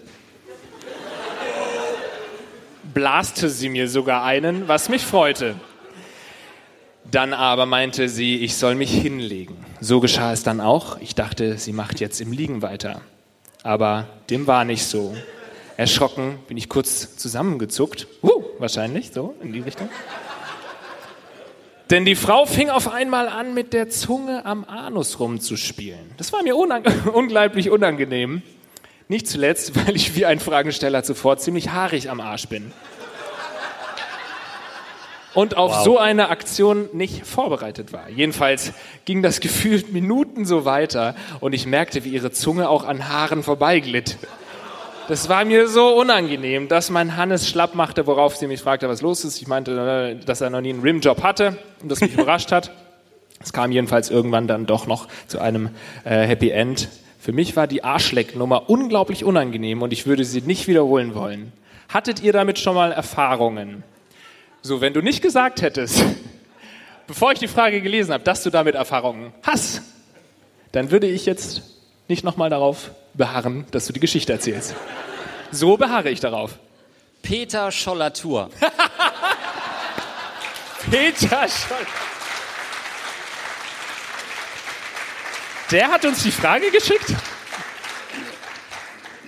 Blaste 2.95 3.49
sie 3.49 3.69
mir 3.69 3.87
sogar 3.87 4.23
einen, 4.23 4.67
was 4.67 4.89
mich 4.89 5.03
freute. 5.03 5.53
Dann 7.11 7.33
aber 7.33 7.67
meinte 7.67 8.09
sie, 8.09 8.37
ich 8.37 8.55
soll 8.55 8.73
mich 8.73 8.91
hinlegen. 8.91 9.57
So 9.79 9.99
geschah 9.99 10.33
es 10.33 10.41
dann 10.41 10.59
auch. 10.59 10.99
Ich 11.01 11.13
dachte, 11.13 11.59
sie 11.59 11.71
macht 11.71 11.99
jetzt 11.99 12.19
im 12.19 12.31
Liegen 12.31 12.63
weiter. 12.63 13.01
Aber 13.63 14.07
dem 14.29 14.47
war 14.47 14.65
nicht 14.65 14.85
so. 14.85 15.15
Erschrocken 15.77 16.39
bin 16.47 16.57
ich 16.57 16.69
kurz 16.69 17.15
zusammengezuckt. 17.17 18.07
Uh, 18.21 18.43
wahrscheinlich, 18.57 19.11
so 19.13 19.35
in 19.41 19.53
die 19.53 19.59
Richtung. 19.59 19.89
Denn 21.89 22.05
die 22.05 22.15
Frau 22.15 22.45
fing 22.45 22.69
auf 22.69 22.91
einmal 22.91 23.27
an, 23.27 23.53
mit 23.53 23.73
der 23.73 23.89
Zunge 23.89 24.45
am 24.45 24.63
Anus 24.63 25.19
rumzuspielen. 25.19 26.11
Das 26.17 26.31
war 26.31 26.43
mir 26.43 26.55
unang 26.55 26.83
unglaublich 27.13 27.69
unangenehm. 27.71 28.43
Nicht 29.07 29.27
zuletzt, 29.27 29.75
weil 29.75 29.95
ich 29.95 30.15
wie 30.15 30.25
ein 30.25 30.39
Fragensteller 30.39 31.03
zuvor 31.03 31.37
ziemlich 31.37 31.69
haarig 31.69 32.11
am 32.11 32.21
Arsch 32.21 32.47
bin. 32.47 32.71
Und 35.39 35.55
auf 35.55 35.83
so 35.85 35.97
eine 35.97 36.27
Aktion 36.27 36.89
nicht 36.91 37.25
vorbereitet 37.25 37.93
war. 37.93 38.09
Jedenfalls 38.09 38.73
ging 39.05 39.23
das 39.23 39.39
gefühlt 39.39 39.93
Minuten 39.93 40.43
so 40.43 40.65
weiter 40.65 41.15
und 41.39 41.53
ich 41.53 41.65
merkte, 41.65 42.03
wie 42.03 42.09
ihre 42.09 42.31
Zunge 42.31 42.67
auch 42.67 42.83
an 42.83 43.07
Haaren 43.07 43.41
vorbeiglitt. 43.41 44.17
Das 45.07 45.29
war 45.29 45.45
mir 45.45 45.69
so 45.69 45.97
unangenehm, 45.97 46.67
dass 46.67 46.89
mein 46.89 47.15
Hannes 47.15 47.47
schlapp 47.47 47.73
machte, 47.73 48.05
worauf 48.05 48.35
sie 48.35 48.47
mich 48.47 48.59
fragte, 48.59 48.89
was 48.89 49.01
los 49.01 49.23
ist. 49.23 49.41
Ich 49.41 49.47
meinte, 49.47 50.17
äh, 50.19 50.25
dass 50.25 50.41
er 50.41 50.49
noch 50.49 50.59
nie 50.59 50.71
einen 50.71 50.81
Rimjob 50.81 51.23
hatte 51.23 51.57
und 51.81 51.89
das 51.89 52.01
mich 52.01 52.13
überrascht 52.15 52.51
hat. 52.51 52.71
Es 53.39 53.53
kam 53.53 53.71
jedenfalls 53.71 54.09
irgendwann 54.09 54.45
dann 54.45 54.65
doch 54.65 54.87
noch 54.87 55.07
zu 55.27 55.39
einem 55.39 55.69
äh, 56.03 56.27
Happy 56.27 56.49
End. 56.49 56.89
Für 57.17 57.31
mich 57.31 57.55
war 57.55 57.65
die 57.65 57.81
Arschlecknummer 57.81 58.69
unglaublich 58.69 59.23
unangenehm 59.23 59.83
und 59.83 59.93
ich 59.93 60.05
würde 60.05 60.25
sie 60.25 60.41
nicht 60.41 60.67
wiederholen 60.67 61.15
wollen. 61.15 61.53
Hattet 61.87 62.21
ihr 62.21 62.33
damit 62.33 62.59
schon 62.59 62.75
mal 62.75 62.91
Erfahrungen? 62.91 63.85
So, 64.61 64.81
wenn 64.81 64.93
du 64.93 65.01
nicht 65.01 65.21
gesagt 65.21 65.61
hättest, 65.61 66.03
bevor 67.07 67.31
ich 67.31 67.39
die 67.39 67.47
Frage 67.47 67.81
gelesen 67.81 68.13
habe, 68.13 68.23
dass 68.23 68.43
du 68.43 68.49
damit 68.49 68.75
Erfahrungen 68.75 69.33
hast, 69.43 69.81
dann 70.71 70.91
würde 70.91 71.07
ich 71.07 71.25
jetzt 71.25 71.61
nicht 72.07 72.23
nochmal 72.23 72.49
darauf 72.49 72.91
beharren, 73.13 73.65
dass 73.71 73.87
du 73.87 73.93
die 73.93 73.99
Geschichte 73.99 74.33
erzählst. 74.33 74.75
So 75.51 75.77
beharre 75.77 76.09
ich 76.09 76.19
darauf. 76.19 76.59
Peter 77.21 77.71
Schollatur. 77.71 78.49
Peter 80.91 81.47
Scholl. 81.47 81.87
Der 85.71 85.89
hat 85.89 86.05
uns 86.05 86.23
die 86.23 86.31
Frage 86.31 86.71
geschickt? 86.71 87.13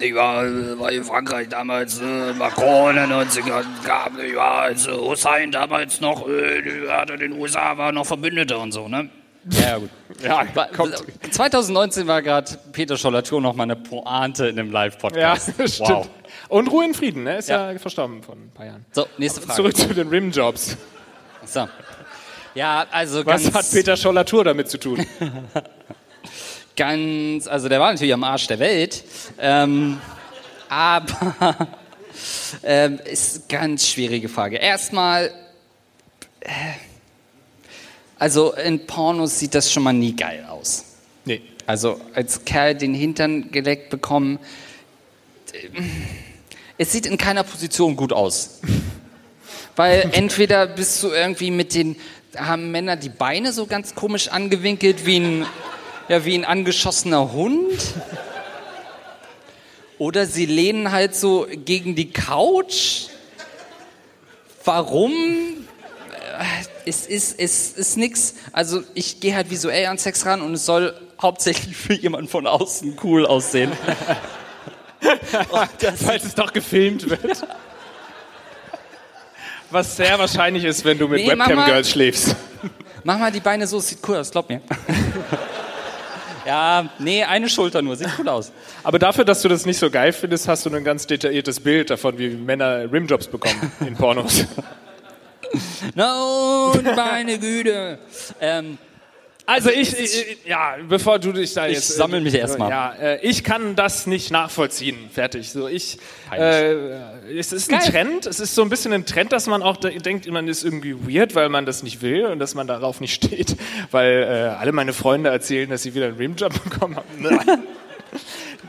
Ich 0.02 0.15
war, 0.15 0.45
äh, 0.45 0.80
war 0.80 0.91
in 0.91 1.03
Frankreich 1.03 1.49
damals, 1.49 2.02
äh, 2.02 2.34
Macron 2.34 2.98
in 2.98 3.10
den 3.10 3.11
90ern 3.11 3.64
gab, 3.86 4.18
ich 4.18 4.36
war 4.36 4.61
als 4.64 4.88
äh, 4.88 4.91
Hussein 4.91 5.52
damals 5.52 6.02
noch, 6.02 6.28
äh, 6.28 6.90
hatte 6.90 7.18
den 7.18 7.34
USA, 7.34 7.78
war 7.78 7.91
noch 7.91 8.06
Verbündete 8.06 8.57
und 8.57 8.72
so, 8.72 8.88
ne? 8.88 9.10
Ja, 9.49 9.78
gut. 9.78 9.90
Ja, 10.23 10.45
kommt. 10.76 11.03
2019 11.32 12.06
war 12.07 12.22
gerade 12.22 12.52
Peter 12.72 12.95
Schollatur 12.95 13.41
noch 13.41 13.56
mal 13.56 13.64
eine 13.64 13.76
Pointe 13.76 14.48
in 14.48 14.60
einem 14.60 14.68
Ja, 14.68 14.73
Live-Podcast. 14.73 15.53
stimmt. 15.68 15.90
Wow. 15.90 16.10
Und 16.49 16.68
Ruhe 16.68 16.86
in 16.86 16.94
Frieden, 16.94 17.23
ne? 17.23 17.38
Ist 17.38 17.49
ja. 17.49 17.73
verstorben 17.78 18.22
vor 18.22 18.36
ein 18.36 18.52
paar 18.53 18.68
Jahren. 18.68 18.86
So, 18.91 19.07
nächste 19.18 19.41
Frage. 19.41 19.56
Zurück 19.56 19.78
zu 19.78 19.94
den 19.94 20.10
Rimjobs. 20.10 20.78
So. 21.45 21.68
Ja, 22.53 22.86
also 22.91 23.26
Was 23.26 23.44
ganz, 23.44 23.56
hat 23.56 23.72
Peter 23.72 23.98
Schollatur 23.98 24.44
damit 24.44 24.69
zu 24.69 24.78
tun? 24.78 25.06
ganz, 26.82 27.45
also 27.45 27.70
der 27.70 27.80
war 27.80 27.91
natürlich 27.91 28.12
am 28.12 28.24
Arsch 28.24 28.48
der 28.48 28.58
Welt, 28.58 29.03
ähm, 29.40 30.02
aber 30.68 31.70
ähm, 32.64 32.99
ist 33.06 33.36
eine 33.36 33.62
ganz 33.62 33.88
schwierige 33.88 34.28
Frage. 34.28 34.56
Erstmal, 34.58 35.32
äh, 36.40 36.49
also 38.18 38.53
in 38.53 38.88
Pornos 38.88 39.38
sieht 39.38 39.53
das 39.53 39.72
schon 39.72 39.84
mal 39.84 39.94
nie 39.94 40.16
geil 40.16 40.44
aus. 40.49 40.86
Nee. 41.24 41.44
Also 41.68 42.02
als 42.16 42.45
Kerl 42.45 42.74
den 42.74 42.95
Hintern 42.95 43.52
geleckt 43.52 43.91
bekommen, 43.91 44.40
es 46.80 46.91
sieht 46.91 47.06
in 47.06 47.20
keiner 47.20 47.44
Position 47.44 47.95
gut 47.95 48.12
aus. 48.12 48.60
Weil 49.76 50.10
entweder 50.14 50.66
bist 50.66 51.03
du 51.03 51.10
irgendwie 51.10 51.52
mit 51.52 51.76
den, 51.76 51.95
haben 52.36 52.72
Männer 52.72 52.95
die 52.95 53.10
Beine 53.10 53.53
so 53.53 53.68
ganz 53.68 53.94
komisch 53.94 54.30
angewinkelt 54.30 55.06
wie 55.06 55.18
ein, 55.18 55.45
ja, 56.11 56.25
wie 56.25 56.35
ein 56.35 56.43
angeschossener 56.43 57.31
Hund. 57.31 57.93
Oder 59.97 60.25
sie 60.25 60.45
lehnen 60.45 60.91
halt 60.91 61.15
so 61.15 61.47
gegen 61.49 61.95
die 61.95 62.11
Couch. 62.11 63.03
Warum? 64.65 65.13
Äh, 65.13 66.43
Es 66.83 67.07
ist, 67.07 67.39
es 67.39 67.71
ist 67.71 67.95
nix. 67.95 68.35
Also 68.51 68.83
ich 68.93 69.21
gehe 69.21 69.33
halt 69.33 69.49
visuell 69.51 69.85
an 69.85 69.97
Sex 69.97 70.25
ran 70.25 70.41
und 70.41 70.53
es 70.53 70.65
soll 70.65 70.93
hauptsächlich 71.21 71.77
für 71.77 71.93
jemanden 71.93 72.27
von 72.27 72.45
außen 72.45 72.97
cool 73.03 73.25
aussehen. 73.25 73.71
Falls 75.95 76.25
es 76.25 76.35
doch 76.35 76.51
gefilmt 76.51 77.09
wird. 77.09 77.47
Was 79.69 79.95
sehr 79.95 80.19
wahrscheinlich 80.19 80.65
ist, 80.65 80.83
wenn 80.83 80.97
du 80.97 81.07
mit 81.07 81.25
Nee, 81.25 81.35
mach 81.35 81.47
mal. 81.47 81.55
Webcam-Girls 81.55 81.89
schläfst. 81.89 82.35
Mach 83.05 83.17
mal 83.17 83.31
die 83.31 83.39
Beine 83.39 83.65
so, 83.65 83.77
es 83.77 83.88
sieht 83.88 83.99
cool 84.09 84.17
aus, 84.17 84.29
glaub 84.29 84.49
mir. 84.49 84.59
Ja, 86.45 86.89
nee, 86.99 87.23
eine 87.23 87.49
Schulter 87.49 87.81
nur. 87.81 87.95
Sieht 87.95 88.09
cool 88.18 88.30
aus. 88.30 88.51
Aber 88.84 88.99
dafür, 88.99 89.26
dass 89.26 89.41
du 89.41 89.49
das 89.49 89.65
nicht 89.65 89.77
so 89.77 89.89
geil 89.89 90.13
findest, 90.13 90.47
hast 90.47 90.65
du 90.65 90.73
ein 90.73 90.84
ganz 90.84 91.07
detailliertes 91.07 91.59
Bild 91.59 91.89
davon, 91.89 92.18
wie 92.18 92.30
Männer 92.30 92.91
Rimjobs 92.91 93.27
bekommen 93.27 93.72
in 93.81 93.95
Pornos. 93.95 94.45
No, 95.95 96.73
meine 96.95 97.38
Güte. 97.38 97.99
Ähm, 98.39 98.77
Also 99.52 99.69
ich, 99.69 99.99
ich, 99.99 100.38
ja, 100.45 100.78
bevor 100.88 101.19
du 101.19 101.34
dich 101.34 101.53
da 101.53 101.68
Ich 101.68 101.73
jetzt... 101.73 101.98
sammel 101.98 102.22
mich 102.22 102.34
erst 102.34 102.57
mal. 102.57 102.69
Ja, 102.69 102.94
äh, 102.94 103.19
ich 103.22 103.44
kann 103.44 103.76
das 103.76 104.07
nicht 104.07 104.32
nachvollziehen. 104.32 105.10
Fertig. 105.14 105.52
So, 105.52 105.68
ich, 105.68 105.98
äh, 106.32 106.73
es 107.38 107.52
ist 107.52 107.69
ein 107.69 107.80
Geil. 107.80 107.91
Trend, 107.91 108.26
es 108.28 108.40
ist 108.40 108.56
so 108.56 108.61
ein 108.61 108.69
bisschen 108.69 108.94
ein 108.94 109.06
Trend, 109.06 109.34
dass 109.34 109.48
man 109.48 109.61
auch 109.61 109.76
de 109.76 109.99
denkt, 109.99 110.26
man 110.32 110.48
ist 110.48 110.64
irgendwie 110.64 110.95
weird, 110.95 111.36
weil 111.36 111.49
man 111.49 111.65
das 111.65 111.84
nicht 111.84 112.02
will 112.02 112.28
und 112.28 112.40
dass 112.40 112.56
man 112.56 112.65
darauf 112.65 113.02
nicht 113.02 113.14
steht, 113.26 113.57
weil 113.91 114.23
äh, 114.23 114.57
alle 114.57 114.72
meine 114.72 114.94
Freunde 114.94 115.30
erzählen, 115.30 115.69
dass 115.69 115.84
sie 115.84 115.94
wieder 115.95 116.06
einen 116.06 116.18
Rimjob 116.18 116.64
bekommen 116.64 116.95
haben. 116.95 117.03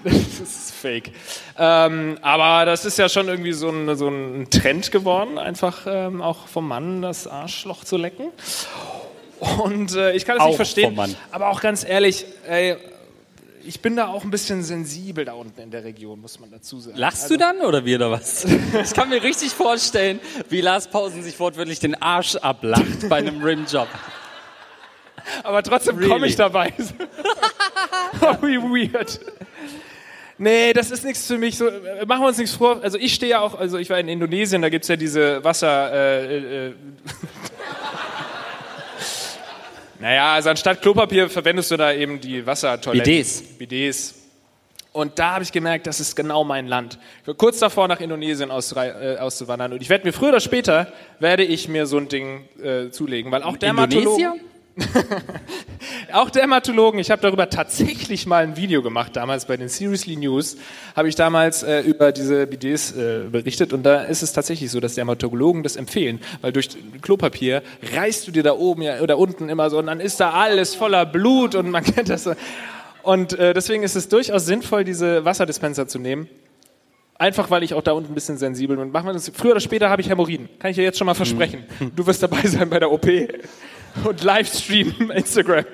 das 0.05 0.15
ist 0.15 0.75
fake. 0.75 1.13
Ähm, 1.61 2.19
aber 2.23 2.65
das 2.65 2.85
ist 2.85 2.99
ja 2.99 3.09
schon 3.09 3.29
irgendwie 3.29 3.53
so 3.53 3.69
ein, 3.71 3.97
so 3.97 4.09
ein 4.09 4.49
Trend 4.51 4.91
geworden, 4.91 5.39
einfach 5.39 5.87
ähm, 5.87 6.21
auch 6.21 6.49
vom 6.49 6.67
Mann 6.67 7.03
das 7.03 7.29
Arschloch 7.29 7.85
zu 7.85 7.97
lecken. 7.97 8.33
Und 9.43 9.97
äh, 9.97 10.13
ich 10.13 10.25
kann 10.25 10.37
es 10.37 10.43
Auch 10.43 10.47
nicht 10.49 10.57
verstehen. 10.57 11.17
Aber 11.33 11.49
auch 11.49 11.61
ganz 11.61 11.85
ehrlich, 11.85 12.27
ey, 12.47 12.77
ich 13.65 13.81
bin 13.81 13.97
da 13.97 14.07
auch 14.07 14.23
ein 14.23 14.31
bisschen 14.31 14.63
sensibel 14.63 15.25
da 15.25 15.33
unten 15.33 15.61
in 15.61 15.71
der 15.73 15.83
Region, 15.83 16.21
muss 16.21 16.39
man 16.39 16.51
dazu 16.51 16.79
sagen. 16.79 16.97
lachst 16.97 17.29
du 17.29 17.37
dann 17.37 17.61
oder 17.61 17.85
wie 17.85 17.97
oder 17.97 18.11
was? 18.13 18.47
Ich 18.85 18.95
kann 18.95 19.09
mir 19.09 19.21
richtig 19.21 19.51
vorstellen, 19.51 20.21
wie 20.49 20.61
Lars 20.61 20.89
Pausen 20.89 21.25
sich 21.25 21.39
wortwörtlich 21.41 21.81
den 21.81 22.01
Arsch 22.01 22.37
ablacht 22.37 23.09
bei 23.09 23.17
einem 23.17 23.43
Rimjob. 23.43 23.89
Aber 25.43 25.63
trotzdem 25.65 25.97
Really? 25.97 26.11
komme 26.11 26.27
ich 26.29 26.37
dabei. 26.37 26.73
oh, 28.21 28.47
wie 28.47 28.59
weird. 28.59 29.21
Nee, 30.39 30.73
das 30.73 30.91
ist 30.93 31.05
nichts 31.05 31.27
für 31.27 31.39
mich. 31.39 31.59
So, 31.59 31.67
äh, 31.67 32.05
machen 32.07 32.23
wir 32.23 32.29
uns 32.29 32.39
nichts 32.39 32.55
vor. 32.55 32.81
Also 32.83 32.97
ich 32.97 33.15
stehe 33.15 33.31
ja 33.31 33.41
auch, 33.41 33.59
also 33.59 33.79
ich 33.79 33.91
war 33.91 33.99
in 33.99 34.09
Indonesien, 34.09 34.63
da 34.63 34.69
gibt 34.69 34.85
es 34.85 34.89
ja 34.89 34.97
diese 34.97 35.43
Wasser... 35.43 35.93
Äh, 35.93 36.69
äh, 36.69 36.75
naja, 40.03 40.35
also 40.35 40.51
anstatt 40.51 40.83
Klopapier 40.83 41.31
verwendest 41.31 41.71
du 41.71 41.77
da 41.77 41.93
eben 41.93 42.21
die 42.21 42.45
Wassertoiletten. 42.45 43.13
Bidets. 43.13 43.43
Bidets. 43.59 44.15
Und 44.93 45.19
da 45.19 45.35
habe 45.35 45.45
ich 45.45 45.53
gemerkt, 45.53 45.87
das 45.87 46.01
ist 46.01 46.15
genau 46.15 46.45
mein 46.45 46.67
Land. 46.67 46.99
Ich 47.23 47.29
war 47.29 47.35
kurz 47.35 47.59
davor, 47.61 47.89
nach 47.89 48.01
Indonesien 48.01 48.51
äh, 48.51 49.17
auszuwandern. 49.17 49.73
Und 49.73 49.81
ich 49.81 49.89
werde 49.89 50.05
mir 50.05 50.13
früher 50.13 50.31
oder 50.31 50.41
später, 50.41 50.93
werde 51.19 51.45
ich 51.45 51.69
mir 51.69 51.87
so 51.87 51.97
ein 51.97 52.09
Ding 52.09 52.47
äh, 52.63 52.91
zulegen. 52.91 53.33
Weil 53.33 53.43
auch 53.43 53.57
Dermatologen... 53.57 54.23
Indonesier? 54.23 54.52
Auch 56.13 56.31
Dermatologen, 56.31 56.99
ich 56.99 57.11
habe 57.11 57.21
darüber 57.23 57.51
tatsächlich 57.51 58.27
mal 58.27 58.43
ein 58.43 58.57
Video 58.57 58.83
gemacht, 58.83 59.17
damals 59.17 59.47
bei 59.47 59.57
den 59.57 59.69
Seriously 59.69 60.17
News, 60.17 60.57
habe 60.97 61.09
ich 61.09 61.15
damals 61.15 61.63
äh, 61.63 61.81
über 61.81 62.13
diese 62.13 62.47
Bidets 62.47 62.93
äh, 62.93 63.25
berichtet 63.31 63.73
und 63.73 63.83
da 63.83 64.03
ist 64.03 64.23
es 64.23 64.33
tatsächlich 64.33 64.71
so, 64.71 64.81
dass 64.81 64.95
Dermatologen 64.95 65.63
das 65.63 65.77
empfehlen, 65.77 66.21
weil 66.41 66.53
durch 66.53 66.71
Klopapier 67.03 67.63
reißt 67.95 68.27
du 68.27 68.33
dir 68.33 68.43
da 68.43 68.53
oben 68.55 68.83
ja, 68.83 69.01
oder 69.01 69.19
unten 69.19 69.49
immer 69.49 69.69
so 69.69 69.79
und 69.79 69.87
dann 69.87 70.01
ist 70.01 70.21
da 70.21 70.31
alles 70.31 70.75
voller 70.75 71.05
Blut 71.07 71.55
und 71.55 71.71
man 71.71 71.85
kennt 71.85 72.09
das 72.09 72.25
so. 72.25 72.35
Und 73.03 73.33
äh, 73.39 73.53
deswegen 73.53 73.83
ist 73.83 73.97
es 73.97 74.09
durchaus 74.09 74.47
sinnvoll, 74.47 74.85
diese 74.85 75.25
Wasserdispenser 75.25 75.89
zu 75.89 75.99
nehmen. 75.99 76.29
Einfach 77.19 77.51
weil 77.51 77.63
ich 77.63 77.75
auch 77.75 77.83
da 77.83 77.93
unten 77.93 78.13
ein 78.13 78.15
bisschen 78.15 78.39
sensibel 78.39 78.77
bin. 78.77 78.93
Früher 79.35 79.53
oder 79.53 79.61
später 79.61 79.91
habe 79.91 80.03
ich 80.03 80.09
Hämorrhoiden. 80.09 80.49
Kann 80.59 80.71
ich 80.71 80.77
dir 80.77 80.83
jetzt 80.83 80.99
schon 80.99 81.07
mal 81.07 81.15
versprechen. 81.15 81.65
Du 81.95 82.07
wirst 82.07 82.23
dabei 82.23 82.47
sein 82.47 82.71
bei 82.71 82.79
der 82.79 82.91
OP 82.91 83.07
und 84.05 84.23
Livestream 84.23 85.11
Instagram. 85.11 85.65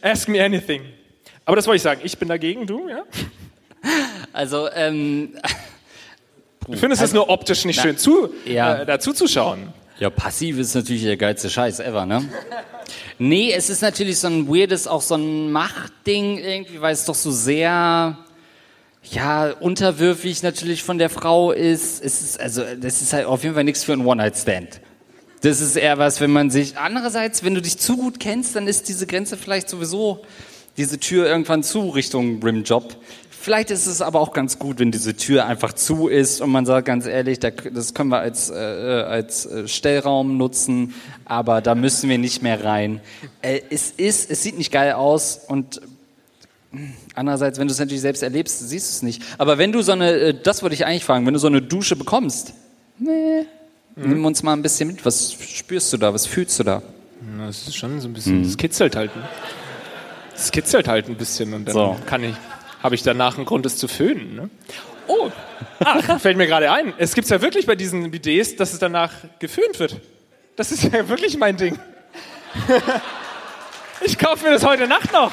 Ask 0.00 0.28
me 0.28 0.42
anything. 0.42 0.82
Aber 1.44 1.56
das 1.56 1.66
wollte 1.66 1.76
ich 1.76 1.82
sagen. 1.82 2.00
Ich 2.04 2.16
bin 2.18 2.28
dagegen, 2.28 2.66
du, 2.66 2.88
ja? 2.88 3.02
Also, 4.32 4.68
ähm, 4.74 5.36
Du 6.68 6.76
findest 6.76 7.02
es 7.02 7.12
nur 7.12 7.28
optisch 7.28 7.64
nicht 7.64 7.80
schön 7.80 7.98
zu, 7.98 8.32
Ja. 8.44 8.76
äh, 8.82 8.86
dazu 8.86 9.12
zu 9.12 9.26
schauen. 9.26 9.72
ja, 9.98 10.10
passiv 10.10 10.58
ist 10.58 10.74
natürlich 10.74 11.02
der 11.02 11.16
geilste 11.16 11.50
Scheiß 11.50 11.80
ever, 11.80 12.06
ne? 12.06 12.28
Nee, 13.18 13.52
es 13.52 13.68
ist 13.68 13.82
natürlich 13.82 14.18
so 14.20 14.28
ein 14.28 14.48
weirdes, 14.48 14.86
auch 14.86 15.02
so 15.02 15.16
ein 15.16 15.50
Machtding 15.50 16.38
irgendwie, 16.38 16.80
weil 16.80 16.92
es 16.92 17.04
doch 17.04 17.16
so 17.16 17.32
sehr, 17.32 18.16
ja, 19.10 19.50
unterwürfig 19.60 20.42
natürlich 20.44 20.84
von 20.84 20.98
der 20.98 21.10
Frau 21.10 21.50
ist. 21.50 22.02
Es 22.04 22.22
ist, 22.22 22.40
also, 22.40 22.62
das 22.80 23.02
ist 23.02 23.12
halt 23.12 23.26
auf 23.26 23.42
jeden 23.42 23.54
Fall 23.56 23.64
nichts 23.64 23.82
für 23.82 23.92
einen 23.92 24.06
One-Night-Stand. 24.06 24.80
Das 25.42 25.60
ist 25.60 25.76
eher 25.76 25.98
was, 25.98 26.20
wenn 26.20 26.30
man 26.30 26.50
sich, 26.50 26.76
andererseits, 26.78 27.42
wenn 27.44 27.54
du 27.54 27.60
dich 27.62 27.78
zu 27.78 27.96
gut 27.96 28.20
kennst, 28.20 28.54
dann 28.56 28.68
ist 28.68 28.88
diese 28.88 29.06
Grenze 29.06 29.36
vielleicht 29.36 29.68
sowieso, 29.68 30.22
diese 30.76 30.98
Tür 30.98 31.26
irgendwann 31.26 31.62
zu 31.62 31.90
Richtung 31.90 32.42
Rimjob. 32.42 32.96
Vielleicht 33.30 33.72
ist 33.72 33.86
es 33.86 34.00
aber 34.00 34.20
auch 34.20 34.32
ganz 34.32 34.60
gut, 34.60 34.78
wenn 34.78 34.92
diese 34.92 35.16
Tür 35.16 35.46
einfach 35.46 35.72
zu 35.72 36.06
ist 36.06 36.40
und 36.40 36.50
man 36.50 36.64
sagt 36.64 36.86
ganz 36.86 37.06
ehrlich, 37.06 37.40
da- 37.40 37.50
das 37.50 37.92
können 37.92 38.10
wir 38.10 38.20
als, 38.20 38.50
äh, 38.50 38.54
als 38.54 39.44
äh, 39.46 39.66
Stellraum 39.66 40.36
nutzen, 40.36 40.94
aber 41.24 41.60
da 41.60 41.74
müssen 41.74 42.08
wir 42.08 42.18
nicht 42.18 42.40
mehr 42.42 42.62
rein. 42.62 43.00
Äh, 43.42 43.62
es 43.68 43.90
ist, 43.96 44.30
es 44.30 44.44
sieht 44.44 44.56
nicht 44.58 44.70
geil 44.70 44.92
aus 44.92 45.40
und 45.48 45.80
andererseits, 47.16 47.58
wenn 47.58 47.66
du 47.66 47.72
es 47.72 47.80
natürlich 47.80 48.00
selbst 48.00 48.22
erlebst, 48.22 48.60
siehst 48.60 48.88
du 48.88 48.92
es 48.94 49.02
nicht. 49.02 49.22
Aber 49.38 49.58
wenn 49.58 49.72
du 49.72 49.82
so 49.82 49.90
eine, 49.90 50.12
äh, 50.12 50.34
das 50.40 50.62
wollte 50.62 50.74
ich 50.74 50.86
eigentlich 50.86 51.04
fragen, 51.04 51.26
wenn 51.26 51.34
du 51.34 51.40
so 51.40 51.48
eine 51.48 51.60
Dusche 51.62 51.96
bekommst, 51.96 52.54
nee, 53.00 53.44
nimm 53.96 54.24
uns 54.24 54.42
mal 54.42 54.52
ein 54.54 54.62
bisschen 54.62 54.88
mit. 54.88 55.04
Was 55.04 55.32
spürst 55.32 55.92
du 55.92 55.96
da? 55.96 56.12
Was 56.14 56.26
fühlst 56.26 56.58
du 56.58 56.64
da? 56.64 56.82
Das 57.46 57.68
ist 57.68 57.76
schon 57.76 58.00
so 58.00 58.08
ein 58.08 58.12
bisschen, 58.14 58.42
es 58.42 58.56
kitzelt 58.56 58.96
halt. 58.96 59.14
ne? 59.14 59.28
Es 60.34 60.50
kitzelt 60.50 60.88
halt 60.88 61.08
ein 61.08 61.16
bisschen 61.16 61.52
und 61.54 61.66
dann 61.66 61.74
So. 61.74 61.96
kann 62.06 62.24
ich, 62.24 62.34
habe 62.82 62.94
ich 62.94 63.02
danach 63.02 63.36
einen 63.36 63.46
Grund, 63.46 63.64
es 63.66 63.76
zu 63.76 63.86
föhnen. 63.88 64.34
Ne? 64.34 64.50
Oh, 65.06 65.30
ach, 65.80 66.20
fällt 66.20 66.36
mir 66.36 66.46
gerade 66.46 66.70
ein. 66.72 66.94
Es 66.98 67.14
gibt 67.14 67.28
ja 67.28 67.40
wirklich 67.40 67.66
bei 67.66 67.76
diesen 67.76 68.10
Bidets, 68.10 68.56
dass 68.56 68.72
es 68.72 68.78
danach 68.78 69.12
geföhnt 69.38 69.78
wird. 69.78 70.00
Das 70.56 70.72
ist 70.72 70.82
ja 70.84 71.08
wirklich 71.08 71.36
mein 71.38 71.56
Ding. 71.56 71.78
Ich 74.04 74.18
kaufe 74.18 74.44
mir 74.44 74.50
das 74.50 74.64
heute 74.64 74.88
Nacht 74.88 75.12
noch. 75.12 75.30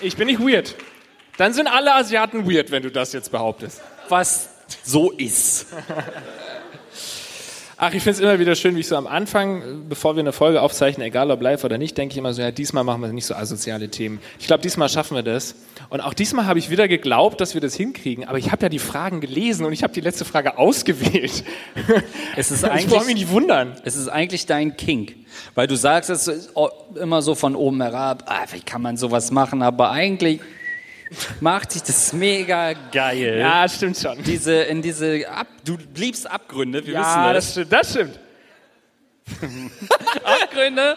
Ich 0.00 0.16
bin 0.16 0.26
nicht 0.26 0.40
weird. 0.40 0.74
Dann 1.36 1.52
sind 1.52 1.68
alle 1.68 1.94
Asiaten 1.94 2.50
weird, 2.50 2.70
wenn 2.70 2.82
du 2.82 2.90
das 2.90 3.12
jetzt 3.12 3.30
behauptest. 3.30 3.80
Was 4.08 4.48
so 4.82 5.10
ist. 5.12 5.66
Ach, 7.80 7.94
ich 7.94 8.02
finde 8.02 8.16
es 8.16 8.20
immer 8.20 8.40
wieder 8.40 8.56
schön, 8.56 8.74
wie 8.74 8.80
ich 8.80 8.88
so 8.88 8.96
am 8.96 9.06
Anfang, 9.06 9.84
bevor 9.88 10.16
wir 10.16 10.20
eine 10.20 10.32
Folge 10.32 10.60
aufzeichnen, 10.60 11.06
egal 11.06 11.30
ob 11.30 11.40
live 11.40 11.62
oder 11.62 11.78
nicht, 11.78 11.96
denke 11.96 12.14
ich 12.14 12.18
immer 12.18 12.34
so, 12.34 12.42
ja, 12.42 12.50
diesmal 12.50 12.82
machen 12.82 13.02
wir 13.02 13.12
nicht 13.12 13.26
so 13.26 13.36
asoziale 13.36 13.88
Themen. 13.88 14.18
Ich 14.40 14.48
glaube, 14.48 14.64
diesmal 14.64 14.88
schaffen 14.88 15.14
wir 15.14 15.22
das. 15.22 15.54
Und 15.88 16.00
auch 16.00 16.12
diesmal 16.12 16.46
habe 16.46 16.58
ich 16.58 16.70
wieder 16.70 16.88
geglaubt, 16.88 17.40
dass 17.40 17.54
wir 17.54 17.60
das 17.60 17.76
hinkriegen. 17.76 18.24
Aber 18.24 18.36
ich 18.36 18.50
habe 18.50 18.62
ja 18.62 18.68
die 18.68 18.80
Fragen 18.80 19.20
gelesen 19.20 19.64
und 19.64 19.72
ich 19.72 19.84
habe 19.84 19.92
die 19.92 20.00
letzte 20.00 20.24
Frage 20.24 20.58
ausgewählt. 20.58 21.44
Es 22.36 22.50
ist 22.50 22.64
ich 22.64 22.68
brauche 22.68 22.78
mich 22.78 22.94
eigentlich, 22.94 23.14
nicht 23.14 23.30
wundern. 23.30 23.76
es 23.84 23.94
ist 23.94 24.08
eigentlich 24.08 24.46
dein 24.46 24.76
Kink. 24.76 25.14
Weil 25.54 25.68
du 25.68 25.76
sagst 25.76 26.10
es 26.10 26.26
ist 26.26 26.52
immer 26.96 27.22
so 27.22 27.36
von 27.36 27.54
oben 27.54 27.80
herab, 27.80 28.24
ah, 28.26 28.44
wie 28.52 28.60
kann 28.60 28.82
man 28.82 28.96
sowas 28.96 29.30
machen, 29.30 29.62
aber 29.62 29.90
eigentlich 29.90 30.40
macht 31.40 31.74
dich 31.74 31.82
das 31.82 32.12
mega 32.12 32.72
geil. 32.92 33.38
Ja, 33.38 33.68
stimmt 33.68 33.96
schon. 33.96 34.22
Diese, 34.22 34.52
in 34.54 34.82
diese, 34.82 35.28
Ab, 35.28 35.46
du 35.64 35.76
liebst 35.94 36.28
Abgründe, 36.30 36.84
wir 36.86 36.94
Ja, 36.94 37.34
wissen 37.34 37.34
das 37.34 37.44
das. 37.44 37.50
stimmt. 37.52 37.72
Das 37.72 37.90
stimmt. 37.90 38.18
Abgründe. 40.24 40.96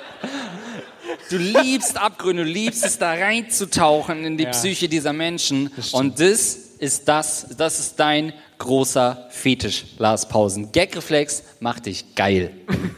Du 1.30 1.38
liebst 1.38 1.98
Abgründe, 1.98 2.46
du 2.46 2.50
liebst 2.50 2.86
es 2.86 2.98
da 2.98 3.12
reinzutauchen 3.12 4.24
in 4.24 4.38
die 4.38 4.46
Psyche 4.46 4.88
dieser 4.88 5.12
Menschen. 5.14 5.70
Und 5.92 6.20
das 6.20 6.56
ist 6.80 7.08
das, 7.08 7.48
das 7.58 7.80
ist 7.80 8.00
dein 8.00 8.34
großer 8.58 9.28
Fetisch, 9.32 9.86
Lars 9.98 10.28
Pausen. 10.30 10.72
Gagreflex 10.72 11.44
macht 11.60 11.86
dich 11.88 12.16
geil. 12.16 12.52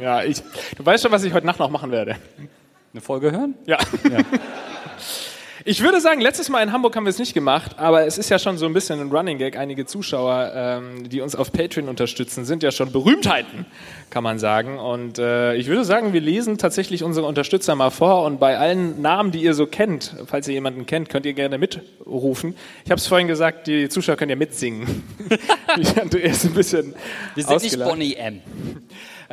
Ja, 0.00 0.24
ich, 0.24 0.42
du 0.76 0.84
weißt 0.84 1.00
schon, 1.04 1.12
was 1.12 1.22
ich 1.22 1.32
heute 1.32 1.46
Nacht 1.46 1.60
noch 1.60 1.70
machen 1.70 1.92
werde. 1.92 2.16
Eine 2.92 3.00
Folge 3.00 3.30
hören? 3.30 3.54
Ja. 3.66 3.78
Ich 5.64 5.80
würde 5.82 6.00
sagen, 6.00 6.20
letztes 6.20 6.48
Mal 6.48 6.60
in 6.62 6.72
Hamburg 6.72 6.96
haben 6.96 7.04
wir 7.04 7.10
es 7.10 7.20
nicht 7.20 7.34
gemacht, 7.34 7.78
aber 7.78 8.04
es 8.04 8.18
ist 8.18 8.30
ja 8.30 8.40
schon 8.40 8.58
so 8.58 8.66
ein 8.66 8.72
bisschen 8.72 9.00
ein 9.00 9.12
Running 9.12 9.38
Gag. 9.38 9.56
Einige 9.56 9.86
Zuschauer, 9.86 10.50
ähm, 10.54 11.08
die 11.08 11.20
uns 11.20 11.36
auf 11.36 11.52
Patreon 11.52 11.88
unterstützen, 11.88 12.44
sind 12.44 12.64
ja 12.64 12.72
schon 12.72 12.90
Berühmtheiten, 12.90 13.66
kann 14.10 14.24
man 14.24 14.40
sagen. 14.40 14.78
Und 14.80 15.20
äh, 15.20 15.54
ich 15.54 15.68
würde 15.68 15.84
sagen, 15.84 16.12
wir 16.12 16.20
lesen 16.20 16.58
tatsächlich 16.58 17.04
unsere 17.04 17.26
Unterstützer 17.26 17.76
mal 17.76 17.90
vor 17.90 18.24
und 18.24 18.40
bei 18.40 18.58
allen 18.58 19.00
Namen, 19.00 19.30
die 19.30 19.42
ihr 19.42 19.54
so 19.54 19.66
kennt, 19.66 20.16
falls 20.26 20.48
ihr 20.48 20.54
jemanden 20.54 20.84
kennt, 20.86 21.08
könnt 21.08 21.26
ihr 21.26 21.34
gerne 21.34 21.58
mitrufen. 21.58 22.56
Ich 22.84 22.90
habe 22.90 22.98
es 22.98 23.06
vorhin 23.06 23.28
gesagt, 23.28 23.68
die 23.68 23.88
Zuschauer 23.88 24.16
können 24.16 24.30
ja 24.30 24.36
mitsingen. 24.36 25.04
ich 25.80 26.00
Andreas 26.00 26.44
ein 26.44 26.54
bisschen 26.54 26.94
Wir 27.34 27.44
sind 27.44 27.62
nicht 27.62 27.66
ausgelacht. 27.66 27.90
Bonnie 27.90 28.14
M. 28.14 28.40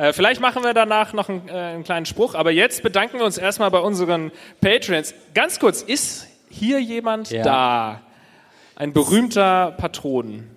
Äh, 0.00 0.14
vielleicht 0.14 0.40
machen 0.40 0.62
wir 0.64 0.72
danach 0.72 1.12
noch 1.12 1.28
einen, 1.28 1.46
äh, 1.48 1.52
einen 1.52 1.84
kleinen 1.84 2.06
Spruch, 2.06 2.34
aber 2.34 2.50
jetzt 2.50 2.82
bedanken 2.82 3.18
wir 3.18 3.26
uns 3.26 3.36
erstmal 3.36 3.70
bei 3.70 3.80
unseren 3.80 4.32
Patreons. 4.62 5.12
Ganz 5.34 5.58
kurz, 5.58 5.82
ist 5.82 6.26
hier 6.48 6.80
jemand 6.80 7.30
Ja. 7.30 7.42
da? 7.42 8.00
Ein 8.76 8.94
berühmter 8.94 9.72
Patron. 9.76 10.48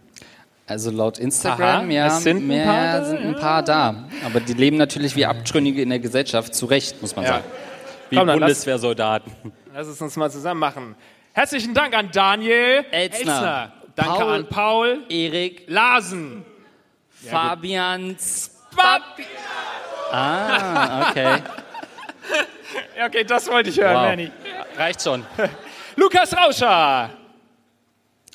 Also 0.65 0.91
laut 0.91 1.17
Instagram, 1.19 1.85
Aha, 1.87 1.91
ja, 1.91 2.07
es 2.07 2.23
sind 2.23 2.37
ein 2.37 2.47
mehr 2.47 2.63
paar 2.65 2.83
da, 2.99 3.03
sind 3.05 3.19
ein 3.19 3.35
paar 3.35 3.63
da. 3.63 4.05
Aber 4.25 4.39
die 4.39 4.53
leben 4.53 4.77
natürlich 4.77 5.13
wie 5.17 5.25
Abtrünnige 5.25 5.81
in 5.81 5.89
der 5.89 5.99
Gesellschaft, 5.99 6.55
zu 6.55 6.65
Recht, 6.67 7.01
muss 7.01 7.13
man 7.17 7.25
Ja. 7.25 7.31
sagen. 7.33 7.43
Wie 8.09 8.15
Komm, 8.15 8.27
dann 8.27 8.39
lass- 8.39 8.47
Bundeswehrsoldaten. 8.47 9.33
Lass 9.73 9.87
es 9.87 10.01
uns 10.01 10.15
mal 10.15 10.31
zusammen 10.31 10.61
machen. 10.61 10.95
Herzlichen 11.33 11.73
Dank 11.73 11.93
an 11.97 12.09
Daniel 12.13 12.85
Elzner. 12.91 13.73
Danke 13.95 14.11
Paul- 14.19 14.33
an 14.35 14.47
Paul 14.47 14.99
Erik, 15.09 15.63
Larsen. 15.67 16.45
Fabian, 17.09 18.15
Papi. 18.75 19.25
ah, 20.11 21.09
okay. 21.09 21.41
Okay, 23.05 23.23
das 23.23 23.47
wollte 23.49 23.69
ich 23.69 23.79
hören, 23.79 23.95
Wow. 23.95 24.01
Manny. 24.03 24.31
Reicht 24.77 25.01
schon. 25.03 25.25
Lukas 25.95 26.35
Rauscher. 26.35 27.09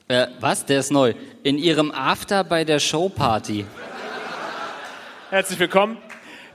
Äh, 0.06 0.27
was? 0.40 0.65
Der 0.65 0.81
ist 0.81 0.90
neu. 0.93 1.15
In 1.43 1.59
ihrem 1.59 1.90
After 1.90 2.44
bei 2.44 2.65
der 2.65 2.78
Showparty. 2.78 3.65
Herzlich 5.31 5.59
willkommen. 5.59 5.98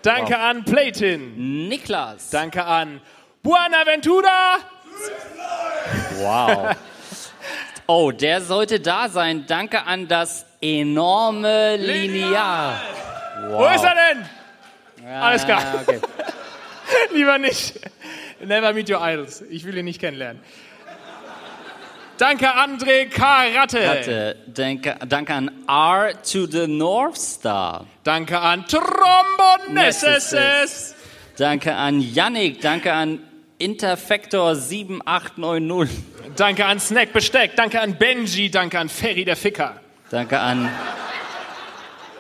Danke 0.02 0.38
an 0.38 0.64
Platin. 0.64 1.68
Niklas. 1.68 2.30
Danke 2.30 2.64
an 2.64 3.02
Buenaventura. 3.42 4.58
Wow. 6.20 6.76
Oh, 7.88 8.12
der 8.12 8.42
sollte 8.42 8.80
da 8.80 9.10
sein. 9.10 9.46
Danke 9.48 9.84
an 9.86 10.08
das 10.08 10.46
enorme 10.62 11.76
Lineal. 11.78 12.80
Wo 13.42 13.66
ist 13.66 13.84
er 13.84 13.96
denn? 13.96 14.26
Alles 15.08 15.46
klar. 15.46 15.62
Okay. 15.82 16.00
Lieber 17.14 17.38
nicht. 17.38 17.80
Never 18.44 18.74
meet 18.74 18.90
your 18.90 19.02
idols. 19.02 19.44
Ich 19.50 19.64
will 19.66 19.78
ihn 19.78 19.86
nicht 19.86 20.00
kennenlernen. 20.00 20.42
Danke, 22.18 22.48
André 22.48 23.10
Karate. 23.10 23.88
Warte, 23.88 24.36
danke, 24.48 24.96
danke 25.08 25.34
an 25.34 25.50
R 25.68 26.12
to 26.22 26.46
the 26.46 26.68
North 26.68 27.18
Star. 27.18 27.88
Danke 28.04 28.40
an 28.40 28.66
Trombonesses. 28.68 30.94
Danke 31.36 31.74
an 31.74 32.00
Yannick. 32.00 32.62
Danke 32.62 32.94
an 32.94 33.18
Interfactor 33.58 34.56
7890. 34.56 36.04
Danke 36.36 36.66
an 36.66 36.80
Snack 36.80 37.14
Besteck. 37.14 37.56
Danke 37.56 37.82
an 37.82 37.98
Benji. 37.98 38.52
Danke 38.52 38.78
an 38.78 38.90
Ferry 38.90 39.26
der 39.26 39.36
Ficker. 39.36 39.78
Danke 40.12 40.40
an 40.40 40.70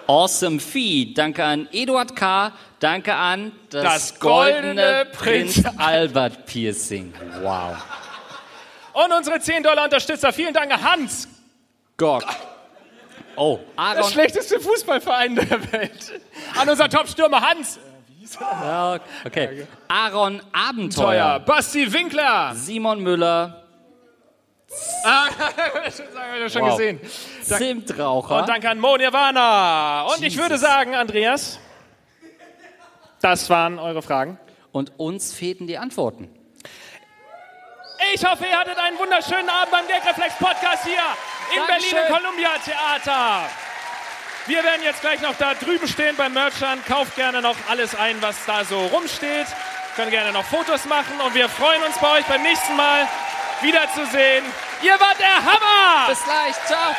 Awesome 0.07 0.59
Fee. 0.59 1.13
Danke 1.13 1.43
an 1.43 1.67
Eduard 1.71 2.15
K. 2.15 2.51
Danke 2.79 3.13
an 3.13 3.51
das, 3.69 3.83
Das 3.83 4.19
goldene 4.19 5.05
Prinz- 5.13 5.61
Prinz 5.63 5.77
Albert 5.77 6.45
Piercing. 6.45 7.13
Wow. 7.41 7.77
Und 8.93 9.11
unsere 9.11 9.39
10 9.39 9.63
Dollar 9.63 9.85
Unterstützer. 9.85 10.31
Vielen 10.33 10.53
Dank 10.53 10.71
an 10.73 10.83
Hans. 10.83 11.27
Gott. 11.97 12.25
Oh, 13.35 13.59
Das 13.75 13.97
Aaron. 13.97 14.11
schlechteste 14.11 14.59
Fußballverein 14.59 15.35
der 15.35 15.71
Welt. 15.71 16.21
An 16.59 16.69
unser 16.69 16.87
Top-Stürmer 16.89 17.41
Hans. 17.41 17.79
Ja, 18.39 18.99
okay. 19.25 19.67
Aaron 19.87 20.39
Teuer. 20.39 20.49
Abenteuer. 20.53 21.39
Basti 21.39 21.91
Winkler. 21.91 22.53
Simon 22.55 22.99
Müller. 23.01 23.62
Ah, 25.05 25.27
das 25.85 25.99
haben 25.99 26.39
wir 26.39 26.49
schon 26.49 26.61
Wow. 26.63 26.77
gesehen. 26.77 26.99
Zimtraucher. 27.41 28.37
Und 28.39 28.49
danke 28.49 28.69
an 28.69 28.79
Mo 28.79 28.95
Nirvana. 28.97 30.03
Und 30.03 30.15
ich 30.17 30.33
Jesus. 30.33 30.37
würde 30.39 30.57
sagen, 30.57 30.95
Andreas, 30.95 31.59
das 33.21 33.49
waren 33.49 33.79
eure 33.79 34.01
Fragen. 34.01 34.37
Und 34.71 34.97
uns 34.99 35.33
fehlten 35.33 35.67
die 35.67 35.77
Antworten. 35.77 36.29
Ich 38.13 38.25
hoffe, 38.25 38.45
ihr 38.45 38.57
hattet 38.57 38.77
einen 38.77 38.97
wunderschönen 38.97 39.47
Abend 39.49 39.71
beim 39.71 39.87
Gagreflex 39.87 40.35
Podcast 40.35 40.83
hier 40.83 40.99
im. 41.55 41.65
Berliner 41.67 42.07
Columbia 42.19 42.49
Theater. 42.65 43.49
Wir 44.45 44.61
werden 44.63 44.83
jetzt 44.83 44.99
gleich 45.01 45.21
noch 45.21 45.35
da 45.37 45.53
drüben 45.53 45.87
stehen 45.87 46.15
beim 46.17 46.33
Merchant. 46.33 46.85
Kauft 46.85 47.15
gerne 47.15 47.41
noch 47.41 47.55
alles 47.69 47.95
ein, 47.95 48.21
was 48.21 48.35
da 48.45 48.65
so 48.65 48.77
rumsteht. 48.87 49.47
Können 49.95 50.11
gerne 50.11 50.33
noch 50.33 50.43
Fotos 50.43 50.83
machen 50.85 51.21
und 51.25 51.33
wir 51.33 51.47
freuen 51.47 51.81
uns 51.83 51.97
bei 51.99 52.17
euch 52.19 52.25
beim 52.25 52.41
nächsten 52.41 52.75
Mal 52.75 53.07
wiederzusehen. 53.63 54.43
Ihr 54.83 54.99
wart 54.99 55.19
der 55.19 55.43
Hammer! 55.43 56.09
Bis 56.09 56.23
gleich. 56.23 56.55
Ciao. 56.67 56.93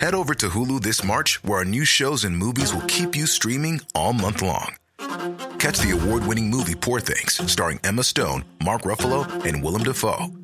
Head 0.00 0.14
over 0.14 0.34
to 0.34 0.50
Hulu 0.50 0.82
this 0.82 1.02
March, 1.02 1.42
where 1.44 1.60
our 1.60 1.64
new 1.64 1.86
shows 1.86 2.24
and 2.24 2.36
movies 2.36 2.74
will 2.74 2.82
keep 2.82 3.16
you 3.16 3.26
streaming 3.26 3.80
all 3.94 4.12
month 4.12 4.42
long. 4.42 4.76
Catch 5.58 5.78
the 5.78 5.98
award 5.98 6.26
winning 6.26 6.50
movie 6.50 6.74
Poor 6.74 7.00
Things, 7.00 7.40
starring 7.50 7.80
Emma 7.84 8.02
Stone, 8.04 8.44
Mark 8.62 8.82
Ruffalo, 8.82 9.24
and 9.46 9.62
Willem 9.62 9.82
Dafoe. 9.82 10.43